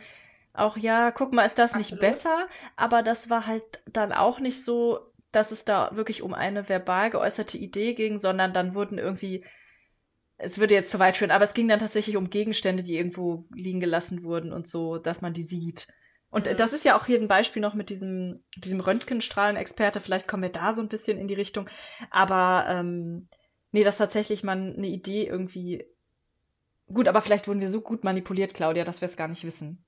auch, 0.53 0.77
ja, 0.77 1.11
guck 1.11 1.33
mal, 1.33 1.45
ist 1.45 1.57
das 1.57 1.75
nicht 1.75 1.93
Absolut. 1.93 2.01
besser? 2.01 2.47
Aber 2.75 3.03
das 3.03 3.29
war 3.29 3.45
halt 3.47 3.81
dann 3.87 4.11
auch 4.11 4.39
nicht 4.39 4.63
so, 4.65 4.99
dass 5.31 5.51
es 5.51 5.63
da 5.63 5.91
wirklich 5.95 6.21
um 6.21 6.33
eine 6.33 6.67
verbal 6.67 7.09
geäußerte 7.11 7.57
Idee 7.57 7.93
ging, 7.93 8.17
sondern 8.17 8.53
dann 8.53 8.73
wurden 8.75 8.97
irgendwie, 8.97 9.45
es 10.39 10.57
würde 10.57 10.73
jetzt 10.73 10.91
zu 10.91 10.99
weit 10.99 11.17
führen, 11.17 11.31
aber 11.31 11.43
es 11.43 11.53
ging 11.53 11.67
dann 11.67 11.79
tatsächlich 11.79 12.15
um 12.15 12.29
Gegenstände, 12.29 12.81
die 12.81 12.95
irgendwo 12.95 13.45
liegen 13.53 13.81
gelassen 13.81 14.23
wurden 14.23 14.53
und 14.53 14.67
so, 14.67 14.97
dass 14.97 15.21
man 15.21 15.33
die 15.33 15.43
sieht. 15.43 15.87
Und 16.31 16.45
Mhm. 16.45 16.57
das 16.57 16.73
ist 16.73 16.85
ja 16.85 16.97
auch 16.97 17.05
hier 17.05 17.19
ein 17.19 17.27
Beispiel 17.27 17.61
noch 17.61 17.73
mit 17.73 17.89
diesem, 17.89 18.43
diesem 18.55 18.79
Röntgenstrahlenexperte. 18.79 19.99
Vielleicht 19.99 20.27
kommen 20.27 20.43
wir 20.43 20.51
da 20.51 20.73
so 20.73 20.81
ein 20.81 20.87
bisschen 20.87 21.17
in 21.17 21.27
die 21.27 21.33
Richtung. 21.35 21.69
Aber 22.09 22.65
ähm, 22.69 23.27
nee, 23.71 23.83
dass 23.83 23.97
tatsächlich 23.97 24.43
man 24.43 24.75
eine 24.75 24.87
Idee 24.87 25.25
irgendwie. 25.25 25.85
Gut, 26.87 27.07
aber 27.07 27.21
vielleicht 27.21 27.47
wurden 27.47 27.61
wir 27.61 27.69
so 27.69 27.81
gut 27.81 28.03
manipuliert, 28.03 28.53
Claudia, 28.53 28.83
dass 28.83 29.01
wir 29.01 29.07
es 29.07 29.17
gar 29.17 29.27
nicht 29.27 29.43
wissen. 29.43 29.83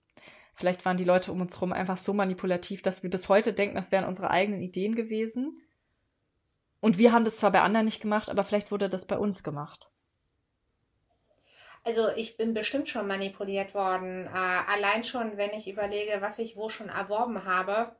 Vielleicht 0.54 0.84
waren 0.84 0.98
die 0.98 1.06
Leute 1.06 1.32
um 1.32 1.42
uns 1.42 1.56
herum 1.56 1.74
einfach 1.74 1.98
so 1.98 2.14
manipulativ, 2.14 2.82
dass 2.82 3.04
wir 3.04 3.10
bis 3.10 3.30
heute 3.30 3.54
denken, 3.54 3.76
das 3.76 3.92
wären 3.92 4.06
unsere 4.06 4.30
eigenen 4.30 4.62
Ideen 4.62 4.96
gewesen. 4.96 5.62
Und 6.82 6.98
wir 6.98 7.14
haben 7.14 7.26
das 7.26 7.38
zwar 7.38 7.52
bei 7.52 7.62
anderen 7.62 7.86
nicht 7.86 8.02
gemacht, 8.02 8.30
aber 8.30 8.44
vielleicht 8.44 8.72
wurde 8.72 8.90
das 8.90 9.06
bei 9.06 9.18
uns 9.18 9.44
gemacht. 9.44 9.91
Also 11.84 12.10
ich 12.16 12.38
bin 12.38 12.54
bestimmt 12.54 12.90
schon 12.90 13.08
manipuliert 13.08 13.74
worden. 13.74 14.28
Äh, 14.28 14.30
allein 14.74 15.04
schon, 15.04 15.38
wenn 15.38 15.52
ich 15.52 15.68
überlege, 15.68 16.22
was 16.22 16.38
ich 16.38 16.56
wo 16.56 16.70
schon 16.70 16.90
erworben 16.90 17.46
habe, 17.46 17.96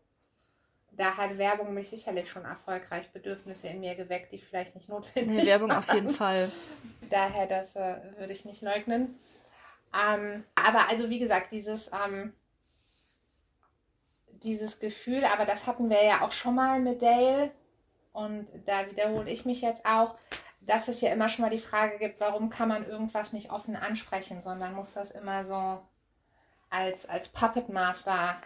da 0.92 1.18
hat 1.18 1.38
Werbung 1.38 1.74
mich 1.74 1.90
sicherlich 1.90 2.30
schon 2.30 2.46
erfolgreich 2.46 3.10
Bedürfnisse 3.12 3.70
in 3.70 3.80
mir 3.80 3.96
geweckt, 3.96 4.32
die 4.32 4.38
vielleicht 4.38 4.76
nicht 4.76 4.90
notwendig 4.90 5.44
Nee, 5.44 5.46
Werbung 5.48 5.72
auf 5.72 5.92
jeden 5.94 6.08
waren. 6.08 6.16
Fall. 6.16 6.52
Daher, 7.10 7.48
das 7.48 7.76
äh, 7.76 7.98
würde 8.18 8.34
ich 8.34 8.46
nicht 8.46 8.62
leugnen. 8.62 9.18
Ähm, 9.94 10.44
aber 10.56 10.90
also 10.90 11.10
wie 11.10 11.20
gesagt, 11.20 11.52
dieses, 11.52 11.92
ähm, 12.06 12.34
dieses 14.44 14.80
Gefühl, 14.80 15.26
aber 15.26 15.46
das 15.46 15.68
hatten 15.68 15.90
wir 15.90 16.04
ja 16.04 16.22
auch 16.22 16.32
schon 16.32 16.56
mal 16.56 16.80
mit 16.80 17.02
Dale 17.02 17.52
und 18.14 18.48
da 18.66 18.90
wiederhole 18.90 19.30
ich 19.30 19.46
mich 19.46 19.62
jetzt 19.62 19.86
auch, 19.86 20.16
dass 20.72 20.88
es 20.88 21.02
ja 21.02 21.12
immer 21.12 21.28
schon 21.28 21.44
mal 21.44 21.52
die 21.52 21.60
Frage 21.60 21.98
gibt, 21.98 22.22
warum 22.22 22.50
kann 22.50 22.70
man 22.70 22.88
irgendwas 22.88 23.34
nicht 23.34 23.52
offen 23.52 23.76
ansprechen, 23.76 24.42
sondern 24.42 24.74
muss 24.74 24.94
das 24.94 25.12
immer 25.12 25.44
so 25.44 25.86
als, 26.70 27.06
als 27.10 27.28
Puppet 27.28 27.68
Master 27.68 28.42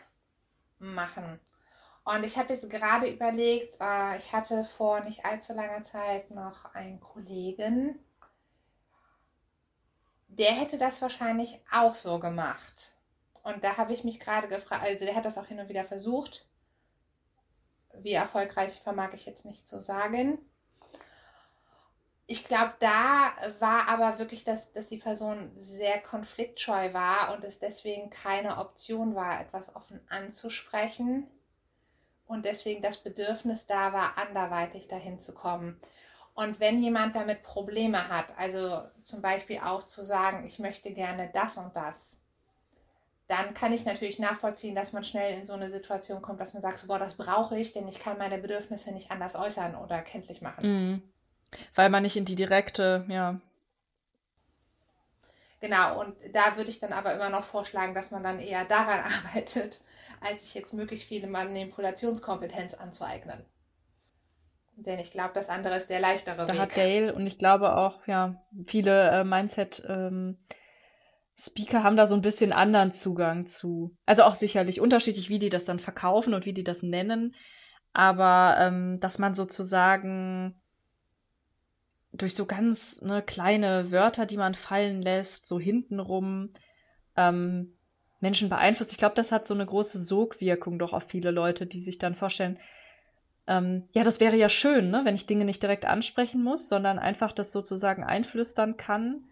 machen. 0.79 1.39
Und 2.03 2.25
ich 2.25 2.35
habe 2.37 2.53
jetzt 2.53 2.67
gerade 2.67 3.07
überlegt, 3.07 3.77
äh, 3.79 4.17
ich 4.17 4.33
hatte 4.33 4.63
vor 4.63 5.01
nicht 5.01 5.23
allzu 5.23 5.53
langer 5.53 5.83
Zeit 5.83 6.31
noch 6.31 6.73
einen 6.73 6.99
Kollegen, 6.99 7.99
der 10.27 10.51
hätte 10.51 10.79
das 10.79 11.03
wahrscheinlich 11.03 11.61
auch 11.71 11.93
so 11.93 12.17
gemacht. 12.17 12.91
Und 13.43 13.63
da 13.63 13.77
habe 13.77 13.93
ich 13.93 14.03
mich 14.03 14.19
gerade 14.19 14.47
gefragt, 14.47 14.83
also 14.83 15.05
der 15.05 15.15
hat 15.15 15.25
das 15.25 15.37
auch 15.37 15.45
hin 15.45 15.59
und 15.59 15.69
wieder 15.69 15.85
versucht. 15.85 16.47
Wie 17.93 18.13
erfolgreich 18.13 18.81
vermag 18.81 19.13
ich 19.13 19.27
jetzt 19.27 19.45
nicht 19.45 19.67
zu 19.67 19.79
sagen. 19.79 20.39
Ich 22.27 22.43
glaube, 22.43 22.73
da 22.79 23.33
war 23.59 23.87
aber 23.87 24.17
wirklich, 24.17 24.43
dass, 24.43 24.71
dass 24.71 24.89
die 24.89 24.97
Person 24.97 25.51
sehr 25.55 25.99
konfliktscheu 25.99 26.93
war 26.93 27.33
und 27.33 27.43
es 27.43 27.59
deswegen 27.59 28.09
keine 28.09 28.57
Option 28.57 29.15
war, 29.15 29.39
etwas 29.39 29.75
offen 29.75 30.01
anzusprechen 30.09 31.27
und 32.27 32.45
deswegen 32.45 32.81
das 32.81 32.97
Bedürfnis 32.97 33.65
da 33.67 33.93
war, 33.93 34.17
anderweitig 34.17 34.87
dahin 34.87 35.19
zu 35.19 35.33
kommen. 35.33 35.79
Und 36.33 36.59
wenn 36.59 36.81
jemand 36.81 37.15
damit 37.15 37.43
Probleme 37.43 38.09
hat, 38.09 38.37
also 38.37 38.83
zum 39.01 39.21
Beispiel 39.21 39.59
auch 39.59 39.83
zu 39.83 40.03
sagen, 40.03 40.45
ich 40.45 40.59
möchte 40.59 40.91
gerne 40.91 41.29
das 41.33 41.57
und 41.57 41.75
das, 41.75 42.19
dann 43.27 43.53
kann 43.53 43.73
ich 43.73 43.85
natürlich 43.85 44.19
nachvollziehen, 44.19 44.75
dass 44.75 44.93
man 44.93 45.03
schnell 45.03 45.37
in 45.39 45.45
so 45.45 45.53
eine 45.53 45.71
Situation 45.71 46.21
kommt, 46.21 46.39
dass 46.39 46.53
man 46.53 46.61
sagt, 46.61 46.87
boah, 46.87 46.99
das 46.99 47.15
brauche 47.15 47.57
ich, 47.57 47.73
denn 47.73 47.87
ich 47.87 47.99
kann 47.99 48.17
meine 48.17 48.37
Bedürfnisse 48.37 48.91
nicht 48.91 49.11
anders 49.11 49.35
äußern 49.35 49.75
oder 49.75 50.01
kenntlich 50.01 50.41
machen. 50.41 50.63
Mhm. 50.63 51.14
Weil 51.75 51.89
man 51.89 52.03
nicht 52.03 52.15
in 52.15 52.25
die 52.25 52.35
direkte, 52.35 53.05
ja. 53.07 53.39
Genau, 55.61 55.99
und 55.99 56.15
da 56.33 56.57
würde 56.57 56.69
ich 56.69 56.79
dann 56.79 56.93
aber 56.93 57.13
immer 57.13 57.29
noch 57.29 57.43
vorschlagen, 57.43 57.93
dass 57.95 58.11
man 58.11 58.23
dann 58.23 58.39
eher 58.39 58.65
daran 58.65 58.99
arbeitet, 59.25 59.81
als 60.21 60.43
sich 60.43 60.53
jetzt 60.53 60.73
möglichst 60.73 61.07
viele 61.07 61.27
Manipulationskompetenz 61.27 62.73
anzueignen. 62.75 63.43
Denn 64.77 64.99
ich 64.99 65.09
glaube, 65.09 65.31
das 65.33 65.49
andere 65.49 65.77
ist 65.77 65.89
der 65.89 65.99
leichtere 65.99 66.45
da 66.45 66.53
Weg. 66.53 66.59
hat 66.59 66.77
Dale 66.77 67.13
und 67.13 67.25
ich 67.25 67.37
glaube 67.37 67.75
auch, 67.75 68.05
ja, 68.07 68.35
viele 68.67 69.09
äh, 69.09 69.23
Mindset 69.23 69.83
ähm, 69.87 70.37
Speaker 71.37 71.83
haben 71.83 71.97
da 71.97 72.07
so 72.07 72.15
ein 72.15 72.21
bisschen 72.21 72.51
anderen 72.53 72.91
Zugang 72.91 73.47
zu. 73.47 73.95
Also 74.05 74.23
auch 74.23 74.35
sicherlich 74.35 74.79
unterschiedlich, 74.81 75.29
wie 75.29 75.39
die 75.39 75.49
das 75.49 75.65
dann 75.65 75.79
verkaufen 75.79 76.33
und 76.33 76.45
wie 76.45 76.53
die 76.53 76.63
das 76.63 76.81
nennen. 76.81 77.35
Aber 77.93 78.57
ähm, 78.59 78.99
dass 78.99 79.17
man 79.17 79.35
sozusagen 79.35 80.61
durch 82.17 82.35
so 82.35 82.45
ganz 82.45 83.01
ne, 83.01 83.21
kleine 83.21 83.91
Wörter, 83.91 84.25
die 84.25 84.37
man 84.37 84.55
fallen 84.55 85.01
lässt, 85.01 85.45
so 85.45 85.59
hintenrum 85.59 86.49
ähm, 87.15 87.73
Menschen 88.19 88.49
beeinflusst. 88.49 88.91
Ich 88.91 88.97
glaube, 88.97 89.15
das 89.15 89.31
hat 89.31 89.47
so 89.47 89.53
eine 89.53 89.65
große 89.65 89.99
Sogwirkung 89.99 90.79
doch 90.79 90.93
auf 90.93 91.03
viele 91.03 91.31
Leute, 91.31 91.65
die 91.65 91.79
sich 91.79 91.97
dann 91.97 92.15
vorstellen, 92.15 92.59
ähm, 93.47 93.87
ja, 93.91 94.03
das 94.03 94.19
wäre 94.19 94.35
ja 94.35 94.49
schön, 94.49 94.89
ne, 94.89 95.01
wenn 95.03 95.15
ich 95.15 95.27
Dinge 95.27 95.45
nicht 95.45 95.61
direkt 95.61 95.85
ansprechen 95.85 96.43
muss, 96.43 96.67
sondern 96.67 96.97
einfach 96.99 97.31
das 97.31 97.51
sozusagen 97.51 98.03
einflüstern 98.03 98.77
kann. 98.77 99.23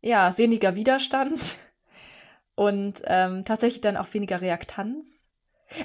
Ja, 0.00 0.36
weniger 0.38 0.74
Widerstand 0.74 1.58
und 2.54 3.02
ähm, 3.04 3.44
tatsächlich 3.44 3.82
dann 3.82 3.96
auch 3.96 4.12
weniger 4.14 4.40
Reaktanz. 4.40 5.21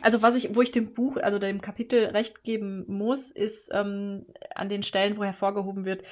Also 0.01 0.21
was 0.21 0.35
ich, 0.35 0.55
wo 0.55 0.61
ich 0.61 0.71
dem 0.71 0.93
Buch, 0.93 1.17
also 1.17 1.39
dem 1.39 1.61
Kapitel 1.61 2.05
recht 2.05 2.43
geben 2.43 2.85
muss, 2.88 3.31
ist 3.31 3.69
ähm, 3.71 4.25
an 4.55 4.69
den 4.69 4.83
Stellen, 4.83 5.17
wo 5.17 5.23
hervorgehoben 5.23 5.85
wird, 5.85 6.03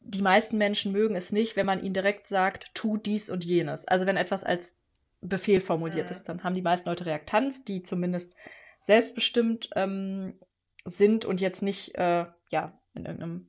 die 0.00 0.22
meisten 0.22 0.58
Menschen 0.58 0.92
mögen 0.92 1.14
es 1.16 1.32
nicht, 1.32 1.56
wenn 1.56 1.66
man 1.66 1.82
ihnen 1.82 1.94
direkt 1.94 2.28
sagt, 2.28 2.70
tu 2.74 2.96
dies 2.98 3.30
und 3.30 3.44
jenes. 3.44 3.86
Also 3.86 4.06
wenn 4.06 4.16
etwas 4.16 4.44
als 4.44 4.76
Befehl 5.20 5.60
formuliert 5.60 6.10
Mhm. 6.10 6.16
ist, 6.16 6.24
dann 6.28 6.44
haben 6.44 6.54
die 6.54 6.62
meisten 6.62 6.88
Leute 6.88 7.06
Reaktanz, 7.06 7.64
die 7.64 7.82
zumindest 7.82 8.36
selbstbestimmt 8.80 9.70
ähm, 9.76 10.38
sind 10.84 11.24
und 11.24 11.40
jetzt 11.40 11.62
nicht 11.62 11.94
äh, 11.94 12.26
ja 12.50 12.78
in 12.94 13.06
irgendeinem 13.06 13.48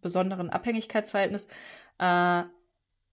besonderen 0.00 0.50
Abhängigkeitsverhältnis 0.50 1.48
äh, 1.98 2.42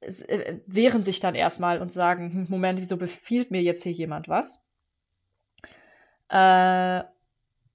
äh, 0.02 0.60
wehren 0.68 1.04
sich 1.04 1.20
dann 1.20 1.36
erstmal 1.36 1.82
und 1.82 1.92
sagen, 1.92 2.32
hm, 2.32 2.46
Moment, 2.50 2.80
wieso 2.80 2.98
befiehlt 2.98 3.52
mir 3.52 3.62
jetzt 3.62 3.84
hier 3.84 3.92
jemand 3.92 4.28
was? 4.28 4.60
Äh, 6.30 7.04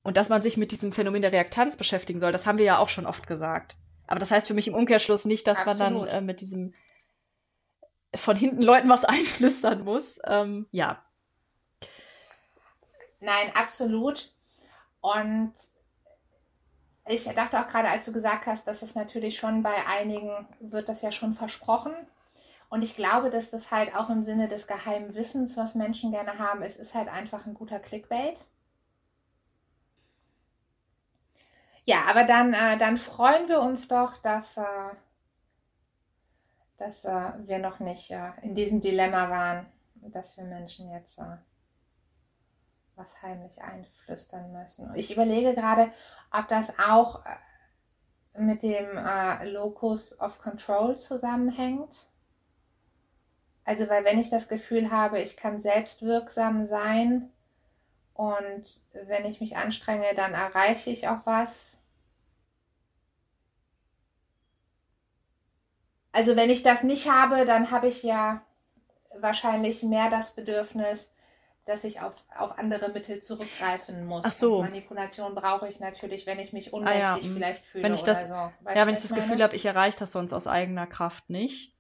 und 0.03 0.17
dass 0.17 0.29
man 0.29 0.43
sich 0.43 0.57
mit 0.57 0.73
diesem 0.73 0.93
Phänomen 0.93 1.23
der 1.23 1.33
Reaktanz 1.33 1.77
beschäftigen 1.77 2.21
soll, 2.21 2.33
das 2.33 2.47
haben 2.47 2.59
wir 2.59 2.65
ja 2.65 2.79
auch 2.79 2.89
schon 2.89 3.07
oft 3.07 3.27
gesagt. 3.27 3.77
Aber 4.07 4.19
das 4.19 4.31
heißt 4.31 4.47
für 4.47 4.55
mich 4.55 4.69
im 4.69 4.75
Umkehrschluss 4.75 5.25
nicht, 5.25 5.47
dass 5.47 5.59
man 5.65 5.81
Absolut. 5.81 6.09
dann 6.09 6.19
äh, 6.19 6.21
mit 6.21 6.41
diesem 6.41 6.75
von 8.15 8.37
hinten 8.37 8.63
Leuten 8.63 8.89
was 8.89 9.05
einflüstern 9.07 9.85
muss. 9.85 10.19
Ähm, 10.25 10.67
ja. 10.71 11.03
Nein, 13.21 13.53
absolut. 13.55 14.33
Und 15.01 15.53
ich 17.07 17.25
dachte 17.25 17.59
auch 17.59 17.69
gerade, 17.69 17.89
als 17.89 18.05
du 18.05 18.13
gesagt 18.13 18.47
hast, 18.47 18.67
dass 18.67 18.83
es 18.83 18.95
natürlich 18.95 19.39
schon 19.39 19.63
bei 19.63 19.75
einigen 19.87 20.47
wird 20.61 20.89
das 20.89 21.03
ja 21.03 21.13
schon 21.13 21.33
versprochen. 21.33 21.93
Und 22.73 22.83
ich 22.83 22.97
glaube, 22.97 23.29
dass 23.29 23.51
das 23.51 23.71
halt 23.71 23.95
auch 23.95 24.09
im 24.09 24.23
Sinne 24.23 24.49
des 24.49 24.67
geheimen 24.67 25.15
Wissens, 25.15 25.59
was 25.59 25.75
Menschen 25.75 26.11
gerne 26.11 26.39
haben, 26.39 26.63
ist, 26.63 26.81
ist 26.81 26.95
halt 26.95 27.09
einfach 27.09 27.45
ein 27.45 27.53
guter 27.53 27.79
Clickbait. 27.79 28.43
Ja, 31.85 32.07
aber 32.09 32.25
dann, 32.25 32.55
äh, 32.55 32.79
dann 32.79 32.97
freuen 32.97 33.47
wir 33.47 33.61
uns 33.61 33.89
doch, 33.89 34.17
dass, 34.23 34.57
äh, 34.57 34.65
dass 36.79 37.05
äh, 37.05 37.33
wir 37.47 37.59
noch 37.59 37.79
nicht 37.81 38.11
äh, 38.11 38.31
in 38.41 38.55
diesem 38.55 38.81
Dilemma 38.81 39.29
waren, 39.29 39.67
dass 39.97 40.39
wir 40.39 40.45
Menschen 40.45 40.91
jetzt 40.93 41.19
äh, 41.19 41.37
was 42.97 43.21
heimlich 43.21 43.61
einflüstern 43.61 44.51
müssen. 44.51 44.95
Ich 44.95 45.13
überlege 45.13 45.55
gerade, 45.55 45.93
ob 46.31 46.49
das 46.49 46.73
auch 46.79 47.23
äh, 47.27 48.41
mit 48.41 48.63
dem 48.63 48.99
Locus 49.53 50.19
of 50.19 50.39
Control 50.39 50.97
zusammenhängt. 50.97 52.09
Also, 53.65 53.89
weil 53.89 54.05
wenn 54.05 54.19
ich 54.21 54.31
das 54.31 54.49
Gefühl 54.49 54.91
habe, 54.91 55.21
ich 55.21 55.37
kann 55.37 55.59
selbstwirksam 55.59 56.65
sein 56.65 57.31
und 58.15 58.83
wenn 58.93 59.25
ich 59.25 59.41
mich 59.41 59.57
anstrenge, 59.57 60.07
dann 60.17 60.35
erreiche 60.35 60.91
ich 60.91 61.09
auch 61.09 61.27
was. 61.27 61.81
Also, 66.13 66.37
wenn 66.37 66.51
ich 66.51 66.63
das 66.63 66.83
nicht 66.83 67.11
habe, 67.11 67.45
dann 67.47 67.71
habe 67.71 67.89
ich 67.89 68.03
ja 68.03 68.43
wahrscheinlich 69.19 69.83
mehr 69.83 70.11
das 70.11 70.33
Bedürfnis, 70.33 71.13
dass 71.65 71.85
ich 71.85 72.01
auf, 72.01 72.17
auf 72.37 72.59
andere 72.59 72.91
Mittel 72.91 73.23
zurückgreifen 73.23 74.05
muss. 74.07 74.25
Ach 74.25 74.33
so. 74.35 74.57
Und 74.57 74.63
Manipulation 74.67 75.35
brauche 75.35 75.69
ich 75.69 75.81
natürlich, 75.81 76.27
wenn 76.27 76.39
ich 76.39 76.53
mich 76.53 76.73
Ah 76.73 76.77
ohnmächtig 76.79 77.01
ja, 77.01 77.17
mm. 77.17 77.35
vielleicht 77.35 77.65
fühle 77.65 77.85
Wenn 77.85 77.95
ich 77.95 78.03
oder 78.03 78.15
das- 78.15 78.29
so. 78.29 78.35
Weißt 78.35 78.77
Ja, 78.77 78.87
wenn 78.87 78.95
ich 78.95 79.03
das 79.03 79.15
Gefühl 79.15 79.31
meine? 79.31 79.45
habe, 79.45 79.57
ich 79.57 79.65
erreiche 79.65 79.99
das 79.99 80.13
sonst 80.13 80.33
aus 80.33 80.47
eigener 80.47 80.87
Kraft 80.87 81.31
nicht. 81.31 81.73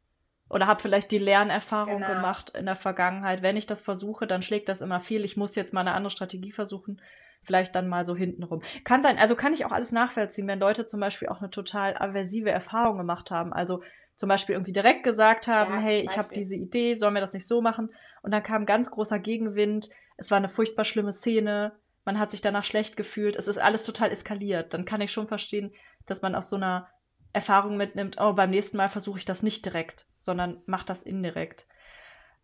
Oder 0.52 0.66
habe 0.66 0.82
vielleicht 0.82 1.10
die 1.10 1.18
Lernerfahrung 1.18 2.02
Genau. 2.02 2.14
gemacht 2.14 2.50
in 2.50 2.66
der 2.66 2.76
Vergangenheit. 2.76 3.42
Wenn 3.42 3.56
ich 3.56 3.66
das 3.66 3.82
versuche, 3.82 4.26
dann 4.26 4.42
schlägt 4.42 4.68
das 4.68 4.80
immer 4.82 5.00
viel. 5.00 5.24
Ich 5.24 5.36
muss 5.36 5.54
jetzt 5.54 5.72
mal 5.72 5.80
eine 5.80 5.92
andere 5.94 6.10
Strategie 6.10 6.52
versuchen. 6.52 7.00
Vielleicht 7.42 7.74
dann 7.74 7.88
mal 7.88 8.04
so 8.04 8.14
hintenrum. 8.14 8.62
Kann 8.84 9.02
sein, 9.02 9.18
also 9.18 9.34
kann 9.34 9.54
ich 9.54 9.64
auch 9.64 9.72
alles 9.72 9.90
nachvollziehen, 9.90 10.46
wenn 10.46 10.60
Leute 10.60 10.86
zum 10.86 11.00
Beispiel 11.00 11.28
auch 11.28 11.40
eine 11.40 11.50
total 11.50 11.96
aversive 11.96 12.50
Erfahrung 12.50 12.98
gemacht 12.98 13.30
haben. 13.30 13.52
Also 13.52 13.82
zum 14.16 14.28
Beispiel 14.28 14.54
irgendwie 14.54 14.72
direkt 14.74 15.02
gesagt 15.02 15.48
haben, 15.48 15.72
Ja, 15.72 15.80
hey, 15.80 16.02
ich 16.02 16.16
habe 16.16 16.34
diese 16.34 16.54
Idee, 16.54 16.94
sollen 16.94 17.14
wir 17.14 17.20
das 17.22 17.32
nicht 17.32 17.48
so 17.48 17.60
machen? 17.62 17.90
Und 18.22 18.30
dann 18.30 18.42
kam 18.42 18.66
ganz 18.66 18.90
großer 18.90 19.18
Gegenwind. 19.18 19.88
Es 20.18 20.30
war 20.30 20.36
eine 20.36 20.50
furchtbar 20.50 20.84
schlimme 20.84 21.12
Szene. 21.12 21.72
Man 22.04 22.18
hat 22.18 22.30
sich 22.30 22.42
danach 22.42 22.64
schlecht 22.64 22.96
gefühlt. 22.96 23.36
Es 23.36 23.48
ist 23.48 23.58
alles 23.58 23.84
total 23.84 24.12
eskaliert. 24.12 24.74
Dann 24.74 24.84
kann 24.84 25.00
ich 25.00 25.10
schon 25.12 25.28
verstehen, 25.28 25.72
dass 26.06 26.20
man 26.22 26.34
aus 26.34 26.50
so 26.50 26.56
einer 26.56 26.88
Erfahrung 27.32 27.76
mitnimmt, 27.78 28.18
oh, 28.20 28.34
beim 28.34 28.50
nächsten 28.50 28.76
Mal 28.76 28.90
versuche 28.90 29.18
ich 29.18 29.24
das 29.24 29.42
nicht 29.42 29.64
direkt, 29.64 30.06
sondern 30.22 30.62
mach 30.66 30.84
das 30.84 31.02
indirekt. 31.02 31.66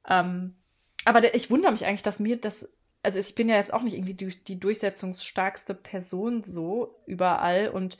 Ähm, 0.09 0.57
aber 1.05 1.21
der, 1.21 1.35
ich 1.35 1.51
wundere 1.51 1.73
mich 1.73 1.87
eigentlich, 1.87 2.03
dass 2.03 2.21
mir 2.21 2.41
das, 2.41 2.69
also 3.03 3.19
ich 3.19 3.35
bin 3.35 3.49
ja 3.49 3.57
jetzt 3.57 3.73
auch 3.73 3.83
nicht 3.83 3.95
irgendwie 3.95 4.15
die, 4.15 4.29
die 4.45 4.61
durchsetzungsstarkste 4.61 5.75
Person 5.75 6.45
so 6.45 7.01
überall 7.07 7.69
und 7.69 7.99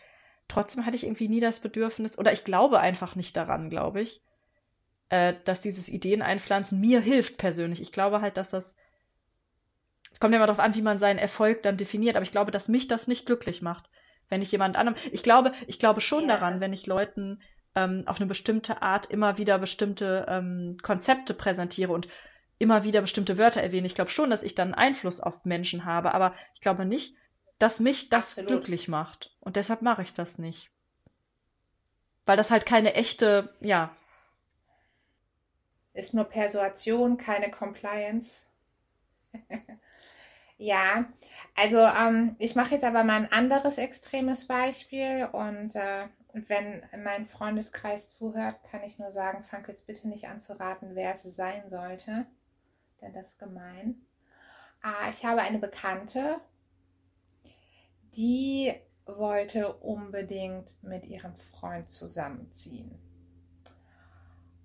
trotzdem 0.49 0.85
hatte 0.87 0.97
ich 0.97 1.05
irgendwie 1.05 1.29
nie 1.29 1.41
das 1.41 1.61
Bedürfnis, 1.61 2.19
oder 2.19 2.33
ich 2.33 2.45
glaube 2.45 2.81
einfach 2.81 3.15
nicht 3.17 3.37
daran, 3.37 3.71
glaube 3.71 4.03
ich, 4.03 4.23
äh, 5.11 5.35
dass 5.45 5.61
dieses 5.61 5.89
Ideen 5.89 6.23
einpflanzen 6.23 6.81
mir 6.81 7.01
hilft 7.01 7.39
persönlich. 7.39 7.81
Ich 7.81 7.93
glaube 7.93 8.21
halt, 8.21 8.37
dass 8.37 8.51
das, 8.51 8.75
es 10.11 10.21
kommt 10.21 10.33
ja 10.33 10.39
immer 10.39 10.47
darauf 10.47 10.63
an, 10.63 10.75
wie 10.75 10.83
man 10.83 10.99
seinen 10.99 11.19
Erfolg 11.19 11.63
dann 11.63 11.77
definiert, 11.77 12.17
aber 12.17 12.25
ich 12.25 12.31
glaube, 12.33 12.51
dass 12.51 12.69
mich 12.69 12.89
das 12.89 13.07
nicht 13.09 13.27
glücklich 13.27 13.63
macht, 13.63 13.89
wenn 14.29 14.43
ich 14.43 14.53
jemand 14.53 14.77
anderem, 14.77 14.99
ich 15.13 15.23
glaube, 15.23 15.53
ich 15.67 15.79
glaube 15.79 16.01
schon 16.01 16.29
Ja. 16.29 16.37
daran, 16.37 16.61
wenn 16.61 16.73
ich 16.73 16.87
Leuten 16.87 17.41
ähm, 17.79 18.03
auf 18.07 18.17
eine 18.17 18.27
bestimmte 18.27 18.83
Art 18.83 19.07
immer 19.07 19.39
wieder 19.39 19.59
bestimmte 19.59 20.27
ähm, 20.29 20.79
Konzepte 20.83 21.35
präsentiere 21.35 21.93
und 21.93 22.09
immer 22.59 22.83
wieder 22.85 23.01
bestimmte 23.01 23.39
Wörter 23.39 23.63
erwähne. 23.63 23.87
Ich 23.87 23.95
glaube 23.95 24.11
schon, 24.11 24.31
dass 24.31 24.43
ich 24.43 24.55
dann 24.55 24.75
Einfluss 24.75 25.21
auf 25.21 25.45
Menschen 25.45 25.85
habe, 25.85 26.13
aber 26.15 26.35
ich 26.55 26.61
glaube 26.61 26.85
nicht, 26.85 27.15
dass 27.59 27.81
mich 27.81 28.09
das 28.09 28.25
Absolut. 28.25 28.49
glücklich 28.49 28.89
macht. 28.89 29.31
Und 29.41 29.57
deshalb 29.57 29.83
mache 29.83 30.03
ich 30.03 30.13
das 30.15 30.39
nicht. 30.39 30.71
Weil 32.27 32.37
das 32.37 32.51
halt 32.51 32.67
keine 32.67 32.95
echte, 32.95 33.55
ja, 33.61 33.97
Ist 35.93 36.15
nur 36.15 36.25
Persuasion, 36.25 37.19
keine 37.19 37.51
Compliance. 37.51 38.47
Ja, 40.61 41.07
also 41.57 41.79
ähm, 41.79 42.35
ich 42.39 42.57
mache 42.57 42.75
jetzt 42.75 42.85
aber 42.85 43.05
mal 43.05 43.17
ein 43.17 43.33
anderes 43.33 43.79
extremes 43.79 44.47
Beispiel 44.47 45.29
und 45.33 45.75
äh, 45.77 46.09
wenn 46.33 46.83
mein 47.03 47.27
Freundeskreis 47.27 48.15
zuhört, 48.15 48.63
kann 48.71 48.83
ich 48.85 48.99
nur 48.99 49.13
sagen, 49.13 49.43
fang 49.43 49.65
jetzt 49.67 49.87
bitte 49.87 50.09
nicht 50.09 50.29
an 50.29 50.41
zu 50.41 50.59
raten, 50.59 50.95
wer 50.95 51.15
es 51.15 51.23
sein 51.23 51.69
sollte, 51.71 52.27
denn 53.01 53.13
das 53.13 53.31
ist 53.31 53.39
gemein. 53.39 53.97
Ah, 54.83 55.11
ich 55.11 55.25
habe 55.25 55.41
eine 55.41 55.59
Bekannte, 55.59 56.41
die 58.15 58.75
wollte 59.07 59.73
unbedingt 59.73 60.83
mit 60.83 61.07
ihrem 61.07 61.35
Freund 61.37 61.91
zusammenziehen. 61.91 62.99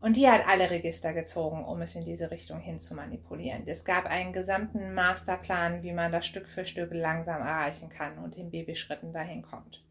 Und 0.01 0.17
die 0.17 0.29
hat 0.29 0.45
alle 0.45 0.69
Register 0.69 1.13
gezogen, 1.13 1.63
um 1.63 1.81
es 1.81 1.95
in 1.95 2.03
diese 2.03 2.29
Richtung 2.29 2.59
hin 2.59 2.77
zu 2.77 2.93
manipulieren. 2.93 3.63
Es 3.65 3.85
gab 3.85 4.05
einen 4.05 4.33
gesamten 4.33 4.93
Masterplan, 4.93 5.81
wie 5.81 5.93
man 5.93 6.11
das 6.11 6.25
Stück 6.25 6.49
für 6.49 6.65
Stück 6.65 6.93
langsam 6.93 7.41
erreichen 7.41 7.87
kann 7.87 8.17
und 8.17 8.35
in 8.35 8.51
Babyschritten 8.51 9.13
dahin 9.13 9.43
kommt. 9.43 9.81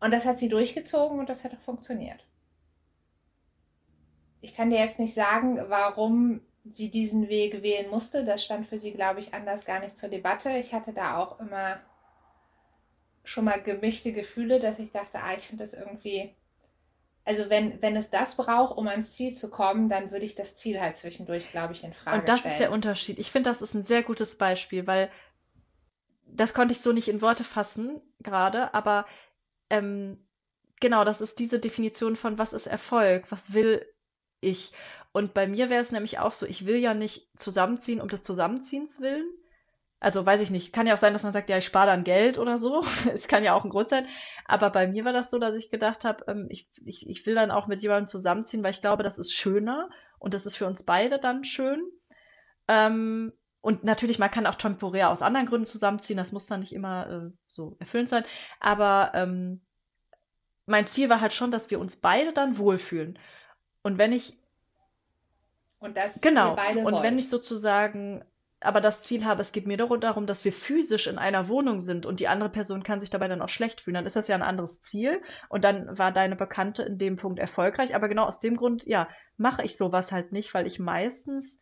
Und 0.00 0.12
das 0.12 0.26
hat 0.26 0.38
sie 0.38 0.48
durchgezogen 0.48 1.18
und 1.18 1.28
das 1.28 1.44
hat 1.44 1.54
auch 1.54 1.60
funktioniert. 1.60 2.24
Ich 4.40 4.54
kann 4.54 4.70
dir 4.70 4.78
jetzt 4.78 4.98
nicht 4.98 5.14
sagen, 5.14 5.58
warum 5.68 6.40
sie 6.64 6.90
diesen 6.90 7.28
Weg 7.28 7.62
wählen 7.62 7.90
musste. 7.90 8.24
Das 8.24 8.44
stand 8.44 8.66
für 8.66 8.78
sie, 8.78 8.92
glaube 8.92 9.20
ich, 9.20 9.34
anders 9.34 9.64
gar 9.64 9.80
nicht 9.80 9.96
zur 9.96 10.08
Debatte. 10.08 10.50
Ich 10.50 10.74
hatte 10.74 10.92
da 10.92 11.18
auch 11.18 11.40
immer 11.40 11.80
schon 13.24 13.44
mal 13.44 13.60
gemischte 13.60 14.12
Gefühle, 14.12 14.60
dass 14.60 14.78
ich 14.78 14.92
dachte, 14.92 15.22
ah, 15.22 15.34
ich 15.36 15.46
finde 15.46 15.64
das 15.64 15.74
irgendwie 15.74 16.34
also 17.26 17.50
wenn, 17.50 17.82
wenn 17.82 17.96
es 17.96 18.08
das 18.08 18.36
braucht, 18.36 18.78
um 18.78 18.86
ans 18.86 19.12
Ziel 19.12 19.34
zu 19.34 19.50
kommen, 19.50 19.88
dann 19.88 20.12
würde 20.12 20.24
ich 20.24 20.36
das 20.36 20.56
Ziel 20.56 20.80
halt 20.80 20.96
zwischendurch, 20.96 21.50
glaube 21.50 21.72
ich, 21.72 21.82
in 21.82 21.92
Frage 21.92 22.20
Und 22.20 22.28
das 22.28 22.38
stellen. 22.38 22.54
ist 22.54 22.60
der 22.60 22.70
Unterschied. 22.70 23.18
Ich 23.18 23.32
finde, 23.32 23.50
das 23.50 23.62
ist 23.62 23.74
ein 23.74 23.84
sehr 23.84 24.04
gutes 24.04 24.36
Beispiel, 24.36 24.86
weil 24.86 25.10
das 26.24 26.54
konnte 26.54 26.72
ich 26.72 26.80
so 26.80 26.92
nicht 26.92 27.08
in 27.08 27.20
Worte 27.20 27.42
fassen 27.42 28.00
gerade, 28.20 28.72
aber 28.74 29.06
ähm, 29.70 30.26
genau, 30.80 31.04
das 31.04 31.20
ist 31.20 31.38
diese 31.38 31.58
Definition 31.58 32.16
von, 32.16 32.38
was 32.38 32.52
ist 32.52 32.66
Erfolg, 32.66 33.30
was 33.30 33.52
will 33.52 33.84
ich. 34.40 34.72
Und 35.12 35.34
bei 35.34 35.46
mir 35.46 35.70
wäre 35.70 35.82
es 35.82 35.92
nämlich 35.92 36.18
auch 36.18 36.32
so, 36.32 36.46
ich 36.46 36.66
will 36.66 36.76
ja 36.76 36.94
nicht 36.94 37.28
zusammenziehen 37.38 38.00
um 38.00 38.08
des 38.08 38.22
Zusammenziehens 38.22 39.00
willen. 39.00 39.26
Also 39.98 40.26
weiß 40.26 40.40
ich 40.42 40.50
nicht, 40.50 40.72
kann 40.74 40.86
ja 40.86 40.94
auch 40.94 40.98
sein, 40.98 41.14
dass 41.14 41.22
man 41.22 41.32
sagt, 41.32 41.48
ja, 41.48 41.56
ich 41.56 41.64
spare 41.64 41.86
dann 41.86 42.04
Geld 42.04 42.38
oder 42.38 42.58
so. 42.58 42.84
Es 43.12 43.28
kann 43.28 43.44
ja 43.44 43.54
auch 43.54 43.64
ein 43.64 43.70
Grund 43.70 43.88
sein. 43.88 44.06
Aber 44.44 44.70
bei 44.70 44.86
mir 44.86 45.04
war 45.04 45.12
das 45.12 45.30
so, 45.30 45.38
dass 45.38 45.54
ich 45.54 45.70
gedacht 45.70 46.04
habe, 46.04 46.24
ähm, 46.28 46.46
ich, 46.50 46.68
ich, 46.84 47.08
ich 47.08 47.26
will 47.26 47.34
dann 47.34 47.50
auch 47.50 47.66
mit 47.66 47.80
jemandem 47.82 48.06
zusammenziehen, 48.08 48.62
weil 48.62 48.72
ich 48.72 48.82
glaube, 48.82 49.02
das 49.02 49.18
ist 49.18 49.32
schöner 49.32 49.88
und 50.18 50.34
das 50.34 50.46
ist 50.46 50.56
für 50.56 50.66
uns 50.66 50.82
beide 50.84 51.18
dann 51.18 51.44
schön. 51.44 51.82
Ähm, 52.68 53.32
und 53.66 53.82
natürlich, 53.82 54.20
man 54.20 54.30
kann 54.30 54.46
auch 54.46 54.54
temporär 54.54 55.10
aus 55.10 55.22
anderen 55.22 55.48
Gründen 55.48 55.66
zusammenziehen, 55.66 56.16
das 56.16 56.30
muss 56.30 56.46
dann 56.46 56.60
nicht 56.60 56.72
immer 56.72 57.10
äh, 57.10 57.36
so 57.48 57.74
erfüllend 57.80 58.10
sein. 58.10 58.24
Aber 58.60 59.10
ähm, 59.12 59.60
mein 60.66 60.86
Ziel 60.86 61.08
war 61.08 61.20
halt 61.20 61.32
schon, 61.32 61.50
dass 61.50 61.68
wir 61.68 61.80
uns 61.80 61.96
beide 61.96 62.32
dann 62.32 62.58
wohlfühlen. 62.58 63.18
Und 63.82 63.98
wenn 63.98 64.12
ich, 64.12 64.38
und 65.80 65.96
das 65.96 66.20
genau, 66.20 66.52
und 66.52 66.92
wollt. 66.92 67.02
wenn 67.02 67.18
ich 67.18 67.28
sozusagen 67.28 68.24
aber 68.60 68.80
das 68.80 69.02
Ziel 69.02 69.24
habe, 69.24 69.42
es 69.42 69.50
geht 69.50 69.66
mir 69.66 69.76
darum, 69.76 70.26
dass 70.26 70.44
wir 70.44 70.52
physisch 70.52 71.08
in 71.08 71.18
einer 71.18 71.48
Wohnung 71.48 71.80
sind 71.80 72.06
und 72.06 72.20
die 72.20 72.28
andere 72.28 72.50
Person 72.50 72.84
kann 72.84 73.00
sich 73.00 73.10
dabei 73.10 73.26
dann 73.26 73.42
auch 73.42 73.48
schlecht 73.48 73.80
fühlen, 73.80 73.96
dann 73.96 74.06
ist 74.06 74.14
das 74.14 74.28
ja 74.28 74.36
ein 74.36 74.42
anderes 74.42 74.80
Ziel 74.82 75.20
und 75.48 75.64
dann 75.64 75.98
war 75.98 76.12
deine 76.12 76.36
Bekannte 76.36 76.84
in 76.84 76.98
dem 76.98 77.16
Punkt 77.16 77.40
erfolgreich. 77.40 77.96
Aber 77.96 78.06
genau 78.06 78.26
aus 78.26 78.38
dem 78.38 78.56
Grund, 78.56 78.86
ja, 78.86 79.08
mache 79.36 79.64
ich 79.64 79.76
sowas 79.76 80.12
halt 80.12 80.30
nicht, 80.30 80.54
weil 80.54 80.68
ich 80.68 80.78
meistens 80.78 81.60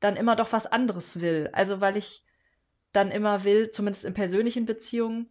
dann 0.00 0.16
immer 0.16 0.36
doch 0.36 0.52
was 0.52 0.66
anderes 0.66 1.20
will. 1.20 1.50
Also 1.52 1.80
weil 1.80 1.96
ich 1.96 2.24
dann 2.92 3.10
immer 3.10 3.44
will, 3.44 3.70
zumindest 3.70 4.04
in 4.04 4.14
persönlichen 4.14 4.66
Beziehungen, 4.66 5.28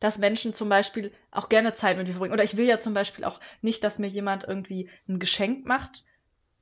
dass 0.00 0.18
Menschen 0.18 0.54
zum 0.54 0.68
Beispiel 0.68 1.12
auch 1.30 1.48
gerne 1.48 1.74
Zeit 1.74 1.96
mit 1.96 2.06
mir 2.06 2.12
verbringen. 2.12 2.34
Oder 2.34 2.44
ich 2.44 2.56
will 2.56 2.66
ja 2.66 2.78
zum 2.78 2.94
Beispiel 2.94 3.24
auch 3.24 3.40
nicht, 3.62 3.82
dass 3.82 3.98
mir 3.98 4.08
jemand 4.08 4.44
irgendwie 4.44 4.90
ein 5.08 5.18
Geschenk 5.18 5.64
macht, 5.66 6.04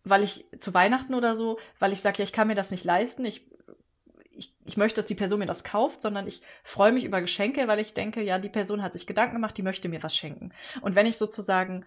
weil 0.04 0.22
ich 0.22 0.46
zu 0.58 0.72
Weihnachten 0.74 1.14
oder 1.14 1.34
so, 1.34 1.58
weil 1.78 1.92
ich 1.92 2.00
sage, 2.00 2.18
ja, 2.18 2.24
ich 2.24 2.32
kann 2.32 2.48
mir 2.48 2.54
das 2.54 2.70
nicht 2.70 2.84
leisten, 2.84 3.24
ich, 3.24 3.46
ich, 4.30 4.54
ich 4.64 4.76
möchte, 4.76 5.00
dass 5.00 5.08
die 5.08 5.14
Person 5.14 5.40
mir 5.40 5.46
das 5.46 5.64
kauft, 5.64 6.02
sondern 6.02 6.26
ich 6.26 6.40
freue 6.62 6.92
mich 6.92 7.04
über 7.04 7.20
Geschenke, 7.20 7.68
weil 7.68 7.80
ich 7.80 7.94
denke, 7.94 8.22
ja, 8.22 8.38
die 8.38 8.48
Person 8.48 8.82
hat 8.82 8.92
sich 8.92 9.06
Gedanken 9.06 9.34
gemacht, 9.34 9.56
die 9.56 9.62
möchte 9.62 9.88
mir 9.88 10.02
was 10.02 10.16
schenken. 10.16 10.52
Und 10.80 10.94
wenn 10.94 11.06
ich 11.06 11.18
sozusagen 11.18 11.84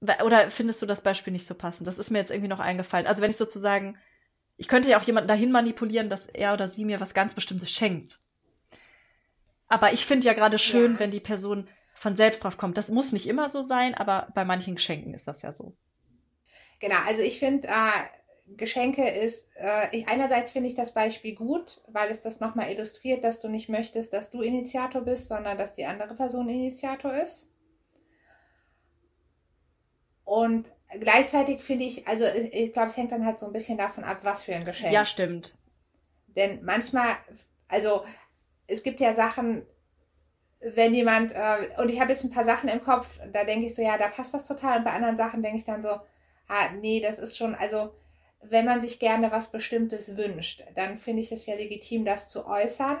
oder 0.00 0.50
findest 0.50 0.82
du 0.82 0.86
das 0.86 1.00
Beispiel 1.00 1.32
nicht 1.32 1.46
so 1.46 1.54
passend? 1.54 1.86
Das 1.86 1.98
ist 1.98 2.10
mir 2.10 2.18
jetzt 2.18 2.30
irgendwie 2.30 2.48
noch 2.48 2.60
eingefallen. 2.60 3.06
Also 3.06 3.22
wenn 3.22 3.30
ich 3.30 3.36
sozusagen, 3.36 3.98
ich 4.56 4.68
könnte 4.68 4.88
ja 4.88 4.98
auch 5.00 5.04
jemanden 5.04 5.28
dahin 5.28 5.52
manipulieren, 5.52 6.10
dass 6.10 6.26
er 6.26 6.54
oder 6.54 6.68
sie 6.68 6.84
mir 6.84 7.00
was 7.00 7.14
ganz 7.14 7.34
Bestimmtes 7.34 7.70
schenkt. 7.70 8.20
Aber 9.68 9.92
ich 9.92 10.06
finde 10.06 10.26
ja 10.26 10.32
gerade 10.32 10.58
schön, 10.58 10.94
Ja. 10.94 10.98
wenn 10.98 11.10
die 11.12 11.20
Person 11.20 11.68
von 11.94 12.16
selbst 12.16 12.42
drauf 12.42 12.56
kommt. 12.56 12.76
Das 12.76 12.88
muss 12.88 13.12
nicht 13.12 13.26
immer 13.26 13.48
so 13.50 13.62
sein, 13.62 13.94
aber 13.94 14.28
bei 14.34 14.44
manchen 14.44 14.74
Geschenken 14.74 15.14
ist 15.14 15.26
das 15.28 15.42
ja 15.42 15.52
so. 15.54 15.76
Genau, 16.80 16.96
also 17.06 17.22
ich 17.22 17.38
finde, 17.38 17.68
äh, 17.68 18.54
Geschenke 18.56 19.08
ist, 19.08 19.48
äh, 19.56 19.88
ich, 19.96 20.08
einerseits 20.08 20.50
finde 20.50 20.68
ich 20.68 20.74
das 20.74 20.94
Beispiel 20.94 21.34
gut, 21.34 21.80
weil 21.88 22.10
es 22.10 22.20
das 22.20 22.40
nochmal 22.40 22.70
illustriert, 22.70 23.24
dass 23.24 23.40
du 23.40 23.48
nicht 23.48 23.68
möchtest, 23.68 24.12
dass 24.12 24.30
du 24.30 24.42
Initiator 24.42 25.02
bist, 25.02 25.28
sondern 25.28 25.58
dass 25.58 25.72
die 25.72 25.86
andere 25.86 26.14
Person 26.14 26.48
Initiator 26.48 27.12
ist. 27.14 27.50
Und 30.26 30.66
gleichzeitig 31.00 31.62
finde 31.62 31.84
ich, 31.84 32.06
also 32.06 32.26
ich, 32.26 32.72
glaube, 32.72 32.90
es 32.90 32.96
hängt 32.96 33.12
dann 33.12 33.24
halt 33.24 33.38
so 33.38 33.46
ein 33.46 33.52
bisschen 33.52 33.78
davon 33.78 34.04
ab, 34.04 34.18
was 34.22 34.42
für 34.42 34.54
ein 34.54 34.64
Geschenk. 34.64 34.92
Ja, 34.92 35.06
stimmt. 35.06 35.54
Denn 36.36 36.62
manchmal, 36.64 37.06
also 37.68 38.04
es 38.66 38.82
gibt 38.82 38.98
ja 38.98 39.14
Sachen, 39.14 39.64
wenn 40.60 40.92
jemand, 40.92 41.32
äh, 41.32 41.68
und 41.78 41.90
ich 41.90 42.00
habe 42.00 42.10
jetzt 42.10 42.24
ein 42.24 42.32
paar 42.32 42.44
Sachen 42.44 42.68
im 42.68 42.82
Kopf, 42.82 43.20
da 43.32 43.44
denke 43.44 43.66
ich 43.66 43.74
so, 43.76 43.82
ja, 43.82 43.96
da 43.96 44.08
passt 44.08 44.34
das 44.34 44.48
total. 44.48 44.78
Und 44.78 44.84
bei 44.84 44.92
anderen 44.92 45.16
Sachen 45.16 45.44
denke 45.44 45.58
ich 45.58 45.64
dann 45.64 45.80
so, 45.80 46.00
ah, 46.48 46.70
nee, 46.80 47.00
das 47.00 47.20
ist 47.20 47.38
schon, 47.38 47.54
also 47.54 47.94
wenn 48.42 48.64
man 48.64 48.82
sich 48.82 48.98
gerne 48.98 49.30
was 49.30 49.52
Bestimmtes 49.52 50.16
wünscht, 50.16 50.64
dann 50.74 50.98
finde 50.98 51.22
ich 51.22 51.30
es 51.30 51.46
ja 51.46 51.54
legitim, 51.54 52.04
das 52.04 52.28
zu 52.28 52.46
äußern. 52.46 52.98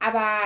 Aber 0.00 0.40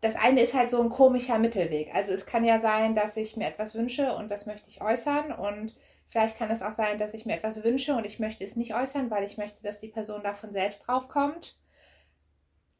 das 0.00 0.16
eine 0.16 0.40
ist 0.42 0.54
halt 0.54 0.70
so 0.70 0.80
ein 0.82 0.88
komischer 0.90 1.38
Mittelweg. 1.38 1.94
Also 1.94 2.12
es 2.12 2.26
kann 2.26 2.44
ja 2.44 2.60
sein, 2.60 2.94
dass 2.94 3.16
ich 3.16 3.36
mir 3.36 3.48
etwas 3.48 3.74
wünsche 3.74 4.14
und 4.16 4.30
das 4.30 4.46
möchte 4.46 4.68
ich 4.68 4.80
äußern 4.82 5.32
und 5.32 5.74
vielleicht 6.08 6.38
kann 6.38 6.50
es 6.50 6.62
auch 6.62 6.72
sein, 6.72 6.98
dass 6.98 7.14
ich 7.14 7.26
mir 7.26 7.34
etwas 7.34 7.62
wünsche 7.62 7.94
und 7.94 8.06
ich 8.06 8.18
möchte 8.18 8.44
es 8.44 8.56
nicht 8.56 8.74
äußern, 8.74 9.10
weil 9.10 9.24
ich 9.24 9.36
möchte, 9.38 9.62
dass 9.62 9.80
die 9.80 9.88
Person 9.88 10.22
davon 10.22 10.52
selbst 10.52 10.86
draufkommt. 10.86 11.56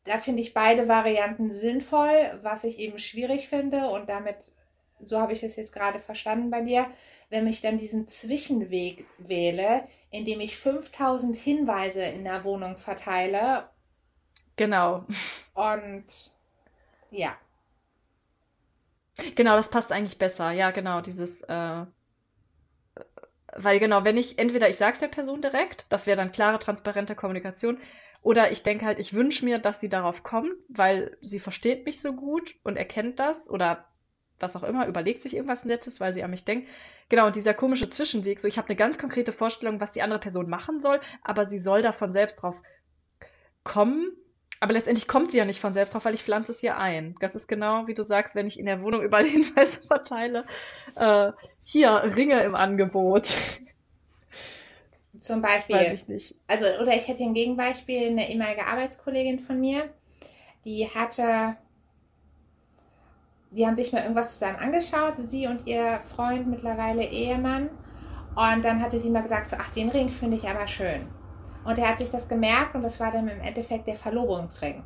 Da 0.04 0.18
finde 0.18 0.42
ich 0.42 0.54
beide 0.54 0.88
Varianten 0.88 1.50
sinnvoll, 1.50 2.38
was 2.42 2.64
ich 2.64 2.78
eben 2.78 2.98
schwierig 2.98 3.48
finde 3.48 3.90
und 3.90 4.08
damit, 4.08 4.36
so 5.00 5.20
habe 5.20 5.32
ich 5.32 5.42
es 5.42 5.56
jetzt 5.56 5.72
gerade 5.72 6.00
verstanden 6.00 6.50
bei 6.50 6.62
dir, 6.62 6.86
wenn 7.28 7.46
ich 7.46 7.60
dann 7.60 7.78
diesen 7.78 8.06
Zwischenweg 8.06 9.06
wähle, 9.18 9.84
indem 10.10 10.40
ich 10.40 10.56
5000 10.56 11.36
Hinweise 11.36 12.02
in 12.02 12.24
der 12.24 12.44
Wohnung 12.44 12.76
verteile 12.78 13.68
Genau. 14.56 15.06
und 15.54 16.04
ja, 17.10 17.38
Genau, 19.34 19.56
das 19.56 19.68
passt 19.70 19.90
eigentlich 19.92 20.18
besser. 20.18 20.50
Ja, 20.52 20.70
genau, 20.70 21.00
dieses, 21.00 21.40
äh, 21.42 21.84
weil 23.56 23.80
genau, 23.80 24.04
wenn 24.04 24.16
ich, 24.16 24.38
entweder 24.38 24.68
ich 24.68 24.76
sag's 24.76 25.00
der 25.00 25.08
Person 25.08 25.42
direkt, 25.42 25.86
das 25.90 26.06
wäre 26.06 26.16
dann 26.16 26.32
klare, 26.32 26.58
transparente 26.58 27.14
Kommunikation, 27.16 27.78
oder 28.22 28.52
ich 28.52 28.62
denke 28.62 28.84
halt, 28.84 28.98
ich 28.98 29.12
wünsche 29.14 29.44
mir, 29.44 29.58
dass 29.58 29.80
sie 29.80 29.88
darauf 29.88 30.22
kommt, 30.22 30.52
weil 30.68 31.16
sie 31.20 31.40
versteht 31.40 31.86
mich 31.86 32.00
so 32.00 32.12
gut 32.12 32.54
und 32.64 32.76
erkennt 32.76 33.18
das, 33.18 33.48
oder 33.48 33.86
was 34.38 34.56
auch 34.56 34.62
immer, 34.62 34.86
überlegt 34.86 35.22
sich 35.22 35.34
irgendwas 35.34 35.64
Nettes, 35.64 36.00
weil 36.00 36.14
sie 36.14 36.22
an 36.22 36.30
mich 36.30 36.44
denkt. 36.44 36.68
Genau, 37.08 37.26
und 37.26 37.36
dieser 37.36 37.54
komische 37.54 37.90
Zwischenweg, 37.90 38.40
so 38.40 38.46
ich 38.48 38.56
habe 38.56 38.68
eine 38.68 38.76
ganz 38.76 38.98
konkrete 38.98 39.32
Vorstellung, 39.32 39.80
was 39.80 39.92
die 39.92 40.02
andere 40.02 40.20
Person 40.20 40.48
machen 40.48 40.80
soll, 40.80 41.00
aber 41.24 41.46
sie 41.46 41.58
soll 41.58 41.82
davon 41.82 42.12
selbst 42.12 42.36
drauf 42.36 42.56
kommen. 43.64 44.12
Aber 44.60 44.74
letztendlich 44.74 45.08
kommt 45.08 45.30
sie 45.30 45.38
ja 45.38 45.44
nicht 45.46 45.60
von 45.60 45.72
selbst 45.72 45.94
drauf, 45.94 46.04
weil 46.04 46.14
ich 46.14 46.22
pflanze 46.22 46.52
es 46.52 46.62
ihr 46.62 46.76
ein. 46.76 47.16
Das 47.20 47.34
ist 47.34 47.48
genau, 47.48 47.86
wie 47.86 47.94
du 47.94 48.02
sagst, 48.02 48.34
wenn 48.34 48.46
ich 48.46 48.58
in 48.58 48.66
der 48.66 48.82
Wohnung 48.82 49.02
überall 49.02 49.26
Hinweise 49.28 49.80
verteile. 49.86 50.44
Äh, 50.96 51.32
hier, 51.64 51.90
Ringe 52.16 52.42
im 52.42 52.54
Angebot. 52.54 53.34
zum 55.18 55.42
Weiß 55.42 55.66
Beispiel. 55.66 55.94
ich 55.94 56.08
nicht. 56.08 56.34
Also, 56.46 56.64
oder 56.82 56.94
ich 56.94 57.08
hätte 57.08 57.22
ein 57.22 57.34
Gegenbeispiel, 57.34 58.08
eine 58.08 58.28
ehemalige 58.28 58.66
Arbeitskollegin 58.66 59.40
von 59.40 59.58
mir, 59.58 59.88
die 60.64 60.86
hatte 60.86 61.56
die 63.52 63.66
haben 63.66 63.76
sich 63.76 63.92
mal 63.92 64.02
irgendwas 64.02 64.32
zusammen 64.32 64.58
angeschaut, 64.58 65.14
sie 65.16 65.46
und 65.46 65.66
ihr 65.66 66.00
Freund, 66.14 66.46
mittlerweile 66.46 67.04
Ehemann. 67.04 67.68
Und 68.36 68.64
dann 68.64 68.80
hatte 68.80 69.00
sie 69.00 69.10
mal 69.10 69.22
gesagt, 69.22 69.46
so, 69.46 69.56
ach, 69.58 69.70
den 69.70 69.88
Ring 69.88 70.08
finde 70.08 70.36
ich 70.36 70.48
aber 70.48 70.68
schön. 70.68 71.08
Und 71.64 71.78
er 71.78 71.88
hat 71.88 71.98
sich 71.98 72.10
das 72.10 72.28
gemerkt 72.28 72.74
und 72.74 72.82
das 72.82 73.00
war 73.00 73.12
dann 73.12 73.28
im 73.28 73.40
Endeffekt 73.40 73.86
der 73.86 73.96
Verlobungsring. 73.96 74.82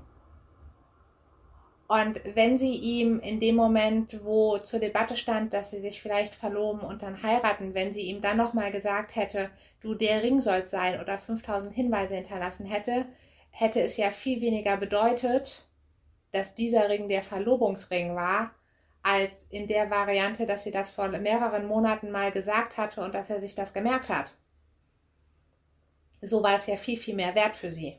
Und 1.87 2.21
wenn 2.35 2.57
sie 2.57 2.77
ihm 2.77 3.21
in 3.21 3.41
dem 3.41 3.57
Moment, 3.57 4.25
wo 4.25 4.59
zur 4.59 4.81
Debatte 4.81 5.17
stand, 5.17 5.53
dass 5.53 5.71
sie 5.71 5.81
sich 5.81 6.01
vielleicht 6.01 6.35
verloben 6.35 6.81
und 6.81 7.03
dann 7.03 7.23
heiraten, 7.23 7.75
wenn 7.75 7.93
sie 7.93 8.03
ihm 8.03 8.23
dann 8.23 8.39
nochmal 8.39 8.73
gesagt 8.73 9.17
hätte, 9.17 9.51
du, 9.81 9.95
der 9.95 10.23
Ring 10.23 10.41
soll 10.41 10.67
sein 10.67 11.01
oder 11.01 11.19
5000 11.19 11.75
Hinweise 11.75 12.15
hinterlassen 12.15 12.65
hätte, 12.67 13.07
hätte 13.51 13.81
es 13.81 13.97
ja 13.97 14.11
viel 14.11 14.41
weniger 14.41 14.79
bedeutet, 14.79 15.69
dass 16.33 16.55
dieser 16.55 16.89
Ring 16.89 17.09
der 17.09 17.23
Verlobungsring 17.23 18.17
war, 18.17 18.53
als 19.03 19.47
in 19.51 19.69
der 19.69 19.91
Variante, 19.91 20.47
dass 20.47 20.65
sie 20.65 20.73
das 20.73 20.91
vor 20.91 21.09
mehreren 21.09 21.67
Monaten 21.67 22.11
mal 22.11 22.33
gesagt 22.33 22.79
hatte 22.79 23.03
und 23.03 23.15
dass 23.15 23.29
er 23.29 23.41
sich 23.41 23.55
das 23.55 23.75
gemerkt 23.75 24.09
hat. 24.09 24.37
So 26.25 26.43
war 26.43 26.57
es 26.57 26.67
ja 26.67 26.77
viel, 26.77 26.99
viel 26.99 27.15
mehr 27.15 27.35
wert 27.35 27.57
für 27.57 27.71
sie. 27.71 27.99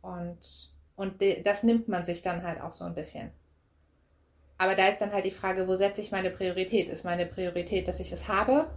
Und, 0.00 0.70
und 0.96 1.22
das 1.44 1.62
nimmt 1.62 1.86
man 1.88 2.02
sich 2.04 2.22
dann 2.22 2.42
halt 2.42 2.60
auch 2.62 2.72
so 2.72 2.84
ein 2.86 2.94
bisschen. 2.94 3.30
Aber 4.58 4.74
da 4.74 4.88
ist 4.88 4.98
dann 5.00 5.12
halt 5.14 5.24
die 5.24 5.30
Frage, 5.30 5.66
wo 5.66 5.76
setze 5.76 6.02
ich 6.02 6.12
meine 6.12 6.30
Priorität? 6.30 6.90
Ist 6.90 7.04
meine 7.06 7.24
Priorität, 7.24 7.88
dass 7.88 8.00
ich 8.00 8.12
es 8.12 8.28
habe? 8.28 8.68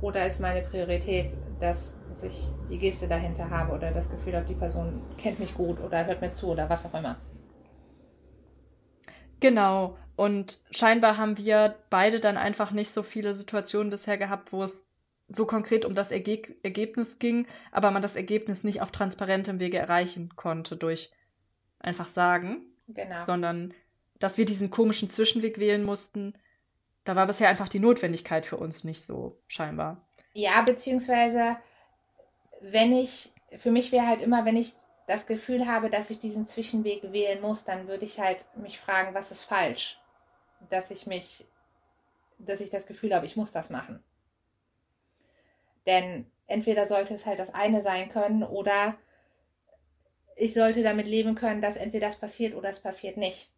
Oder 0.00 0.26
ist 0.26 0.40
meine 0.40 0.62
Priorität, 0.62 1.38
dass, 1.60 2.00
dass 2.08 2.22
ich 2.24 2.56
die 2.68 2.78
Geste 2.80 3.06
dahinter 3.06 3.50
habe 3.50 3.72
oder 3.72 3.92
das 3.92 4.10
Gefühl 4.10 4.34
habe, 4.34 4.46
die 4.46 4.54
Person 4.54 5.04
kennt 5.16 5.38
mich 5.38 5.54
gut 5.54 5.80
oder 5.80 6.06
hört 6.06 6.20
mir 6.22 6.32
zu 6.32 6.48
oder 6.48 6.68
was 6.68 6.84
auch 6.84 6.94
immer? 6.94 7.20
Genau. 9.40 9.96
Und 10.16 10.58
scheinbar 10.70 11.16
haben 11.16 11.36
wir 11.38 11.74
beide 11.90 12.20
dann 12.20 12.36
einfach 12.36 12.70
nicht 12.72 12.94
so 12.94 13.02
viele 13.02 13.34
Situationen 13.34 13.90
bisher 13.90 14.18
gehabt, 14.18 14.52
wo 14.52 14.62
es 14.64 14.86
so 15.34 15.46
konkret 15.46 15.84
um 15.84 15.94
das 15.94 16.10
Erge 16.10 16.42
Ergebnis 16.62 17.18
ging, 17.18 17.46
aber 17.72 17.90
man 17.90 18.02
das 18.02 18.16
Ergebnis 18.16 18.64
nicht 18.64 18.80
auf 18.82 18.90
transparentem 18.90 19.58
Wege 19.60 19.78
erreichen 19.78 20.30
konnte 20.36 20.76
durch 20.76 21.10
einfach 21.80 22.08
sagen, 22.08 22.62
Genau. 22.88 23.24
sondern 23.24 23.74
dass 24.18 24.36
wir 24.38 24.44
diesen 24.44 24.70
komischen 24.70 25.10
Zwischenweg 25.10 25.58
wählen 25.58 25.84
mussten. 25.84 26.34
Da 27.04 27.16
war 27.16 27.26
bisher 27.26 27.48
einfach 27.48 27.68
die 27.68 27.78
Notwendigkeit 27.80 28.46
für 28.46 28.56
uns 28.58 28.84
nicht 28.84 29.06
so 29.06 29.40
scheinbar. 29.48 30.06
Ja, 30.34 30.62
beziehungsweise, 30.62 31.56
wenn 32.60 32.92
ich, 32.92 33.32
für 33.56 33.70
mich 33.70 33.92
wäre 33.92 34.06
halt 34.06 34.22
immer, 34.22 34.44
wenn 34.44 34.56
ich 34.56 34.74
das 35.06 35.26
Gefühl 35.26 35.66
habe, 35.66 35.90
dass 35.90 36.10
ich 36.10 36.20
diesen 36.20 36.46
Zwischenweg 36.46 37.12
wählen 37.12 37.40
muss, 37.40 37.64
dann 37.64 37.88
würde 37.88 38.04
ich 38.04 38.20
halt 38.20 38.38
mich 38.56 38.78
fragen, 38.78 39.14
was 39.14 39.32
ist 39.32 39.44
falsch? 39.44 39.98
Dass 40.68 40.90
ich 40.90 41.06
mich, 41.06 41.44
dass 42.38 42.60
ich 42.60 42.70
das 42.70 42.86
Gefühl 42.86 43.14
habe, 43.14 43.26
ich 43.26 43.36
muss 43.36 43.52
das 43.52 43.70
machen. 43.70 44.02
Denn 45.86 46.30
entweder 46.46 46.86
sollte 46.86 47.14
es 47.14 47.26
halt 47.26 47.38
das 47.38 47.54
eine 47.54 47.82
sein 47.82 48.08
können 48.08 48.42
oder 48.42 48.96
ich 50.36 50.54
sollte 50.54 50.82
damit 50.82 51.06
leben 51.06 51.34
können, 51.34 51.60
dass 51.60 51.76
entweder 51.76 52.06
das 52.06 52.16
passiert 52.16 52.54
oder 52.54 52.70
es 52.70 52.80
passiert 52.80 53.16
nicht. 53.16 53.50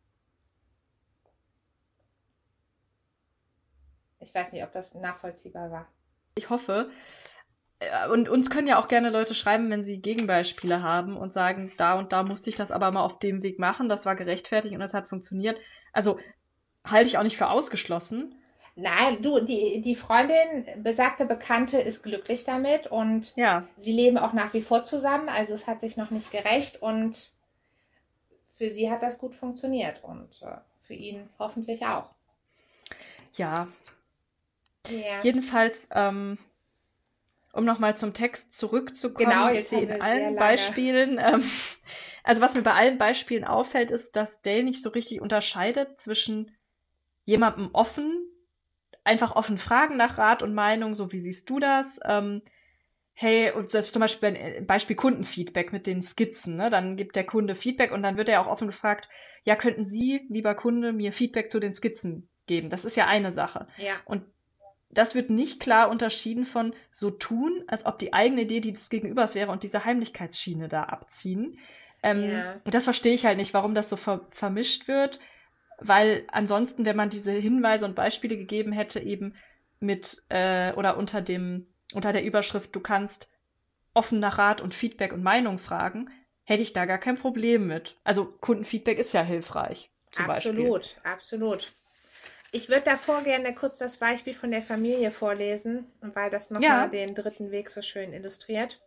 Ich 4.20 4.34
weiß 4.34 4.52
nicht, 4.52 4.62
ob 4.62 4.72
das 4.72 4.94
nachvollziehbar 4.94 5.70
war. 5.70 5.88
Ich 6.36 6.48
hoffe. 6.48 6.90
Äh, 7.80 8.08
Und 8.08 8.28
uns 8.28 8.50
können 8.50 8.68
ja 8.68 8.80
auch 8.80 8.88
gerne 8.88 9.10
Leute 9.10 9.34
schreiben, 9.34 9.70
wenn 9.70 9.82
sie 9.82 9.98
Gegenbeispiele 9.98 10.82
haben 10.82 11.16
und 11.16 11.32
sagen, 11.32 11.72
da 11.76 11.94
und 11.98 12.12
da 12.12 12.22
musste 12.22 12.50
ich 12.50 12.56
das 12.56 12.70
aber 12.70 12.90
mal 12.90 13.02
auf 13.04 13.18
dem 13.18 13.42
Weg 13.42 13.58
machen, 13.58 13.88
das 13.88 14.06
war 14.06 14.16
gerechtfertigt 14.16 14.74
und 14.74 14.80
das 14.80 14.94
hat 14.94 15.08
funktioniert. 15.08 15.58
Also 15.92 16.18
halte 16.84 17.08
ich 17.08 17.18
auch 17.18 17.22
nicht 17.22 17.36
für 17.36 17.48
ausgeschlossen. 17.48 18.41
Nein, 18.74 19.22
du, 19.22 19.40
die, 19.40 19.80
die 19.82 19.94
Freundin, 19.94 20.66
besagte 20.82 21.26
Bekannte, 21.26 21.78
ist 21.78 22.02
glücklich 22.02 22.44
damit 22.44 22.86
und 22.86 23.36
Ja, 23.36 23.66
sie 23.76 23.92
leben 23.92 24.18
auch 24.18 24.32
nach 24.32 24.54
wie 24.54 24.62
vor 24.62 24.84
zusammen. 24.84 25.28
Also 25.28 25.54
es 25.54 25.66
hat 25.66 25.80
sich 25.80 25.96
noch 25.96 26.10
nicht 26.10 26.30
gerecht 26.30 26.80
und 26.82 27.32
für 28.50 28.70
sie 28.70 28.90
hat 28.90 29.02
das 29.02 29.18
gut 29.18 29.34
funktioniert 29.34 30.02
und 30.04 30.40
äh, 30.42 30.56
für 30.82 30.94
ihn 30.94 31.28
hoffentlich 31.38 31.84
auch. 31.86 32.10
ja. 33.36 33.68
Ja. 34.88 35.22
Jedenfalls, 35.22 35.88
ähm, 35.92 36.38
um 37.52 37.64
nochmal 37.64 37.96
zum 37.96 38.14
Text 38.14 38.54
zurückzukommen, 38.54 39.30
Genau, 39.30 39.48
ich 39.48 39.56
jetzt 39.56 39.70
sehe 39.70 39.80
haben 39.80 39.90
in 39.90 40.00
allen 40.00 40.34
Beispielen, 40.36 41.18
ähm, 41.18 41.50
also 42.24 42.40
was 42.40 42.54
mir 42.54 42.62
bei 42.62 42.74
allen 42.74 42.98
Beispielen 42.98 43.44
auffällt, 43.44 43.90
ist, 43.90 44.16
dass 44.16 44.40
Dale 44.42 44.64
nicht 44.64 44.82
so 44.82 44.90
richtig 44.90 45.20
unterscheidet 45.20 46.00
zwischen 46.00 46.50
jemandem 47.24 47.70
offen, 47.72 48.18
einfach 49.04 49.34
offen 49.36 49.58
fragen 49.58 49.96
nach 49.96 50.18
Rat 50.18 50.42
und 50.42 50.54
Meinung, 50.54 50.94
so 50.94 51.12
wie 51.12 51.20
siehst 51.20 51.48
du 51.50 51.58
das? 51.58 51.98
Ähm, 52.04 52.42
hey, 53.14 53.50
und 53.52 53.72
ist 53.74 53.92
zum 53.92 54.00
Beispiel 54.00 54.36
ein 54.36 54.66
Beispiel 54.66 54.96
Kundenfeedback 54.96 55.72
mit 55.72 55.86
den 55.86 56.02
Skizzen, 56.02 56.56
ne? 56.56 56.70
Dann 56.70 56.96
gibt 56.96 57.16
der 57.16 57.24
Kunde 57.24 57.56
Feedback 57.56 57.92
und 57.92 58.02
dann 58.02 58.16
wird 58.16 58.28
er 58.28 58.40
auch 58.40 58.50
offen 58.50 58.68
gefragt, 58.68 59.08
ja, 59.44 59.56
könnten 59.56 59.86
Sie, 59.86 60.26
lieber 60.28 60.54
Kunde, 60.54 60.92
mir 60.92 61.12
Feedback 61.12 61.50
zu 61.50 61.60
den 61.60 61.74
Skizzen 61.74 62.28
geben? 62.46 62.70
Das 62.70 62.84
ist 62.84 62.96
ja 62.96 63.06
eine 63.06 63.32
Sache. 63.32 63.66
Ja. 63.76 63.94
Und 64.04 64.22
das 64.90 65.14
wird 65.14 65.30
nicht 65.30 65.58
klar 65.58 65.88
unterschieden 65.88 66.44
von 66.44 66.74
so 66.92 67.10
tun, 67.10 67.64
als 67.66 67.86
ob 67.86 67.98
die 67.98 68.12
eigene 68.12 68.42
Idee 68.42 68.60
die 68.60 68.72
des 68.72 68.90
Gegenübers 68.90 69.34
wäre 69.34 69.50
und 69.50 69.62
diese 69.62 69.84
Heimlichkeitsschiene 69.84 70.68
da 70.68 70.84
abziehen. 70.84 71.58
Ähm, 72.02 72.30
Ja. 72.30 72.60
Und 72.64 72.74
das 72.74 72.84
verstehe 72.84 73.14
ich 73.14 73.24
halt 73.24 73.38
nicht, 73.38 73.54
warum 73.54 73.74
das 73.74 73.88
so 73.88 73.96
ver 73.96 74.26
vermischt 74.30 74.88
wird, 74.88 75.18
weil 75.84 76.24
ansonsten, 76.28 76.84
wenn 76.84 76.96
man 76.96 77.10
diese 77.10 77.32
Hinweise 77.32 77.84
und 77.84 77.94
Beispiele 77.94 78.36
gegeben 78.36 78.72
hätte, 78.72 79.00
eben 79.00 79.34
mit 79.80 80.22
äh, 80.28 80.72
oder 80.74 80.96
unter 80.96 81.20
dem, 81.20 81.66
unter 81.92 82.12
der 82.12 82.24
Überschrift, 82.24 82.74
du 82.74 82.80
kannst 82.80 83.28
offen 83.94 84.20
nach 84.20 84.38
Rat 84.38 84.60
und 84.60 84.74
Feedback 84.74 85.12
und 85.12 85.22
Meinung 85.22 85.58
fragen, 85.58 86.10
hätte 86.44 86.62
ich 86.62 86.72
da 86.72 86.86
gar 86.86 86.98
kein 86.98 87.18
Problem 87.18 87.66
mit. 87.66 87.96
Also 88.04 88.24
Kundenfeedback 88.24 88.98
ist 88.98 89.12
ja 89.12 89.22
hilfreich. 89.22 89.90
Zum 90.12 90.26
Beispiel. 90.26 90.50
Absolut, 90.52 90.96
absolut. 91.04 91.72
Ich 92.52 92.68
würde 92.68 92.82
davor 92.84 93.22
gerne 93.22 93.54
kurz 93.54 93.78
das 93.78 93.96
Beispiel 93.96 94.34
von 94.34 94.50
der 94.50 94.62
Familie 94.62 95.10
vorlesen, 95.10 95.86
weil 96.00 96.30
das 96.30 96.50
nochmal 96.50 96.64
Ja. 96.64 96.86
den 96.86 97.14
dritten 97.14 97.50
Weg 97.50 97.70
so 97.70 97.80
schön 97.80 98.12
illustriert. 98.12 98.80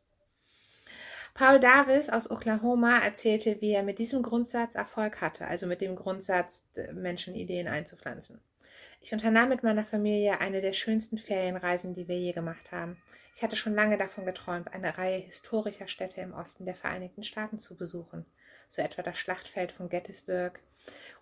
Paul 1.38 1.60
Davis 1.60 2.10
aus 2.10 2.32
Oklahoma 2.32 3.00
erzählte, 3.00 3.60
wie 3.60 3.74
er 3.74 3.84
mit 3.84 4.00
diesem 4.00 4.24
Grundsatz 4.24 4.76
Erfolg 4.76 5.20
hatte, 5.20 5.46
also 5.46 5.68
mit 5.68 5.82
dem 5.82 5.98
Grundsatz, 5.98 6.66
Menschen 6.94 7.36
Ideen 7.36 7.68
einzupflanzen. 7.68 8.40
Ich 9.02 9.12
unternahm 9.12 9.50
mit 9.50 9.62
meiner 9.62 9.84
Familie 9.84 10.40
eine 10.40 10.62
der 10.62 10.72
schönsten 10.72 11.18
Ferienreisen, 11.18 11.94
die 11.94 12.08
wir 12.08 12.18
je 12.18 12.32
gemacht 12.32 12.72
haben. 12.72 12.96
Ich 13.36 13.44
hatte 13.44 13.58
schon 13.58 13.76
lange 13.76 13.98
davon 13.98 14.26
geträumt, 14.26 14.74
eine 14.74 14.98
Reihe 14.98 15.18
historischer 15.18 15.90
Städte 15.90 16.22
im 16.22 16.34
Osten 16.34 16.64
der 16.64 16.74
Vereinigten 16.74 17.24
Staaten 17.24 17.58
zu 17.58 17.76
besuchen, 17.76 18.26
so 18.70 18.82
etwa 18.82 19.02
das 19.02 19.18
Schlachtfeld 19.18 19.74
von 19.74 19.90
Gettysburg 19.90 20.62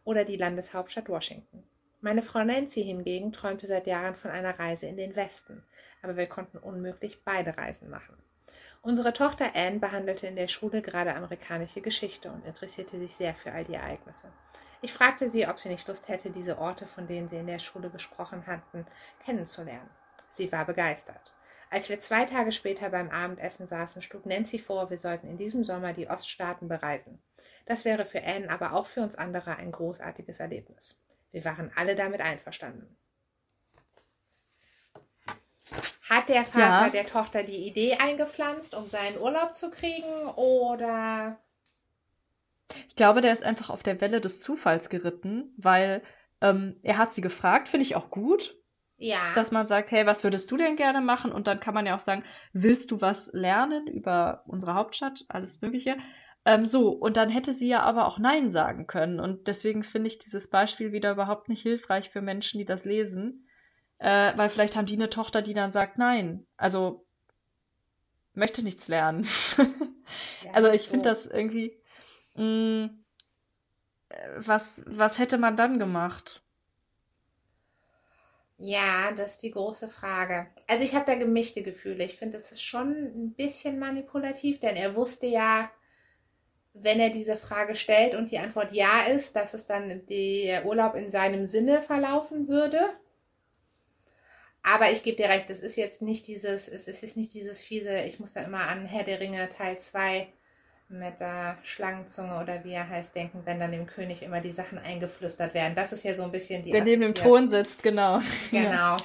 oder 0.04 0.26
die 0.26 0.38
Landeshauptstadt 0.38 1.10
Washington. 1.10 1.64
Meine 2.02 2.22
Frau 2.22 2.44
Nancy 2.44 2.84
hingegen 2.84 3.32
träumte 3.32 3.66
seit 3.66 3.88
Jahren 3.88 4.14
von 4.14 4.30
einer 4.30 4.60
Reise 4.60 4.86
in 4.86 4.96
den 4.96 5.16
Westen, 5.16 5.64
aber 6.04 6.18
wir 6.18 6.28
konnten 6.28 6.60
unmöglich 6.60 7.24
beide 7.26 7.58
Reisen 7.58 7.90
machen. 7.90 8.16
Unsere 8.86 9.14
Tochter 9.14 9.56
Anne 9.56 9.80
behandelte 9.80 10.28
in 10.28 10.36
der 10.36 10.50
Schule 10.50 10.82
gerade 10.82 11.16
amerikanische 11.16 11.80
Geschichte 11.80 12.30
und 12.30 12.46
interessierte 12.46 13.00
sich 13.00 13.16
sehr 13.16 13.34
für 13.34 13.54
all 13.54 13.64
die 13.64 13.76
Ereignisse. 13.76 14.28
Ich 14.82 14.92
fragte 14.92 15.30
sie, 15.30 15.48
ob 15.48 15.58
sie 15.58 15.70
nicht 15.70 15.88
Lust 15.88 16.10
hätte, 16.10 16.32
diese 16.32 16.58
Orte, 16.58 16.86
von 16.86 17.08
denen 17.08 17.30
sie 17.30 17.38
in 17.38 17.48
der 17.48 17.60
Schule 17.60 17.90
gesprochen 17.90 18.46
hatten, 18.46 18.86
kennenzulernen. 19.24 19.90
Sie 20.30 20.52
war 20.52 20.66
begeistert. 20.66 21.32
Als 21.70 21.88
wir 21.88 21.98
zwei 21.98 22.26
Tage 22.26 22.52
später 22.52 22.90
beim 22.90 23.10
Abendessen 23.10 23.68
saßen, 23.68 24.02
schlug 24.02 24.26
Nancy 24.26 24.60
vor, 24.60 24.90
wir 24.90 24.98
sollten 24.98 25.30
in 25.30 25.38
diesem 25.38 25.64
Sommer 25.64 25.94
die 25.94 26.10
Oststaaten 26.10 26.68
bereisen. 26.68 27.22
Das 27.66 27.86
wäre 27.86 28.06
für 28.06 28.22
Anne, 28.22 28.50
aber 28.50 28.74
auch 28.74 28.88
für 28.88 29.00
uns 29.00 29.16
andere 29.16 29.56
ein 29.56 29.72
großartiges 29.72 30.42
Erlebnis. 30.42 30.98
Wir 31.32 31.46
waren 31.46 31.72
alle 31.78 31.96
damit 31.96 32.20
einverstanden. 32.20 32.98
Hat 36.10 36.30
der 36.30 36.46
Vater 36.46 36.86
Ja. 36.86 36.90
der 36.90 37.06
Tochter 37.08 37.44
die 37.44 37.68
Idee 37.68 37.96
eingepflanzt, 37.98 38.76
um 38.76 38.88
seinen 38.88 39.18
Urlaub 39.20 39.56
zu 39.56 39.72
kriegen, 39.72 40.28
oder 40.36 41.40
Ich 42.88 42.96
glaube, 42.96 43.22
der 43.22 43.34
ist 43.34 43.44
einfach 43.44 43.70
auf 43.70 43.84
der 43.84 44.00
Welle 44.02 44.22
des 44.22 44.40
Zufalls 44.40 44.90
geritten, 44.90 45.54
weil 45.58 46.02
ähm, 46.42 46.80
er 46.84 46.98
hat 46.98 47.14
sie 47.14 47.22
gefragt, 47.22 47.68
finde 47.68 47.84
ich 47.86 47.96
auch 47.96 48.10
gut, 48.10 48.56
ja, 48.98 49.20
dass 49.34 49.52
man 49.52 49.68
sagt, 49.68 49.92
hey, 49.92 50.06
was 50.06 50.24
würdest 50.24 50.52
du 50.52 50.58
denn 50.58 50.76
gerne 50.78 51.02
machen? 51.02 51.32
Und 51.32 51.48
dann 51.48 51.60
kann 51.60 51.74
man 51.74 51.86
ja 51.86 51.96
auch 51.96 52.02
sagen, 52.02 52.24
willst 52.54 52.92
du 52.92 53.02
was 53.02 53.32
lernen 53.34 53.88
über 53.88 54.44
unsere 54.48 54.76
Hauptstadt, 54.76 55.26
alles 55.30 55.62
Mögliche? 55.62 55.98
Ähm, 56.46 56.66
so, 56.66 56.90
und 56.92 57.18
dann 57.18 57.30
hätte 57.30 57.54
sie 57.54 57.68
ja 57.68 57.82
aber 57.82 58.06
auch 58.08 58.20
Nein 58.20 58.52
sagen 58.52 58.88
können. 58.88 59.20
Und 59.20 59.48
deswegen 59.48 59.84
finde 59.84 60.08
ich 60.10 60.20
dieses 60.20 60.50
Beispiel 60.50 60.92
wieder 60.92 61.12
überhaupt 61.12 61.50
nicht 61.50 61.62
hilfreich 61.62 62.10
für 62.12 62.22
Menschen, 62.22 62.60
die 62.60 62.66
das 62.66 62.86
lesen, 62.86 63.48
äh, 64.00 64.34
weil 64.38 64.50
vielleicht 64.50 64.76
haben 64.76 64.86
die 64.88 64.96
eine 64.96 65.10
Tochter, 65.10 65.42
die 65.42 65.54
dann 65.54 65.72
sagt 65.74 65.98
Nein. 65.98 66.46
Also 66.58 67.06
möchte 68.34 68.64
nichts 68.64 68.88
lernen. 68.88 69.28
Ja, 70.42 70.52
Also 70.52 70.70
das 70.70 70.70
ich 70.70 70.88
ist 70.88 70.90
finde 70.90 71.10
das 71.10 71.26
irgendwie. 71.26 71.74
Mh, 72.36 72.90
was, 74.38 74.82
was 74.88 75.18
hätte 75.18 75.38
man 75.38 75.56
dann 75.58 75.80
gemacht? 75.80 76.42
Ja, 78.58 79.12
das 79.12 79.34
ist 79.34 79.44
die 79.44 79.52
große 79.52 79.88
Frage. 79.90 80.48
Also 80.68 80.84
ich 80.84 80.96
habe 80.96 81.06
da 81.06 81.14
gemischte 81.16 81.62
Gefühle. 81.64 82.04
Ich 82.06 82.18
finde, 82.18 82.38
es 82.38 82.52
ist 82.52 82.64
schon 82.64 82.92
ein 82.92 83.34
bisschen 83.36 83.78
manipulativ, 83.80 84.60
denn 84.60 84.76
er 84.76 84.96
wusste 84.96 85.28
ja, 85.28 85.70
wenn 86.74 87.00
er 87.00 87.10
diese 87.10 87.36
Frage 87.36 87.74
stellt 87.76 88.14
und 88.16 88.30
die 88.32 88.38
Antwort 88.40 88.72
ja 88.74 89.02
ist, 89.04 89.36
dass 89.36 89.54
es 89.56 89.66
dann 89.68 90.06
der 90.08 90.66
Urlaub 90.66 90.96
in 90.96 91.10
seinem 91.10 91.46
Sinne 91.46 91.82
verlaufen 91.82 92.48
würde. 92.48 92.80
Aber 94.64 94.92
ich 94.92 95.04
gebe 95.04 95.18
dir 95.18 95.28
recht, 95.28 95.50
es 95.50 95.60
ist 95.60 95.76
jetzt 95.76 96.02
nicht 96.02 96.26
dieses, 96.28 96.70
es 96.70 96.88
ist 96.88 97.02
jetzt 97.02 97.18
nicht 97.18 97.34
dieses 97.34 97.64
fiese, 97.64 97.98
ich 98.04 98.20
muss 98.20 98.34
da 98.34 98.42
immer 98.42 98.68
an 98.70 98.86
Herr 98.86 99.04
der 99.04 99.20
Ringe 99.20 99.50
Teil 99.50 99.78
2 99.78 100.28
mit 100.88 101.20
der 101.20 101.58
Schlangenzunge 101.64 102.42
oder 102.42 102.64
wie 102.64 102.72
er 102.72 102.88
heißt 102.88 103.16
denken, 103.16 103.42
wenn 103.46 103.60
dann 103.60 103.72
dem 103.72 103.88
König 103.88 104.22
immer 104.22 104.40
die 104.40 104.52
Sachen 104.52 104.78
eingeflüstert 104.78 105.54
werden. 105.54 105.76
Das 105.76 105.92
ist 105.92 106.04
ja 106.04 106.14
so 106.14 106.24
ein 106.24 106.32
bisschen 106.32 106.64
die 106.64 106.72
Der 106.72 106.84
neben 106.84 107.02
dem 107.02 107.16
Thron 107.16 107.50
sitzt, 107.50 107.84
genau. 107.84 108.22
Genau. 108.52 108.70
Ja. 108.70 108.98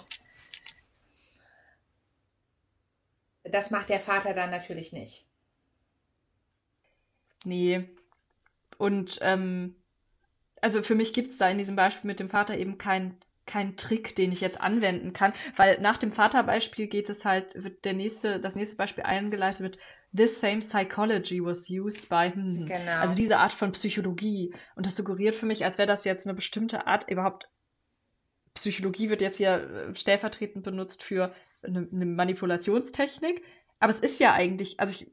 Das 3.44 3.70
macht 3.70 3.88
der 3.88 4.00
Vater 4.00 4.34
dann 4.34 4.50
natürlich 4.50 4.92
nicht. 4.92 5.24
Nee. 7.44 7.88
Und 8.76 9.18
ähm, 9.22 9.74
also 10.60 10.82
für 10.82 10.94
mich 10.94 11.12
gibt 11.12 11.32
es 11.32 11.38
da 11.38 11.48
in 11.48 11.58
diesem 11.58 11.76
Beispiel 11.76 12.06
mit 12.06 12.20
dem 12.20 12.28
Vater 12.28 12.58
eben 12.58 12.78
keinen 12.78 13.18
kein 13.48 13.76
Trick, 13.76 14.14
den 14.14 14.30
ich 14.30 14.40
jetzt 14.40 14.60
anwenden 14.60 15.12
kann, 15.12 15.32
weil 15.56 15.80
nach 15.80 15.96
dem 15.96 16.12
Vaterbeispiel 16.12 16.86
geht 16.86 17.08
es 17.08 17.24
halt, 17.24 17.60
wird 17.60 17.84
der 17.84 17.94
nächste, 17.94 18.38
das 18.38 18.54
nächste 18.54 18.76
Beispiel 18.76 19.04
eingeleitet 19.04 19.60
mit 19.60 19.78
This 20.16 20.40
same 20.40 20.60
psychology 20.60 21.44
was 21.44 21.68
used 21.68 22.08
by 22.08 22.30
hm. 22.32 22.66
Genau. 22.66 23.00
Also 23.00 23.14
diese 23.14 23.38
Art 23.38 23.52
von 23.52 23.72
Psychologie. 23.72 24.54
Und 24.74 24.86
das 24.86 24.96
suggeriert 24.96 25.34
für 25.34 25.46
mich, 25.46 25.64
als 25.64 25.76
wäre 25.76 25.88
das 25.88 26.04
jetzt 26.04 26.26
eine 26.26 26.34
bestimmte 26.34 26.86
Art, 26.86 27.10
überhaupt 27.10 27.48
Psychologie 28.54 29.10
wird 29.10 29.20
jetzt 29.20 29.36
hier 29.36 29.88
äh, 29.90 29.94
stellvertretend 29.94 30.64
benutzt 30.64 31.02
für 31.02 31.34
eine, 31.62 31.88
eine 31.92 32.06
Manipulationstechnik. 32.06 33.42
Aber 33.80 33.90
es 33.90 34.00
ist 34.00 34.18
ja 34.18 34.32
eigentlich, 34.32 34.80
also 34.80 34.92
ich, 34.92 35.10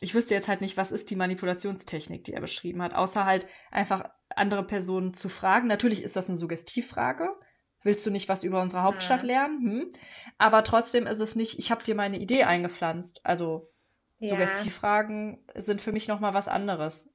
ich 0.00 0.14
wüsste 0.14 0.34
jetzt 0.34 0.48
halt 0.48 0.60
nicht, 0.60 0.76
was 0.76 0.92
ist 0.92 1.10
die 1.10 1.16
Manipulationstechnik, 1.16 2.24
die 2.24 2.34
er 2.34 2.40
beschrieben 2.40 2.82
hat, 2.82 2.94
außer 2.94 3.24
halt 3.24 3.46
einfach 3.70 4.10
andere 4.36 4.64
Personen 4.64 5.14
zu 5.14 5.28
fragen. 5.28 5.66
Natürlich 5.66 6.02
ist 6.02 6.16
das 6.16 6.28
eine 6.28 6.38
Suggestivfrage. 6.38 7.30
Willst 7.82 8.04
du 8.04 8.10
nicht 8.10 8.28
was 8.28 8.42
über 8.42 8.60
unsere 8.60 8.82
Hauptstadt 8.82 9.22
Mhm. 9.22 9.26
lernen? 9.28 9.58
Hm. 9.62 9.92
Aber 10.38 10.64
trotzdem 10.64 11.06
ist 11.06 11.20
es 11.20 11.34
nicht, 11.34 11.58
ich 11.58 11.70
habe 11.70 11.84
dir 11.84 11.94
meine 11.94 12.18
Idee 12.18 12.44
eingepflanzt. 12.44 13.20
Also 13.24 13.68
Ja. 14.18 14.30
Suggestivfragen 14.30 15.38
sind 15.54 15.80
für 15.80 15.92
mich 15.92 16.08
nochmal 16.08 16.34
was 16.34 16.48
anderes. 16.48 17.08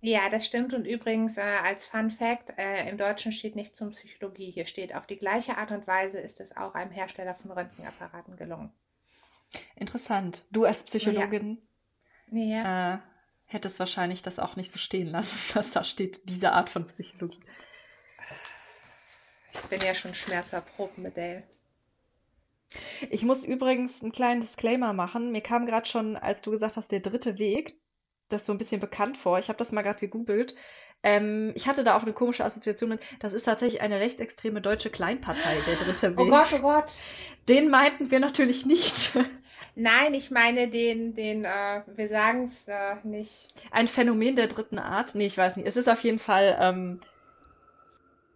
Ja, 0.00 0.28
das 0.30 0.46
stimmt. 0.46 0.72
Und 0.74 0.86
übrigens, 0.86 1.36
äh, 1.36 1.40
als 1.40 1.84
Fun 1.86 2.10
Fact, 2.10 2.52
äh, 2.58 2.88
im 2.88 2.96
Deutschen 2.96 3.32
steht 3.32 3.56
nicht 3.56 3.74
zum 3.76 3.90
Psychologie. 3.90 4.50
Hier 4.50 4.66
steht, 4.66 4.94
auf 4.94 5.06
die 5.06 5.16
gleiche 5.16 5.56
Art 5.58 5.70
und 5.70 5.86
Weise 5.86 6.20
ist 6.20 6.40
es 6.40 6.56
auch 6.56 6.74
einem 6.74 6.90
Hersteller 6.92 7.34
von 7.34 7.50
Röntgenapparaten 7.50 8.36
gelungen. 8.36 8.72
Interessant. 9.76 10.44
Du 10.50 10.64
als 10.64 10.82
Psychologin 10.82 11.58
Ja. 12.30 12.94
äh, 12.94 12.98
hättest 13.46 13.78
wahrscheinlich 13.78 14.22
das 14.22 14.38
auch 14.38 14.56
nicht 14.56 14.72
so 14.72 14.78
stehen 14.78 15.08
lassen, 15.08 15.38
dass 15.54 15.70
da 15.70 15.84
steht, 15.84 16.28
diese 16.28 16.52
Art 16.52 16.70
von 16.70 16.86
Psychologie. 16.86 17.40
Ich 19.62 19.68
bin 19.70 19.80
ja 19.80 19.94
schon 19.94 20.14
schmerzerprobt 20.14 20.98
mit 20.98 21.16
Dale. 21.16 21.42
Ich 23.10 23.22
muss 23.22 23.44
übrigens 23.44 24.02
einen 24.02 24.12
kleinen 24.12 24.40
Disclaimer 24.40 24.92
machen. 24.92 25.32
Mir 25.32 25.40
kam 25.40 25.66
gerade 25.66 25.86
schon, 25.86 26.16
als 26.16 26.40
du 26.42 26.50
gesagt 26.50 26.76
hast, 26.76 26.90
der 26.90 27.00
dritte 27.00 27.38
Weg, 27.38 27.76
das 28.28 28.46
so 28.46 28.52
ein 28.52 28.58
bisschen 28.58 28.80
bekannt 28.80 29.16
vor. 29.16 29.38
Ich 29.38 29.48
habe 29.48 29.58
das 29.58 29.72
mal 29.72 29.82
gerade 29.82 30.00
gegoogelt. 30.00 30.54
Ähm, 31.02 31.52
ich 31.54 31.68
hatte 31.68 31.84
da 31.84 31.96
auch 31.96 32.02
eine 32.02 32.12
komische 32.12 32.44
Assoziation 32.44 32.90
mit. 32.90 33.00
Das 33.20 33.32
ist 33.32 33.44
tatsächlich 33.44 33.80
eine 33.80 34.00
rechtsextreme 34.00 34.60
deutsche 34.60 34.90
Kleinpartei, 34.90 35.56
der 35.66 35.76
dritte 35.76 36.14
Oh 36.16 36.24
Weg. 36.24 36.30
Gott, 36.30 36.52
oh 36.54 36.58
Gott. 36.58 36.92
Den 37.48 37.68
meinten 37.68 38.10
wir 38.10 38.18
natürlich 38.18 38.66
nicht. 38.66 39.12
Nein, 39.76 40.14
ich 40.14 40.30
meine 40.30 40.68
den, 40.68 41.14
den, 41.14 41.44
äh, 41.44 41.82
wir 41.86 42.08
sagen 42.08 42.44
es 42.44 42.66
äh, 42.66 42.96
nicht. 43.04 43.48
Ein 43.70 43.88
Phänomen 43.88 44.34
der 44.34 44.48
dritten 44.48 44.78
Art? 44.78 45.14
Nee, 45.14 45.26
ich 45.26 45.36
weiß 45.38 45.56
nicht. 45.56 45.66
Es 45.66 45.76
ist 45.76 45.88
auf 45.88 46.00
jeden 46.00 46.18
Fall, 46.18 46.56
ähm, 46.60 47.00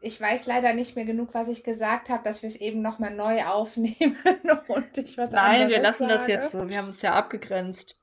Ich 0.02 0.18
weiß 0.18 0.46
leider 0.46 0.72
nicht 0.72 0.96
mehr 0.96 1.04
genug, 1.04 1.34
was 1.34 1.48
ich 1.48 1.62
gesagt 1.62 2.08
habe, 2.08 2.24
dass 2.24 2.42
wir 2.42 2.48
es 2.48 2.56
eben 2.56 2.80
nochmal 2.80 3.14
neu 3.14 3.44
aufnehmen 3.44 4.16
und 4.68 4.96
ich 4.96 5.18
was 5.18 5.30
nein, 5.30 5.68
wir 5.68 5.80
lassen 5.80 6.08
das 6.08 6.20
sage. 6.20 6.32
jetzt 6.32 6.52
so. 6.52 6.68
Wir 6.68 6.78
haben 6.78 6.88
uns 6.88 7.02
ja 7.02 7.14
abgegrenzt. 7.14 7.98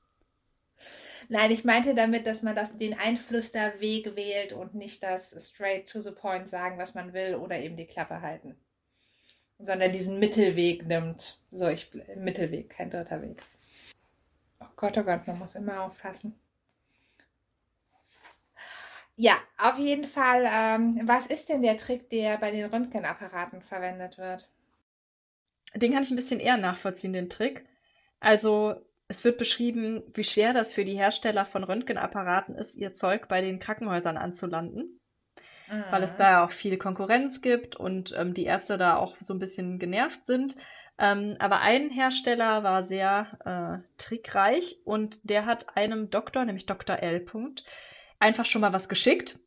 Nein, 1.28 1.50
ich 1.50 1.64
meinte 1.64 1.94
damit, 1.94 2.26
dass 2.26 2.42
man 2.42 2.54
das, 2.54 2.76
den 2.76 2.98
Einflüsterweg 2.98 4.16
wählt 4.16 4.52
und 4.52 4.74
nicht 4.74 5.02
das 5.02 5.34
straight 5.38 5.88
to 5.88 6.00
the 6.00 6.12
point 6.12 6.48
sagen, 6.48 6.78
was 6.78 6.94
man 6.94 7.12
will 7.12 7.34
oder 7.34 7.58
eben 7.58 7.76
die 7.76 7.86
Klappe 7.86 8.22
halten. 8.22 8.56
Sondern 9.58 9.92
diesen 9.92 10.20
Mittelweg 10.20 10.86
nimmt. 10.86 11.40
So, 11.50 11.68
ich, 11.68 11.90
Mittelweg, 12.16 12.70
kein 12.70 12.90
dritter 12.90 13.20
Weg. 13.20 13.42
Oh 14.60 14.66
Gott, 14.76 14.96
oh 14.96 15.02
Gott, 15.02 15.26
man 15.26 15.38
muss 15.38 15.56
immer 15.56 15.82
aufpassen. 15.82 16.38
Ja, 19.18 19.34
auf 19.58 19.76
jeden 19.78 20.04
Fall. 20.06 20.46
Ähm, 20.50 21.02
was 21.06 21.26
ist 21.26 21.50
denn 21.50 21.60
der 21.60 21.76
Trick, 21.76 22.08
der 22.08 22.38
bei 22.38 22.50
den 22.50 22.64
Röntgenapparaten 22.70 23.60
verwendet 23.60 24.16
wird? 24.16 24.48
Den 25.74 25.92
kann 25.92 26.02
ich 26.02 26.10
ein 26.10 26.16
bisschen 26.16 26.40
eher 26.40 26.56
nachvollziehen, 26.58 27.12
den 27.14 27.30
Trick. 27.30 27.64
Also, 28.20 28.76
es 29.08 29.24
wird 29.24 29.38
beschrieben, 29.38 30.02
wie 30.14 30.24
schwer 30.24 30.52
das 30.52 30.74
für 30.74 30.84
die 30.84 30.96
Hersteller 30.98 31.46
von 31.46 31.64
Röntgenapparaten 31.64 32.54
ist, 32.54 32.74
ihr 32.76 32.94
Zeug 32.94 33.28
bei 33.28 33.40
den 33.40 33.58
Krankenhäusern 33.58 34.16
anzulanden, 34.18 35.00
weil 35.90 36.02
es 36.04 36.16
Mhm. 36.16 36.16
da 36.16 36.44
auch 36.44 36.52
viel 36.52 36.78
Konkurrenz 36.78 37.42
gibt 37.42 37.76
und 37.76 38.14
ähm, 38.18 38.34
die 38.34 38.44
Ärzte 38.44 38.78
da 38.78 38.96
auch 38.96 39.16
so 39.20 39.34
ein 39.34 39.40
bisschen 39.40 39.78
genervt 39.78 40.26
sind. 40.26 40.56
Ähm, 40.98 41.36
aber 41.40 41.60
ein 41.60 41.90
Hersteller 41.90 42.62
war 42.64 42.82
sehr 42.84 43.82
äh, 43.84 44.02
trickreich 44.02 44.78
und 44.84 45.20
der 45.28 45.46
hat 45.46 45.76
einem 45.76 46.10
Doktor, 46.10 46.44
nämlich 46.44 46.66
Dr. 46.66 46.98
L. 47.00 47.20
Punkt, 47.20 47.64
einfach 48.18 48.44
schon 48.44 48.60
mal 48.60 48.72
was 48.72 48.88
geschickt 48.88 49.38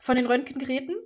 von 0.00 0.16
den 0.16 0.26
Röntgengeräten 0.26 0.96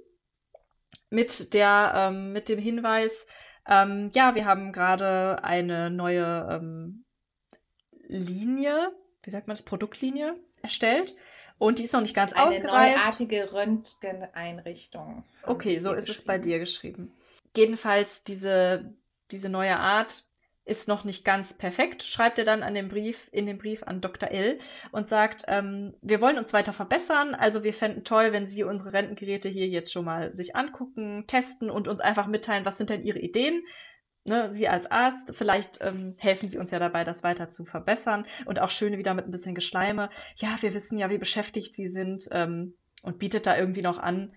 mit 1.10 1.52
der, 1.54 1.92
ähm, 1.94 2.32
mit 2.32 2.48
dem 2.48 2.58
Hinweis, 2.58 3.26
ähm, 3.66 4.10
ja, 4.12 4.34
wir 4.34 4.44
haben 4.44 4.72
gerade 4.72 5.42
eine 5.42 5.90
neue 5.90 6.48
ähm, 6.50 7.04
Linie, 8.06 8.92
wie 9.22 9.30
sagt 9.30 9.46
man 9.46 9.56
das, 9.56 9.64
Produktlinie 9.64 10.36
erstellt 10.62 11.14
und 11.58 11.78
die 11.78 11.84
ist 11.84 11.92
noch 11.92 12.00
nicht 12.00 12.14
ganz 12.14 12.32
Eine 12.32 12.48
ausgereift. 12.48 12.96
neuartige 12.96 13.52
Röntgeneinrichtung. 13.52 15.24
Okay, 15.44 15.78
so 15.78 15.92
ist 15.92 16.08
es 16.08 16.22
bei 16.22 16.38
dir 16.38 16.58
geschrieben. 16.58 17.12
Jedenfalls, 17.56 18.22
diese, 18.24 18.92
diese 19.30 19.48
neue 19.48 19.78
Art 19.78 20.23
ist 20.66 20.88
noch 20.88 21.04
nicht 21.04 21.24
ganz 21.24 21.52
perfekt, 21.52 22.02
schreibt 22.02 22.38
er 22.38 22.44
dann 22.44 22.62
an 22.62 22.74
dem 22.74 22.88
Brief, 22.88 23.28
in 23.32 23.46
dem 23.46 23.58
Brief 23.58 23.82
an 23.82 24.00
Dr. 24.00 24.30
L 24.30 24.58
und 24.92 25.08
sagt, 25.08 25.44
ähm, 25.46 25.94
wir 26.00 26.20
wollen 26.20 26.38
uns 26.38 26.52
weiter 26.54 26.72
verbessern, 26.72 27.34
also 27.34 27.64
wir 27.64 27.74
fänden 27.74 28.04
toll, 28.04 28.32
wenn 28.32 28.46
Sie 28.46 28.64
unsere 28.64 28.92
Rentengeräte 28.92 29.48
hier 29.48 29.68
jetzt 29.68 29.92
schon 29.92 30.06
mal 30.06 30.32
sich 30.32 30.56
angucken, 30.56 31.26
testen 31.26 31.68
und 31.68 31.86
uns 31.86 32.00
einfach 32.00 32.26
mitteilen, 32.26 32.64
was 32.64 32.78
sind 32.78 32.88
denn 32.88 33.04
Ihre 33.04 33.18
Ideen? 33.18 33.62
Ne, 34.26 34.54
Sie 34.54 34.66
als 34.68 34.90
Arzt, 34.90 35.34
vielleicht 35.36 35.80
ähm, 35.82 36.14
helfen 36.16 36.48
Sie 36.48 36.56
uns 36.56 36.70
ja 36.70 36.78
dabei, 36.78 37.04
das 37.04 37.22
weiter 37.22 37.50
zu 37.50 37.66
verbessern 37.66 38.26
und 38.46 38.58
auch 38.58 38.70
schön 38.70 38.96
wieder 38.96 39.12
mit 39.12 39.26
ein 39.26 39.32
bisschen 39.32 39.54
Geschleime. 39.54 40.08
Ja, 40.36 40.56
wir 40.60 40.72
wissen 40.72 40.96
ja, 40.96 41.10
wie 41.10 41.18
beschäftigt 41.18 41.74
Sie 41.74 41.90
sind 41.90 42.26
ähm, 42.30 42.74
und 43.02 43.18
bietet 43.18 43.46
da 43.46 43.54
irgendwie 43.54 43.82
noch 43.82 43.98
an, 43.98 44.32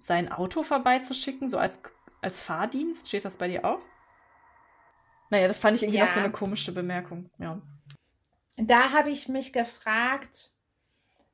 sein 0.00 0.32
Auto 0.32 0.62
vorbeizuschicken, 0.62 1.50
so 1.50 1.58
als, 1.58 1.78
als 2.22 2.40
Fahrdienst? 2.40 3.08
Steht 3.08 3.26
das 3.26 3.36
bei 3.36 3.48
dir 3.48 3.66
auch? 3.66 3.80
Naja, 5.30 5.48
das 5.48 5.58
fand 5.58 5.76
ich 5.76 5.82
irgendwie 5.82 5.98
Ja. 5.98 6.06
noch 6.06 6.12
so 6.14 6.20
eine 6.20 6.30
komische 6.32 6.72
Bemerkung. 6.72 7.30
Ja. 7.38 7.60
Da 8.56 8.92
habe 8.92 9.10
ich 9.10 9.28
mich 9.28 9.52
gefragt, 9.52 10.50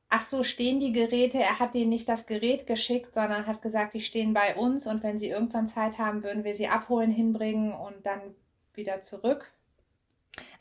ach 0.09 0.21
so, 0.21 0.43
stehen 0.43 0.79
die 0.79 0.93
Geräte? 0.93 1.39
Er 1.39 1.59
hat 1.59 1.73
denen 1.73 1.89
nicht 1.89 2.07
das 2.07 2.25
Gerät 2.27 2.67
geschickt, 2.67 3.13
sondern 3.13 3.47
hat 3.47 3.61
gesagt, 3.61 3.93
die 3.95 4.01
stehen 4.01 4.33
bei 4.33 4.55
uns 4.55 4.87
und 4.87 5.03
wenn 5.03 5.17
sie 5.17 5.29
irgendwann 5.29 5.67
Zeit 5.67 5.97
haben, 5.97 6.23
würden 6.23 6.43
wir 6.43 6.53
sie 6.55 6.67
abholen, 6.67 7.11
hinbringen 7.11 7.73
und 7.73 8.05
dann 8.05 8.21
wieder 8.73 9.01
zurück. 9.01 9.51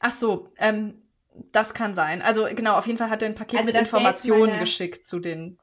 Ach 0.01 0.17
so, 0.17 0.49
ähm, 0.57 1.03
das 1.53 1.75
kann 1.75 1.95
sein. 1.95 2.23
Also 2.23 2.45
genau, 2.47 2.77
auf 2.79 2.87
jeden 2.87 2.99
Fall 2.99 3.11
hat 3.11 3.21
er 3.23 3.29
ein 3.29 3.35
Paket 3.35 3.61
Also 3.61 3.71
mit 3.73 3.81
Informationen 3.81 4.51
meine- 4.53 4.61
geschickt 4.61 5.07
zu 5.07 5.19
den. 5.21 5.59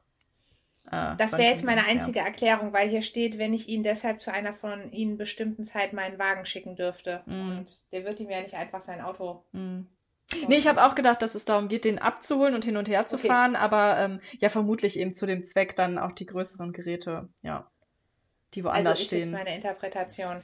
Äh, 1.14 1.18
Das 1.18 1.34
wäre 1.34 1.50
jetzt 1.52 1.64
meine 1.64 1.86
einzige 1.86 2.20
Erklärung, 2.20 2.74
weil 2.74 2.90
hier 2.90 3.02
steht, 3.02 3.38
wenn 3.38 3.54
ich 3.54 3.68
ihn 3.70 3.84
deshalb 3.84 4.22
zu 4.22 4.32
einer 4.34 4.54
von 4.54 4.92
Ihnen 4.92 5.18
bestimmten 5.18 5.64
Zeit 5.64 5.94
meinen 5.94 6.20
Wagen 6.20 6.46
schicken 6.46 6.76
dürfte. 6.76 7.24
Mhm. 7.26 7.58
Und 7.60 7.78
der 7.92 8.06
wird 8.06 8.20
ihm 8.20 8.30
ja 8.30 8.42
nicht 8.42 8.56
einfach 8.56 8.82
sein 8.82 9.02
Auto. 9.02 9.44
Ja. 9.54 9.60
So- 10.32 10.48
Nee, 10.48 10.58
ich 10.58 10.68
habe 10.68 10.84
auch 10.84 10.96
gedacht, 10.96 11.22
dass 11.22 11.36
es 11.36 11.44
darum 11.46 11.68
geht, 11.68 11.84
den 11.86 12.00
abzuholen 12.00 12.56
und 12.56 12.64
hin 12.64 12.78
und 12.78 12.88
her 12.88 13.08
zu 13.08 13.18
Okay. 13.18 13.28
fahren, 13.28 13.56
aber 13.56 13.98
ähm, 14.00 14.22
ja, 14.40 14.50
vermutlich 14.50 14.98
eben 14.98 15.14
zu 15.16 15.26
dem 15.26 15.46
Zweck 15.46 15.76
dann 15.76 15.98
auch 16.00 16.14
die 16.14 16.26
größeren 16.26 16.72
Geräte, 16.72 17.28
ja, 17.42 17.70
die 18.54 18.62
Also 18.64 18.70
woanders 18.74 19.02
ist 19.02 19.08
stehen. 19.08 19.20
jetzt 19.20 19.32
meine 19.32 19.54
Interpretation. 19.54 20.42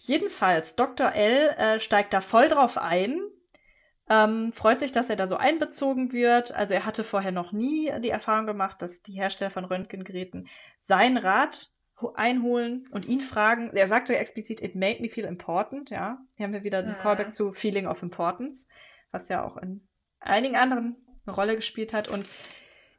Jedenfalls, 0.00 0.74
Dr. 0.74 1.12
L 1.14 1.48
äh, 1.58 1.80
steigt 1.80 2.12
da 2.12 2.20
voll 2.20 2.48
drauf 2.48 2.78
ein 2.78 3.20
Ähm, 4.08 4.52
freut 4.52 4.80
sich, 4.80 4.92
dass 4.92 5.08
er 5.08 5.16
da 5.16 5.28
so 5.28 5.36
einbezogen 5.36 6.12
wird. 6.12 6.52
Also 6.52 6.74
er 6.74 6.84
hatte 6.84 7.04
vorher 7.04 7.32
noch 7.32 7.52
nie 7.52 7.92
die 8.00 8.10
Erfahrung 8.10 8.46
gemacht, 8.46 8.82
dass 8.82 9.02
die 9.02 9.12
Hersteller 9.12 9.50
von 9.50 9.64
Röntgengeräten 9.64 10.48
seinen 10.80 11.16
Rat 11.16 11.70
einholen 12.14 12.88
und 12.90 13.06
ihn 13.06 13.20
fragen. 13.20 13.70
Er 13.74 13.88
sagte 13.88 14.16
explizit, 14.16 14.60
it 14.60 14.74
made 14.74 15.00
me 15.00 15.08
feel 15.08 15.24
important, 15.24 15.90
ja. 15.90 16.18
Hier 16.34 16.44
haben 16.44 16.52
wir 16.52 16.64
wieder 16.64 16.82
den 16.82 16.92
Mhm. 16.92 16.98
Callback 16.98 17.32
zu 17.32 17.52
Feeling 17.52 17.86
of 17.86 18.02
Importance, 18.02 18.66
was 19.12 19.28
ja 19.28 19.44
auch 19.44 19.56
in 19.56 19.86
einigen 20.18 20.56
anderen 20.56 20.96
eine 21.24 21.34
Rolle 21.36 21.54
gespielt 21.54 21.92
hat. 21.92 22.08
Und 22.08 22.26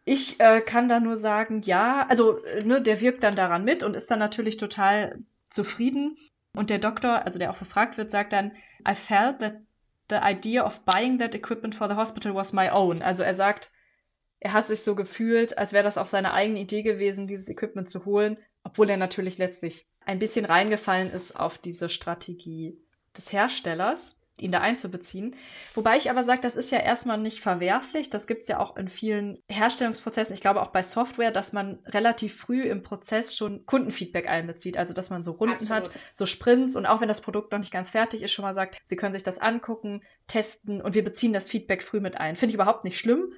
ich 0.05 0.39
äh, 0.39 0.61
kann 0.61 0.87
da 0.87 0.99
nur 1.01 1.17
sagen, 1.17 1.61
ja, 1.63 2.05
also 2.07 2.43
äh, 2.45 2.63
ne, 2.63 2.81
der 2.81 3.01
wirkt 3.01 3.23
dann 3.23 3.35
daran 3.35 3.65
mit 3.65 3.83
und 3.83 3.95
ist 3.95 4.09
dann 4.09 4.19
natürlich 4.19 4.55
total 4.57 5.19
zufrieden. 5.49 6.17
Und 6.55 6.69
der 6.69 6.79
Doktor, 6.79 7.25
also 7.25 7.39
der 7.39 7.51
auch 7.51 7.57
befragt 7.57 7.97
wird, 7.97 8.09
sagt 8.11 8.31
dann, 8.31 8.53
I 8.87 8.95
felt 8.95 9.39
that 9.39 9.55
the 10.09 10.15
idea 10.15 10.63
of 10.63 10.83
buying 10.85 11.19
that 11.19 11.35
equipment 11.35 11.75
for 11.75 11.87
the 11.87 11.95
hospital 11.95 12.33
was 12.33 12.53
my 12.53 12.69
own. 12.69 13.01
Also 13.01 13.23
er 13.23 13.35
sagt, 13.35 13.71
er 14.39 14.53
hat 14.53 14.67
sich 14.67 14.83
so 14.83 14.95
gefühlt, 14.95 15.57
als 15.57 15.71
wäre 15.71 15.83
das 15.83 15.97
auch 15.97 16.07
seine 16.07 16.33
eigene 16.33 16.59
Idee 16.59 16.83
gewesen, 16.83 17.27
dieses 17.27 17.47
Equipment 17.47 17.89
zu 17.89 18.05
holen, 18.05 18.37
obwohl 18.63 18.89
er 18.89 18.97
natürlich 18.97 19.37
letztlich 19.37 19.87
ein 20.05 20.19
bisschen 20.19 20.45
reingefallen 20.45 21.11
ist 21.11 21.35
auf 21.35 21.57
diese 21.57 21.87
Strategie 21.89 22.77
des 23.15 23.31
Herstellers, 23.31 24.19
ihn 24.37 24.51
da 24.51 24.61
einzubeziehen. 24.61 25.35
Wobei 25.75 25.97
ich 25.97 26.09
aber 26.09 26.23
sage, 26.23 26.41
das 26.41 26.55
ist 26.55 26.71
ja 26.71 26.79
erstmal 26.79 27.19
nicht 27.19 27.41
verwerflich. 27.41 28.09
Das 28.09 28.25
gibt 28.25 28.41
es 28.41 28.47
ja 28.47 28.59
auch 28.59 28.75
in 28.77 28.89
vielen 28.89 29.39
Herstellungsprozessen. 29.47 30.33
Ich 30.33 30.41
glaube 30.41 30.61
auch 30.61 30.71
bei 30.71 30.81
Software, 30.81 31.31
dass 31.31 31.53
man 31.53 31.79
relativ 31.85 32.35
früh 32.35 32.63
im 32.63 32.81
Prozess 32.81 33.35
schon 33.35 33.65
Kundenfeedback 33.65 34.27
einbezieht. 34.27 34.77
Also 34.77 34.93
dass 34.93 35.09
man 35.09 35.23
so 35.23 35.31
Runden 35.31 35.69
hat, 35.69 35.85
Absolut. 35.85 36.07
so 36.15 36.25
Sprints 36.25 36.75
und 36.75 36.85
auch 36.85 36.99
wenn 36.99 37.07
das 37.07 37.21
Produkt 37.21 37.51
noch 37.51 37.59
nicht 37.59 37.71
ganz 37.71 37.91
fertig 37.91 38.23
ist, 38.23 38.31
schon 38.31 38.43
mal 38.43 38.55
sagt, 38.55 38.79
Sie 38.85 38.95
können 38.95 39.13
sich 39.13 39.23
das 39.23 39.39
angucken, 39.39 40.01
testen 40.27 40.81
und 40.81 40.95
wir 40.95 41.03
beziehen 41.03 41.33
das 41.33 41.49
Feedback 41.49 41.83
früh 41.83 41.99
mit 41.99 42.17
ein. 42.17 42.35
Finde 42.35 42.51
ich 42.51 42.55
überhaupt 42.55 42.83
nicht 42.83 42.97
schlimm. 42.97 43.33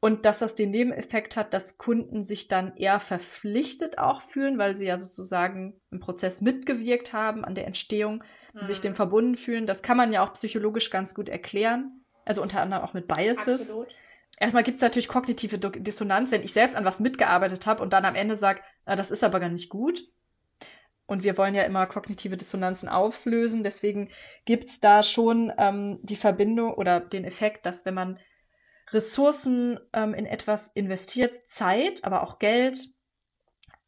Und 0.00 0.26
dass 0.26 0.40
das 0.40 0.54
den 0.54 0.70
Nebeneffekt 0.70 1.34
hat, 1.34 1.54
dass 1.54 1.78
Kunden 1.78 2.24
sich 2.24 2.46
dann 2.48 2.76
eher 2.76 3.00
verpflichtet 3.00 3.96
auch 3.96 4.20
fühlen, 4.20 4.58
weil 4.58 4.76
sie 4.76 4.84
ja 4.84 5.00
sozusagen 5.00 5.80
im 5.90 6.00
Prozess 6.00 6.42
mitgewirkt 6.42 7.14
haben 7.14 7.42
an 7.42 7.54
der 7.54 7.66
Entstehung 7.66 8.22
und 8.60 8.66
sich 8.66 8.80
dem 8.80 8.92
Mhm. 8.92 8.96
verbunden 8.96 9.36
fühlen. 9.36 9.66
Das 9.66 9.82
kann 9.82 9.96
man 9.96 10.12
ja 10.12 10.24
auch 10.24 10.34
psychologisch 10.34 10.90
ganz 10.90 11.14
gut 11.14 11.28
erklären. 11.28 12.00
Also 12.24 12.42
unter 12.42 12.60
anderem 12.60 12.82
auch 12.84 12.94
mit 12.94 13.08
Biases. 13.08 13.60
Absolut. 13.60 13.94
Erstmal 14.38 14.62
gibt 14.64 14.76
es 14.76 14.82
natürlich 14.82 15.08
kognitive 15.08 15.58
Dissonanz, 15.58 16.30
wenn 16.32 16.42
ich 16.42 16.52
selbst 16.52 16.74
an 16.76 16.84
was 16.84 17.00
mitgearbeitet 17.00 17.66
habe 17.66 17.82
und 17.82 17.92
dann 17.92 18.04
am 18.04 18.14
Ende 18.16 18.36
sage, 18.36 18.60
ah, 18.84 18.96
das 18.96 19.10
ist 19.10 19.22
aber 19.22 19.40
gar 19.40 19.48
nicht 19.48 19.68
gut. 19.68 20.04
Und 21.06 21.22
wir 21.22 21.36
wollen 21.36 21.54
ja 21.54 21.62
immer 21.64 21.86
kognitive 21.86 22.36
Dissonanzen 22.36 22.88
auflösen. 22.88 23.62
Deswegen 23.62 24.10
gibt 24.46 24.64
es 24.70 24.80
da 24.80 25.02
schon 25.02 25.52
ähm, 25.58 25.98
die 26.02 26.16
Verbindung 26.16 26.74
oder 26.74 27.00
den 27.00 27.24
Effekt, 27.24 27.66
dass 27.66 27.84
wenn 27.84 27.94
man 27.94 28.18
Ressourcen 28.90 29.78
ähm, 29.92 30.14
in 30.14 30.26
etwas 30.26 30.68
investiert, 30.74 31.38
Zeit, 31.48 32.04
aber 32.04 32.22
auch 32.22 32.38
Geld 32.38 32.78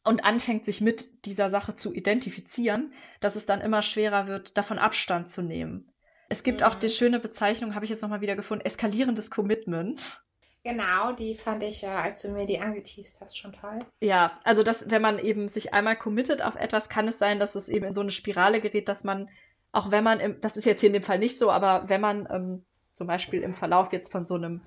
und 0.07 0.23
anfängt, 0.25 0.65
sich 0.65 0.81
mit 0.81 1.25
dieser 1.25 1.49
Sache 1.49 1.75
zu 1.75 1.93
identifizieren, 1.93 2.93
dass 3.19 3.35
es 3.35 3.45
dann 3.45 3.61
immer 3.61 3.81
schwerer 3.81 4.27
wird, 4.27 4.57
davon 4.57 4.79
Abstand 4.79 5.29
zu 5.31 5.41
nehmen. 5.41 5.91
Es 6.29 6.43
gibt 6.43 6.63
auch 6.63 6.75
Mhm. 6.75 6.79
die 6.79 6.89
schöne 6.89 7.19
Bezeichnung, 7.19 7.75
habe 7.75 7.85
ich 7.85 7.91
jetzt 7.91 8.01
nochmal 8.01 8.21
wieder 8.21 8.35
gefunden, 8.35 8.65
eskalierendes 8.65 9.29
Commitment. 9.31 10.21
Genau, 10.63 11.13
die 11.13 11.33
fand 11.35 11.63
ich 11.63 11.81
ja, 11.81 12.01
als 12.01 12.21
du 12.21 12.29
mir 12.29 12.45
die 12.45 12.59
angeteased 12.59 13.19
hast, 13.21 13.37
schon 13.37 13.53
toll. 13.53 13.85
Ja, 14.01 14.39
also 14.43 14.63
dass, 14.63 14.89
wenn 14.89 15.01
man 15.01 15.17
eben 15.19 15.49
sich 15.49 15.73
einmal 15.73 15.95
committet 15.97 16.41
auf 16.41 16.55
etwas, 16.55 16.89
kann 16.89 17.07
es 17.07 17.17
sein, 17.19 17.39
dass 17.39 17.55
es 17.55 17.69
eben 17.69 17.85
in 17.85 17.93
so 17.95 18.01
eine 18.01 18.11
Spirale 18.11 18.61
gerät, 18.61 18.87
dass 18.87 19.03
man, 19.03 19.29
auch 19.71 19.91
wenn 19.91 20.03
man, 20.03 20.19
im, 20.19 20.41
das 20.41 20.57
ist 20.57 20.65
jetzt 20.65 20.81
hier 20.81 20.87
in 20.87 20.93
dem 20.93 21.03
Fall 21.03 21.19
nicht 21.19 21.39
so, 21.39 21.49
aber 21.51 21.89
wenn 21.89 22.01
man 22.01 22.27
ähm, 22.31 22.65
zum 22.93 23.07
Beispiel 23.07 23.41
im 23.41 23.55
Verlauf 23.55 23.91
jetzt 23.93 24.11
von 24.11 24.25
so 24.27 24.35
einem 24.35 24.61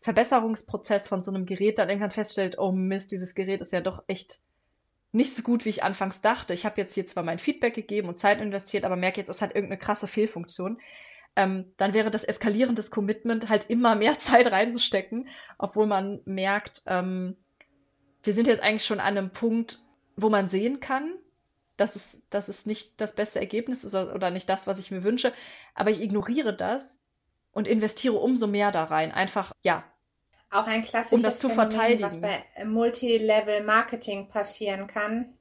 Verbesserungsprozess 0.00 1.06
von 1.08 1.22
so 1.22 1.30
einem 1.30 1.46
Gerät 1.46 1.78
dann 1.78 1.88
irgendwann 1.88 2.10
feststellt, 2.10 2.58
oh 2.58 2.72
Mist, 2.72 3.12
dieses 3.12 3.34
Gerät 3.34 3.60
ist 3.60 3.72
ja 3.72 3.80
doch 3.80 4.02
echt 4.08 4.40
nicht 5.12 5.36
so 5.36 5.42
gut, 5.42 5.64
wie 5.64 5.68
ich 5.70 5.82
anfangs 5.82 6.20
dachte. 6.20 6.54
Ich 6.54 6.64
habe 6.64 6.80
jetzt 6.80 6.94
hier 6.94 7.06
zwar 7.06 7.22
mein 7.22 7.38
Feedback 7.38 7.74
gegeben 7.74 8.08
und 8.08 8.18
Zeit 8.18 8.40
investiert, 8.40 8.84
aber 8.84 8.96
merke 8.96 9.20
jetzt, 9.20 9.28
es 9.28 9.42
hat 9.42 9.54
irgendeine 9.54 9.78
krasse 9.78 10.08
Fehlfunktion. 10.08 10.80
Ähm, 11.36 11.72
dann 11.76 11.92
wäre 11.94 12.10
das 12.10 12.24
Eskalieren 12.24 12.74
des 12.74 12.90
Commitment 12.90 13.48
halt 13.48 13.68
immer 13.68 13.94
mehr 13.94 14.18
Zeit 14.18 14.50
reinzustecken, 14.50 15.28
obwohl 15.58 15.86
man 15.86 16.20
merkt, 16.24 16.82
ähm, 16.86 17.36
wir 18.22 18.32
sind 18.32 18.46
jetzt 18.46 18.62
eigentlich 18.62 18.84
schon 18.84 19.00
an 19.00 19.18
einem 19.18 19.30
Punkt, 19.30 19.80
wo 20.16 20.28
man 20.28 20.48
sehen 20.48 20.80
kann, 20.80 21.14
dass 21.76 21.96
es, 21.96 22.22
dass 22.30 22.48
es 22.48 22.66
nicht 22.66 23.00
das 23.00 23.14
beste 23.14 23.40
Ergebnis 23.40 23.84
ist 23.84 23.94
oder, 23.94 24.14
oder 24.14 24.30
nicht 24.30 24.48
das, 24.48 24.66
was 24.66 24.78
ich 24.78 24.90
mir 24.90 25.04
wünsche, 25.04 25.32
aber 25.74 25.90
ich 25.90 26.00
ignoriere 26.00 26.54
das 26.54 26.98
und 27.52 27.66
investiere 27.66 28.14
umso 28.14 28.46
mehr 28.46 28.72
da 28.72 28.84
rein. 28.84 29.12
Einfach, 29.12 29.52
ja, 29.62 29.84
Auch 30.52 30.66
ein 30.66 30.84
klassisches 30.84 31.12
Um 31.12 31.22
das 31.22 31.38
zu 31.38 31.48
Phänomen, 31.48 31.70
verteidigen. 31.70 32.04
was 32.04 32.20
bei 32.20 32.44
Multilevel-Marketing 32.64 34.28
passieren 34.28 34.86
kann. 34.86 35.34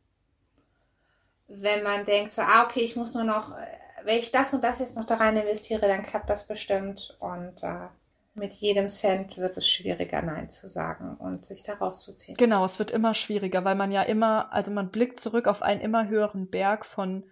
Wenn 1.47 1.83
man 1.83 2.05
denkt, 2.05 2.33
so, 2.33 2.41
ah, 2.41 2.63
okay, 2.63 2.79
ich 2.79 2.95
muss 2.95 3.13
nur 3.13 3.25
noch, 3.25 3.51
äh, 3.51 3.65
wenn 4.05 4.19
ich 4.19 4.31
das 4.31 4.53
und 4.53 4.63
das 4.63 4.79
jetzt 4.79 4.95
noch 4.95 5.05
da 5.05 5.15
rein 5.15 5.35
investiere, 5.35 5.87
dann 5.87 6.05
klappt 6.05 6.29
das 6.29 6.47
bestimmt. 6.47 7.17
Und 7.19 7.61
äh, 7.61 7.87
mit 8.33 8.53
jedem 8.53 8.87
Cent 8.87 9.37
wird 9.37 9.57
es 9.57 9.69
schwieriger, 9.69 10.21
Nein 10.21 10.49
zu 10.49 10.69
sagen 10.69 11.17
und 11.17 11.45
sich 11.45 11.63
da 11.63 11.73
rauszuziehen. 11.73 12.37
Genau, 12.37 12.63
es 12.63 12.79
wird 12.79 12.91
immer 12.91 13.13
schwieriger, 13.13 13.65
weil 13.65 13.75
man 13.75 13.91
ja 13.91 14.03
immer, 14.03 14.53
also 14.53 14.71
man 14.71 14.91
blickt 14.91 15.19
zurück 15.19 15.47
auf 15.47 15.61
einen 15.61 15.81
immer 15.81 16.07
höheren 16.07 16.49
Berg 16.49 16.85
von 16.85 17.29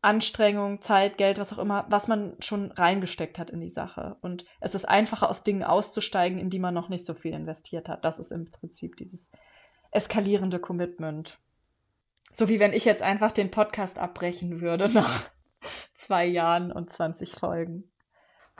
Anstrengung, 0.00 0.80
Zeit, 0.80 1.18
Geld, 1.18 1.38
was 1.38 1.52
auch 1.52 1.58
immer, 1.58 1.86
was 1.88 2.06
man 2.06 2.36
schon 2.40 2.70
reingesteckt 2.72 3.38
hat 3.38 3.50
in 3.50 3.60
die 3.60 3.70
Sache. 3.70 4.16
Und 4.20 4.44
es 4.60 4.74
ist 4.74 4.88
einfacher, 4.88 5.28
aus 5.28 5.42
Dingen 5.42 5.64
auszusteigen, 5.64 6.38
in 6.38 6.50
die 6.50 6.60
man 6.60 6.74
noch 6.74 6.88
nicht 6.88 7.04
so 7.04 7.14
viel 7.14 7.32
investiert 7.32 7.88
hat. 7.88 8.04
Das 8.04 8.18
ist 8.18 8.30
im 8.30 8.50
Prinzip 8.50 8.96
dieses 8.96 9.28
eskalierende 9.90 10.60
Commitment. 10.60 11.38
So 12.32 12.48
wie 12.48 12.60
wenn 12.60 12.72
ich 12.72 12.84
jetzt 12.84 13.02
einfach 13.02 13.32
den 13.32 13.50
Podcast 13.50 13.98
abbrechen 13.98 14.60
würde 14.60 14.88
nach 14.92 15.28
zwei 15.96 16.26
Jahren 16.26 16.70
und 16.70 16.90
20 16.90 17.34
Folgen. 17.34 17.90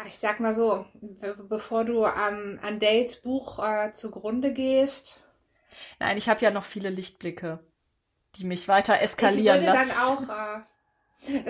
Ich 0.06 0.18
sag 0.18 0.40
mal 0.40 0.54
so, 0.54 0.86
be 0.94 1.36
bevor 1.48 1.84
du 1.84 2.04
ähm, 2.04 2.60
an 2.62 2.78
Dates 2.78 3.20
Buch 3.20 3.58
äh, 3.58 3.92
zugrunde 3.92 4.52
gehst, 4.52 5.24
Nein, 5.98 6.16
ich 6.16 6.28
habe 6.28 6.40
ja 6.40 6.50
noch 6.50 6.64
viele 6.64 6.90
Lichtblicke, 6.90 7.60
die 8.36 8.44
mich 8.44 8.68
weiter 8.68 8.96
ich 8.96 9.02
eskalieren 9.02 9.64
würde 9.64 9.66
lassen. 9.66 9.88
dann 9.88 9.90
auch 9.98 10.28
äh, 10.28 10.62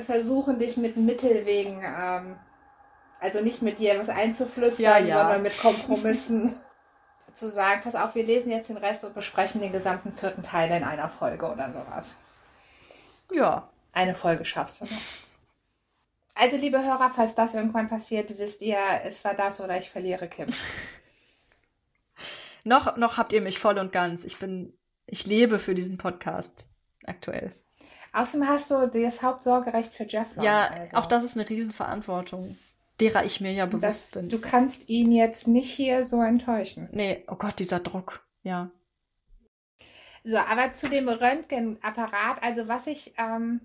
versuchen, 0.05 0.59
dich 0.59 0.77
mit 0.77 0.97
Mittelwegen, 0.97 1.83
ähm, 1.85 2.37
also 3.21 3.41
nicht 3.43 3.63
mit 3.63 3.79
dir 3.79 3.99
was 3.99 4.09
einzuflüstern, 4.09 4.85
Ja, 4.85 4.99
ja. 4.99 5.19
sondern 5.19 5.43
mit 5.43 5.59
Kompromissen 5.59 6.59
zu 7.35 7.51
sagen, 7.51 7.81
pass 7.83 7.95
auf, 7.95 8.15
wir 8.15 8.25
lesen 8.25 8.51
jetzt 8.51 8.71
den 8.71 8.77
Rest 8.79 9.05
und 9.05 9.15
besprechen 9.15 9.61
den 9.61 9.73
gesamten 9.73 10.13
vierten 10.13 10.43
Teil 10.43 10.71
in 10.77 10.85
einer 10.85 11.09
Folge 11.09 11.47
oder 11.51 11.71
sowas. 11.73 12.19
Ja, 13.31 13.71
Eine 13.93 14.15
Folge 14.15 14.45
schaffst 14.45 14.81
du 14.81 14.87
noch. 14.87 15.03
Also, 16.35 16.57
liebe 16.57 16.83
Hörer, 16.83 17.11
falls 17.15 17.35
das 17.35 17.55
irgendwann 17.55 17.89
passiert, 17.89 18.39
wisst 18.39 18.63
ihr, 18.63 18.79
es 19.05 19.25
war 19.25 19.35
das 19.35 19.61
oder 19.61 19.77
ich 19.79 19.91
verliere 19.91 20.29
Kim. 20.29 20.49
noch, 22.65 22.97
noch 22.97 23.17
habt 23.17 23.33
ihr 23.33 23.41
mich 23.41 23.59
voll 23.59 23.79
und 23.79 23.93
ganz. 23.93 24.25
Ich 24.25 24.39
bin, 24.39 24.73
ich 25.07 25.27
lebe 25.27 25.59
für 25.59 25.75
diesen 25.75 25.99
Podcast 25.99 26.53
aktuell. 27.05 27.53
Außerdem 28.13 28.49
hast 28.49 28.71
du 28.71 28.87
das 28.87 29.23
Hauptsorgerecht 29.23 29.93
für 29.93 30.05
Jeff 30.05 30.35
Long. 30.37 30.45
Ja, 30.45 30.69
also. 30.69 30.97
auch 30.97 31.07
das 31.07 31.25
ist 31.25 31.35
eine 31.37 31.49
Riesenverantwortung, 31.49 32.57
derer 33.01 33.25
ich 33.25 33.41
mir 33.41 33.53
ja 33.53 33.67
bewusst 33.67 33.85
Das, 33.85 34.11
bin. 34.13 34.29
du 34.29 34.41
kannst 34.41 34.89
ihn 34.89 35.13
jetzt 35.13 35.47
nicht 35.49 35.71
hier 35.71 36.05
so 36.05 36.23
enttäuschen. 36.23 36.89
Nee, 36.93 37.25
oh 37.29 37.37
Gott, 37.37 37.59
dieser 37.59 37.81
Druck. 37.81 38.25
Ja. 38.43 38.71
So, 40.25 40.39
aber 40.39 40.73
zu 40.73 40.89
dem 40.89 41.09
Röntgenapparat, 41.09 42.43
also 42.43 42.69
was 42.69 42.87
ich 42.87 43.15
ähm, 43.19 43.61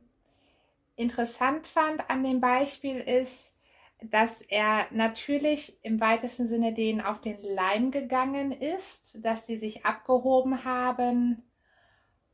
interessant 0.95 1.67
fand 1.67 2.09
an 2.09 2.23
dem 2.23 2.41
Beispiel 2.41 2.99
ist, 2.99 3.53
dass 4.01 4.41
er 4.41 4.85
natürlich 4.91 5.77
im 5.81 5.99
weitesten 6.01 6.47
Sinne 6.47 6.73
denen 6.73 7.01
auf 7.01 7.21
den 7.21 7.41
Leim 7.41 7.91
gegangen 7.91 8.51
ist, 8.51 9.23
dass 9.23 9.45
sie 9.45 9.57
sich 9.57 9.85
abgehoben 9.85 10.65
haben 10.65 11.41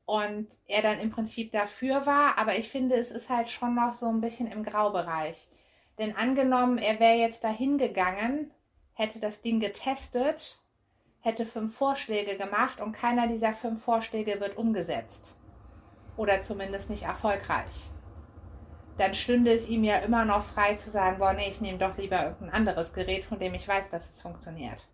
und 0.09 0.47
er 0.67 0.81
dann 0.81 0.99
im 0.99 1.11
Prinzip 1.11 1.51
dafür 1.51 2.05
war. 2.05 2.37
Aber 2.37 2.57
ich 2.57 2.69
finde, 2.69 2.95
es 2.95 3.11
ist 3.11 3.29
halt 3.29 3.49
schon 3.49 3.75
noch 3.75 3.93
so 3.93 4.07
ein 4.07 4.21
bisschen 4.21 4.47
im 4.51 4.63
Graubereich. 4.63 5.49
Denn 5.99 6.15
angenommen, 6.17 6.77
er 6.79 6.99
wäre 6.99 7.17
jetzt 7.17 7.43
dahin 7.43 7.77
gegangen, 7.77 8.51
hätte 8.93 9.19
das 9.19 9.41
Ding 9.41 9.59
getestet, 9.59 10.59
hätte 11.21 11.45
fünf 11.45 11.75
Vorschläge 11.75 12.37
gemacht 12.37 12.81
und 12.81 12.93
keiner 12.93 13.27
dieser 13.27 13.53
fünf 13.53 13.83
Vorschläge 13.83 14.39
wird 14.41 14.57
umgesetzt. 14.57 15.37
Oder 16.15 16.41
zumindest 16.41 16.89
nicht 16.89 17.03
erfolgreich. 17.03 17.93
Dann 18.97 19.15
stünde 19.15 19.51
es 19.51 19.67
ihm 19.67 19.83
ja 19.83 19.97
immer 19.97 20.25
noch 20.25 20.43
frei 20.43 20.75
zu 20.75 20.91
sagen, 20.91 21.17
boah, 21.17 21.33
nee, 21.33 21.49
ich 21.49 21.59
nehme 21.59 21.79
doch 21.79 21.97
lieber 21.97 22.21
irgendein 22.23 22.53
anderes 22.53 22.93
Gerät, 22.93 23.25
von 23.25 23.39
dem 23.39 23.55
ich 23.55 23.67
weiß, 23.67 23.89
dass 23.89 24.11
es 24.11 24.21
funktioniert. 24.21 24.87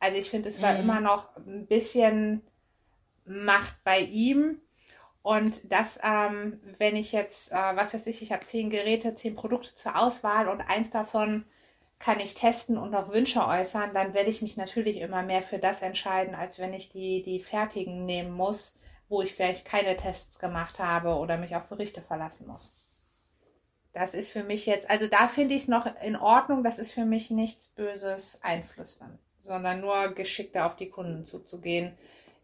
Also 0.00 0.18
ich 0.18 0.30
finde, 0.30 0.48
es 0.48 0.60
war 0.62 0.74
Mhm. 0.74 0.80
immer 0.80 1.00
noch 1.00 1.36
ein 1.36 1.66
bisschen 1.68 2.42
Macht 3.28 3.82
bei 3.84 4.00
ihm. 4.00 4.60
Und 5.22 5.72
das, 5.72 5.98
ähm, 6.02 6.60
wenn 6.78 6.96
ich 6.96 7.12
jetzt, 7.12 7.52
äh, 7.52 7.54
was 7.54 7.94
weiß 7.94 8.06
ich, 8.06 8.22
ich 8.22 8.32
habe 8.32 8.46
zehn 8.46 8.70
Geräte, 8.70 9.14
zehn 9.14 9.34
Produkte 9.34 9.74
zur 9.74 10.00
Auswahl 10.00 10.48
und 10.48 10.62
eins 10.62 10.90
davon 10.90 11.44
kann 11.98 12.20
ich 12.20 12.34
testen 12.34 12.78
und 12.78 12.94
auch 12.94 13.12
Wünsche 13.12 13.44
äußern, 13.44 13.92
dann 13.92 14.14
werde 14.14 14.30
ich 14.30 14.40
mich 14.40 14.56
natürlich 14.56 14.98
immer 14.98 15.22
mehr 15.22 15.42
für 15.42 15.58
das 15.58 15.82
entscheiden, 15.82 16.34
als 16.34 16.58
wenn 16.58 16.72
ich 16.72 16.88
die, 16.88 17.22
die 17.22 17.40
fertigen 17.40 18.06
nehmen 18.06 18.30
muss, 18.30 18.78
wo 19.08 19.22
ich 19.22 19.34
vielleicht 19.34 19.64
keine 19.64 19.96
Tests 19.96 20.38
gemacht 20.38 20.78
habe 20.78 21.16
oder 21.16 21.36
mich 21.36 21.56
auf 21.56 21.68
Berichte 21.68 22.02
verlassen 22.02 22.46
muss. 22.46 22.74
Das 23.92 24.14
ist 24.14 24.30
für 24.30 24.44
mich 24.44 24.66
jetzt, 24.66 24.88
also 24.90 25.08
da 25.08 25.26
finde 25.26 25.54
ich 25.54 25.62
es 25.62 25.68
noch 25.68 25.86
in 26.02 26.14
Ordnung, 26.14 26.62
das 26.62 26.78
ist 26.78 26.92
für 26.92 27.04
mich 27.04 27.30
nichts 27.30 27.68
Böses 27.68 28.40
einflüstern, 28.42 29.18
sondern 29.40 29.80
nur 29.80 30.10
geschickter 30.14 30.66
auf 30.66 30.76
die 30.76 30.90
Kunden 30.90 31.24
zuzugehen, 31.24 31.98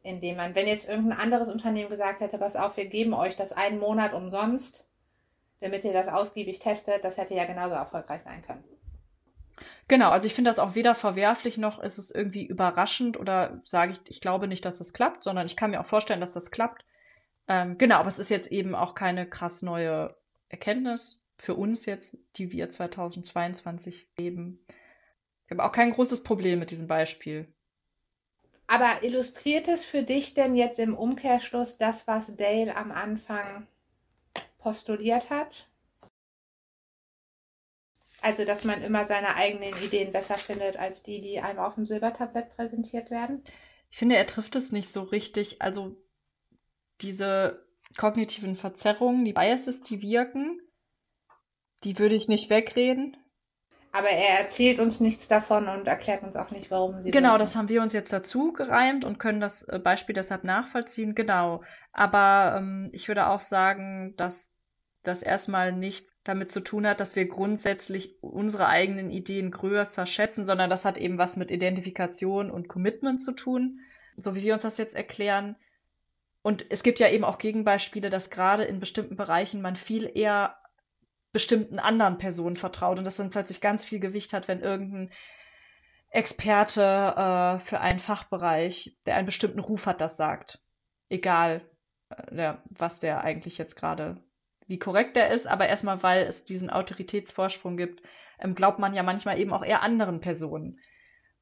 indem 0.05 0.37
man, 0.37 0.55
wenn 0.55 0.69
jetzt 0.69 0.89
irgendein 0.89 1.19
anderes 1.19 1.49
Unternehmen 1.49 1.89
gesagt 1.89 2.21
hätte, 2.21 2.39
pass 2.39 2.57
auf, 2.57 2.77
wir 2.77 2.87
geben 2.87 3.15
euch 3.15 3.37
das 3.37 3.53
einen 3.53 3.81
Monat 3.81 4.13
umsonst, 4.13 4.87
damit 5.61 5.83
ihr 5.83 5.95
das 5.95 6.09
ausgiebig 6.09 6.59
testet, 6.59 7.03
das 7.03 7.17
hätte 7.17 7.35
ja 7.35 7.47
genauso 7.47 7.75
erfolgreich 7.75 8.23
sein 8.23 8.43
können. 8.43 8.63
Genau, 9.89 10.11
also 10.11 10.27
ich 10.27 10.35
finde 10.35 10.51
das 10.51 10.59
auch 10.59 10.75
weder 10.75 10.95
verwerflich 10.95 11.59
noch 11.59 11.83
ist 11.83 11.99
es 11.99 12.11
irgendwie 12.11 12.47
überraschend 12.47 13.19
oder 13.19 13.61
sage 13.65 13.93
ich, 13.93 13.99
ich 14.07 14.21
glaube 14.21 14.47
nicht, 14.47 14.65
dass 14.65 14.79
das 14.79 14.93
klappt, 14.93 15.25
sondern 15.25 15.47
ich 15.47 15.57
kann 15.57 15.71
mir 15.71 15.81
auch 15.81 15.87
vorstellen, 15.87 16.21
dass 16.21 16.35
das 16.35 16.51
klappt. 16.51 16.85
Ähm, 17.49 17.79
genau, 17.79 17.97
aber 17.97 18.09
es 18.09 18.19
ist 18.19 18.31
jetzt 18.31 18.51
eben 18.51 18.75
auch 18.75 18.95
keine 18.95 19.29
krass 19.29 19.63
neue 19.63 20.17
Erkenntnis 20.49 21.21
für 21.39 21.55
uns 21.55 21.87
jetzt, 21.87 22.17
die 22.37 22.53
wir 22.53 22.71
2022 22.71 24.09
leben. 24.19 24.65
Ich 25.47 25.51
habe 25.51 25.65
auch 25.65 25.73
kein 25.73 25.93
großes 25.93 26.23
Problem 26.23 26.59
mit 26.59 26.71
diesem 26.71 26.89
Beispiel. 26.89 27.54
Aber 28.67 29.03
illustriert 29.03 29.69
es 29.69 29.85
für 29.85 30.03
dich 30.03 30.35
denn 30.35 30.55
jetzt 30.55 30.79
im 30.79 30.97
Umkehrschluss 30.97 31.77
das, 31.77 32.07
was 32.07 32.35
Dale 32.37 32.75
am 32.77 32.93
Anfang 32.93 33.67
postuliert 34.59 35.31
hat? 35.31 35.69
Also, 38.23 38.47
dass 38.47 38.65
man 38.65 38.83
immer 38.83 39.05
seine 39.05 39.37
eigenen 39.37 39.75
Ideen 39.85 40.11
besser 40.11 40.39
findet 40.39 40.79
als 40.79 41.03
die, 41.03 41.21
die 41.21 41.41
einem 41.41 41.59
auf 41.59 41.75
dem 41.75 41.85
Silbertablett 41.85 42.57
präsentiert 42.57 43.11
werden? 43.11 43.45
Ich 43.91 43.99
finde, 43.99 44.17
er 44.17 44.27
trifft 44.27 44.57
es 44.57 44.73
nicht 44.73 44.91
so 44.91 45.03
richtig. 45.03 45.61
Also, 45.61 45.95
diese 47.03 47.67
kognitiven 47.99 48.57
Verzerrungen, 48.57 49.27
die 49.27 49.35
Biases, 49.35 49.83
die 49.83 50.01
wirken, 50.01 50.59
die 51.85 51.99
würde 51.99 52.15
ich 52.15 52.27
nicht 52.27 52.49
wegreden. 52.49 53.17
Aber 53.95 54.09
er 54.09 54.41
erzählt 54.41 54.81
uns 54.81 54.99
nichts 54.99 55.29
davon 55.29 55.69
und 55.69 55.87
erklärt 55.87 56.25
uns 56.25 56.35
auch 56.35 56.51
nicht, 56.51 56.69
warum 56.73 57.01
sie. 57.01 57.13
Genau, 57.13 57.35
wirken. 57.35 57.39
das 57.39 57.55
haben 57.55 57.69
wir 57.69 57.81
uns 57.81 57.93
jetzt 57.93 58.13
dazu 58.13 58.53
gereimt 58.53 59.05
und 59.05 59.21
können 59.21 59.41
das 59.41 59.63
äh, 59.69 59.79
Beispiel 59.79 60.17
deshalb 60.17 60.43
nachvollziehen. 60.43 61.15
Genau. 61.15 61.63
Aber 61.93 62.57
ähm, 62.59 62.91
ich 62.91 63.07
würde 63.07 63.29
auch 63.29 63.41
sagen, 63.41 64.15
dass 64.17 64.51
das 65.05 65.23
erstmal 65.23 65.71
nicht 65.71 66.09
damit 66.25 66.51
zu 66.51 66.59
tun 66.59 66.89
hat, 66.89 66.99
dass 66.99 67.15
wir 67.15 67.29
grundsätzlich 67.29 68.21
unsere 68.21 68.67
eigenen 68.67 69.13
Ideen 69.13 69.53
größer 69.53 70.07
schätzen, 70.07 70.45
sondern 70.45 70.71
das 70.71 70.85
hat 70.85 70.99
eben 70.99 71.17
was 71.17 71.37
mit 71.37 71.53
Identifikation 71.53 72.51
und 72.51 72.67
Commitment 72.67 73.23
zu 73.23 73.31
tun, 73.31 73.79
so 74.17 74.35
wie 74.35 74.43
wir 74.43 74.55
uns 74.55 74.63
das 74.65 74.77
jetzt 74.77 74.97
erklären. 74.97 75.55
Und 76.43 76.67
es 76.69 76.83
gibt 76.83 76.99
ja 76.99 77.09
eben 77.11 77.23
auch 77.23 77.39
Gegenbeispiele, 77.39 78.11
dass 78.11 78.29
gerade 78.29 78.65
in 78.65 78.81
bestimmten 78.81 79.15
Bereichen 79.15 79.63
man 79.63 79.77
viel 79.77 80.11
eher 80.13 80.57
bestimmten 81.35 81.81
anderen 81.81 82.17
Personen 82.17 82.57
vertraut 82.57 82.99
und 82.99 83.05
das 83.05 83.17
dann 83.17 83.31
plötzlich 83.31 83.61
ganz 83.61 83.85
viel 83.85 83.99
Gewicht 83.99 84.33
hat, 84.33 84.49
wenn 84.49 84.61
irgendein 84.61 85.11
Experte 86.11 86.81
äh, 86.81 87.59
für 87.59 87.81
einen 87.81 87.99
Fachbereich, 87.99 88.97
der 89.05 89.17
einen 89.17 89.27
bestimmten 89.27 89.59
Ruf 89.59 89.85
hat, 89.85 90.01
das 90.01 90.17
sagt. 90.17 90.61
Egal, 91.09 91.61
äh, 92.09 92.55
was 92.71 93.01
der 93.01 93.23
eigentlich 93.23 93.59
jetzt 93.59 93.75
gerade 93.75 94.23
wie 94.67 94.79
korrekt 94.79 95.17
er 95.17 95.31
ist, 95.31 95.47
aber 95.47 95.67
erstmal, 95.67 96.03
weil 96.03 96.25
es 96.25 96.45
diesen 96.45 96.71
Autoritätsvorsprung 96.71 97.77
gibt, 97.77 98.03
ähm, 98.39 98.55
glaubt 98.55 98.79
man 98.79 98.95
ja 98.95 99.03
manchmal 99.03 99.39
eben 99.39 99.53
auch 99.53 99.65
eher 99.65 99.83
anderen 99.83 100.21
Personen 100.21 100.79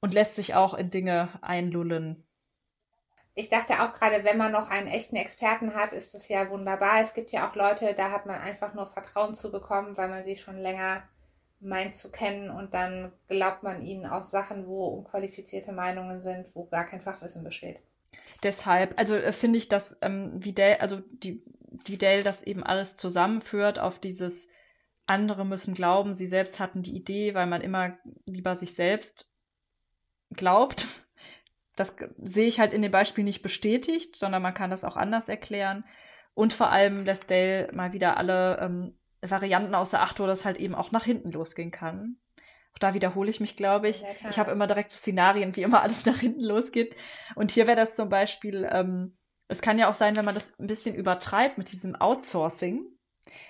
und 0.01 0.15
lässt 0.15 0.37
sich 0.37 0.55
auch 0.55 0.75
in 0.75 0.91
Dinge 0.91 1.29
einlullen. 1.43 2.25
Ich 3.35 3.49
dachte 3.49 3.75
auch 3.81 3.93
gerade, 3.93 4.25
wenn 4.25 4.37
man 4.37 4.53
noch 4.53 4.69
einen 4.69 4.89
echten 4.89 5.17
Experten 5.17 5.75
hat, 5.75 5.93
ist 5.93 6.15
das 6.15 6.29
ja 6.29 6.51
wunderbar. 6.51 7.01
Es 7.01 7.15
gibt 7.15 7.33
ja 7.33 7.49
auch 7.49 7.55
Leute, 7.55 7.95
da 7.95 8.11
hat 8.11 8.27
man 8.27 8.41
einfach 8.41 8.75
nur 8.75 8.87
Vertrauen 8.87 9.35
zu 9.35 9.51
bekommen, 9.51 9.97
weil 9.97 10.09
man 10.09 10.25
sie 10.25 10.37
schon 10.37 10.59
länger 10.59 11.03
meint 11.61 11.95
zu 11.95 12.11
kennen 12.11 12.51
und 12.51 12.75
dann 12.75 13.13
glaubt 13.29 13.63
man 13.63 13.83
ihnen 13.83 14.05
auch 14.05 14.25
Sachen, 14.25 14.67
wo 14.67 14.87
unqualifizierte 14.87 15.73
Meinungen 15.73 16.21
sind, 16.21 16.55
wo 16.55 16.67
gar 16.67 16.85
kein 16.85 17.01
Fachwissen 17.01 17.45
besteht. 17.45 17.79
Deshalb, 18.43 18.99
also 18.99 19.15
äh, 19.15 19.33
finde 19.33 19.59
ich, 19.59 19.69
dass 19.69 19.97
ähm, 20.03 20.41
Dell, 20.41 20.79
also 20.81 21.01
die 21.13 21.99
Dell 21.99 22.23
das 22.23 22.43
eben 22.43 22.65
alles 22.65 22.97
zusammenführt 22.97 23.79
auf 23.79 24.01
dieses 24.01 24.49
andere 25.07 25.45
müssen 25.45 25.75
glauben, 25.75 26.17
sie 26.17 26.27
selbst 26.27 26.59
hatten 26.59 26.83
die 26.83 26.97
Idee, 26.97 27.35
weil 27.35 27.47
man 27.47 27.61
immer 27.61 27.97
lieber 28.25 28.57
sich 28.57 28.75
selbst 28.75 29.29
glaubt. 30.31 30.87
Das 31.77 31.95
sehe 32.19 32.47
ich 32.47 32.61
halt 32.61 32.73
in 32.73 32.83
dem 32.83 32.93
Beispiel 32.93 33.25
nicht 33.25 33.43
bestätigt, 33.43 34.17
sondern 34.17 34.43
man 34.43 34.55
kann 34.55 34.71
das 34.71 34.85
auch 34.85 34.97
anders 34.97 35.29
erklären. 35.29 35.85
Und 36.35 36.53
vor 36.53 36.71
allem 36.71 37.05
lässt 37.05 37.31
Dell 37.31 37.71
mal 37.73 37.93
wieder 37.93 38.17
alle 38.17 38.59
ähm, 38.61 38.97
Varianten 39.21 39.75
außer 39.75 40.01
Acht, 40.01 40.21
wo 40.21 40.27
das 40.27 40.45
halt 40.45 40.59
eben 40.59 40.75
auch 40.75 40.93
nach 40.93 41.05
hinten 41.05 41.31
losgehen 41.31 41.71
kann. 41.71 42.17
Auch 42.75 42.79
da 42.79 42.95
wiederhole 42.95 43.31
ich 43.31 43.41
mich, 43.41 43.57
glaube 43.57 43.89
ich. 43.89 44.03
Ich 44.31 44.39
habe 44.39 44.51
immer 44.51 44.67
direkt 44.67 44.93
so 44.93 44.99
Szenarien, 44.99 45.55
wie 45.57 45.63
immer 45.63 45.83
alles 45.83 46.05
nach 46.07 46.19
hinten 46.19 46.43
losgeht. 46.43 46.95
Und 47.35 47.51
hier 47.51 47.67
wäre 47.67 47.77
das 47.77 47.95
zum 47.95 48.09
Beispiel, 48.09 48.69
ähm, 48.71 49.17
es 49.49 49.61
kann 49.61 49.79
ja 49.79 49.91
auch 49.91 49.95
sein, 49.95 50.17
wenn 50.17 50.25
man 50.25 50.35
das 50.35 50.59
ein 50.59 50.67
bisschen 50.67 50.95
übertreibt 50.95 51.59
mit 51.59 51.71
diesem 51.73 51.95
Outsourcing. 51.95 52.87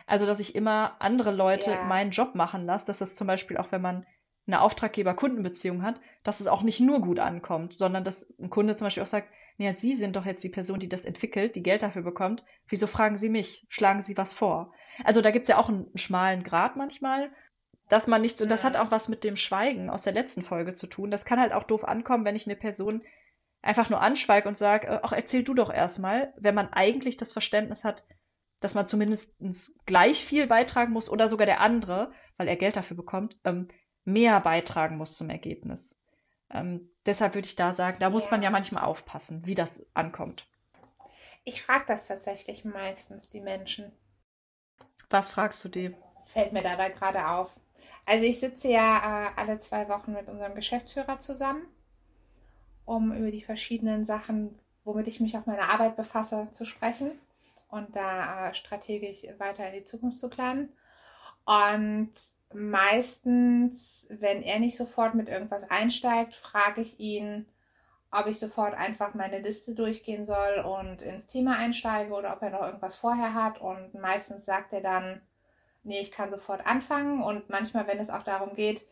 Also, 0.06 0.26
dass 0.26 0.40
ich 0.40 0.54
immer 0.54 0.96
andere 1.00 1.32
Leute 1.32 1.70
ja. 1.70 1.84
meinen 1.84 2.10
Job 2.10 2.34
machen 2.34 2.66
lasse, 2.66 2.86
dass 2.86 2.98
das 2.98 3.14
zum 3.14 3.26
Beispiel 3.26 3.56
auch, 3.56 3.72
wenn 3.72 3.80
man 3.80 4.06
eine 4.46 4.60
Auftraggeber-Kundenbeziehung 4.60 5.82
hat, 5.82 6.00
dass 6.24 6.40
es 6.40 6.46
auch 6.46 6.62
nicht 6.62 6.80
nur 6.80 7.00
gut 7.00 7.18
ankommt, 7.18 7.74
sondern 7.74 8.04
dass 8.04 8.26
ein 8.38 8.50
Kunde 8.50 8.76
zum 8.76 8.86
Beispiel 8.86 9.02
auch 9.02 9.08
sagt, 9.08 9.28
naja, 9.58 9.74
Sie 9.74 9.96
sind 9.96 10.16
doch 10.16 10.26
jetzt 10.26 10.42
die 10.42 10.48
Person, 10.48 10.80
die 10.80 10.88
das 10.88 11.04
entwickelt, 11.04 11.54
die 11.54 11.62
Geld 11.62 11.82
dafür 11.82 12.02
bekommt. 12.02 12.44
Wieso 12.68 12.86
fragen 12.86 13.16
Sie 13.16 13.28
mich? 13.28 13.66
Schlagen 13.68 14.02
Sie 14.02 14.16
was 14.16 14.34
vor? 14.34 14.72
Also 15.04 15.20
da 15.20 15.30
gibt 15.30 15.44
es 15.44 15.48
ja 15.48 15.58
auch 15.58 15.68
einen, 15.68 15.86
schmalen 15.94 16.42
Grad 16.42 16.76
manchmal, 16.76 17.30
dass 17.88 18.06
man 18.06 18.22
nicht 18.22 18.38
so, 18.38 18.46
das 18.46 18.64
hat 18.64 18.76
auch 18.76 18.90
was 18.90 19.08
mit 19.08 19.22
dem 19.24 19.36
Schweigen 19.36 19.90
aus 19.90 20.02
der 20.02 20.14
letzten 20.14 20.42
Folge 20.42 20.74
zu 20.74 20.86
tun. 20.86 21.10
Das 21.10 21.24
kann 21.24 21.38
halt 21.38 21.52
auch 21.52 21.64
doof 21.64 21.84
ankommen, 21.84 22.24
wenn 22.24 22.36
ich 22.36 22.46
eine 22.46 22.56
Person 22.56 23.02
einfach 23.60 23.90
nur 23.90 24.00
anschweige 24.00 24.48
und 24.48 24.58
sage, 24.58 24.88
äh, 24.88 25.00
ach, 25.02 25.12
erzähl 25.12 25.44
du 25.44 25.54
doch 25.54 25.72
erstmal, 25.72 26.32
wenn 26.36 26.54
man 26.54 26.72
eigentlich 26.72 27.16
das 27.16 27.32
Verständnis 27.32 27.84
hat, 27.84 28.04
dass 28.60 28.74
man 28.74 28.88
zumindest 28.88 29.34
gleich 29.86 30.24
viel 30.24 30.46
beitragen 30.46 30.92
muss 30.92 31.08
oder 31.08 31.28
sogar 31.28 31.46
der 31.46 31.60
andere, 31.60 32.12
weil 32.36 32.48
er 32.48 32.56
Geld 32.56 32.76
dafür 32.76 32.96
bekommt, 32.96 33.36
ähm, 33.44 33.68
mehr 34.04 34.40
beitragen 34.40 34.96
muss 34.96 35.16
zum 35.16 35.30
Ergebnis. 35.30 35.94
Ähm, 36.50 36.90
deshalb 37.06 37.34
würde 37.34 37.48
ich 37.48 37.56
da 37.56 37.74
sagen, 37.74 37.98
da 38.00 38.10
muss 38.10 38.24
ja. 38.24 38.30
man 38.32 38.42
ja 38.42 38.50
manchmal 38.50 38.84
aufpassen, 38.84 39.46
wie 39.46 39.54
das 39.54 39.84
ankommt. 39.94 40.46
Ich 41.44 41.62
frage 41.62 41.84
das 41.88 42.06
tatsächlich 42.06 42.64
meistens 42.64 43.30
die 43.30 43.40
Menschen. 43.40 43.92
Was 45.10 45.30
fragst 45.30 45.64
du 45.64 45.68
die? 45.68 45.94
Fällt 46.26 46.52
mir 46.52 46.62
da, 46.62 46.76
da 46.76 46.88
gerade 46.88 47.28
auf. 47.28 47.58
Also 48.06 48.24
ich 48.24 48.38
sitze 48.38 48.68
ja 48.68 49.26
äh, 49.26 49.30
alle 49.36 49.58
zwei 49.58 49.88
Wochen 49.88 50.12
mit 50.12 50.28
unserem 50.28 50.54
Geschäftsführer 50.54 51.18
zusammen 51.18 51.66
um 52.84 53.12
über 53.12 53.30
die 53.30 53.42
verschiedenen 53.42 54.04
Sachen, 54.04 54.58
womit 54.84 55.08
ich 55.08 55.20
mich 55.20 55.36
auf 55.36 55.46
meiner 55.46 55.70
Arbeit 55.70 55.96
befasse, 55.96 56.48
zu 56.52 56.64
sprechen 56.64 57.12
und 57.68 57.94
da 57.96 58.48
äh, 58.48 58.54
strategisch 58.54 59.24
weiter 59.38 59.66
in 59.68 59.74
die 59.74 59.84
Zukunft 59.84 60.18
zu 60.18 60.28
planen. 60.28 60.72
Und 61.44 62.12
meistens, 62.54 64.06
wenn 64.10 64.42
er 64.42 64.58
nicht 64.58 64.76
sofort 64.76 65.14
mit 65.14 65.28
irgendwas 65.28 65.70
einsteigt, 65.70 66.34
frage 66.34 66.80
ich 66.82 66.98
ihn, 67.00 67.46
ob 68.10 68.26
ich 68.26 68.38
sofort 68.38 68.74
einfach 68.74 69.14
meine 69.14 69.38
Liste 69.38 69.74
durchgehen 69.74 70.26
soll 70.26 70.58
und 70.58 71.00
ins 71.00 71.26
Thema 71.26 71.56
einsteige 71.56 72.12
oder 72.12 72.34
ob 72.34 72.42
er 72.42 72.50
noch 72.50 72.62
irgendwas 72.62 72.94
vorher 72.94 73.34
hat. 73.34 73.60
Und 73.60 73.94
meistens 73.94 74.44
sagt 74.44 74.72
er 74.72 74.82
dann, 74.82 75.22
nee, 75.82 76.00
ich 76.00 76.12
kann 76.12 76.30
sofort 76.30 76.66
anfangen. 76.66 77.22
Und 77.22 77.48
manchmal, 77.48 77.86
wenn 77.86 77.98
es 77.98 78.10
auch 78.10 78.22
darum 78.22 78.54
geht, 78.54 78.82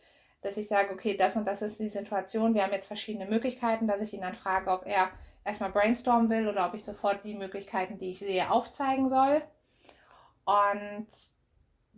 dass 0.41 0.57
ich 0.57 0.67
sage, 0.67 0.91
okay, 0.91 1.15
das 1.15 1.35
und 1.35 1.45
das 1.45 1.61
ist 1.61 1.79
die 1.79 1.89
Situation, 1.89 2.55
wir 2.55 2.63
haben 2.63 2.73
jetzt 2.73 2.87
verschiedene 2.87 3.27
Möglichkeiten, 3.27 3.87
dass 3.87 4.01
ich 4.01 4.13
ihn 4.13 4.21
dann 4.21 4.33
frage, 4.33 4.71
ob 4.71 4.87
er 4.87 5.11
erstmal 5.45 5.71
brainstormen 5.71 6.29
will 6.29 6.47
oder 6.47 6.67
ob 6.67 6.73
ich 6.73 6.83
sofort 6.83 7.23
die 7.23 7.35
Möglichkeiten, 7.35 7.99
die 7.99 8.11
ich 8.11 8.19
sehe, 8.19 8.49
aufzeigen 8.49 9.09
soll. 9.09 9.43
Und 10.45 11.07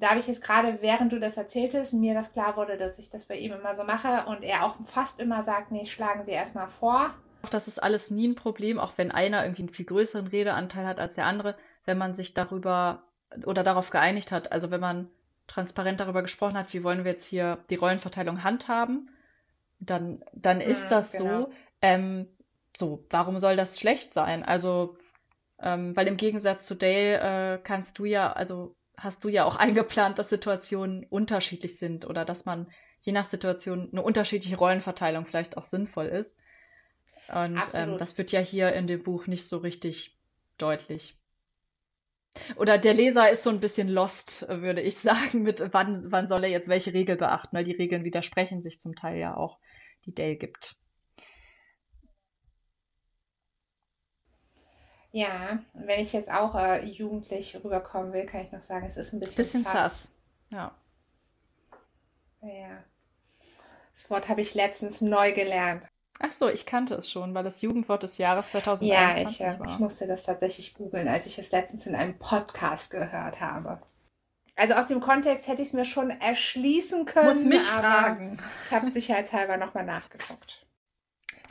da 0.04 0.10
habe 0.10 0.20
ich 0.20 0.28
jetzt 0.28 0.44
gerade, 0.44 0.82
während 0.82 1.14
du 1.14 1.20
das 1.20 1.38
erzähltest, 1.38 1.94
mir 1.94 2.14
das 2.14 2.34
klar 2.34 2.58
wurde, 2.58 2.78
dass 2.78 3.00
ich 3.00 3.10
das 3.10 3.26
bei 3.26 3.38
ihm 3.38 3.54
immer 3.54 3.74
so 3.74 3.84
mache 3.84 4.26
und 4.28 4.44
er 4.44 4.66
auch 4.66 4.76
fast 4.86 5.22
immer 5.22 5.44
sagt, 5.44 5.72
nee, 5.72 5.86
schlagen 5.86 6.24
Sie 6.24 6.32
erstmal 6.32 6.68
vor. 6.68 7.14
Das 7.52 7.68
ist 7.68 7.82
alles 7.82 8.12
nie 8.12 8.28
ein 8.28 8.36
Problem, 8.36 8.80
auch 8.80 8.94
wenn 8.98 9.12
einer 9.12 9.44
irgendwie 9.44 9.64
einen 9.64 9.74
viel 9.74 9.86
größeren 9.86 10.28
Redeanteil 10.28 10.86
hat 10.86 11.00
als 11.00 11.16
der 11.16 11.26
andere, 11.26 11.56
wenn 11.86 11.98
man 11.98 12.16
sich 12.16 12.34
darüber 12.34 13.04
oder 13.46 13.64
darauf 13.64 13.90
geeinigt 13.90 14.32
hat. 14.32 14.52
Also 14.52 14.72
wenn 14.72 14.82
man 14.82 15.10
transparent 15.48 16.00
darüber 16.00 16.22
gesprochen 16.22 16.58
hat, 16.58 16.74
wie 16.74 16.84
wollen 16.84 17.04
wir 17.04 17.12
jetzt 17.12 17.26
hier 17.26 17.60
die 17.70 17.76
Rollenverteilung 17.76 18.44
handhaben, 18.44 19.10
dann, 19.80 20.24
dann 20.34 20.62
ist 20.62 20.86
mhm, 20.86 20.90
das 20.90 21.12
genau. 21.12 21.46
so. 21.46 21.54
Ähm, 21.82 22.28
so, 22.76 23.06
warum 23.10 23.40
soll 23.40 23.56
das 23.56 23.80
schlecht 23.80 24.14
sein? 24.14 24.44
Also 24.44 24.98
Ähm, 25.60 25.96
weil 25.96 26.08
im 26.08 26.18
Gegensatz 26.18 26.66
zu 26.66 26.76
Dale 26.76 27.20
äh, 27.20 27.60
kannst 27.64 27.98
du 28.00 28.06
ja, 28.06 28.34
also 28.34 28.76
hast 28.98 29.24
du 29.24 29.30
ja 29.30 29.46
auch 29.46 29.56
eingeplant, 29.58 30.20
dass 30.20 30.30
Situationen 30.30 31.06
unterschiedlich 31.06 31.78
sind 31.78 32.06
oder 32.06 32.26
dass 32.26 32.46
man 32.46 32.72
je 33.02 33.12
nach 33.12 33.28
Situation 33.28 33.90
eine 33.92 34.02
unterschiedliche 34.02 34.58
Rollenverteilung 34.58 35.26
vielleicht 35.26 35.58
auch 35.58 35.66
sinnvoll 35.66 36.08
ist. 36.08 36.36
Und 37.34 37.62
ähm, 37.74 37.98
das 38.00 38.18
wird 38.18 38.32
ja 38.32 38.40
hier 38.40 38.74
in 38.74 38.88
dem 38.88 39.04
Buch 39.04 39.28
nicht 39.28 39.48
so 39.48 39.58
richtig 39.58 40.18
deutlich. 40.58 41.16
Oder 42.56 42.78
der 42.78 42.94
Leser 42.94 43.30
ist 43.30 43.44
so 43.44 43.50
ein 43.50 43.60
bisschen 43.60 43.88
lost, 43.88 44.46
würde 44.48 44.82
ich 44.82 44.98
sagen, 45.00 45.44
mit 45.44 45.62
wann, 45.74 46.12
wann 46.12 46.28
soll 46.28 46.44
er 46.44 46.50
jetzt 46.50 46.68
welche 46.68 46.94
Regel 46.94 47.16
beachten, 47.16 47.56
weil 47.56 47.66
die 47.66 47.76
Regeln 47.76 48.04
widersprechen 48.04 48.62
sich 48.62 48.80
zum 48.80 48.96
Teil 48.96 49.20
ja 49.20 49.36
auch, 49.38 49.60
die 50.06 50.14
Dale 50.14 50.36
gibt. 50.36 50.76
Ja, 55.14 55.60
und 55.74 55.88
wenn 55.88 56.02
ich 56.02 56.12
jetzt 56.12 56.30
auch 56.32 56.56
äh, 56.56 56.84
jugendlich 56.86 57.56
rüberkommen 57.64 58.12
will, 58.14 58.26
kann 58.26 58.42
ich 58.42 58.52
noch 58.52 58.62
sagen, 58.64 58.86
es 58.86 58.98
ist 58.98 59.14
ein 59.14 59.20
bisschen, 59.22 59.46
Bisschen 59.46 59.64
sass. 59.64 60.10
Ja. 60.50 60.76
Ja. 62.42 62.84
Das 63.94 64.10
Wort 64.10 64.28
habe 64.30 64.42
ich 64.42 64.54
letztens 64.56 65.02
neu 65.02 65.34
gelernt. 65.34 65.88
Ach 66.20 66.34
so, 66.34 66.50
ich 66.50 66.66
kannte 66.66 66.96
es 66.96 67.10
schon, 67.10 67.34
weil 67.36 67.44
das 67.44 67.62
Jugendwort 67.62 68.04
des 68.04 68.18
Jahres 68.18 68.52
Ja, 68.80 69.16
2021 69.18 69.40
ich, 69.40 69.42
äh, 69.42 69.60
war. 69.60 69.68
ich 69.68 69.80
musste 69.80 70.08
das 70.08 70.24
tatsächlich 70.24 70.74
googeln, 70.74 71.08
als 71.08 71.28
ich 71.28 71.38
es 71.40 71.52
letztens 71.52 71.86
in 71.86 71.96
einem 71.96 72.18
Podcast 72.18 72.92
gehört 72.92 73.40
habe. 73.42 73.80
Also 74.56 74.74
aus 74.76 74.88
dem 74.88 75.00
Kontext 75.02 75.48
hätte 75.48 75.62
ich 75.62 75.70
es 75.70 75.74
mir 75.74 75.86
schon 75.86 76.10
erschließen 76.10 77.06
können, 77.06 77.44
Muss 77.44 77.44
mich 77.44 77.62
aber 77.70 77.82
fragen. 77.82 78.40
ich 78.66 78.72
habe 78.72 78.92
sicherheitshalber 78.92 79.58
nochmal 79.58 79.86
nachgeguckt. 79.86 80.66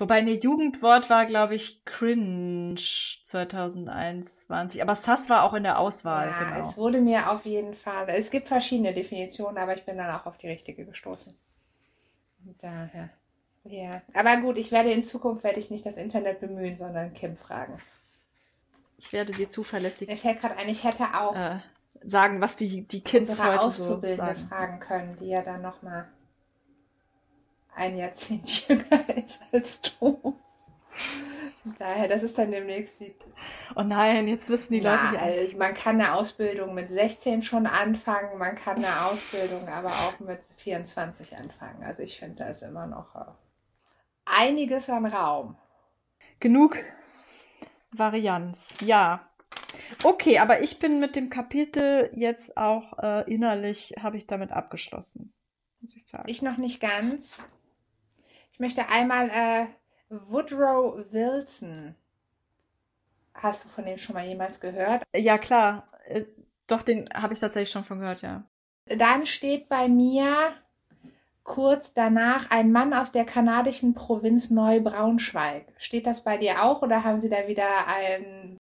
Wobei, 0.02 0.20
ne, 0.20 0.32
Jugendwort 0.32 1.08
war, 1.10 1.26
glaube 1.26 1.54
ich, 1.54 1.84
cringe 1.84 2.74
2021. 2.74 4.82
Aber 4.82 4.96
Sass 4.96 5.30
war 5.30 5.44
auch 5.44 5.54
in 5.54 5.62
der 5.62 5.78
Auswahl, 5.78 6.26
Ja, 6.26 6.54
genau. 6.54 6.68
es 6.68 6.76
wurde 6.76 7.00
mir 7.00 7.30
auf 7.30 7.46
jeden 7.46 7.72
Fall. 7.72 8.06
Es 8.08 8.32
gibt 8.32 8.48
verschiedene 8.48 8.94
Definitionen, 8.94 9.58
aber 9.58 9.76
ich 9.76 9.84
bin 9.84 9.98
dann 9.98 10.10
auch 10.10 10.26
auf 10.26 10.38
die 10.38 10.48
richtige 10.48 10.84
gestoßen. 10.84 11.32
Und 12.44 12.60
daher. 12.60 13.10
Ja. 13.62 14.02
Aber 14.14 14.38
gut, 14.38 14.58
ich 14.58 14.72
werde 14.72 14.90
in 14.90 15.04
Zukunft 15.04 15.44
werde 15.44 15.60
ich 15.60 15.70
nicht 15.70 15.86
das 15.86 15.96
Internet 15.96 16.40
bemühen, 16.40 16.76
sondern 16.76 17.14
Kim 17.14 17.36
fragen. 17.36 17.74
Ich 18.98 19.12
werde 19.12 19.30
dir 19.30 19.48
zuverlässig 19.50 20.08
Mir 20.08 20.16
fällt 20.16 20.40
gerade 20.40 20.56
ein, 20.56 20.68
ich 20.68 20.82
hätte 20.82 21.04
auch 21.14 21.36
äh, 21.36 21.60
sagen, 22.04 22.40
was 22.40 22.56
die, 22.56 22.82
die 22.88 23.02
Kids 23.02 23.30
unsere 23.30 23.48
heute 23.50 23.60
so 23.60 23.66
Auszubildende 23.66 24.34
sagen. 24.34 24.48
fragen 24.48 24.80
können, 24.80 25.16
die 25.20 25.28
ja 25.28 25.42
dann 25.42 25.62
nochmal 25.62 26.08
ein 27.74 27.96
Jahrzehnt 27.96 28.48
jünger 28.68 29.16
ist 29.16 29.42
als 29.52 29.82
du. 29.82 30.38
Daher, 31.78 32.08
das 32.08 32.24
ist 32.24 32.38
dann 32.38 32.50
demnächst 32.50 32.98
die. 32.98 33.14
Oh 33.76 33.82
nein, 33.82 34.26
jetzt 34.26 34.48
wissen 34.48 34.72
die 34.72 34.80
Leute, 34.80 34.98
Na, 35.04 35.10
die 35.12 35.18
also 35.18 35.56
man 35.56 35.74
kann 35.74 36.00
eine 36.00 36.14
Ausbildung 36.14 36.74
mit 36.74 36.88
16 36.88 37.44
schon 37.44 37.66
anfangen, 37.66 38.38
man 38.38 38.56
kann 38.56 38.78
eine 38.78 39.06
Ausbildung 39.06 39.68
aber 39.68 40.08
auch 40.08 40.18
mit 40.18 40.44
24 40.44 41.36
anfangen. 41.36 41.84
Also 41.84 42.02
ich 42.02 42.18
finde, 42.18 42.36
da 42.36 42.46
ist 42.46 42.62
immer 42.62 42.86
noch 42.86 43.14
äh, 43.14 43.30
einiges 44.24 44.90
an 44.90 45.06
Raum. 45.06 45.56
Genug 46.40 46.76
Varianz, 47.92 48.58
ja. 48.80 49.28
Okay, 50.02 50.38
aber 50.38 50.62
ich 50.62 50.80
bin 50.80 50.98
mit 50.98 51.14
dem 51.14 51.30
Kapitel 51.30 52.10
jetzt 52.14 52.56
auch 52.56 52.98
äh, 52.98 53.32
innerlich, 53.32 53.94
habe 54.00 54.16
ich 54.16 54.26
damit 54.26 54.50
abgeschlossen, 54.50 55.32
muss 55.80 55.94
ich 55.94 56.08
sagen. 56.08 56.24
Ich 56.28 56.42
noch 56.42 56.56
nicht 56.56 56.80
ganz. 56.80 57.48
Ich 58.62 58.76
möchte 58.76 58.92
einmal 58.92 59.28
äh, 59.28 59.66
Woodrow 60.08 60.94
Wilson. 61.10 61.96
Hast 63.34 63.64
du 63.64 63.68
von 63.68 63.84
dem 63.84 63.98
schon 63.98 64.14
mal 64.14 64.24
jemals 64.24 64.60
gehört? 64.60 65.02
Ja, 65.16 65.36
klar. 65.36 65.88
Äh, 66.06 66.26
doch, 66.68 66.84
den 66.84 67.08
habe 67.12 67.34
ich 67.34 67.40
tatsächlich 67.40 67.72
schon 67.72 67.82
von 67.82 67.98
gehört, 67.98 68.22
ja. 68.22 68.44
Dann 68.86 69.26
steht 69.26 69.68
bei 69.68 69.88
mir 69.88 70.52
kurz 71.42 71.92
danach 71.92 72.52
ein 72.52 72.70
Mann 72.70 72.94
aus 72.94 73.10
der 73.10 73.24
kanadischen 73.24 73.94
Provinz 73.94 74.50
Neubraunschweig. 74.50 75.66
Steht 75.78 76.06
das 76.06 76.22
bei 76.22 76.38
dir 76.38 76.62
auch 76.62 76.82
oder 76.82 77.02
haben 77.02 77.20
Sie 77.20 77.28
da 77.28 77.48
wieder 77.48 77.88
ein. 77.88 78.58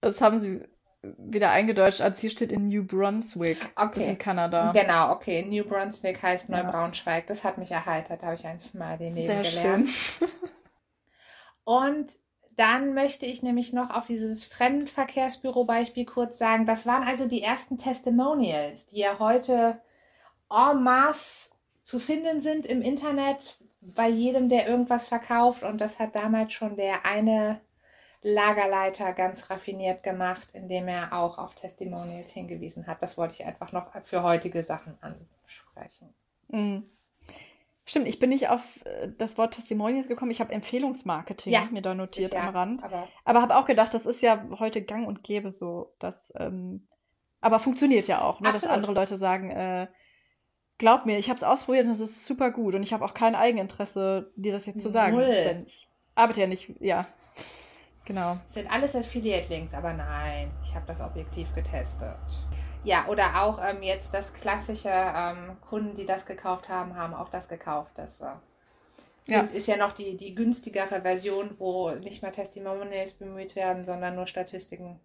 Das 0.00 0.20
haben 0.20 0.40
sie 0.40 0.64
wieder 1.02 1.50
eingedeutscht, 1.50 2.00
als 2.02 2.20
hier 2.20 2.30
steht 2.30 2.52
in 2.52 2.68
New 2.68 2.84
Brunswick. 2.84 3.58
Okay. 3.76 4.10
in 4.10 4.18
Kanada. 4.18 4.72
Genau, 4.72 5.12
okay. 5.12 5.44
New 5.46 5.64
Brunswick 5.64 6.22
heißt 6.22 6.48
Ja. 6.48 6.62
Neubraunschweig. 6.62 7.26
Das 7.26 7.42
hat 7.44 7.58
mich 7.58 7.70
erheitert. 7.70 8.22
Da 8.22 8.26
habe 8.26 8.36
ich 8.36 8.46
ein 8.46 8.60
Smiley 8.60 9.10
neben 9.10 9.26
Sehr 9.26 9.42
gelernt. 9.42 9.90
schön. 9.92 10.28
Und 11.64 12.12
dann 12.56 12.94
möchte 12.94 13.24
ich 13.24 13.42
nämlich 13.42 13.72
noch 13.72 13.90
auf 13.90 14.06
dieses 14.06 14.44
Fremdenverkehrsbüro-Beispiel 14.44 16.04
kurz 16.04 16.36
sagen, 16.36 16.66
das 16.66 16.84
waren 16.86 17.06
also 17.06 17.26
die 17.26 17.42
ersten 17.42 17.78
Testimonials, 17.78 18.86
die 18.86 18.98
ja 19.00 19.18
heute 19.18 19.80
en 20.50 20.82
masse 20.82 21.50
zu 21.82 21.98
finden 21.98 22.40
sind 22.40 22.66
im 22.66 22.82
Internet 22.82 23.58
bei 23.80 24.08
jedem, 24.08 24.50
der 24.50 24.68
irgendwas 24.68 25.06
verkauft. 25.06 25.62
Und 25.62 25.80
das 25.80 25.98
hat 25.98 26.14
damals 26.14 26.52
schon 26.52 26.76
der 26.76 27.06
eine 27.06 27.60
Lagerleiter 28.22 29.12
ganz 29.12 29.50
raffiniert 29.50 30.02
gemacht, 30.02 30.48
indem 30.52 30.88
er 30.88 31.12
auch 31.12 31.38
auf 31.38 31.54
Testimonials 31.54 32.32
hingewiesen 32.32 32.86
hat. 32.86 33.02
Das 33.02 33.16
wollte 33.16 33.34
ich 33.34 33.46
einfach 33.46 33.72
noch 33.72 33.90
für 34.02 34.22
heutige 34.22 34.62
Sachen 34.62 34.98
ansprechen. 35.00 36.12
Mhm. 36.48 36.84
Stimmt, 37.86 38.06
ich 38.06 38.18
bin 38.18 38.30
nicht 38.30 38.48
auf 38.48 38.60
äh, 38.84 39.08
das 39.18 39.38
Wort 39.38 39.54
Testimonials 39.54 40.06
gekommen. 40.06 40.30
Ich 40.30 40.40
habe 40.40 40.52
Empfehlungsmarketing 40.52 41.52
Ja, 41.52 41.66
mir 41.72 41.82
da 41.82 41.94
notiert 41.94 42.32
ja, 42.32 42.48
am 42.48 42.54
Rand. 42.54 42.84
Aber 42.84 43.08
Aber 43.24 43.42
habe 43.42 43.56
auch 43.56 43.64
gedacht, 43.64 43.94
das 43.94 44.06
ist 44.06 44.20
ja 44.20 44.46
heute 44.58 44.82
gang 44.82 45.08
und 45.08 45.24
gäbe 45.24 45.50
so, 45.50 45.92
dass, 45.98 46.14
ähm, 46.36 46.86
aber 47.40 47.58
funktioniert 47.58 48.06
ja 48.06 48.22
auch, 48.22 48.40
ne, 48.40 48.52
dass 48.52 48.64
andere 48.64 48.92
Leute 48.92 49.16
sagen, 49.16 49.50
äh, 49.50 49.88
glaub 50.78 51.06
mir, 51.06 51.18
ich 51.18 51.30
habe 51.30 51.38
es 51.38 51.42
ausprobiert 51.42 51.86
und 51.86 51.92
es 51.92 52.00
ist 52.00 52.26
super 52.26 52.50
gut 52.50 52.74
und 52.74 52.82
ich 52.82 52.92
habe 52.92 53.04
auch 53.04 53.14
kein 53.14 53.34
Eigeninteresse, 53.34 54.30
dir 54.36 54.52
das 54.52 54.66
jetzt 54.66 54.82
zu 54.82 54.90
sagen. 54.90 55.16
Null. 55.16 55.26
Denn 55.26 55.66
ich 55.66 55.88
arbeite 56.14 56.42
ja 56.42 56.46
nicht, 56.46 56.70
ja, 56.80 57.06
genau. 58.04 58.40
Sind 58.46 58.70
alles 58.70 58.94
Affiliate-Links, 58.94 59.72
aber 59.72 59.94
nein, 59.94 60.54
ich 60.60 60.74
habe 60.74 60.84
das 60.86 61.00
objektiv 61.00 61.54
getestet. 61.54 62.46
Ja, 62.82 63.06
oder 63.08 63.42
auch 63.42 63.58
ähm, 63.64 63.82
jetzt 63.82 64.12
das 64.14 64.32
klassische, 64.34 64.90
ähm, 64.90 65.58
Kunden, 65.62 65.94
die 65.94 66.04
das 66.06 66.26
gekauft 66.26 66.68
haben, 66.68 66.94
haben 66.96 67.14
auch 67.14 67.28
das 67.30 67.48
gekauft. 67.48 67.92
Das 67.96 68.20
äh, 68.20 68.34
Ja. 69.26 69.48
ist 69.52 69.66
ja 69.66 69.76
noch 69.76 69.92
die, 69.92 70.16
die 70.16 70.34
günstigere 70.34 71.02
Version, 71.02 71.56
wo 71.58 71.90
nicht 71.90 72.22
mehr 72.22 72.32
Testimonials 72.32 73.14
bemüht 73.14 73.56
werden, 73.56 73.84
sondern 73.84 74.14
nur 74.14 74.26
Statistiken. 74.28 75.00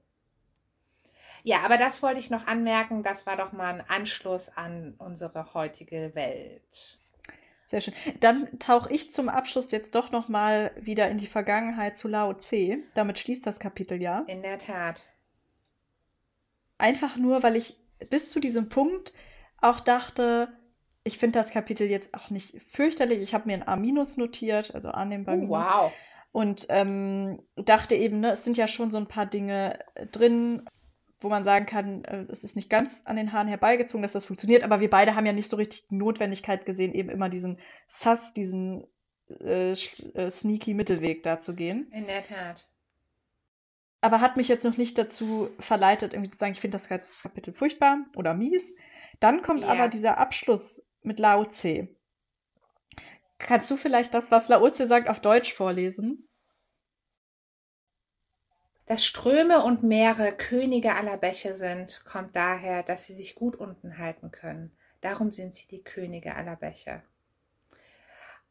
Ja, 1.43 1.59
aber 1.63 1.77
das 1.77 2.03
wollte 2.03 2.19
ich 2.19 2.29
noch 2.29 2.45
anmerken. 2.47 3.01
Das 3.01 3.25
war 3.25 3.37
doch 3.37 3.53
mal 3.53 3.73
ein 3.75 3.89
Anschluss 3.89 4.49
an 4.49 4.95
unsere 4.97 5.53
heutige 5.53 6.13
Welt. 6.13 6.99
Sehr 7.67 7.81
schön. 7.81 7.93
Dann 8.19 8.59
tauche 8.59 8.91
ich 8.93 9.13
zum 9.13 9.27
Abschluss 9.27 9.71
jetzt 9.71 9.95
doch 9.95 10.11
nochmal 10.11 10.71
wieder 10.79 11.09
in 11.09 11.17
die 11.17 11.27
Vergangenheit 11.27 11.97
zu 11.97 12.07
Lao 12.07 12.33
Tse. 12.33 12.77
Damit 12.93 13.19
schließt 13.19 13.45
das 13.45 13.59
Kapitel 13.59 14.01
ja. 14.01 14.19
In 14.27 14.41
der 14.41 14.59
Tat. 14.59 15.03
Einfach 16.77 17.17
nur, 17.17 17.41
weil 17.41 17.55
ich 17.55 17.77
bis 18.09 18.29
zu 18.31 18.39
diesem 18.39 18.69
Punkt 18.69 19.13
auch 19.61 19.79
dachte, 19.79 20.49
ich 21.03 21.17
finde 21.17 21.39
das 21.39 21.51
Kapitel 21.51 21.87
jetzt 21.89 22.13
auch 22.13 22.29
nicht 22.29 22.61
fürchterlich. 22.71 23.21
Ich 23.21 23.33
habe 23.33 23.47
mir 23.47 23.53
ein 23.53 23.67
A- 23.67 23.75
notiert, 24.17 24.75
also 24.75 24.89
annehmbar 24.89 25.37
Oh, 25.37 25.49
wow. 25.49 25.93
Und 26.31 26.65
ähm, 26.69 27.39
dachte 27.55 27.95
eben, 27.95 28.19
ne, 28.19 28.31
es 28.31 28.43
sind 28.43 28.57
ja 28.57 28.67
schon 28.67 28.91
so 28.91 28.97
ein 28.97 29.07
paar 29.07 29.25
Dinge 29.25 29.79
drin, 30.11 30.67
wo 31.25 31.29
man 31.29 31.43
sagen 31.43 31.65
kann, 31.65 32.05
äh, 32.05 32.25
es 32.31 32.43
ist 32.43 32.55
nicht 32.55 32.69
ganz 32.69 33.01
an 33.03 33.15
den 33.15 33.33
Haaren 33.33 33.47
herbeigezogen, 33.47 34.03
dass 34.03 34.13
das 34.13 34.25
funktioniert, 34.25 34.63
aber 34.63 34.79
wir 34.79 34.89
beide 34.89 35.15
haben 35.15 35.25
ja 35.25 35.33
nicht 35.33 35.49
so 35.49 35.57
richtig 35.57 35.87
die 35.87 35.95
Notwendigkeit 35.95 36.65
gesehen, 36.67 36.93
eben 36.93 37.09
immer 37.09 37.29
diesen 37.29 37.57
Sass, 37.87 38.31
diesen 38.33 38.85
äh, 39.41 39.71
äh, 39.71 40.29
sneaky 40.29 40.75
Mittelweg 40.75 41.23
da 41.23 41.41
zu 41.41 41.55
gehen. 41.55 41.89
In 41.91 42.05
der 42.05 42.21
Tat. 42.21 42.67
Aber 44.01 44.21
hat 44.21 44.37
mich 44.37 44.47
jetzt 44.47 44.63
noch 44.63 44.77
nicht 44.77 44.99
dazu 44.99 45.49
verleitet, 45.59 46.13
irgendwie 46.13 46.29
zu 46.29 46.37
sagen, 46.37 46.51
ich 46.51 46.61
finde 46.61 46.77
das 46.77 46.87
Kapitel 46.87 47.53
furchtbar 47.53 47.97
oder 48.15 48.35
mies. 48.35 48.75
Dann 49.19 49.41
kommt 49.41 49.61
Ja. 49.61 49.69
aber 49.69 49.87
dieser 49.87 50.19
Abschluss 50.19 50.83
mit 51.01 51.17
Lao 51.17 51.45
Tse. 51.45 51.87
Kannst 53.39 53.71
du 53.71 53.77
vielleicht 53.77 54.13
das, 54.13 54.29
was 54.29 54.47
Lao 54.47 54.69
Tse 54.69 54.85
sagt, 54.85 55.09
auf 55.09 55.21
Deutsch 55.21 55.55
vorlesen? 55.55 56.24
Dass 58.87 59.03
Ströme 59.03 59.63
und 59.63 59.81
Meere 59.81 60.31
Könige 60.31 60.93
aller 60.93 61.17
Bäche 61.17 61.55
sind, 61.55 62.05
kommt 62.05 62.35
daher, 62.35 62.83
dass 62.83 63.05
sie 63.05 63.15
sich 63.15 63.33
gut 63.33 63.55
unten 63.55 63.97
halten 63.97 64.29
können. 64.29 64.77
Darum 65.01 65.31
sind 65.31 65.55
sie 65.55 65.65
die 65.67 65.83
Könige 65.83 66.35
aller 66.35 66.55
Bäche. 66.55 67.01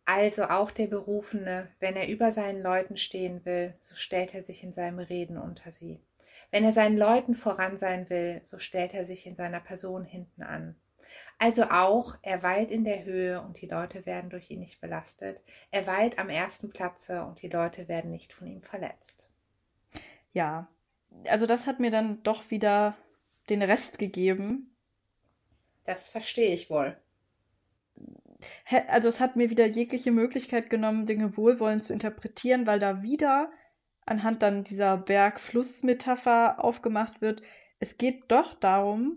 Also 0.05 0.45
auch 0.45 0.73
der 0.73 0.89
Berufene, 0.89 1.69
wenn 1.79 1.95
er 1.95 2.09
über 2.09 2.33
seinen 2.33 2.63
Leuten 2.63 2.97
stehen 2.97 3.45
will, 3.45 3.75
so 3.81 3.95
stellt 3.95 4.35
er 4.35 4.43
sich 4.43 4.65
in 4.65 4.73
seinem 4.73 4.99
Reden 4.99 5.39
unter 5.39 5.71
sie. 5.71 6.01
Wenn 6.51 6.65
er 6.65 6.73
seinen 6.73 6.99
Leuten 6.99 7.35
voran 7.35 7.79
sein 7.79 8.11
will, 8.11 8.41
so 8.43 8.59
stellt 8.59 8.93
er 8.93 9.05
sich 9.05 9.27
in 9.27 9.37
seiner 9.37 9.61
Person 9.61 10.05
hinten 10.05 10.43
an. 10.43 10.75
Also 11.39 11.71
auch, 11.71 12.17
er 12.23 12.43
weilt 12.43 12.73
in 12.73 12.83
der 12.83 13.05
Höhe 13.05 13.41
und 13.41 13.61
die 13.61 13.69
Leute 13.69 14.05
werden 14.05 14.31
durch 14.31 14.51
ihn 14.51 14.59
nicht 14.59 14.81
belastet. 14.81 15.45
Er 15.71 15.87
weilt 15.87 16.19
am 16.19 16.29
ersten 16.29 16.71
Platze 16.71 17.23
und 17.23 17.41
die 17.41 17.49
Leute 17.49 17.87
werden 17.87 18.11
nicht 18.11 18.33
von 18.33 18.49
ihm 18.49 18.63
verletzt. 18.63 19.29
Ja, 20.35 20.69
also 21.27 21.47
das 21.47 21.67
hat 21.67 21.81
mir 21.81 21.91
dann 21.91 22.23
doch 22.23 22.51
wieder 22.51 22.97
den 23.49 23.63
Rest 23.63 23.99
gegeben. 23.99 24.77
Das 25.85 26.11
verstehe 26.11 26.53
ich 26.53 26.69
wohl. 26.69 26.97
Also 28.89 29.09
es 29.09 29.21
hat 29.21 29.37
mir 29.37 29.49
wieder 29.49 29.67
jegliche 29.67 30.11
Möglichkeit 30.11 30.69
genommen, 30.69 31.07
Dinge 31.07 31.37
wohlwollend 31.37 31.85
zu 31.85 31.93
interpretieren, 31.93 32.67
weil 32.67 32.79
da 32.79 33.03
wieder 33.03 33.51
anhand 34.07 34.43
dann 34.43 34.65
dieser 34.65 34.99
Berg-Fluss-Metapher 34.99 36.63
aufgemacht 36.63 37.21
wird. 37.21 37.43
Es 37.79 37.97
geht 37.97 38.25
doch 38.29 38.55
darum, 38.55 39.17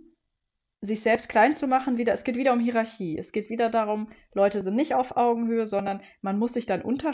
sich 0.81 1.01
selbst 1.01 1.27
klein 1.29 1.55
zu 1.55 1.67
machen, 1.67 1.97
wieder, 1.97 2.13
es 2.13 2.23
geht 2.23 2.37
wieder 2.37 2.53
um 2.53 2.59
Hierarchie. 2.59 3.17
Es 3.17 3.31
geht 3.31 3.49
wieder 3.49 3.69
darum, 3.69 4.11
Leute 4.33 4.61
sind 4.61 4.75
nicht 4.75 4.93
auf 4.93 5.17
Augenhöhe, 5.17 5.67
sondern 5.67 6.01
man 6.21 6.37
muss 6.37 6.53
sich 6.53 6.65
dann 6.65 6.81
unter 6.81 7.11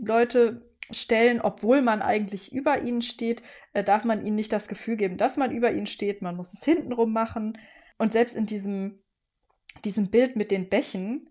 Leute 0.00 0.67
stellen, 0.90 1.40
obwohl 1.40 1.82
man 1.82 2.02
eigentlich 2.02 2.52
über 2.52 2.82
ihnen 2.82 3.02
steht, 3.02 3.42
äh, 3.72 3.84
darf 3.84 4.04
man 4.04 4.24
ihnen 4.24 4.36
nicht 4.36 4.52
das 4.52 4.68
Gefühl 4.68 4.96
geben, 4.96 5.16
dass 5.18 5.36
man 5.36 5.52
über 5.52 5.72
ihnen 5.72 5.86
steht. 5.86 6.22
Man 6.22 6.36
muss 6.36 6.52
es 6.52 6.64
hintenrum 6.64 7.12
machen. 7.12 7.58
Und 7.98 8.12
selbst 8.12 8.34
in 8.34 8.46
diesem, 8.46 9.02
diesem 9.84 10.10
Bild 10.10 10.36
mit 10.36 10.50
den 10.50 10.68
Bächen, 10.68 11.28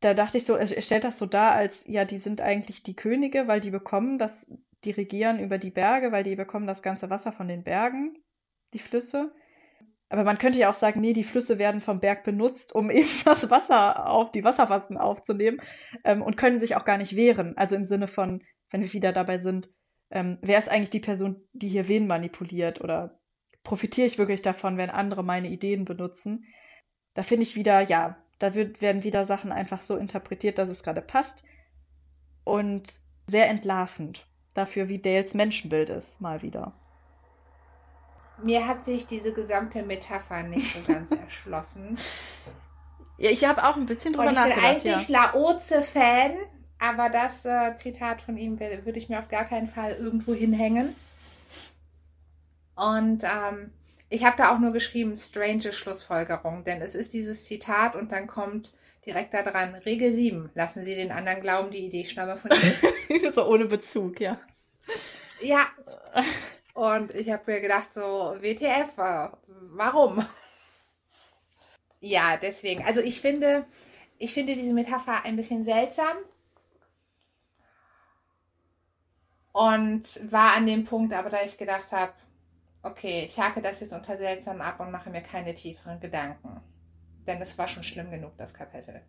da 0.00 0.14
dachte 0.14 0.38
ich 0.38 0.44
so, 0.44 0.54
er 0.54 0.66
stellt 0.82 1.04
das 1.04 1.18
so 1.18 1.26
dar, 1.26 1.52
als 1.52 1.82
ja, 1.86 2.04
die 2.04 2.18
sind 2.18 2.40
eigentlich 2.40 2.82
die 2.82 2.96
Könige, 2.96 3.48
weil 3.48 3.60
die 3.60 3.70
bekommen 3.70 4.18
das, 4.18 4.46
die 4.84 4.90
regieren 4.90 5.40
über 5.40 5.58
die 5.58 5.70
Berge, 5.70 6.12
weil 6.12 6.22
die 6.22 6.36
bekommen 6.36 6.66
das 6.66 6.82
ganze 6.82 7.10
Wasser 7.10 7.32
von 7.32 7.48
den 7.48 7.64
Bergen, 7.64 8.18
die 8.74 8.78
Flüsse. 8.78 9.34
Aber 10.08 10.22
man 10.22 10.38
könnte 10.38 10.58
ja 10.58 10.70
auch 10.70 10.74
sagen, 10.74 11.00
nee, 11.00 11.12
die 11.12 11.24
Flüsse 11.24 11.58
werden 11.58 11.80
vom 11.80 12.00
Berg 12.00 12.24
benutzt, 12.24 12.74
um 12.74 12.90
eben 12.90 13.08
das 13.24 13.50
Wasser 13.50 14.08
auf, 14.08 14.32
die 14.32 14.44
Wassermassen 14.44 14.96
aufzunehmen 14.98 15.60
ähm, 16.04 16.22
und 16.22 16.36
können 16.36 16.58
sich 16.58 16.76
auch 16.76 16.84
gar 16.84 16.98
nicht 16.98 17.16
wehren. 17.16 17.56
Also 17.56 17.76
im 17.76 17.84
Sinne 17.84 18.08
von, 18.08 18.42
wenn 18.70 18.82
wir 18.82 18.92
wieder 18.92 19.12
dabei 19.12 19.38
sind, 19.38 19.68
ähm, 20.10 20.38
wer 20.40 20.58
ist 20.58 20.68
eigentlich 20.68 20.90
die 20.90 21.00
Person, 21.00 21.42
die 21.52 21.68
hier 21.68 21.88
wen 21.88 22.06
manipuliert 22.06 22.80
oder 22.80 23.18
profitiere 23.64 24.06
ich 24.06 24.18
wirklich 24.18 24.42
davon, 24.42 24.76
wenn 24.76 24.90
andere 24.90 25.24
meine 25.24 25.48
Ideen 25.48 25.84
benutzen? 25.84 26.44
Da 27.14 27.22
finde 27.22 27.42
ich 27.42 27.56
wieder, 27.56 27.80
ja, 27.80 28.16
da 28.38 28.54
wird, 28.54 28.80
werden 28.80 29.02
wieder 29.02 29.26
Sachen 29.26 29.50
einfach 29.50 29.80
so 29.80 29.96
interpretiert, 29.96 30.58
dass 30.58 30.68
es 30.68 30.82
gerade 30.82 31.00
passt 31.00 31.42
und 32.44 32.92
sehr 33.26 33.48
entlarvend 33.48 34.26
dafür, 34.54 34.88
wie 34.88 35.00
Dales 35.00 35.34
Menschenbild 35.34 35.90
ist, 35.90 36.20
mal 36.20 36.42
wieder. 36.42 36.74
Mir 38.42 38.66
hat 38.66 38.84
sich 38.84 39.06
diese 39.06 39.32
gesamte 39.32 39.82
Metapher 39.82 40.42
nicht 40.42 40.74
so 40.74 40.80
ganz 40.86 41.10
erschlossen. 41.24 41.98
Ja, 43.18 43.30
ich 43.30 43.44
habe 43.44 43.64
auch 43.64 43.76
ein 43.76 43.86
bisschen 43.86 44.12
drüber 44.12 44.28
Und 44.28 44.32
ich 44.32 44.38
bin 44.38 44.48
nachgedacht, 44.48 44.84
ja. 44.84 44.92
eigentlich 44.92 45.08
Laoze-Fan, 45.08 46.32
aber 46.78 47.08
das 47.08 47.44
äh, 47.44 47.76
Zitat 47.76 48.20
von 48.20 48.36
ihm 48.36 48.60
würde 48.60 48.98
ich 48.98 49.08
mir 49.08 49.18
auf 49.18 49.28
gar 49.28 49.44
keinen 49.44 49.66
Fall 49.66 49.96
irgendwo 49.98 50.34
hinhängen. 50.34 50.94
Und 52.74 53.24
ähm, 53.24 53.72
ich 54.10 54.24
habe 54.24 54.36
da 54.36 54.54
auch 54.54 54.58
nur 54.58 54.72
geschrieben, 54.72 55.16
strange 55.16 55.72
Schlussfolgerung, 55.72 56.64
denn 56.64 56.82
es 56.82 56.94
ist 56.94 57.14
dieses 57.14 57.44
Zitat 57.44 57.96
und 57.96 58.12
dann 58.12 58.26
kommt 58.26 58.74
direkt 59.06 59.32
da 59.32 59.42
dran, 59.42 59.74
Regel 59.74 60.12
7, 60.12 60.50
lassen 60.54 60.82
Sie 60.82 60.94
den 60.94 61.12
anderen 61.12 61.40
glauben, 61.40 61.70
die 61.70 61.86
Idee 61.86 62.04
stamme 62.04 62.36
von 62.36 62.50
Ihnen. 62.50 63.32
so 63.34 63.46
ohne 63.46 63.66
Bezug, 63.66 64.20
ja. 64.20 64.38
ja. 65.40 65.66
Und 66.76 67.14
ich 67.14 67.30
habe 67.30 67.50
mir 67.50 67.62
gedacht, 67.62 67.94
so, 67.94 68.02
WTF, 68.02 68.98
äh, 68.98 69.30
warum? 69.70 70.26
Ja, 72.00 72.36
deswegen. 72.36 72.84
Also 72.84 73.00
ich 73.00 73.22
finde, 73.22 73.64
ich 74.18 74.34
finde 74.34 74.54
diese 74.54 74.74
Metapher 74.74 75.24
ein 75.24 75.36
bisschen 75.36 75.64
seltsam. 75.64 76.18
Und 79.52 80.02
war 80.30 80.54
an 80.54 80.66
dem 80.66 80.84
Punkt, 80.84 81.14
aber 81.14 81.30
da 81.30 81.38
ich 81.46 81.56
gedacht 81.56 81.92
habe, 81.92 82.12
okay, 82.82 83.24
ich 83.24 83.40
hake 83.40 83.62
das 83.62 83.80
jetzt 83.80 83.94
unter 83.94 84.18
seltsam 84.18 84.60
ab 84.60 84.78
und 84.78 84.90
mache 84.90 85.08
mir 85.08 85.22
keine 85.22 85.54
tieferen 85.54 85.98
Gedanken. 85.98 86.60
Denn 87.26 87.40
es 87.40 87.56
war 87.56 87.68
schon 87.68 87.84
schlimm 87.84 88.10
genug, 88.10 88.36
das 88.36 88.52
Kapitel. 88.52 89.00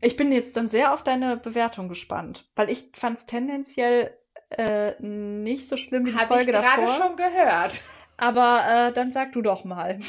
Ich 0.00 0.14
bin 0.14 0.30
jetzt 0.30 0.56
dann 0.56 0.70
sehr 0.70 0.94
auf 0.94 1.02
deine 1.02 1.38
Bewertung 1.38 1.88
gespannt, 1.88 2.48
weil 2.54 2.70
ich 2.70 2.92
fand 2.94 3.18
es 3.18 3.26
tendenziell 3.26 4.16
äh, 4.58 4.94
nicht 5.00 5.68
so 5.68 5.76
schlimm 5.76 6.06
wie 6.06 6.12
die 6.12 6.16
Habe 6.16 6.34
ich 6.34 6.44
Folge 6.44 6.52
gerade 6.52 6.82
davor. 6.82 6.88
schon 6.88 7.16
gehört. 7.16 7.82
Aber 8.16 8.88
äh, 8.88 8.92
dann 8.92 9.12
sag 9.12 9.32
du 9.32 9.42
doch 9.42 9.64
mal. 9.64 10.00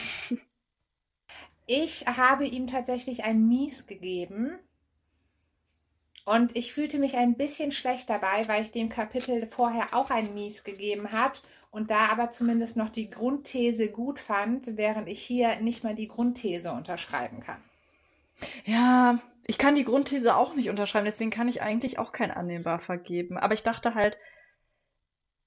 Ich 1.66 2.06
habe 2.06 2.46
ihm 2.46 2.68
tatsächlich 2.68 3.24
ein 3.24 3.48
Mies 3.48 3.88
gegeben. 3.88 4.60
Und 6.26 6.58
ich 6.58 6.74
fühlte 6.74 6.98
mich 6.98 7.18
ein 7.18 7.36
bisschen 7.36 7.72
schlecht 7.72 8.10
dabei, 8.10 8.48
weil 8.48 8.64
ich 8.64 8.72
dem 8.72 8.90
Kapitel 8.90 9.46
vorher 9.46 9.94
auch 9.94 10.10
ein 10.10 10.34
Mies 10.34 10.64
gegeben 10.64 11.12
hat 11.12 11.42
und 11.70 11.92
da 11.92 12.08
aber 12.12 12.32
zumindest 12.32 12.78
noch 12.78 12.90
die 12.90 13.12
Grundthese 13.12 13.92
gut 13.92 14.18
fand, 14.18 14.78
während 14.78 15.08
ich 15.08 15.22
hier 15.22 15.58
nicht 15.58 15.84
mal 15.84 15.94
die 15.94 16.08
Grundthese 16.08 16.72
unterschreiben 16.72 17.42
kann. 17.42 17.62
Ja, 18.66 19.20
ich 19.46 19.58
kann 19.60 19.76
die 19.76 19.86
Grundthese 19.86 20.36
auch 20.36 20.56
nicht 20.56 20.70
unterschreiben, 20.70 21.06
deswegen 21.06 21.30
kann 21.30 21.48
ich 21.48 21.62
eigentlich 21.62 22.00
auch 22.00 22.12
kein 22.12 22.32
annehmbar 22.32 22.80
vergeben. 22.80 23.38
Aber 23.38 23.54
ich 23.54 23.62
dachte 23.62 23.94
halt, 23.94 24.18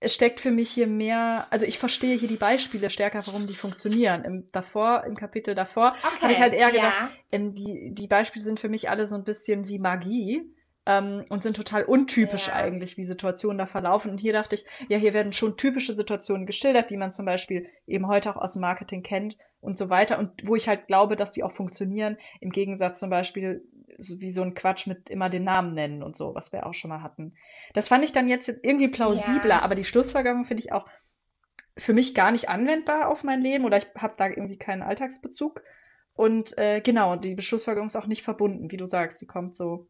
es 0.01 0.15
steckt 0.15 0.41
für 0.41 0.51
mich 0.51 0.71
hier 0.71 0.87
mehr, 0.87 1.47
also 1.51 1.67
ich 1.67 1.79
verstehe 1.79 2.17
hier 2.17 2.29
die 2.29 2.37
Beispiele 2.37 2.89
stärker, 2.89 3.27
warum 3.27 3.47
die 3.47 3.55
funktionieren. 3.55 4.25
Im 4.25 4.53
davor, 4.53 5.05
im 5.05 5.17
Kapitel 5.17 5.55
davor, 5.55 5.95
habe 6.03 6.33
ich 6.33 6.39
halt 6.39 6.55
eher 6.55 6.71
gedacht, 6.71 7.11
ja, 7.11 7.11
ähm, 7.33 7.55
die, 7.55 7.91
die 7.93 8.07
Beispiele 8.07 8.45
sind 8.45 8.61
für 8.61 8.69
mich 8.69 8.89
alle 8.89 9.07
so 9.07 9.17
ein 9.17 9.25
bisschen 9.25 9.67
wie 9.67 9.81
Magie 9.81 10.43
ähm, 10.87 11.25
und 11.29 11.43
sind 11.43 11.57
total 11.57 11.85
untypisch 11.85 12.47
Ja. 12.47 12.55
eigentlich, 12.55 12.97
wie 12.97 13.05
Situationen 13.05 13.59
da 13.59 13.67
verlaufen. 13.67 14.13
Und 14.13 14.19
hier 14.19 14.33
dachte 14.33 14.55
ich, 14.55 14.65
ja, 14.89 14.99
hier 14.99 15.15
werden 15.15 15.33
schon 15.33 15.57
typische 15.57 15.95
Situationen 15.95 16.47
geschildert, 16.47 16.91
die 16.91 16.97
man 16.97 17.11
zum 17.11 17.27
Beispiel 17.27 17.67
eben 17.87 18.07
heute 18.07 18.31
auch 18.31 18.41
aus 18.41 18.53
dem 18.53 18.63
Marketing 18.63 19.03
kennt 19.03 19.37
und 19.61 19.77
so 19.77 19.91
weiter. 19.91 20.21
Und 20.21 20.31
wo 20.47 20.55
ich 20.55 20.69
halt 20.69 20.87
glaube, 20.87 21.17
dass 21.17 21.33
die 21.33 21.43
auch 21.43 21.53
funktionieren, 21.53 22.17
im 22.41 22.51
Gegensatz 22.51 23.01
zum 23.01 23.11
Beispiel 23.11 23.65
so 23.99 24.21
wie 24.21 24.33
so 24.33 24.43
ein 24.43 24.55
Quatsch 24.55 24.87
mit 24.87 25.11
immer 25.11 25.29
den 25.31 25.45
Namen 25.45 25.75
nennen 25.75 26.03
und 26.03 26.17
so, 26.17 26.35
was 26.35 26.53
wir 26.53 26.67
auch 26.67 26.75
schon 26.75 26.91
mal 26.91 27.03
hatten. 27.03 27.35
Das 27.75 27.89
fand 27.89 28.05
ich 28.05 28.13
dann 28.13 28.29
jetzt 28.29 28.49
irgendwie 28.49 28.89
plausibler, 28.89 29.57
Ja. 29.57 29.63
aber 29.63 29.75
die 29.75 29.85
Schlussfolgerung 29.85 30.45
finde 30.47 30.63
ich 30.65 30.73
auch 30.73 30.87
für 31.77 31.93
mich 31.93 32.15
gar 32.15 32.31
nicht 32.33 32.49
anwendbar 32.49 33.09
auf 33.09 33.25
mein 33.25 33.41
Leben 33.41 33.65
oder 33.65 33.79
ich 33.79 33.87
habe 33.97 34.15
da 34.17 34.29
irgendwie 34.29 34.59
keinen 34.59 34.83
Alltagsbezug. 34.83 35.63
Und 36.15 36.59
äh, 36.59 36.81
genau, 36.81 37.17
die 37.17 37.35
Beschlussfolgerung 37.37 37.87
ist 37.89 37.97
auch 37.97 38.07
nicht 38.07 38.25
verbunden, 38.25 38.71
wie 38.71 38.77
du 38.77 38.87
sagst, 38.87 39.21
die 39.21 39.27
kommt 39.27 39.57
so. 39.57 39.89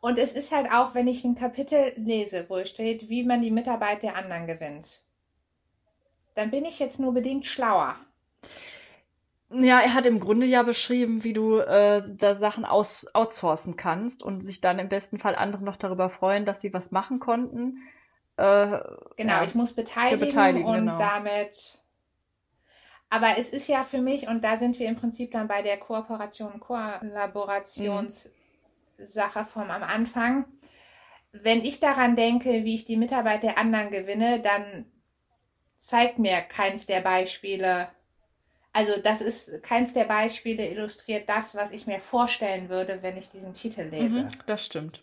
Und 0.00 0.18
es 0.18 0.32
ist 0.32 0.52
halt 0.52 0.70
auch, 0.72 0.94
wenn 0.94 1.06
ich 1.06 1.24
ein 1.24 1.34
Kapitel 1.34 1.92
lese, 1.96 2.48
wo 2.48 2.64
steht, 2.64 3.08
wie 3.10 3.24
man 3.24 3.42
die 3.42 3.50
Mitarbeit 3.50 4.02
der 4.02 4.16
anderen 4.16 4.46
gewinnt, 4.46 5.04
dann 6.34 6.50
bin 6.52 6.64
ich 6.64 6.78
jetzt 6.78 7.00
nur 7.00 7.12
bedingt 7.14 7.46
schlauer. 7.46 7.96
Ja, 9.50 9.80
er 9.80 9.94
hat 9.94 10.06
im 10.06 10.18
Grunde 10.20 10.46
ja 10.46 10.62
beschrieben, 10.62 11.22
wie 11.24 11.32
du 11.32 11.58
äh, 11.58 12.02
da 12.16 12.36
Sachen 12.36 12.64
aus 12.64 13.06
outsourcen 13.14 13.76
kannst 13.76 14.22
und 14.22 14.42
sich 14.42 14.60
dann 14.60 14.78
im 14.80 14.88
besten 14.88 15.18
Fall 15.18 15.36
andere 15.36 15.62
noch 15.62 15.76
darüber 15.76 16.10
freuen, 16.10 16.44
dass 16.44 16.60
sie 16.60 16.72
was 16.74 16.90
machen 16.90 17.20
konnten. 17.20 17.78
Äh, 18.36 18.78
Genau, 19.16 19.42
ja. 19.42 19.44
ich 19.44 19.54
muss 19.54 19.72
beteiligen, 19.74 20.20
beteiligen, 20.20 20.64
und 20.64 20.74
genau. 20.74 20.98
damit. 20.98 21.78
Aber 23.10 23.38
es 23.38 23.50
ist 23.50 23.68
ja 23.68 23.82
für 23.84 24.00
mich, 24.00 24.28
und 24.28 24.42
da 24.44 24.58
sind 24.58 24.78
wir 24.78 24.88
im 24.88 24.96
Prinzip 24.96 25.30
dann 25.32 25.48
bei 25.48 25.62
der 25.62 25.78
Kooperation, 25.78 26.60
Kollaborationssache 26.60 28.30
vom 29.44 29.70
am 29.70 29.82
Anfang. 29.82 30.44
Wenn 31.32 31.62
ich 31.62 31.80
daran 31.80 32.16
denke, 32.16 32.64
wie 32.64 32.74
ich 32.74 32.84
die 32.84 32.96
Mitarbeit 32.96 33.42
der 33.42 33.58
anderen 33.58 33.90
gewinne, 33.90 34.40
dann 34.40 34.86
zeigt 35.76 36.18
mir 36.18 36.40
keins 36.42 36.86
der 36.86 37.00
Beispiele, 37.00 37.88
also 38.76 39.00
das 39.00 39.22
ist 39.22 39.62
keins 39.62 39.94
der 39.94 40.04
Beispiele 40.04 40.68
illustriert 40.68 41.28
das, 41.30 41.54
was 41.54 41.70
ich 41.70 41.86
mir 41.86 41.98
vorstellen 41.98 42.68
würde, 42.68 43.02
wenn 43.02 43.16
ich 43.16 43.30
diesen 43.30 43.54
Titel 43.54 43.82
lese 43.82 44.28
Mhm, 44.28 44.38
das 44.46 44.64
stimmt. 44.64 45.02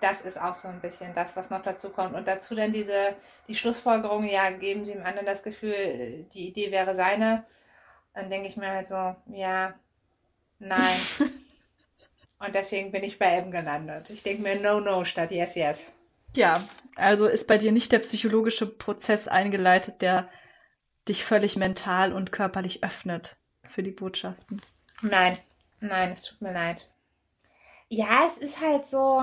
das 0.00 0.20
ist 0.20 0.40
auch 0.40 0.54
so 0.54 0.68
ein 0.68 0.80
bisschen 0.80 1.14
das, 1.14 1.36
was 1.36 1.50
noch 1.50 1.62
dazu 1.62 1.90
kommt. 1.90 2.14
Und 2.14 2.28
dazu 2.28 2.54
dann 2.54 2.72
diese, 2.72 3.16
die 3.48 3.54
Schlussfolgerung, 3.54 4.24
ja, 4.24 4.50
geben 4.50 4.84
Sie 4.84 4.92
dem 4.92 5.04
anderen 5.04 5.26
das 5.26 5.42
Gefühl, 5.42 6.26
die 6.34 6.48
Idee 6.48 6.70
wäre 6.70 6.94
seine. 6.94 7.44
Dann 8.14 8.30
denke 8.30 8.48
ich 8.48 8.56
mir 8.56 8.70
halt 8.70 8.86
so, 8.86 9.16
ja, 9.28 9.74
nein. 10.58 11.10
Und 12.38 12.54
deswegen 12.54 12.92
bin 12.92 13.02
ich 13.04 13.18
bei 13.18 13.26
M 13.26 13.50
gelandet. 13.50 14.10
Ich 14.10 14.22
denke 14.22 14.42
mir 14.42 14.56
no, 14.60 14.80
no 14.80 15.04
statt 15.04 15.32
yes, 15.32 15.54
yes. 15.54 15.94
Ja, 16.34 16.68
also 16.94 17.26
ist 17.26 17.46
bei 17.46 17.58
dir 17.58 17.72
nicht 17.72 17.90
der 17.92 17.98
psychologische 18.00 18.66
Prozess 18.66 19.26
eingeleitet, 19.28 20.02
der 20.02 20.30
dich 21.08 21.24
völlig 21.24 21.56
mental 21.56 22.12
und 22.12 22.32
körperlich 22.32 22.82
öffnet 22.82 23.36
für 23.68 23.82
die 23.82 23.90
Botschaften. 23.90 24.60
Nein, 25.02 25.36
nein, 25.80 26.12
es 26.12 26.22
tut 26.22 26.40
mir 26.40 26.52
leid. 26.52 26.88
Ja, 27.88 28.26
es 28.26 28.38
ist 28.38 28.60
halt 28.60 28.86
so, 28.86 29.22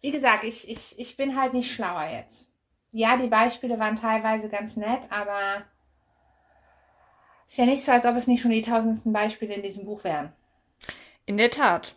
wie 0.00 0.10
gesagt, 0.10 0.44
ich, 0.44 0.68
ich, 0.68 0.98
ich 0.98 1.16
bin 1.16 1.40
halt 1.40 1.54
nicht 1.54 1.72
schlauer 1.72 2.08
jetzt. 2.10 2.50
Ja, 2.92 3.16
die 3.16 3.28
Beispiele 3.28 3.78
waren 3.78 3.96
teilweise 3.96 4.48
ganz 4.48 4.76
nett, 4.76 5.00
aber 5.10 5.64
ist 7.46 7.58
ja 7.58 7.66
nicht 7.66 7.82
so, 7.84 7.92
als 7.92 8.04
ob 8.04 8.16
es 8.16 8.26
nicht 8.26 8.42
schon 8.42 8.50
die 8.50 8.62
tausendsten 8.62 9.12
Beispiele 9.12 9.54
in 9.54 9.62
diesem 9.62 9.84
Buch 9.84 10.04
wären. 10.04 10.32
In 11.26 11.36
der 11.36 11.50
Tat. 11.50 11.96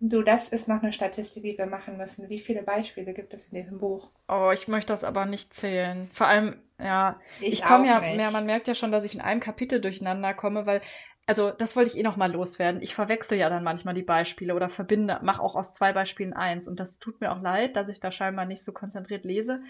Du, 0.00 0.22
das 0.24 0.48
ist 0.48 0.66
noch 0.66 0.82
eine 0.82 0.92
Statistik, 0.92 1.44
die 1.44 1.56
wir 1.56 1.66
machen 1.66 1.98
müssen. 1.98 2.28
Wie 2.28 2.40
viele 2.40 2.64
Beispiele 2.64 3.14
gibt 3.14 3.32
es 3.32 3.46
in 3.52 3.58
diesem 3.62 3.78
Buch? 3.78 4.10
Oh, 4.28 4.50
ich 4.52 4.68
möchte 4.68 4.92
das 4.92 5.04
aber 5.04 5.24
nicht 5.26 5.54
zählen. 5.54 6.10
Vor 6.12 6.26
allem, 6.26 6.60
ja, 6.78 7.18
Ich 7.48 7.50
ich 7.50 7.64
komme 7.64 7.86
ja 7.86 8.00
nicht. 8.00 8.08
mehr, 8.10 8.30
man 8.30 8.44
merkt 8.46 8.68
ja 8.68 8.74
schon, 8.74 8.92
dass 8.92 9.04
ich 9.04 9.14
in 9.14 9.20
einem 9.22 9.40
Kapitel 9.40 9.80
durcheinander 9.80 10.34
komme, 10.34 10.66
weil, 10.66 10.82
also 11.26 11.50
das 11.50 11.76
wollte 11.76 11.90
ich 11.90 11.96
eh 11.96 12.02
noch 12.02 12.16
mal 12.16 12.30
loswerden. 12.30 12.82
Ich 12.82 12.94
verwechsel 12.94 13.38
ja 13.38 13.48
dann 13.48 13.64
manchmal 13.64 13.94
die 13.94 14.02
Beispiele 14.02 14.54
oder 14.54 14.68
verbinde, 14.68 15.18
mache 15.22 15.42
auch 15.42 15.54
aus 15.56 15.72
zwei 15.74 15.92
Beispielen 15.94 16.34
eins. 16.34 16.68
Und 16.68 16.78
das 16.78 16.98
tut 16.98 17.20
mir 17.20 17.32
auch 17.32 17.40
leid, 17.40 17.74
dass 17.76 17.88
ich 17.88 18.00
da 18.00 18.12
scheinbar 18.12 18.44
nicht 18.44 18.64
so 18.64 18.72
konzentriert 18.72 19.24
lese. 19.24 19.60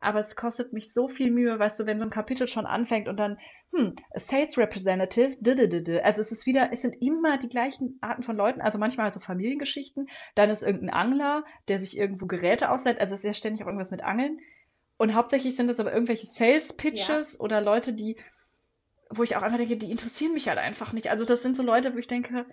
Aber 0.00 0.20
es 0.20 0.36
kostet 0.36 0.72
mich 0.72 0.92
so 0.92 1.08
viel 1.08 1.30
Mühe, 1.30 1.58
weißt 1.58 1.80
du, 1.80 1.86
wenn 1.86 1.98
so 1.98 2.04
ein 2.04 2.10
Kapitel 2.10 2.48
schon 2.48 2.66
anfängt 2.66 3.08
und 3.08 3.16
dann, 3.16 3.38
hm, 3.72 3.96
a 4.14 4.18
Sales 4.18 4.56
Representative, 4.58 5.36
didididi. 5.40 6.00
Also 6.00 6.20
es 6.20 6.30
ist 6.30 6.46
wieder, 6.46 6.70
es 6.72 6.82
sind 6.82 7.00
immer 7.02 7.38
die 7.38 7.48
gleichen 7.48 7.98
Arten 8.00 8.22
von 8.22 8.36
Leuten, 8.36 8.60
also 8.60 8.78
manchmal 8.78 9.12
so 9.12 9.20
Familiengeschichten, 9.20 10.08
dann 10.34 10.50
ist 10.50 10.62
irgendein 10.62 10.90
Angler, 10.90 11.44
der 11.68 11.78
sich 11.78 11.96
irgendwo 11.96 12.26
Geräte 12.26 12.70
ausleiht, 12.70 13.00
also 13.00 13.14
es 13.14 13.20
ist 13.20 13.26
ja 13.26 13.34
ständig 13.34 13.62
auch 13.62 13.66
irgendwas 13.66 13.90
mit 13.90 14.02
Angeln. 14.02 14.38
Und 14.98 15.14
hauptsächlich 15.14 15.56
sind 15.56 15.68
das 15.68 15.80
aber 15.80 15.92
irgendwelche 15.92 16.26
Sales 16.26 16.72
Pitches 16.72 17.38
oder 17.38 17.60
Leute, 17.60 17.92
die, 17.92 18.16
wo 19.10 19.22
ich 19.22 19.36
auch 19.36 19.42
einfach 19.42 19.58
denke, 19.58 19.76
die 19.76 19.90
interessieren 19.90 20.32
mich 20.32 20.48
halt 20.48 20.58
einfach 20.58 20.92
nicht. 20.92 21.10
Also 21.10 21.24
das 21.24 21.42
sind 21.42 21.56
so 21.56 21.62
Leute, 21.62 21.94
wo 21.94 21.98
ich 21.98 22.08
denke, 22.08 22.46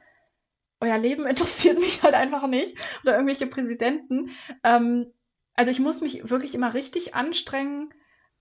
euer 0.81 0.97
Leben 0.97 1.25
interessiert 1.27 1.79
mich 1.79 2.03
halt 2.03 2.15
einfach 2.15 2.47
nicht. 2.47 2.77
Oder 3.03 3.13
irgendwelche 3.13 3.47
Präsidenten. 3.47 4.31
Ähm, 4.63 5.13
also 5.55 5.71
ich 5.71 5.79
muss 5.79 6.01
mich 6.01 6.29
wirklich 6.29 6.55
immer 6.55 6.73
richtig 6.73 7.15
anstrengen. 7.15 7.93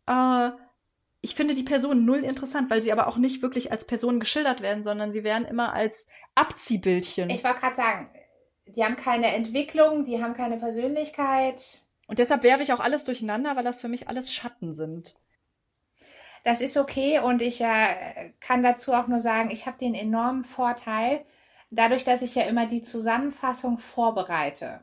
Äh, 0.06 0.51
ich 1.20 1.34
finde 1.34 1.55
die 1.55 1.62
Personen 1.62 2.05
null 2.05 2.24
interessant, 2.24 2.68
weil 2.70 2.82
sie 2.82 2.93
aber 2.93 3.06
auch 3.06 3.16
nicht 3.16 3.43
wirklich 3.43 3.70
als 3.70 3.84
Personen 3.84 4.20
geschildert 4.20 4.60
werden, 4.60 4.82
sondern 4.82 5.12
sie 5.12 5.22
werden 5.22 5.47
immer 5.47 5.72
als 5.72 6.06
Abziehbildchen. 6.34 7.30
Ich 7.30 7.44
wollte 7.44 7.60
gerade 7.60 7.76
sagen, 7.76 8.10
die 8.66 8.84
haben 8.84 8.97
keine 8.97 9.34
Entwicklung, 9.34 10.05
die 10.05 10.22
haben 10.22 10.34
keine 10.34 10.56
Persönlichkeit. 10.56 11.82
Und 12.06 12.18
deshalb 12.18 12.43
werfe 12.43 12.62
ich 12.62 12.72
auch 12.72 12.80
alles 12.80 13.05
durcheinander, 13.05 13.56
weil 13.56 13.64
das 13.64 13.80
für 13.80 13.89
mich 13.89 14.09
alles 14.09 14.32
Schatten 14.32 14.74
sind. 14.74 15.16
Das 16.44 16.60
ist 16.60 16.76
okay 16.76 17.20
und 17.20 17.40
ich 17.40 17.60
äh, 17.60 18.32
kann 18.40 18.64
dazu 18.64 18.93
auch 18.93 19.06
nur 19.06 19.20
sagen, 19.20 19.51
ich 19.52 19.66
habe 19.66 19.78
den 19.78 19.94
enormen 19.94 20.44
Vorteil, 20.44 21.24
dadurch, 21.70 22.05
dass 22.05 22.20
ich 22.20 22.34
ja 22.34 22.43
immer 22.43 22.66
die 22.66 22.82
Zusammenfassung 22.82 23.78
vorbereite, 23.78 24.82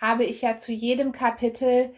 habe 0.00 0.24
ich 0.24 0.42
ja 0.42 0.56
zu 0.56 0.72
jedem 0.72 1.12
Kapitel 1.12 1.92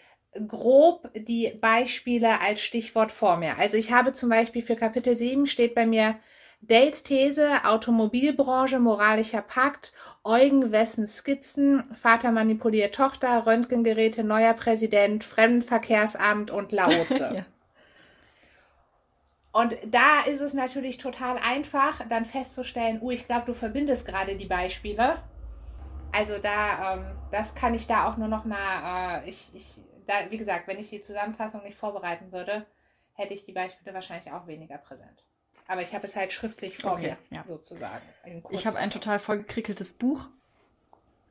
grob 0.49 1.11
die 1.15 1.53
Beispiele 1.61 2.41
als 2.41 2.61
Stichwort 2.61 3.13
vor 3.13 3.37
mir. 3.37 3.59
Also 3.59 3.77
ich 3.77 3.93
habe 3.93 4.13
zum 4.13 4.31
Beispiel 4.31 4.63
für 4.63 4.77
Kapitel 4.77 5.15
7 5.15 5.47
steht 5.47 5.75
bei 5.75 5.87
mir 5.87 6.17
Dales 6.63 7.03
These, 7.03 7.65
Automobilbranche, 7.65 8.79
moralischer 8.79 9.43
Pakt, 9.43 9.93
Eugen 10.23 10.71
Wessen 10.71 11.09
Skizzen, 11.09 11.83
Vater 11.95 12.31
manipuliert 12.31 12.95
Tochter, 12.95 13.47
Röntgengeräte, 13.47 14.23
neuer 14.23 14.55
Präsident, 14.55 15.25
Fremdenverkehrsamt 15.25 16.51
und 16.51 16.73
Laoze. 16.73 17.45
Ja. 17.45 17.47
Und 19.55 19.77
da 19.85 20.23
ist 20.23 20.41
es 20.41 20.55
natürlich 20.55 20.97
total 20.97 21.37
einfach, 21.37 22.01
dann 22.09 22.25
festzustellen, 22.25 23.01
oh, 23.03 23.11
ich 23.11 23.27
glaube, 23.27 23.45
du 23.45 23.53
verbindest 23.53 24.07
gerade 24.07 24.37
die 24.37 24.47
Beispiele. 24.47 25.19
Also 26.13 26.39
da, 26.39 26.95
ähm, 26.95 27.05
das 27.31 27.55
kann 27.55 27.75
ich 27.75 27.87
da 27.87 28.07
auch 28.07 28.17
nur 28.17 28.29
noch 28.29 28.45
mal, 28.45 29.23
äh, 29.25 29.29
ich, 29.29 29.51
ich, 29.55 29.79
da, 30.07 30.15
wie 30.31 30.37
gesagt, 30.37 30.69
wenn 30.69 30.79
ich 30.79 30.91
die 30.91 31.03
Zusammenfassung 31.03 31.63
nicht 31.63 31.77
vorbereiten 31.77 32.33
würde, 32.33 32.67
hätte 33.15 33.35
ich 33.35 33.45
die 33.45 33.53
Beispiele 33.53 33.95
wahrscheinlich 33.95 34.31
auch 34.33 34.47
weniger 34.47 34.79
präsent. 34.79 35.25
Aber 35.69 35.83
ich 35.83 35.95
habe 35.95 36.07
es 36.07 36.17
halt 36.17 36.33
schriftlich 36.33 36.77
vor 36.79 36.95
Okay, 36.95 37.17
mir, 37.31 37.37
ja. 37.37 37.45
sozusagen. 37.45 38.03
Ich 38.51 38.67
habe 38.67 38.79
ein 38.79 38.91
total 38.91 39.19
vollgekrickeltes 39.19 39.93
Buch, 39.95 40.21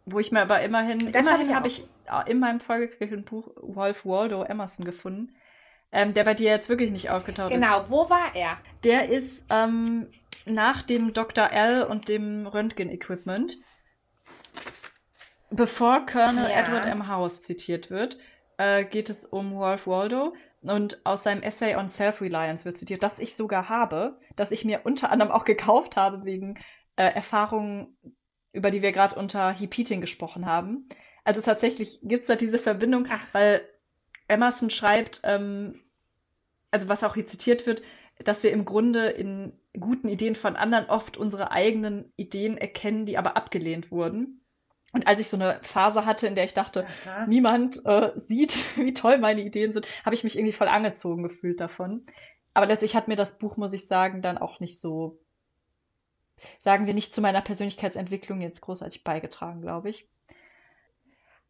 wo 0.05 0.19
ich 0.19 0.31
mir 0.31 0.41
aber 0.41 0.61
immerhin, 0.61 0.97
Das 1.11 1.27
hab 1.27 1.35
immerhin 1.35 1.49
ich 1.49 1.55
habe 1.55 1.67
ich 1.67 1.83
äh, 2.07 2.31
in 2.31 2.39
meinem 2.39 2.59
vollgekrickelten 2.59 3.25
Buch 3.25 3.49
Wolf 3.57 4.05
Waldo 4.05 4.43
Emerson 4.43 4.85
gefunden, 4.85 5.35
ähm, 5.91 6.13
der 6.13 6.23
bei 6.23 6.33
dir 6.33 6.49
jetzt 6.49 6.69
wirklich 6.69 6.91
nicht 6.91 7.09
aufgetaucht 7.09 7.51
ist. 7.51 7.59
Genau, 7.59 7.89
wo 7.89 8.09
war 8.09 8.35
er? 8.35 8.57
Der 8.83 9.09
ist 9.09 9.43
ähm, 9.49 10.07
nach 10.45 10.81
dem 10.83 11.13
Dr. 11.13 11.51
L 11.51 11.83
und 11.83 12.07
dem 12.07 12.47
Röntgen-Equipment, 12.47 13.57
bevor 15.51 16.05
Colonel 16.05 16.49
Ja. 16.49 16.61
Edward 16.61 16.87
M. 16.87 17.07
House 17.07 17.41
zitiert 17.41 17.89
wird, 17.89 18.17
äh, 18.57 18.85
geht 18.85 19.09
es 19.09 19.25
um 19.25 19.55
Wolf 19.55 19.87
Waldo. 19.87 20.33
Und 20.61 21.03
aus 21.05 21.23
seinem 21.23 21.41
Essay 21.41 21.75
on 21.75 21.89
Self-Reliance 21.89 22.65
wird 22.65 22.77
zitiert, 22.77 23.01
das 23.01 23.17
ich 23.19 23.35
sogar 23.35 23.67
habe, 23.69 24.19
das 24.35 24.51
ich 24.51 24.63
mir 24.63 24.81
unter 24.83 25.11
anderem 25.11 25.31
auch 25.31 25.43
gekauft 25.43 25.97
habe 25.97 26.23
wegen 26.23 26.59
äh, 26.97 27.03
Erfahrungen, 27.03 27.97
über 28.53 28.69
die 28.69 28.83
wir 28.83 28.91
gerade 28.91 29.15
unter 29.15 29.51
Heap 29.51 29.77
Eating 29.79 30.01
gesprochen 30.01 30.45
haben. 30.45 30.87
Also 31.23 31.41
tatsächlich 31.41 31.99
gibt 32.03 32.21
es 32.21 32.27
da 32.27 32.35
diese 32.35 32.59
Verbindung, 32.59 33.07
Ach. 33.09 33.33
weil 33.33 33.61
Emerson 34.27 34.69
schreibt, 34.69 35.21
ähm, 35.23 35.79
also 36.69 36.87
was 36.87 37.03
auch 37.03 37.15
hier 37.15 37.27
zitiert 37.27 37.65
wird, 37.65 37.81
dass 38.23 38.43
wir 38.43 38.51
im 38.51 38.65
Grunde 38.65 39.07
in 39.07 39.53
guten 39.79 40.07
Ideen 40.07 40.35
von 40.35 40.55
anderen 40.55 40.85
oft 40.89 41.17
unsere 41.17 41.51
eigenen 41.51 42.13
Ideen 42.17 42.57
erkennen, 42.57 43.05
die 43.05 43.17
aber 43.17 43.35
abgelehnt 43.35 43.89
wurden. 43.91 44.40
Und 44.93 45.07
als 45.07 45.19
ich 45.19 45.29
so 45.29 45.37
eine 45.37 45.59
Phase 45.63 46.05
hatte, 46.05 46.27
in 46.27 46.35
der 46.35 46.43
ich 46.43 46.53
dachte, 46.53 46.85
Aha. 47.05 47.25
niemand 47.27 47.85
äh, 47.85 48.11
sieht, 48.27 48.57
wie 48.75 48.93
toll 48.93 49.17
meine 49.17 49.41
Ideen 49.41 49.73
sind, 49.73 49.87
habe 50.05 50.15
ich 50.15 50.23
mich 50.23 50.37
irgendwie 50.37 50.53
voll 50.53 50.67
angezogen 50.67 51.23
gefühlt 51.23 51.59
davon. 51.59 52.05
Aber 52.53 52.65
letztlich 52.65 52.95
hat 52.95 53.07
mir 53.07 53.15
das 53.15 53.37
Buch, 53.37 53.55
muss 53.55 53.73
ich 53.73 53.87
sagen, 53.87 54.21
dann 54.21 54.37
auch 54.37 54.59
nicht 54.59 54.79
so, 54.79 55.19
sagen 56.59 56.85
wir, 56.85 56.93
nicht 56.93 57.15
zu 57.15 57.21
meiner 57.21 57.41
Persönlichkeitsentwicklung 57.41 58.41
jetzt 58.41 58.61
großartig 58.61 59.03
beigetragen, 59.03 59.61
glaube 59.61 59.89
ich. 59.89 60.07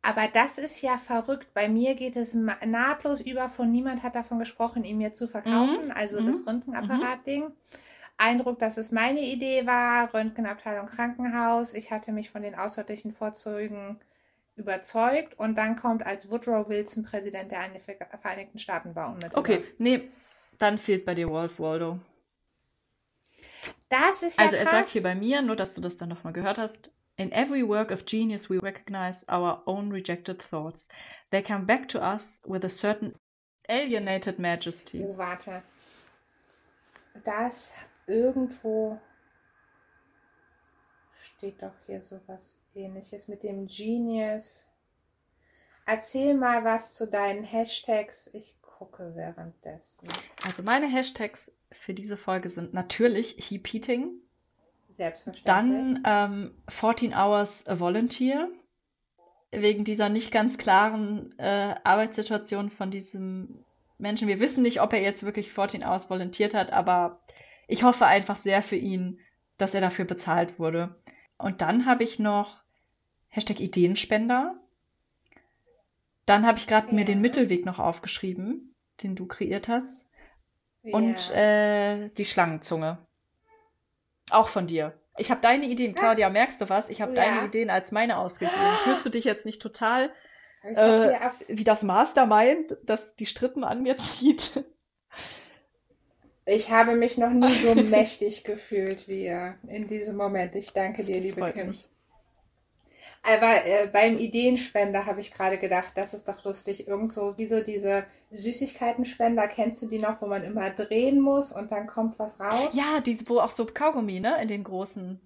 Aber 0.03 0.27
das 0.33 0.57
ist 0.57 0.81
ja 0.81 0.97
verrückt. 0.97 1.53
Bei 1.53 1.69
mir 1.69 1.95
geht 1.95 2.15
es 2.15 2.33
nahtlos 2.33 3.21
über 3.21 3.49
von 3.49 3.69
niemand 3.69 4.03
hat 4.03 4.15
davon 4.15 4.39
gesprochen, 4.39 4.83
ihn 4.83 4.97
mir 4.97 5.13
zu 5.13 5.27
verkaufen, 5.27 5.91
also 5.91 6.19
mhm, 6.19 6.25
das 6.25 6.45
Röntgenapparat-Ding. 6.45 7.51
Eindruck, 8.21 8.59
dass 8.59 8.77
es 8.77 8.91
meine 8.91 9.19
Idee 9.19 9.65
war, 9.65 10.13
Röntgenabteilung 10.13 10.87
Krankenhaus. 10.87 11.73
Ich 11.73 11.91
hatte 11.91 12.11
mich 12.11 12.29
von 12.29 12.43
den 12.43 12.55
außerordentlichen 12.55 13.11
Vorzügen 13.11 13.99
überzeugt 14.55 15.37
und 15.39 15.57
dann 15.57 15.75
kommt 15.75 16.05
als 16.05 16.29
Woodrow 16.29 16.69
Wilson 16.69 17.03
Präsident 17.03 17.51
der 17.51 17.63
Vereinigten 18.21 18.59
Staaten 18.59 18.95
war 18.95 19.07
unmittelbar. 19.07 19.39
Okay, 19.39 19.63
nee, 19.79 20.09
dann 20.59 20.77
fehlt 20.77 21.05
bei 21.05 21.15
dir 21.15 21.29
Wolf 21.29 21.59
Waldo. 21.59 21.99
Das 23.89 24.23
ist 24.23 24.37
ja 24.37 24.45
Also 24.45 24.55
er 24.57 24.63
sagt 24.63 24.75
krass. 24.75 24.91
hier 24.91 25.03
bei 25.03 25.15
mir, 25.15 25.41
nur 25.41 25.55
dass 25.55 25.73
du 25.73 25.81
das 25.81 25.97
dann 25.97 26.09
nochmal 26.09 26.33
gehört 26.33 26.57
hast, 26.57 26.91
in 27.17 27.31
every 27.31 27.67
work 27.67 27.91
of 27.91 28.05
genius 28.05 28.49
we 28.49 28.61
recognize 28.61 29.25
our 29.29 29.63
own 29.65 29.91
rejected 29.91 30.41
thoughts. 30.49 30.87
They 31.31 31.41
come 31.41 31.65
back 31.65 31.87
to 31.89 31.99
us 31.99 32.39
with 32.45 32.63
a 32.63 32.69
certain 32.69 33.13
alienated 33.67 34.37
majesty. 34.39 35.01
Oh, 35.03 35.17
warte. 35.17 35.63
Das 37.23 37.73
irgendwo 38.11 38.99
steht 41.37 41.61
doch 41.61 41.73
hier 41.85 42.01
sowas 42.01 42.57
ähnliches 42.75 43.27
mit 43.27 43.43
dem 43.43 43.67
Genius. 43.67 44.67
Erzähl 45.85 46.35
mal 46.35 46.63
was 46.63 46.93
zu 46.93 47.07
deinen 47.07 47.43
Hashtags. 47.43 48.29
Ich 48.33 48.55
gucke 48.61 49.15
währenddessen. 49.15 50.07
Also 50.43 50.61
meine 50.61 50.87
Hashtags 50.87 51.51
für 51.71 51.93
diese 51.93 52.17
Folge 52.17 52.49
sind 52.49 52.73
natürlich 52.73 53.37
Heap 53.49 53.73
Eating, 53.73 54.11
Selbstverständlich. 54.97 56.03
dann 56.03 56.03
ähm, 56.05 56.63
14 56.69 57.13
Hours 57.13 57.65
a 57.65 57.79
Volunteer, 57.79 58.49
wegen 59.51 59.83
dieser 59.83 60.09
nicht 60.09 60.31
ganz 60.31 60.57
klaren 60.57 61.37
äh, 61.39 61.75
Arbeitssituation 61.83 62.69
von 62.69 62.91
diesem 62.91 63.65
Menschen. 63.97 64.27
Wir 64.27 64.39
wissen 64.39 64.63
nicht, 64.63 64.81
ob 64.81 64.93
er 64.93 65.01
jetzt 65.01 65.23
wirklich 65.23 65.53
14 65.53 65.83
Hours 65.83 66.09
volontiert 66.09 66.53
hat, 66.53 66.71
aber 66.71 67.20
ich 67.71 67.83
hoffe 67.83 68.05
einfach 68.05 68.35
sehr 68.35 68.61
für 68.61 68.75
ihn, 68.75 69.19
dass 69.57 69.73
er 69.73 69.81
dafür 69.81 70.05
bezahlt 70.05 70.59
wurde. 70.59 71.01
Und 71.37 71.61
dann 71.61 71.85
habe 71.85 72.03
ich 72.03 72.19
noch 72.19 72.61
Hashtag 73.29 73.59
Ideenspender. 73.59 74.55
Dann 76.25 76.45
habe 76.45 76.57
ich 76.57 76.67
gerade 76.67 76.93
mir 76.93 77.01
Ja. 77.01 77.07
den 77.07 77.21
Mittelweg 77.21 77.65
noch 77.65 77.79
aufgeschrieben, 77.79 78.75
den 79.03 79.15
du 79.15 79.25
kreiert 79.25 79.67
hast. 79.67 80.05
Ja. 80.83 80.97
Und 80.97 81.29
äh, 81.31 82.09
die 82.09 82.25
Schlangenzunge. 82.25 83.05
Auch 84.29 84.47
von 84.49 84.67
dir. 84.67 84.97
Ich 85.17 85.29
habe 85.29 85.41
deine 85.41 85.65
Ideen, 85.65 85.93
Claudia, 85.93 86.29
merkst 86.29 86.61
du 86.61 86.69
was? 86.69 86.89
Ich 86.89 87.01
habe 87.01 87.13
Ja. 87.13 87.23
deine 87.23 87.47
Ideen 87.47 87.69
als 87.69 87.91
meine 87.91 88.17
ausgegeben. 88.17 88.57
Fühlst 88.83 89.05
du 89.05 89.09
dich 89.09 89.25
jetzt 89.25 89.45
nicht 89.45 89.61
total 89.61 90.11
äh, 90.63 91.09
wie 91.47 91.63
das 91.63 91.83
Mastermind, 91.83 92.77
das 92.83 93.15
die 93.15 93.25
Strippen 93.25 93.63
an 93.63 93.81
mir 93.83 93.97
zieht? 93.97 94.63
Ich 96.53 96.69
habe 96.71 96.95
mich 96.95 97.17
noch 97.17 97.31
nie 97.31 97.55
so 97.59 97.73
mächtig 97.95 98.43
gefühlt 98.43 99.07
wie 99.07 99.27
in 99.67 99.87
diesem 99.87 100.17
Moment. 100.17 100.55
Ich 100.55 100.73
danke 100.73 101.03
dir, 101.03 101.19
liebe 101.19 101.41
Freut 101.41 101.53
Kim. 101.53 101.67
mich. 101.69 101.87
Aber 103.23 103.65
äh, 103.65 103.87
beim 103.93 104.17
Ideenspender 104.17 105.05
habe 105.05 105.19
ich 105.19 105.31
gerade 105.31 105.59
gedacht, 105.59 105.91
das 105.95 106.13
ist 106.13 106.27
doch 106.27 106.43
lustig. 106.43 106.87
Irgend 106.87 107.11
so, 107.11 107.37
wie 107.37 107.45
so 107.45 107.61
diese 107.61 108.05
Süßigkeitenspender, 108.31 109.47
kennst 109.47 109.81
du 109.83 109.87
die 109.87 109.99
noch, 109.99 110.21
wo 110.21 110.25
man 110.25 110.43
immer 110.43 110.71
drehen 110.71 111.19
muss 111.21 111.51
und 111.51 111.71
dann 111.71 111.85
kommt 111.87 112.17
was 112.17 112.39
raus? 112.39 112.73
Ja, 112.73 112.99
diese, 112.99 113.27
wo 113.29 113.39
auch 113.39 113.51
so 113.51 113.65
Kaugummi, 113.65 114.19
ne? 114.19 114.41
In 114.41 114.47
den 114.47 114.63
großen. 114.63 115.19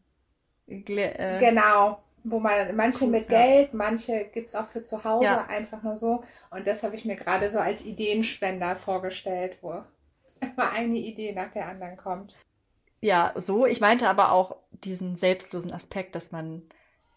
Glä 0.67 1.05
äh, 1.17 1.39
Genau. 1.39 1.99
Wo 2.27 2.39
man 2.39 2.75
manche 2.75 3.05
Cool, 3.05 3.11
mit 3.11 3.29
ja. 3.29 3.39
Geld, 3.39 3.73
manche 3.73 4.25
gibt 4.33 4.49
es 4.49 4.55
auch 4.55 4.67
für 4.67 4.83
zu 4.83 5.03
Hause, 5.03 5.25
Ja. 5.25 5.45
einfach 5.45 5.83
nur 5.83 5.95
so. 5.97 6.23
Und 6.49 6.67
das 6.67 6.81
habe 6.83 6.95
ich 6.95 7.05
mir 7.05 7.15
gerade 7.15 7.49
so 7.51 7.59
als 7.59 7.85
Ideenspender 7.85 8.75
vorgestellt, 8.75 9.57
wo 9.61 9.83
immer 10.41 10.71
eine 10.71 10.97
Idee 10.97 11.33
nach 11.33 11.51
der 11.51 11.67
anderen 11.67 11.97
kommt. 11.97 12.35
Ja, 13.01 13.33
so. 13.35 13.65
Ich 13.65 13.79
meinte 13.81 14.09
aber 14.09 14.31
auch 14.31 14.57
diesen 14.71 15.15
selbstlosen 15.15 15.71
Aspekt, 15.71 16.15
dass 16.15 16.31
man 16.31 16.63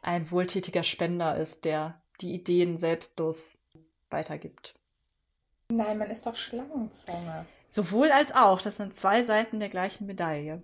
ein 0.03 0.31
wohltätiger 0.31 0.85
Spender 0.85 1.37
ist, 1.37 1.65
der 1.65 2.01
die 2.21 2.35
Ideen 2.35 2.79
selbstlos 2.79 3.57
weitergibt. 4.11 4.75
Nein, 5.71 5.99
man 5.99 6.11
ist 6.11 6.27
doch 6.27 6.35
Schlangenzunge. 6.35 7.47
Sowohl 7.71 8.11
als 8.11 8.33
auch, 8.33 8.61
das 8.61 8.77
sind 8.77 8.97
zwei 8.97 9.25
Seiten 9.25 9.61
der 9.61 9.69
gleichen 9.69 10.07
Medaille. 10.07 10.63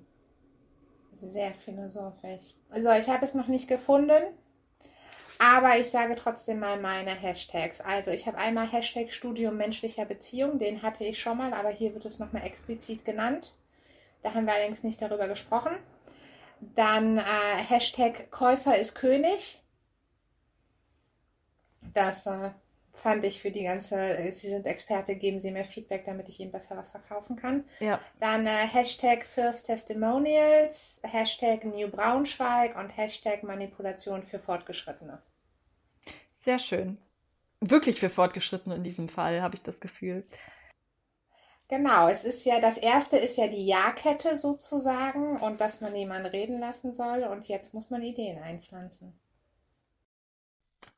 Sehr 1.16 1.52
philosophisch. 1.52 2.54
Also, 2.70 2.90
ich 2.92 3.08
habe 3.08 3.24
es 3.24 3.34
noch 3.34 3.46
nicht 3.46 3.68
gefunden, 3.68 4.22
aber 5.44 5.78
ich 5.78 5.90
sage 5.90 6.14
trotzdem 6.14 6.60
mal 6.60 6.80
meine 6.80 7.10
Hashtags. 7.10 7.80
Also, 7.80 8.10
ich 8.10 8.26
habe 8.26 8.38
einmal 8.38 8.66
Hashtag 8.70 9.12
Studium 9.12 9.56
menschlicher 9.56 10.06
Beziehung, 10.06 10.58
den 10.58 10.82
hatte 10.82 11.04
ich 11.04 11.20
schon 11.20 11.38
mal, 11.38 11.52
aber 11.52 11.70
hier 11.70 11.92
wird 11.92 12.06
es 12.06 12.18
nochmal 12.18 12.46
explizit 12.46 13.04
genannt. 13.04 13.54
Da 14.22 14.32
haben 14.32 14.46
wir 14.46 14.54
allerdings 14.54 14.82
nicht 14.82 15.02
darüber 15.02 15.28
gesprochen. 15.28 15.76
Dann 16.60 17.18
äh, 17.18 17.22
Hashtag 17.68 18.30
Käufer 18.30 18.78
ist 18.78 18.94
König. 18.94 19.62
Das 21.92 22.26
äh, 22.26 22.50
fand 22.94 23.24
ich 23.24 23.40
für 23.42 23.50
die 23.50 23.64
ganze, 23.64 23.96
äh, 23.96 24.32
Sie 24.32 24.48
sind 24.48 24.66
Experte, 24.66 25.16
geben 25.16 25.40
Sie 25.40 25.50
mir 25.50 25.64
Feedback, 25.64 26.04
damit 26.04 26.28
ich 26.28 26.40
Ihnen 26.40 26.52
besser 26.52 26.76
was 26.76 26.90
verkaufen 26.90 27.36
kann. 27.36 27.64
Ja, 27.80 28.00
Dann 28.18 28.46
äh, 28.46 28.50
Hashtag 28.50 29.26
First 29.26 29.66
Testimonials, 29.66 31.02
Hashtag 31.04 31.64
New 31.64 31.88
Braunschweig 31.90 32.78
und 32.78 32.96
Hashtag 32.96 33.42
Manipulation 33.42 34.22
für 34.22 34.38
Fortgeschrittene. 34.38 35.20
Sehr 36.44 36.58
schön. 36.58 36.98
Wirklich 37.60 38.00
für 38.00 38.10
Fortgeschrittene 38.10 38.76
in 38.76 38.84
diesem 38.84 39.08
Fall, 39.08 39.42
habe 39.42 39.54
ich 39.54 39.62
das 39.62 39.80
Gefühl. 39.80 40.26
Genau, 41.68 42.08
es 42.08 42.24
ist 42.24 42.44
ja, 42.44 42.60
das 42.60 42.76
erste 42.76 43.16
ist 43.16 43.38
ja 43.38 43.48
die 43.48 43.66
Ja-Kette 43.66 44.36
sozusagen 44.36 45.40
und 45.40 45.60
dass 45.60 45.80
man 45.80 45.96
jemanden 45.96 46.26
reden 46.26 46.60
lassen 46.60 46.92
soll 46.92 47.24
und 47.24 47.48
jetzt 47.48 47.72
muss 47.72 47.90
man 47.90 48.02
Ideen 48.02 48.42
einpflanzen. 48.42 49.18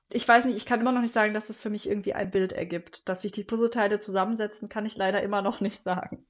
Ich 0.08 0.26
weiß 0.26 0.44
nicht, 0.44 0.56
ich 0.56 0.66
kann 0.66 0.80
immer 0.80 0.92
noch 0.92 1.02
nicht 1.02 1.14
sagen, 1.14 1.34
dass 1.34 1.50
es 1.50 1.60
für 1.60 1.70
mich 1.70 1.88
irgendwie 1.88 2.14
ein 2.14 2.30
Bild 2.30 2.52
ergibt. 2.52 3.08
Dass 3.08 3.22
sich 3.22 3.32
die 3.32 3.44
Puzzleteile 3.44 3.98
zusammensetzen, 3.98 4.68
kann 4.68 4.86
ich 4.86 4.96
leider 4.96 5.22
immer 5.22 5.42
noch 5.42 5.60
nicht 5.60 5.82
sagen. 5.82 6.26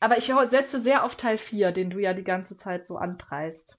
Aber 0.00 0.18
ich 0.18 0.32
setze 0.50 0.80
sehr 0.80 1.04
auf 1.04 1.16
Teil 1.16 1.38
4, 1.38 1.72
den 1.72 1.90
du 1.90 1.98
ja 1.98 2.14
die 2.14 2.24
ganze 2.24 2.56
Zeit 2.56 2.86
so 2.86 2.96
anpreist. 2.96 3.78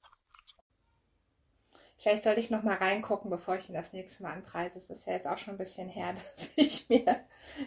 Vielleicht 2.02 2.23
sollte 2.23 2.40
ich 2.40 2.49
noch 2.49 2.64
mal 2.64 2.78
reingucken, 2.78 3.30
bevor 3.30 3.57
ich 3.57 3.69
ihn 3.69 3.76
das 3.76 3.94
nächste 3.94 4.23
Mal 4.23 4.34
anpreise. 4.34 4.80
Es 4.80 4.90
ist 4.90 5.06
ja 5.06 5.14
jetzt 5.14 5.28
auch 5.28 5.38
schon 5.38 5.53
ein 5.53 5.60
bisschen 5.60 5.88
her, 5.88 6.15
dass 6.36 6.52
ich 6.56 6.90
mir, 6.90 7.06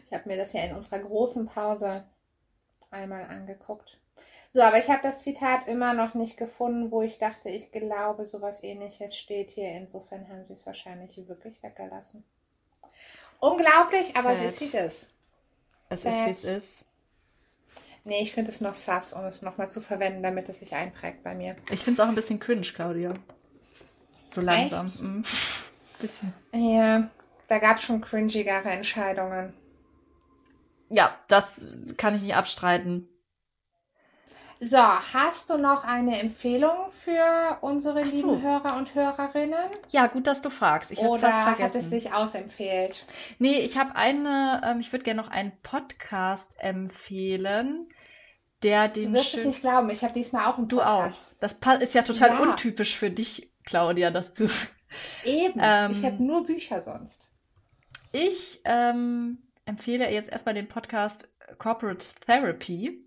ich 0.04 0.12
habe 0.12 0.28
mir 0.28 0.36
das 0.36 0.52
ja 0.52 0.64
in 0.64 0.74
unserer 0.74 0.98
großen 0.98 1.46
Pause 1.46 2.02
einmal 2.90 3.26
angeguckt. 3.26 3.96
So, 4.50 4.60
aber 4.62 4.78
ich 4.78 4.88
habe 4.88 5.02
das 5.04 5.22
Zitat 5.22 5.68
immer 5.68 5.94
noch 5.94 6.14
nicht 6.14 6.36
gefunden, 6.36 6.90
wo 6.90 7.02
ich 7.02 7.18
dachte, 7.18 7.48
ich 7.48 7.70
glaube, 7.70 8.26
sowas 8.26 8.64
ähnliches 8.64 9.16
steht 9.16 9.50
hier. 9.50 9.70
Insofern 9.70 10.28
haben 10.28 10.44
sie 10.44 10.54
es 10.54 10.66
wahrscheinlich 10.66 11.16
wirklich 11.28 11.62
weggelassen. 11.62 12.24
Unglaublich, 13.38 14.16
aber 14.16 14.32
es 14.32 14.38
Sad. 14.40 14.48
ist, 14.48 14.60
wie 14.60 14.66
es 14.66 14.74
ist. 14.74 15.10
Es 15.90 16.02
Sad. 16.02 16.30
ist, 16.30 16.44
wie 16.44 16.50
es 16.50 16.56
ist. 16.58 16.84
Nee, 18.02 18.20
ich 18.20 18.32
finde 18.32 18.50
es 18.50 18.60
noch 18.60 18.74
sass, 18.74 19.12
um 19.12 19.24
es 19.26 19.42
nochmal 19.42 19.70
zu 19.70 19.80
verwenden, 19.80 20.24
damit 20.24 20.48
es 20.48 20.58
sich 20.58 20.74
einprägt 20.74 21.22
bei 21.22 21.36
mir. 21.36 21.54
Ich 21.70 21.84
finde 21.84 22.02
es 22.02 22.04
auch 22.04 22.08
ein 22.08 22.16
bisschen 22.16 22.40
cringe, 22.40 22.66
Claudia. 22.74 23.14
So 24.34 24.40
langsam. 24.40 24.86
Echt? 24.86 25.00
Mhm. 25.00 25.24
Bisschen. 26.00 26.34
Ja, 26.52 27.08
da 27.48 27.58
gab 27.58 27.76
es 27.76 27.84
schon 27.84 28.00
cringigere 28.00 28.68
Entscheidungen. 28.68 29.54
Ja, 30.88 31.18
das 31.28 31.44
kann 31.96 32.14
ich 32.16 32.22
nicht 32.22 32.34
abstreiten. 32.34 33.08
So, 34.60 34.78
hast 34.78 35.50
du 35.50 35.58
noch 35.58 35.84
eine 35.84 36.20
Empfehlung 36.20 36.90
für 36.90 37.58
unsere 37.60 38.04
so. 38.10 38.10
lieben 38.10 38.42
Hörer 38.42 38.76
und 38.76 38.94
Hörerinnen? 38.94 39.68
Ja, 39.90 40.06
gut, 40.06 40.26
dass 40.26 40.40
du 40.42 40.50
fragst. 40.50 40.90
Ich 40.90 40.98
Oder 40.98 41.28
fast 41.28 41.58
hat 41.60 41.74
es 41.74 41.90
sich 41.90 42.12
ausempfehlt? 42.12 43.04
Nee, 43.38 43.60
ich 43.60 43.76
habe 43.76 43.94
eine, 43.96 44.62
ähm, 44.64 44.80
ich 44.80 44.92
würde 44.92 45.04
gerne 45.04 45.20
noch 45.20 45.28
einen 45.30 45.52
Podcast 45.62 46.54
empfehlen, 46.58 47.88
der 48.62 48.88
Du 48.88 49.00
den 49.02 49.12
wirst 49.12 49.34
es 49.34 49.44
nicht 49.44 49.60
glauben, 49.60 49.90
ich 49.90 50.02
habe 50.02 50.14
diesmal 50.14 50.46
auch 50.46 50.56
einen 50.56 50.68
Du 50.68 50.80
auch. 50.80 51.02
Podcast. 51.02 51.36
Das 51.40 51.56
ist 51.82 51.94
ja 51.94 52.02
total 52.02 52.30
Ja. 52.30 52.38
untypisch 52.38 52.96
für 52.96 53.10
dich, 53.10 53.53
Claudia, 53.64 54.10
dass 54.10 54.32
du. 54.34 54.48
Eben, 55.24 55.60
Ähm, 55.60 55.90
ich 55.90 56.04
habe 56.04 56.22
nur 56.22 56.46
Bücher 56.46 56.80
sonst. 56.80 57.28
Ich 58.12 58.60
ähm, 58.64 59.38
empfehle 59.64 60.10
jetzt 60.10 60.30
erstmal 60.30 60.54
den 60.54 60.68
Podcast 60.68 61.28
Corporate 61.58 62.06
Therapy, 62.26 63.04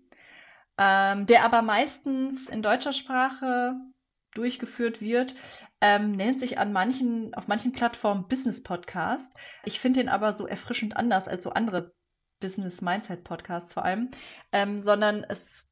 ähm, 0.76 1.26
der 1.26 1.44
aber 1.44 1.62
meistens 1.62 2.46
in 2.48 2.62
deutscher 2.62 2.92
Sprache 2.92 3.74
durchgeführt 4.34 5.00
wird, 5.00 5.34
ähm, 5.80 6.12
nennt 6.12 6.40
sich 6.40 6.58
an 6.58 6.72
manchen, 6.72 7.34
auf 7.34 7.48
manchen 7.48 7.72
Plattformen 7.72 8.28
Business 8.28 8.62
Podcast. 8.62 9.32
Ich 9.64 9.80
finde 9.80 10.00
den 10.00 10.08
aber 10.08 10.34
so 10.34 10.46
erfrischend 10.46 10.96
anders 10.96 11.26
als 11.26 11.42
so 11.42 11.50
andere 11.50 11.92
Business 12.40 12.80
Mindset 12.80 13.24
Podcasts 13.24 13.72
vor 13.72 13.84
allem, 13.84 14.10
ähm, 14.52 14.82
sondern 14.82 15.24
es, 15.24 15.66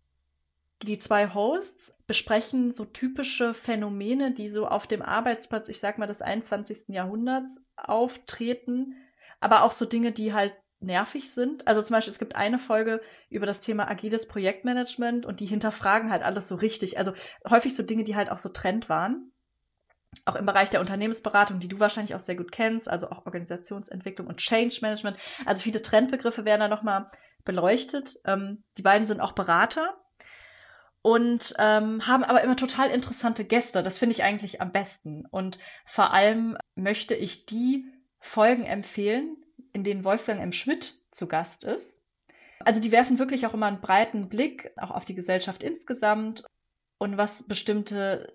die 0.82 0.98
zwei 0.98 1.32
Hosts 1.32 1.92
besprechen 2.06 2.74
so 2.74 2.84
typische 2.84 3.54
Phänomene, 3.54 4.32
die 4.32 4.48
so 4.48 4.66
auf 4.66 4.86
dem 4.86 5.02
Arbeitsplatz, 5.02 5.68
ich 5.68 5.80
sag 5.80 5.98
mal, 5.98 6.06
des 6.06 6.22
21. 6.22 6.88
Jahrhunderts 6.88 7.48
auftreten, 7.76 8.94
aber 9.40 9.62
auch 9.62 9.72
so 9.72 9.84
Dinge, 9.84 10.12
die 10.12 10.32
halt 10.32 10.54
nervig 10.80 11.30
sind. 11.30 11.66
Also 11.66 11.82
zum 11.82 11.94
Beispiel, 11.94 12.12
es 12.12 12.18
gibt 12.18 12.36
eine 12.36 12.58
Folge 12.58 13.00
über 13.28 13.46
das 13.46 13.60
Thema 13.60 13.88
agiles 13.88 14.28
Projektmanagement 14.28 15.26
und 15.26 15.40
die 15.40 15.46
hinterfragen 15.46 16.10
halt 16.10 16.22
alles 16.22 16.48
so 16.48 16.54
richtig. 16.54 16.98
Also 16.98 17.12
häufig 17.48 17.74
so 17.74 17.82
Dinge, 17.82 18.04
die 18.04 18.14
halt 18.14 18.30
auch 18.30 18.38
so 18.38 18.50
Trend 18.50 18.88
waren. 18.88 19.32
Auch 20.24 20.36
im 20.36 20.46
Bereich 20.46 20.70
der 20.70 20.80
Unternehmensberatung, 20.80 21.58
die 21.58 21.68
du 21.68 21.78
wahrscheinlich 21.78 22.14
auch 22.14 22.20
sehr 22.20 22.36
gut 22.36 22.52
kennst, 22.52 22.88
also 22.88 23.10
auch 23.10 23.26
Organisationsentwicklung 23.26 24.26
und 24.26 24.38
Change 24.38 24.78
Management. 24.80 25.18
Also 25.44 25.62
viele 25.62 25.82
Trendbegriffe 25.82 26.44
werden 26.44 26.60
da 26.60 26.68
nochmal 26.68 27.10
beleuchtet. 27.44 28.18
Ähm, 28.24 28.62
die 28.76 28.82
beiden 28.82 29.06
sind 29.06 29.20
auch 29.20 29.32
Berater 29.32 29.94
und 31.06 31.54
ähm, 31.60 32.04
haben 32.04 32.24
aber 32.24 32.42
immer 32.42 32.56
total 32.56 32.90
interessante 32.90 33.44
Gäste. 33.44 33.84
Das 33.84 33.96
finde 33.96 34.10
ich 34.12 34.24
eigentlich 34.24 34.60
am 34.60 34.72
besten. 34.72 35.24
Und 35.24 35.56
vor 35.84 36.12
allem 36.12 36.58
möchte 36.74 37.14
ich 37.14 37.46
die 37.46 37.84
Folgen 38.18 38.64
empfehlen, 38.64 39.36
in 39.72 39.84
denen 39.84 40.02
Wolfgang 40.02 40.40
M. 40.40 40.50
Schmidt 40.50 40.98
zu 41.12 41.28
Gast 41.28 41.62
ist. 41.62 42.02
Also 42.58 42.80
die 42.80 42.90
werfen 42.90 43.20
wirklich 43.20 43.46
auch 43.46 43.54
immer 43.54 43.66
einen 43.66 43.80
breiten 43.80 44.28
Blick 44.28 44.72
auch 44.76 44.90
auf 44.90 45.04
die 45.04 45.14
Gesellschaft 45.14 45.62
insgesamt 45.62 46.44
und 46.98 47.16
was 47.16 47.44
bestimmte 47.44 48.32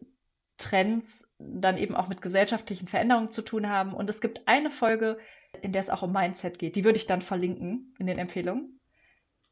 Trends 0.58 1.28
dann 1.40 1.78
eben 1.78 1.98
auch 1.98 2.08
mit 2.08 2.22
gesellschaftlichen 2.22 2.88
Veränderungen 2.88 3.32
zu 3.32 3.42
tun 3.42 3.68
haben. 3.68 3.94
Und 3.94 4.10
es 4.10 4.22
gibt 4.22 4.48
eine 4.48 4.72
Folge, 4.72 5.18
in 5.62 5.74
der 5.74 5.82
es 5.82 5.90
auch 5.90 6.04
um 6.04 6.14
Mindset 6.14 6.58
geht. 6.58 6.78
Die 6.78 6.86
würde 6.86 7.00
ich 7.00 7.06
dann 7.06 7.22
verlinken 7.22 7.94
in 8.00 8.08
den 8.08 8.18
Empfehlungen. 8.18 8.80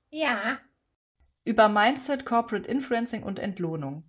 Ja, 0.09 0.57
Über 1.49 1.67
Mindset, 1.67 2.27
Corporate 2.27 2.69
Influencing 2.69 3.23
und 3.23 3.39
Entlohnung. 3.39 4.07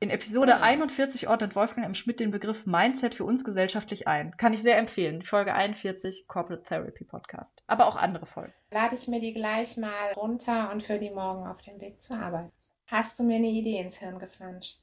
In 0.00 0.08
Episode 0.08 0.54
Ah. 0.56 0.62
41 0.62 1.28
ordnet 1.28 1.54
Wolfgang 1.54 1.86
M. 1.86 1.94
Schmidt 1.94 2.18
den 2.18 2.30
Begriff 2.30 2.64
Mindset 2.64 3.14
für 3.14 3.26
uns 3.26 3.44
gesellschaftlich 3.44 4.08
ein. 4.08 4.34
Kann 4.38 4.54
ich 4.54 4.62
sehr 4.62 4.78
empfehlen. 4.78 5.20
Die 5.20 5.26
Folge 5.26 5.52
41 5.52 6.26
Corporate 6.26 6.62
Therapy 6.62 7.04
Podcast. 7.04 7.62
Aber 7.66 7.86
auch 7.86 7.96
andere 7.96 8.24
Folgen. 8.24 8.54
lade 8.70 8.94
ich 8.94 9.06
mir 9.06 9.20
die 9.20 9.34
gleich 9.34 9.76
mal 9.76 10.12
runter 10.16 10.72
und 10.72 10.82
für 10.82 10.98
die 10.98 11.10
morgen 11.10 11.46
auf 11.46 11.60
dem 11.60 11.78
Weg 11.78 12.00
zur 12.00 12.18
Arbeit. 12.18 12.50
Hast 12.86 13.18
du 13.18 13.22
mir 13.22 13.36
eine 13.36 13.48
Idee 13.48 13.80
ins 13.80 13.98
Hirn 13.98 14.18
geflanscht? 14.18 14.78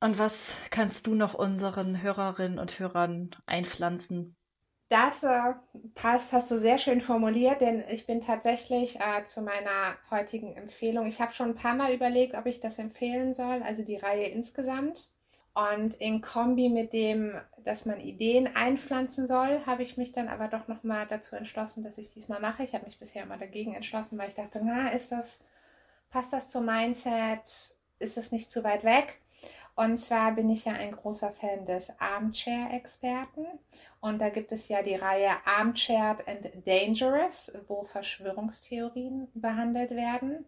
Und 0.00 0.18
was 0.18 0.34
kannst 0.68 1.06
du 1.06 1.14
noch 1.14 1.32
unseren 1.32 2.02
Hörerinnen 2.02 2.58
und 2.58 2.78
Hörern 2.78 3.30
einpflanzen? 3.46 4.36
Das 4.94 5.24
äh, 5.24 5.54
passt, 5.96 6.32
hast 6.32 6.52
du 6.52 6.56
sehr 6.56 6.78
schön 6.78 7.00
formuliert, 7.00 7.60
denn 7.60 7.82
ich 7.88 8.06
bin 8.06 8.20
tatsächlich 8.20 9.00
äh, 9.00 9.24
zu 9.24 9.42
meiner 9.42 9.96
heutigen 10.08 10.54
Empfehlung. 10.54 11.06
Ich 11.06 11.20
habe 11.20 11.32
schon 11.32 11.48
ein 11.48 11.54
paar 11.56 11.74
Mal 11.74 11.92
überlegt, 11.92 12.36
ob 12.36 12.46
ich 12.46 12.60
das 12.60 12.78
empfehlen 12.78 13.34
soll, 13.34 13.60
also 13.64 13.82
die 13.82 13.96
Reihe 13.96 14.26
insgesamt. 14.26 15.10
Und 15.52 15.96
in 15.96 16.20
Kombi 16.20 16.68
mit 16.68 16.92
dem, 16.92 17.34
dass 17.64 17.86
man 17.86 17.98
Ideen 17.98 18.54
einpflanzen 18.54 19.26
soll, 19.26 19.66
habe 19.66 19.82
ich 19.82 19.96
mich 19.96 20.12
dann 20.12 20.28
aber 20.28 20.46
doch 20.46 20.68
nochmal 20.68 21.06
dazu 21.08 21.34
entschlossen, 21.34 21.82
dass 21.82 21.98
ich 21.98 22.06
es 22.06 22.14
diesmal 22.14 22.40
mache. 22.40 22.62
Ich 22.62 22.72
habe 22.72 22.84
mich 22.84 23.00
bisher 23.00 23.24
immer 23.24 23.36
dagegen 23.36 23.74
entschlossen, 23.74 24.16
weil 24.16 24.28
ich 24.28 24.36
dachte, 24.36 24.60
na, 24.62 24.90
ist 24.90 25.10
das, 25.10 25.40
passt 26.08 26.32
das 26.32 26.50
zum 26.50 26.66
Mindset? 26.66 27.74
Ist 27.98 28.16
das 28.16 28.30
nicht 28.30 28.48
zu 28.48 28.62
weit 28.62 28.84
weg? 28.84 29.18
Und 29.76 29.96
zwar 29.96 30.32
bin 30.32 30.48
ich 30.50 30.66
ja 30.66 30.72
ein 30.72 30.92
großer 30.92 31.32
Fan 31.32 31.66
des 31.66 31.92
Armchair-Experten. 31.98 33.44
Und 34.04 34.20
da 34.20 34.28
gibt 34.28 34.52
es 34.52 34.68
ja 34.68 34.82
die 34.82 34.94
Reihe 34.96 35.30
Armchaired 35.46 36.28
and 36.28 36.66
Dangerous, 36.66 37.52
wo 37.68 37.82
Verschwörungstheorien 37.84 39.28
behandelt 39.34 39.90
werden. 39.92 40.44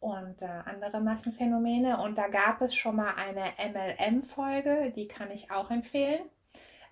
und 0.00 0.42
äh, 0.42 0.46
andere 0.46 1.00
Massenphänomene. 1.00 2.00
Und 2.02 2.16
da 2.18 2.28
gab 2.28 2.60
es 2.62 2.74
schon 2.74 2.96
mal 2.96 3.14
eine 3.16 3.44
MLM-Folge, 3.72 4.92
die 4.94 5.08
kann 5.08 5.30
ich 5.30 5.50
auch 5.50 5.70
empfehlen. 5.70 6.20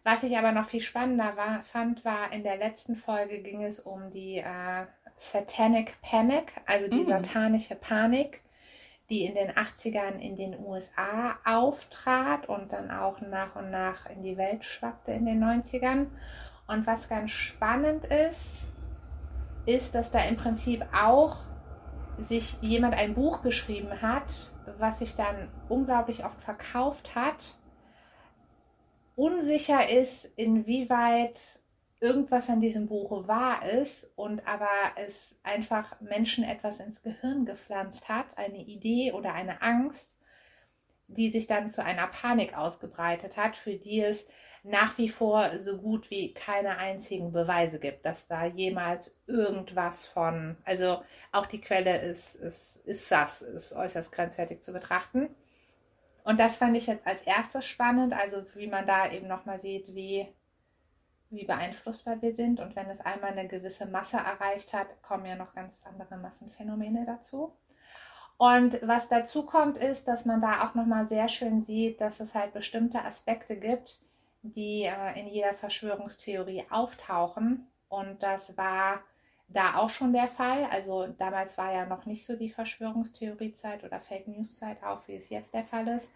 Was 0.04 0.22
ich 0.22 0.38
aber 0.38 0.52
noch 0.52 0.66
viel 0.66 0.80
spannender 0.80 1.36
war, 1.36 1.62
fand, 1.64 2.04
war 2.04 2.32
in 2.32 2.42
der 2.44 2.56
letzten 2.58 2.96
Folge 2.96 3.40
ging 3.42 3.64
es 3.64 3.80
um 3.80 4.10
die 4.10 4.38
äh, 4.38 4.86
Satanic 5.16 6.00
Panic, 6.02 6.52
also 6.66 6.88
die 6.88 7.04
Mhm. 7.04 7.06
satanische 7.06 7.76
Panik, 7.76 8.42
die 9.08 9.24
in 9.24 9.34
den 9.34 9.50
80ern 9.52 10.18
in 10.18 10.34
den 10.34 10.58
USA 10.58 11.36
auftrat 11.44 12.48
und 12.48 12.72
dann 12.72 12.90
auch 12.90 13.20
nach 13.20 13.54
und 13.54 13.70
nach 13.70 14.06
in 14.06 14.22
die 14.22 14.36
Welt 14.36 14.64
schwappte 14.64 15.12
in 15.12 15.26
den 15.26 15.42
90ern. 15.42 16.06
Und 16.66 16.86
was 16.86 17.08
ganz 17.08 17.30
spannend 17.30 18.04
ist, 18.06 18.68
ist, 19.66 19.94
dass 19.94 20.10
da 20.10 20.18
im 20.20 20.36
Prinzip 20.36 20.84
auch 20.92 21.36
sich 22.18 22.56
jemand 22.62 22.96
ein 22.96 23.14
Buch 23.14 23.42
geschrieben 23.42 24.00
hat, 24.02 24.52
was 24.78 24.98
sich 24.98 25.14
dann 25.14 25.48
unglaublich 25.68 26.24
oft 26.24 26.40
verkauft 26.40 27.14
hat, 27.14 27.56
unsicher 29.14 29.88
ist, 29.90 30.24
inwieweit 30.36 31.38
irgendwas 32.06 32.48
an 32.48 32.60
diesem 32.60 32.86
Buch 32.86 33.26
wahr 33.26 33.68
ist 33.68 34.12
und 34.14 34.46
aber 34.46 34.68
es 34.94 35.40
einfach 35.42 36.00
Menschen 36.00 36.44
etwas 36.44 36.78
ins 36.78 37.02
Gehirn 37.02 37.44
gepflanzt 37.44 38.08
hat, 38.08 38.38
eine 38.38 38.58
Idee 38.58 39.12
oder 39.12 39.34
eine 39.34 39.60
Angst, 39.60 40.16
die 41.08 41.30
sich 41.30 41.48
dann 41.48 41.68
zu 41.68 41.82
einer 41.82 42.06
Panik 42.06 42.56
ausgebreitet 42.56 43.36
hat, 43.36 43.56
für 43.56 43.74
die 43.74 44.02
es 44.02 44.28
nach 44.62 44.98
wie 44.98 45.08
vor 45.08 45.58
so 45.58 45.78
gut 45.78 46.10
wie 46.10 46.32
keine 46.32 46.78
einzigen 46.78 47.32
Beweise 47.32 47.80
gibt, 47.80 48.06
dass 48.06 48.28
da 48.28 48.46
jemals 48.46 49.14
irgendwas 49.26 50.06
von, 50.06 50.56
also 50.64 51.02
auch 51.32 51.46
die 51.46 51.60
Quelle 51.60 51.98
ist, 51.98 52.36
ist, 52.36 52.76
ist 52.84 53.10
das, 53.10 53.42
ist 53.42 53.72
äußerst 53.72 54.12
grenzwertig 54.12 54.62
zu 54.62 54.72
betrachten. 54.72 55.28
Und 56.24 56.40
das 56.40 56.56
fand 56.56 56.76
ich 56.76 56.86
jetzt 56.86 57.06
als 57.06 57.22
erstes 57.22 57.66
spannend, 57.66 58.12
also 58.12 58.44
wie 58.54 58.66
man 58.66 58.86
da 58.86 59.10
eben 59.10 59.28
nochmal 59.28 59.58
sieht, 59.58 59.94
wie, 59.94 60.28
wie 61.30 61.44
beeinflussbar 61.44 62.20
wir 62.22 62.34
sind. 62.34 62.60
Und 62.60 62.76
wenn 62.76 62.88
es 62.88 63.00
einmal 63.00 63.32
eine 63.32 63.48
gewisse 63.48 63.86
Masse 63.86 64.16
erreicht 64.16 64.72
hat, 64.72 64.86
kommen 65.02 65.26
ja 65.26 65.36
noch 65.36 65.54
ganz 65.54 65.82
andere 65.84 66.16
Massenphänomene 66.16 67.04
dazu. 67.06 67.52
Und 68.38 68.78
was 68.82 69.08
dazu 69.08 69.46
kommt, 69.46 69.78
ist, 69.78 70.08
dass 70.08 70.26
man 70.26 70.40
da 70.40 70.66
auch 70.66 70.74
nochmal 70.74 71.08
sehr 71.08 71.28
schön 71.28 71.60
sieht, 71.60 72.00
dass 72.00 72.20
es 72.20 72.34
halt 72.34 72.52
bestimmte 72.52 73.02
Aspekte 73.02 73.56
gibt, 73.56 73.98
die 74.42 74.84
äh, 74.84 75.18
in 75.18 75.26
jeder 75.28 75.54
Verschwörungstheorie 75.54 76.64
auftauchen. 76.70 77.66
Und 77.88 78.22
das 78.22 78.56
war 78.58 79.00
da 79.48 79.76
auch 79.76 79.90
schon 79.90 80.12
der 80.12 80.28
Fall. 80.28 80.66
Also 80.70 81.06
damals 81.06 81.56
war 81.56 81.72
ja 81.72 81.86
noch 81.86 82.04
nicht 82.04 82.26
so 82.26 82.36
die 82.36 82.50
Verschwörungstheoriezeit 82.50 83.84
oder 83.84 84.00
Fake 84.00 84.28
News 84.28 84.58
Zeit 84.58 84.82
auch, 84.82 85.06
wie 85.08 85.14
es 85.14 85.30
jetzt 85.30 85.54
der 85.54 85.64
Fall 85.64 85.88
ist. 85.88 86.12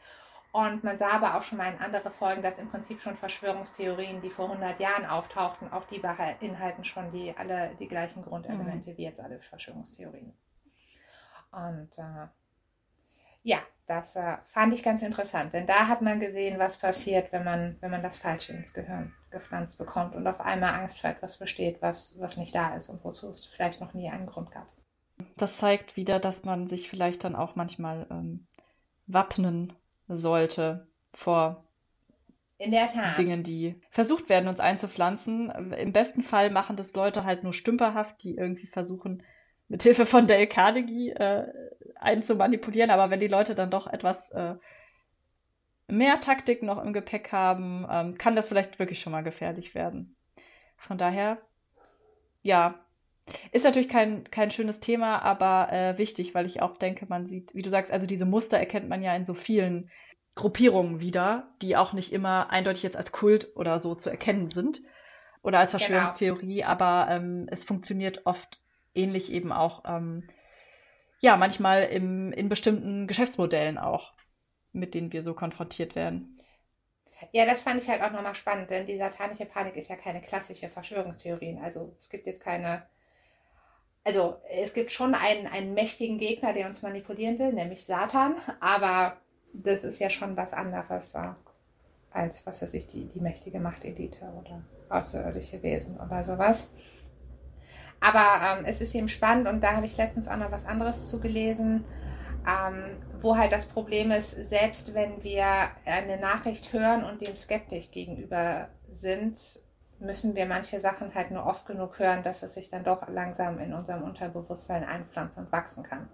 Und 0.53 0.83
man 0.83 0.99
sah 0.99 1.13
aber 1.13 1.37
auch 1.37 1.43
schon 1.43 1.59
mal 1.59 1.73
in 1.73 1.79
andere 1.79 2.11
Folgen, 2.11 2.43
dass 2.43 2.59
im 2.59 2.71
Prinzip 2.71 3.01
schon 3.01 3.15
Verschwörungstheorien, 3.15 4.21
die 4.21 4.31
vor 4.31 4.47
100 4.51 4.81
Jahren 4.81 5.07
auftauchten, 5.07 5.73
auch 5.73 5.85
die 5.85 6.01
beinhalten 6.01 6.85
schon 6.85 7.13
die 7.13 7.37
alle 7.37 7.77
die 7.79 7.87
gleichen 7.87 8.23
Grundelemente 8.23 8.97
wie 8.97 9.05
jetzt 9.05 9.21
alle 9.21 9.39
Verschwörungstheorien. 9.39 10.33
Und 11.53 11.99
äh, 11.99 12.27
ja, 13.43 13.59
das 13.87 14.17
äh, 14.17 14.39
fand 14.45 14.75
ich 14.75 14.83
ganz 14.83 15.03
interessant, 15.03 15.53
denn 15.53 15.67
da 15.67 15.89
hat 15.89 16.03
man 16.03 16.21
gesehen, 16.21 16.59
was 16.59 16.77
passiert, 16.77 17.33
wenn 17.33 17.45
man, 17.45 17.77
wenn 17.81 17.91
man 17.91 18.03
das 18.03 18.19
Falsche 18.19 18.53
ins 18.53 18.75
Gehirn 18.75 19.13
gepflanzt 19.31 19.79
bekommt 19.79 20.15
und 20.15 20.27
auf 20.27 20.41
einmal 20.41 20.75
Angst 20.75 21.01
vor 21.01 21.11
etwas 21.11 21.39
besteht, 21.39 21.81
was, 21.81 22.19
was 22.19 22.37
nicht 22.37 22.55
da 22.55 22.75
ist 22.77 22.89
und 22.89 23.05
wozu 23.05 23.29
es 23.31 23.45
vielleicht 23.45 23.81
noch 23.81 23.95
nie 23.95 24.11
einen 24.11 24.27
Grund 24.27 24.51
gab. 24.51 24.67
Das 25.37 25.57
zeigt 25.57 25.97
wieder, 25.97 26.19
dass 26.19 26.45
man 26.45 26.67
sich 26.67 26.89
vielleicht 26.89 27.25
dann 27.25 27.37
auch 27.37 27.57
manchmal 27.57 28.07
ähm, 28.11 28.47
wappnen 29.07 29.73
sollte 30.17 30.87
vor 31.15 31.65
In 32.59 32.73
der 32.73 32.89
Tat. 32.89 33.19
Dingen, 33.19 33.43
die 33.43 33.81
versucht 33.91 34.29
werden, 34.29 34.49
uns 34.49 34.61
einzupflanzen. 34.61 35.51
Im 35.51 35.93
besten 35.93 36.23
Fall 36.23 36.51
machen 36.51 36.77
das 36.77 36.93
Leute 36.93 37.25
halt 37.25 37.43
nur 37.43 37.53
stümperhaft, 37.53 38.23
die 38.23 38.37
irgendwie 38.37 38.67
versuchen, 38.67 39.23
mit 39.69 39.83
Hilfe 39.83 40.05
von 40.05 40.27
Dale 40.27 40.47
Carnegie 40.47 41.11
äh, 41.11 41.47
einen 41.95 42.25
zu 42.25 42.35
manipulieren. 42.35 42.91
Aber 42.91 43.11
wenn 43.11 43.21
die 43.21 43.29
Leute 43.29 43.55
dann 43.55 43.71
doch 43.71 43.87
etwas 43.87 44.31
äh, 44.33 44.57
mehr 45.87 46.21
Taktik 46.21 46.63
noch 46.63 46.83
im 46.83 46.93
Gepäck 46.93 47.33
haben, 47.33 47.87
ähm, 47.91 48.19
kann 48.19 48.37
das 48.37 48.49
vielleicht 48.49 48.79
wirklich 48.79 49.01
schon 49.01 49.13
mal 49.13 49.23
gefährlich 49.23 49.75
werden. 49.75 50.17
Von 50.77 50.99
daher, 50.99 51.39
ja, 52.43 52.81
ist 53.53 53.65
natürlich 53.65 53.89
kein, 53.89 54.25
kein 54.25 54.51
schönes 54.51 54.81
Thema, 54.81 55.21
aber 55.23 55.73
äh, 55.73 55.99
wichtig, 55.99 56.35
weil 56.35 56.47
ich 56.47 56.63
auch 56.63 56.77
denke, 56.77 57.07
man 57.09 57.27
sieht, 57.27 57.55
wie 57.55 57.63
du 57.63 57.71
sagst, 57.71 57.93
also 57.93 58.07
diese 58.07 58.27
Muster 58.27 58.59
erkennt 58.59 58.89
man 58.89 59.03
ja 59.03 59.15
in 59.15 59.27
so 59.27 59.35
vielen 59.35 59.91
Gruppierungen 60.35 61.01
wieder, 61.01 61.55
die 61.63 61.77
auch 61.77 61.93
nicht 61.93 62.13
immer 62.13 62.51
eindeutig 62.51 62.83
jetzt 62.83 62.97
als 62.97 63.13
Kult 63.13 63.55
oder 63.57 63.81
so 63.81 63.95
zu 63.95 64.11
erkennen 64.11 64.51
sind 64.51 64.81
oder 65.43 65.59
als 65.59 65.73
Genau. 65.79 65.79
Verschwörungstheorie, 65.79 66.65
aber 66.65 67.09
ähm, 67.11 67.47
es 67.51 67.65
funktioniert 67.65 68.27
oft 68.27 68.61
ähnlich 68.95 69.31
eben 69.33 69.53
auch, 69.53 69.85
ähm, 69.87 70.29
ja, 71.21 71.37
manchmal 71.37 71.85
im, 71.85 72.33
in 72.33 72.49
bestimmten 72.49 73.07
Geschäftsmodellen 73.07 73.79
auch, 73.79 74.13
mit 74.73 74.95
denen 74.95 75.13
wir 75.13 75.23
so 75.23 75.35
konfrontiert 75.35 75.95
werden. 75.95 76.41
Ja, 77.33 77.45
das 77.47 77.63
fand 77.63 77.83
ich 77.83 77.89
halt 77.89 78.03
auch 78.03 78.13
nochmal 78.13 78.35
spannend, 78.35 78.71
denn 78.71 78.87
die 78.87 78.97
satanische 78.99 79.45
Panik 79.47 79.77
ist 79.77 79.89
ja 79.91 79.97
keine 79.97 80.21
klassische 80.23 80.69
Verschwörungstheorie. 80.69 81.59
Also 81.63 81.95
es 81.99 82.09
gibt 82.09 82.27
jetzt 82.27 82.43
keine, 82.43 82.87
also 84.05 84.37
es 84.49 84.73
gibt 84.73 84.91
schon 84.91 85.15
einen, 85.15 85.47
einen 85.47 85.75
mächtigen 85.75 86.19
Gegner, 86.19 86.53
der 86.53 86.67
uns 86.67 86.83
manipulieren 86.83 87.39
will, 87.39 87.53
nämlich 87.53 87.85
Satan, 87.85 88.35
aber 88.61 89.17
das 89.53 89.85
ist 89.85 89.99
ja 89.99 90.11
schon 90.11 90.37
was 90.37 90.53
anderes 90.53 91.15
äh, 91.15 91.29
als, 92.13 92.47
was 92.47 92.63
weiß 92.63 92.75
ich, 92.75 92.87
die, 92.87 93.07
die 93.07 93.21
mächtige 93.21 93.61
Machtelite 93.61 94.25
oder 94.39 94.63
außerirdische 94.89 95.63
Wesen 95.63 95.99
oder 96.01 96.25
sowas. 96.25 96.71
Aber 98.01 98.59
ähm, 98.59 98.65
es 98.67 98.81
ist 98.81 98.95
eben 98.95 99.09
spannend 99.09 99.47
und 99.47 99.63
da 99.63 99.77
habe 99.77 99.87
ich 99.87 99.97
letztens 99.97 100.29
auch 100.29 100.39
noch 100.39 100.51
was 100.51 100.67
anderes 100.67 101.09
zugelesen, 101.11 101.85
ähm, 102.49 102.97
wo 103.21 103.37
halt 103.37 103.53
das 103.53 103.67
Problem 103.67 104.11
ist, 104.11 104.31
selbst 104.31 104.95
wenn 104.95 105.23
wir 105.23 105.45
eine 105.85 106.19
Nachricht 106.19 106.73
hören 106.73 107.05
und 107.05 107.21
dem 107.21 107.37
skeptisch 107.37 107.91
gegenüber 107.91 108.69
sind, 108.91 109.37
müssen 110.01 110.35
wir 110.35 110.47
manche 110.47 110.81
Sachen 110.81 111.15
halt 111.15 111.31
nur 111.31 111.47
oft 111.47 111.67
genug 111.67 111.99
hören, 111.99 112.23
dass 112.23 112.43
es 112.43 112.55
sich 112.55 112.71
dann 112.71 112.85
doch 112.85 113.09
langsam 113.09 113.59
in 113.59 113.75
unserem 113.75 114.03
Unterbewusstsein 114.03 114.85
einpflanzen 114.85 115.45
und 115.45 115.53
wachsen 115.53 115.83
kann. 115.83 116.09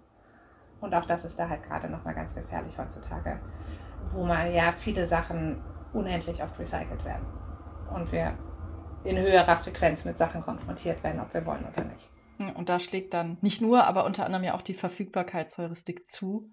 Und 0.81 0.93
auch 0.93 1.05
das 1.05 1.25
ist 1.25 1.39
da 1.39 1.49
halt 1.49 1.63
gerade 1.63 1.89
nochmal 1.89 2.13
ganz 2.13 2.35
gefährlich 2.35 2.77
heutzutage, 2.77 3.39
wo 4.11 4.23
mal 4.23 4.51
ja 4.51 4.71
viele 4.71 5.07
Sachen 5.07 5.61
unendlich 5.93 6.43
oft 6.43 6.59
recycelt 6.59 7.03
werden. 7.05 7.25
Und 7.91 8.11
wir 8.11 8.33
in 9.03 9.17
höherer 9.17 9.55
Frequenz 9.55 10.05
mit 10.05 10.17
Sachen 10.17 10.41
konfrontiert 10.41 11.03
werden, 11.03 11.21
ob 11.21 11.33
wir 11.33 11.45
wollen 11.45 11.65
oder 11.65 11.85
nicht. 11.85 12.09
Und 12.55 12.69
da 12.69 12.79
schlägt 12.79 13.13
dann 13.13 13.37
nicht 13.41 13.61
nur, 13.61 13.85
aber 13.85 14.05
unter 14.05 14.25
anderem 14.25 14.43
ja 14.43 14.53
auch 14.53 14.61
die 14.61 14.75
Verfügbarkeitsheuristik 14.75 16.11
zu, 16.11 16.51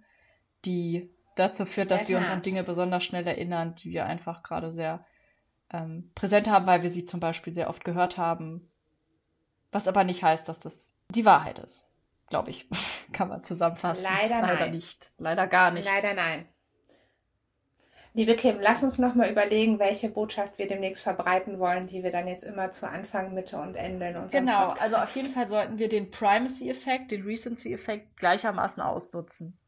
die 0.65 1.11
dazu 1.37 1.67
führt, 1.67 1.91
dass 1.91 2.09
wir 2.09 2.17
uns 2.17 2.29
an. 2.29 2.43
Dinge 2.43 2.63
besonders 2.63 3.05
schnell 3.05 3.27
erinnern, 3.27 3.75
die 3.75 3.91
wir 3.91 4.07
einfach 4.07 4.43
gerade 4.43 4.73
sehr 4.73 5.05
ähm, 5.75 6.11
präsent 6.15 6.49
haben, 6.49 6.67
weil 6.67 6.83
wir 6.83 6.91
sie 6.91 7.05
zum 7.05 7.21
Beispiel 7.21 7.53
sehr 7.53 7.69
oft 7.69 7.85
gehört 7.85 8.17
haben. 8.17 8.71
Was 9.73 9.89
aber 9.89 10.05
nicht 10.05 10.23
heißt, 10.23 10.49
dass 10.49 10.61
das 10.61 10.73
die 11.11 11.25
Wahrheit 11.25 11.59
ist, 11.59 11.85
glaube 12.31 12.51
ich. 12.51 12.69
Kann 13.13 13.29
man 13.29 13.43
zusammenfassen. 13.43 14.03
Leider 14.03 14.41
Leider 14.41 14.61
nein. 14.61 14.71
nicht. 14.73 15.11
Leider 15.19 15.47
gar 15.47 15.71
nicht. 15.73 15.85
Leider 15.85 16.15
nein. 16.15 16.49
Liebe 18.17 18.37
Kim, 18.37 18.61
lass 18.61 18.85
uns 18.85 18.99
nochmal 18.99 19.29
überlegen, 19.29 19.81
welche 19.81 20.09
Botschaft 20.09 20.59
wir 20.59 20.69
demnächst 20.69 21.03
verbreiten 21.03 21.59
wollen, 21.59 21.89
die 21.89 22.05
wir 22.05 22.13
dann 22.13 22.29
jetzt 22.29 22.45
immer 22.45 22.71
zu 22.71 22.89
Anfang, 22.89 23.35
Mitte 23.35 23.57
und 23.57 23.75
Ende 23.75 24.07
in 24.07 24.17
unserem 24.17 24.47
Genau, 24.47 24.67
Podcast. 24.69 24.83
also 24.83 24.97
auf 24.97 25.17
jeden 25.17 25.35
Fall 25.35 25.49
sollten 25.49 25.79
wir 25.79 25.89
den 25.89 26.13
Primacy-Effekt, 26.13 27.11
den 27.11 27.25
Recency-Effekt 27.25 28.17
gleichermaßen 28.17 28.81
ausnutzen. 28.81 29.59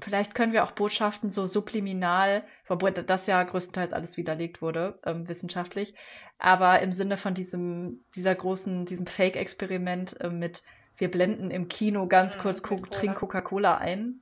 Vielleicht 0.00 0.34
können 0.34 0.52
wir 0.52 0.64
auch 0.64 0.72
Botschaften 0.72 1.30
so 1.30 1.46
subliminal, 1.46 2.44
wobei 2.66 2.90
das 2.90 3.26
ja 3.26 3.42
größtenteils 3.42 3.92
alles 3.92 4.16
widerlegt 4.16 4.62
wurde, 4.62 4.98
ähm, 5.04 5.28
wissenschaftlich, 5.28 5.94
aber 6.38 6.80
im 6.80 6.92
Sinne 6.92 7.16
von 7.16 7.34
diesem, 7.34 8.04
dieser 8.14 8.34
großen, 8.34 8.86
diesem 8.86 9.06
Fake-Experiment 9.06 10.20
äh, 10.20 10.30
mit, 10.30 10.62
wir 10.96 11.10
blenden 11.10 11.50
im 11.50 11.68
Kino 11.68 12.06
ganz 12.06 12.36
Mhm, 12.36 12.40
kurz 12.40 12.62
Co 12.62 12.76
Cola. 12.76 12.90
trink 12.90 13.16
Coca-Cola 13.16 13.76
ein, 13.78 14.20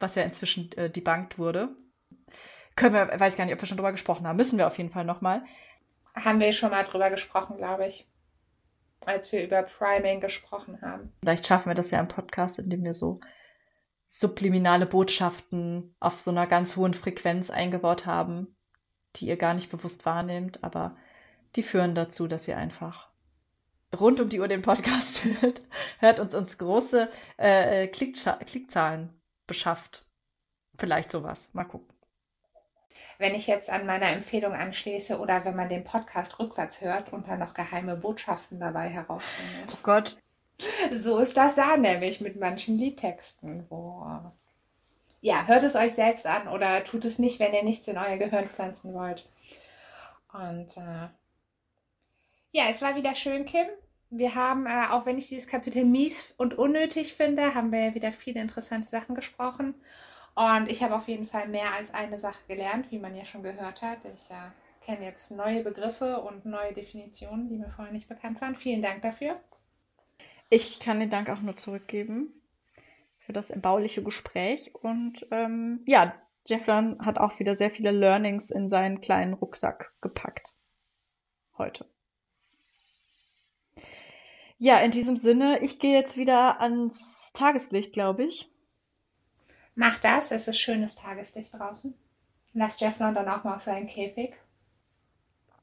was 0.00 0.14
ja 0.14 0.22
inzwischen 0.22 0.72
äh, 0.72 0.90
debunked 0.90 1.38
wurde. 1.38 1.68
Können 2.76 2.94
wir, 2.94 3.20
weiß 3.20 3.32
ich 3.32 3.38
gar 3.38 3.44
nicht, 3.44 3.54
ob 3.54 3.60
wir 3.60 3.66
schon 3.66 3.76
drüber 3.76 3.92
gesprochen 3.92 4.26
haben, 4.26 4.36
müssen 4.36 4.58
wir 4.58 4.66
auf 4.66 4.78
jeden 4.78 4.90
Fall 4.90 5.04
nochmal. 5.04 5.42
Haben 6.14 6.40
wir 6.40 6.52
schon 6.52 6.70
mal 6.70 6.84
drüber 6.84 7.10
gesprochen, 7.10 7.56
glaube 7.56 7.86
ich, 7.86 8.06
als 9.04 9.30
wir 9.32 9.44
über 9.44 9.62
Priming 9.62 10.20
gesprochen 10.20 10.80
haben. 10.82 11.12
Vielleicht 11.20 11.46
schaffen 11.46 11.70
wir 11.70 11.74
das 11.74 11.90
ja 11.90 12.00
im 12.00 12.08
Podcast, 12.08 12.58
indem 12.58 12.84
wir 12.84 12.94
so 12.94 13.20
subliminale 14.08 14.86
Botschaften 14.86 15.94
auf 16.00 16.18
so 16.20 16.30
einer 16.30 16.46
ganz 16.46 16.76
hohen 16.76 16.94
Frequenz 16.94 17.50
eingebaut 17.50 18.06
haben, 18.06 18.56
die 19.16 19.26
ihr 19.26 19.36
gar 19.36 19.54
nicht 19.54 19.70
bewusst 19.70 20.06
wahrnehmt, 20.06 20.64
aber 20.64 20.96
die 21.56 21.62
führen 21.62 21.94
dazu, 21.94 22.26
dass 22.26 22.48
ihr 22.48 22.56
einfach 22.56 23.08
rund 23.98 24.20
um 24.20 24.28
die 24.28 24.40
Uhr 24.40 24.48
den 24.48 24.62
Podcast 24.62 25.24
hört, 25.40 25.62
hört 25.98 26.20
uns 26.20 26.34
uns 26.34 26.58
große 26.58 27.10
äh, 27.36 27.86
Klickscha- 27.86 28.42
Klickzahlen 28.44 29.10
beschafft. 29.46 30.04
Vielleicht 30.78 31.10
sowas. 31.10 31.40
Mal 31.52 31.64
gucken. 31.64 31.88
Wenn 33.18 33.34
ich 33.34 33.46
jetzt 33.46 33.70
an 33.70 33.86
meiner 33.86 34.08
Empfehlung 34.08 34.52
anschließe 34.52 35.18
oder 35.18 35.44
wenn 35.44 35.56
man 35.56 35.68
den 35.68 35.84
Podcast 35.84 36.38
rückwärts 36.38 36.80
hört 36.80 37.12
und 37.12 37.28
dann 37.28 37.38
noch 37.40 37.54
geheime 37.54 37.96
Botschaften 37.96 38.60
dabei 38.60 38.88
herausfindet. 38.88 39.72
Oh 39.72 39.78
Gott. 39.82 40.16
So 40.92 41.18
ist 41.18 41.36
das 41.36 41.54
da 41.54 41.76
nämlich 41.76 42.20
mit 42.20 42.38
manchen 42.38 42.78
Liedtexten. 42.78 43.66
Wo... 43.68 44.06
Ja, 45.20 45.46
hört 45.46 45.64
es 45.64 45.74
euch 45.74 45.94
selbst 45.94 46.26
an 46.26 46.46
oder 46.48 46.84
tut 46.84 47.04
es 47.04 47.18
nicht, 47.18 47.40
wenn 47.40 47.52
ihr 47.52 47.64
nichts 47.64 47.88
in 47.88 47.98
euer 47.98 48.18
Gehirn 48.18 48.46
pflanzen 48.46 48.94
wollt. 48.94 49.28
Und 50.32 50.76
äh, 50.76 51.08
ja, 52.52 52.64
es 52.70 52.82
war 52.82 52.96
wieder 52.96 53.14
schön, 53.14 53.44
Kim. 53.44 53.66
Wir 54.10 54.34
haben, 54.34 54.66
äh, 54.66 54.86
auch 54.90 55.06
wenn 55.06 55.18
ich 55.18 55.28
dieses 55.28 55.48
Kapitel 55.48 55.84
mies 55.84 56.32
und 56.36 56.56
unnötig 56.56 57.14
finde, 57.14 57.54
haben 57.54 57.72
wir 57.72 57.94
wieder 57.94 58.12
viele 58.12 58.40
interessante 58.40 58.88
Sachen 58.88 59.14
gesprochen. 59.14 59.74
Und 60.34 60.70
ich 60.70 60.82
habe 60.84 60.94
auf 60.94 61.08
jeden 61.08 61.26
Fall 61.26 61.48
mehr 61.48 61.74
als 61.74 61.92
eine 61.92 62.18
Sache 62.18 62.38
gelernt, 62.46 62.90
wie 62.90 62.98
man 62.98 63.16
ja 63.16 63.24
schon 63.24 63.42
gehört 63.42 63.82
hat. 63.82 63.98
Ich 64.04 64.30
äh, 64.30 64.84
kenne 64.86 65.04
jetzt 65.04 65.32
neue 65.32 65.64
Begriffe 65.64 66.22
und 66.22 66.46
neue 66.46 66.72
Definitionen, 66.72 67.48
die 67.48 67.56
mir 67.56 67.70
vorher 67.70 67.92
nicht 67.92 68.08
bekannt 68.08 68.40
waren. 68.40 68.54
Vielen 68.54 68.82
Dank 68.82 69.02
dafür. 69.02 69.40
Ich 70.50 70.80
kann 70.80 71.00
den 71.00 71.10
Dank 71.10 71.28
auch 71.28 71.40
nur 71.40 71.56
zurückgeben 71.56 72.32
für 73.18 73.32
das 73.32 73.50
erbauliche 73.50 74.02
Gespräch. 74.02 74.74
Und 74.74 75.26
ähm, 75.30 75.80
ja, 75.86 76.14
Jefflan 76.46 77.04
hat 77.04 77.18
auch 77.18 77.38
wieder 77.38 77.56
sehr 77.56 77.70
viele 77.70 77.90
Learnings 77.90 78.50
in 78.50 78.68
seinen 78.68 79.00
kleinen 79.00 79.34
Rucksack 79.34 79.92
gepackt. 80.00 80.54
Heute. 81.58 81.84
Ja, 84.58 84.80
in 84.80 84.90
diesem 84.90 85.16
Sinne, 85.16 85.60
ich 85.60 85.78
gehe 85.78 85.94
jetzt 85.94 86.16
wieder 86.16 86.60
ans 86.60 87.30
Tageslicht, 87.34 87.92
glaube 87.92 88.24
ich. 88.24 88.50
Mach 89.74 89.98
das, 90.00 90.32
es 90.32 90.48
ist 90.48 90.58
schönes 90.58 90.96
Tageslicht 90.96 91.54
draußen. 91.54 91.94
Lass 92.54 92.80
Jefflon 92.80 93.14
dann 93.14 93.28
auch 93.28 93.44
mal 93.44 93.56
auf 93.56 93.62
seinen 93.62 93.86
Käfig. 93.86 94.34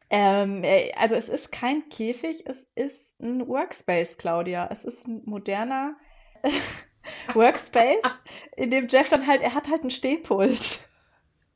Ähm, 0.09 0.63
äh, 0.63 0.93
also 0.93 1.15
es 1.15 1.27
ist 1.27 1.51
kein 1.51 1.89
Käfig, 1.89 2.45
es 2.45 2.65
ist 2.75 3.04
ein 3.19 3.47
Workspace, 3.47 4.17
Claudia. 4.17 4.67
Es 4.71 4.83
ist 4.83 5.07
ein 5.07 5.21
moderner 5.25 5.95
Workspace, 7.33 8.01
in 8.55 8.69
dem 8.69 8.87
Jeff 8.87 9.09
dann 9.09 9.27
halt, 9.27 9.41
er 9.41 9.53
hat 9.53 9.67
halt 9.67 9.83
ein 9.83 9.91
Stehpult. 9.91 10.79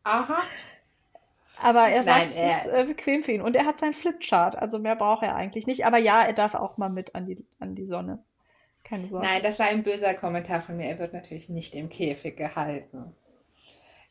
Aha. 0.03 0.43
Aber 1.61 1.89
er 1.89 2.03
Nein, 2.03 2.31
sagt, 2.31 2.35
es 2.35 2.65
ist 2.65 2.73
äh, 2.73 2.85
bequem 2.85 3.23
für 3.23 3.33
ihn. 3.33 3.41
Und 3.41 3.55
er 3.55 3.65
hat 3.65 3.79
sein 3.79 3.93
Flipchart, 3.93 4.55
also 4.55 4.79
mehr 4.79 4.95
braucht 4.95 5.23
er 5.23 5.35
eigentlich 5.35 5.67
nicht. 5.67 5.85
Aber 5.85 5.97
ja, 5.97 6.23
er 6.23 6.33
darf 6.33 6.55
auch 6.55 6.77
mal 6.77 6.89
mit 6.89 7.15
an 7.15 7.25
die, 7.25 7.45
an 7.59 7.75
die 7.75 7.85
Sonne. 7.85 8.23
Keine 8.83 9.07
Sorge. 9.07 9.27
nein, 9.27 9.41
das 9.43 9.59
war 9.59 9.67
ein 9.67 9.83
böser 9.83 10.13
Kommentar 10.13 10.61
von 10.61 10.77
mir. 10.77 10.85
Er 10.85 10.99
wird 10.99 11.13
natürlich 11.13 11.49
nicht 11.49 11.75
im 11.75 11.89
Käfig 11.89 12.37
gehalten. 12.37 13.13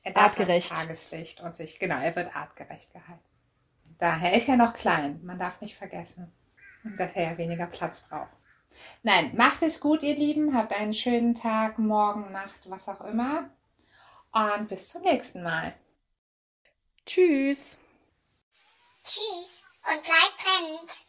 Er 0.03 0.13
darf 0.13 0.39
Artgerecht. 0.39 0.69
Tageslicht 0.69 1.41
und 1.41 1.55
sich, 1.55 1.79
genau, 1.79 2.01
er 2.01 2.15
wird 2.15 2.37
artgerecht 2.37 2.93
gehalten. 2.93 3.23
Daher 3.99 4.37
ist 4.37 4.49
er 4.49 4.57
noch 4.57 4.75
klein. 4.75 5.21
Man 5.25 5.39
darf 5.39 5.61
nicht 5.61 5.75
vergessen, 5.75 6.31
dass 6.85 7.15
er 7.15 7.33
ja 7.33 7.39
weniger 7.39 7.67
Platz 7.67 8.01
braucht. 8.01 8.31
Nein, 9.03 9.35
macht 9.37 9.63
es 9.63 9.81
gut, 9.81 10.03
ihr 10.03 10.15
Lieben. 10.15 10.55
Habt 10.55 10.73
einen 10.73 10.95
schönen 10.95 11.35
Tag, 11.35 11.79
morgen, 11.79 12.33
Nacht, 12.33 12.61
was 12.69 12.89
auch 12.89 13.01
immer. 13.03 13.51
Und 14.33 14.69
bis 14.69 14.89
zum 14.89 15.03
nächsten 15.03 15.43
Mal. 15.43 15.75
Tschüss. 17.07 17.77
Tschüss 19.03 19.67
und 19.91 20.03
bleibt 20.03 20.37
brennend. 20.37 21.08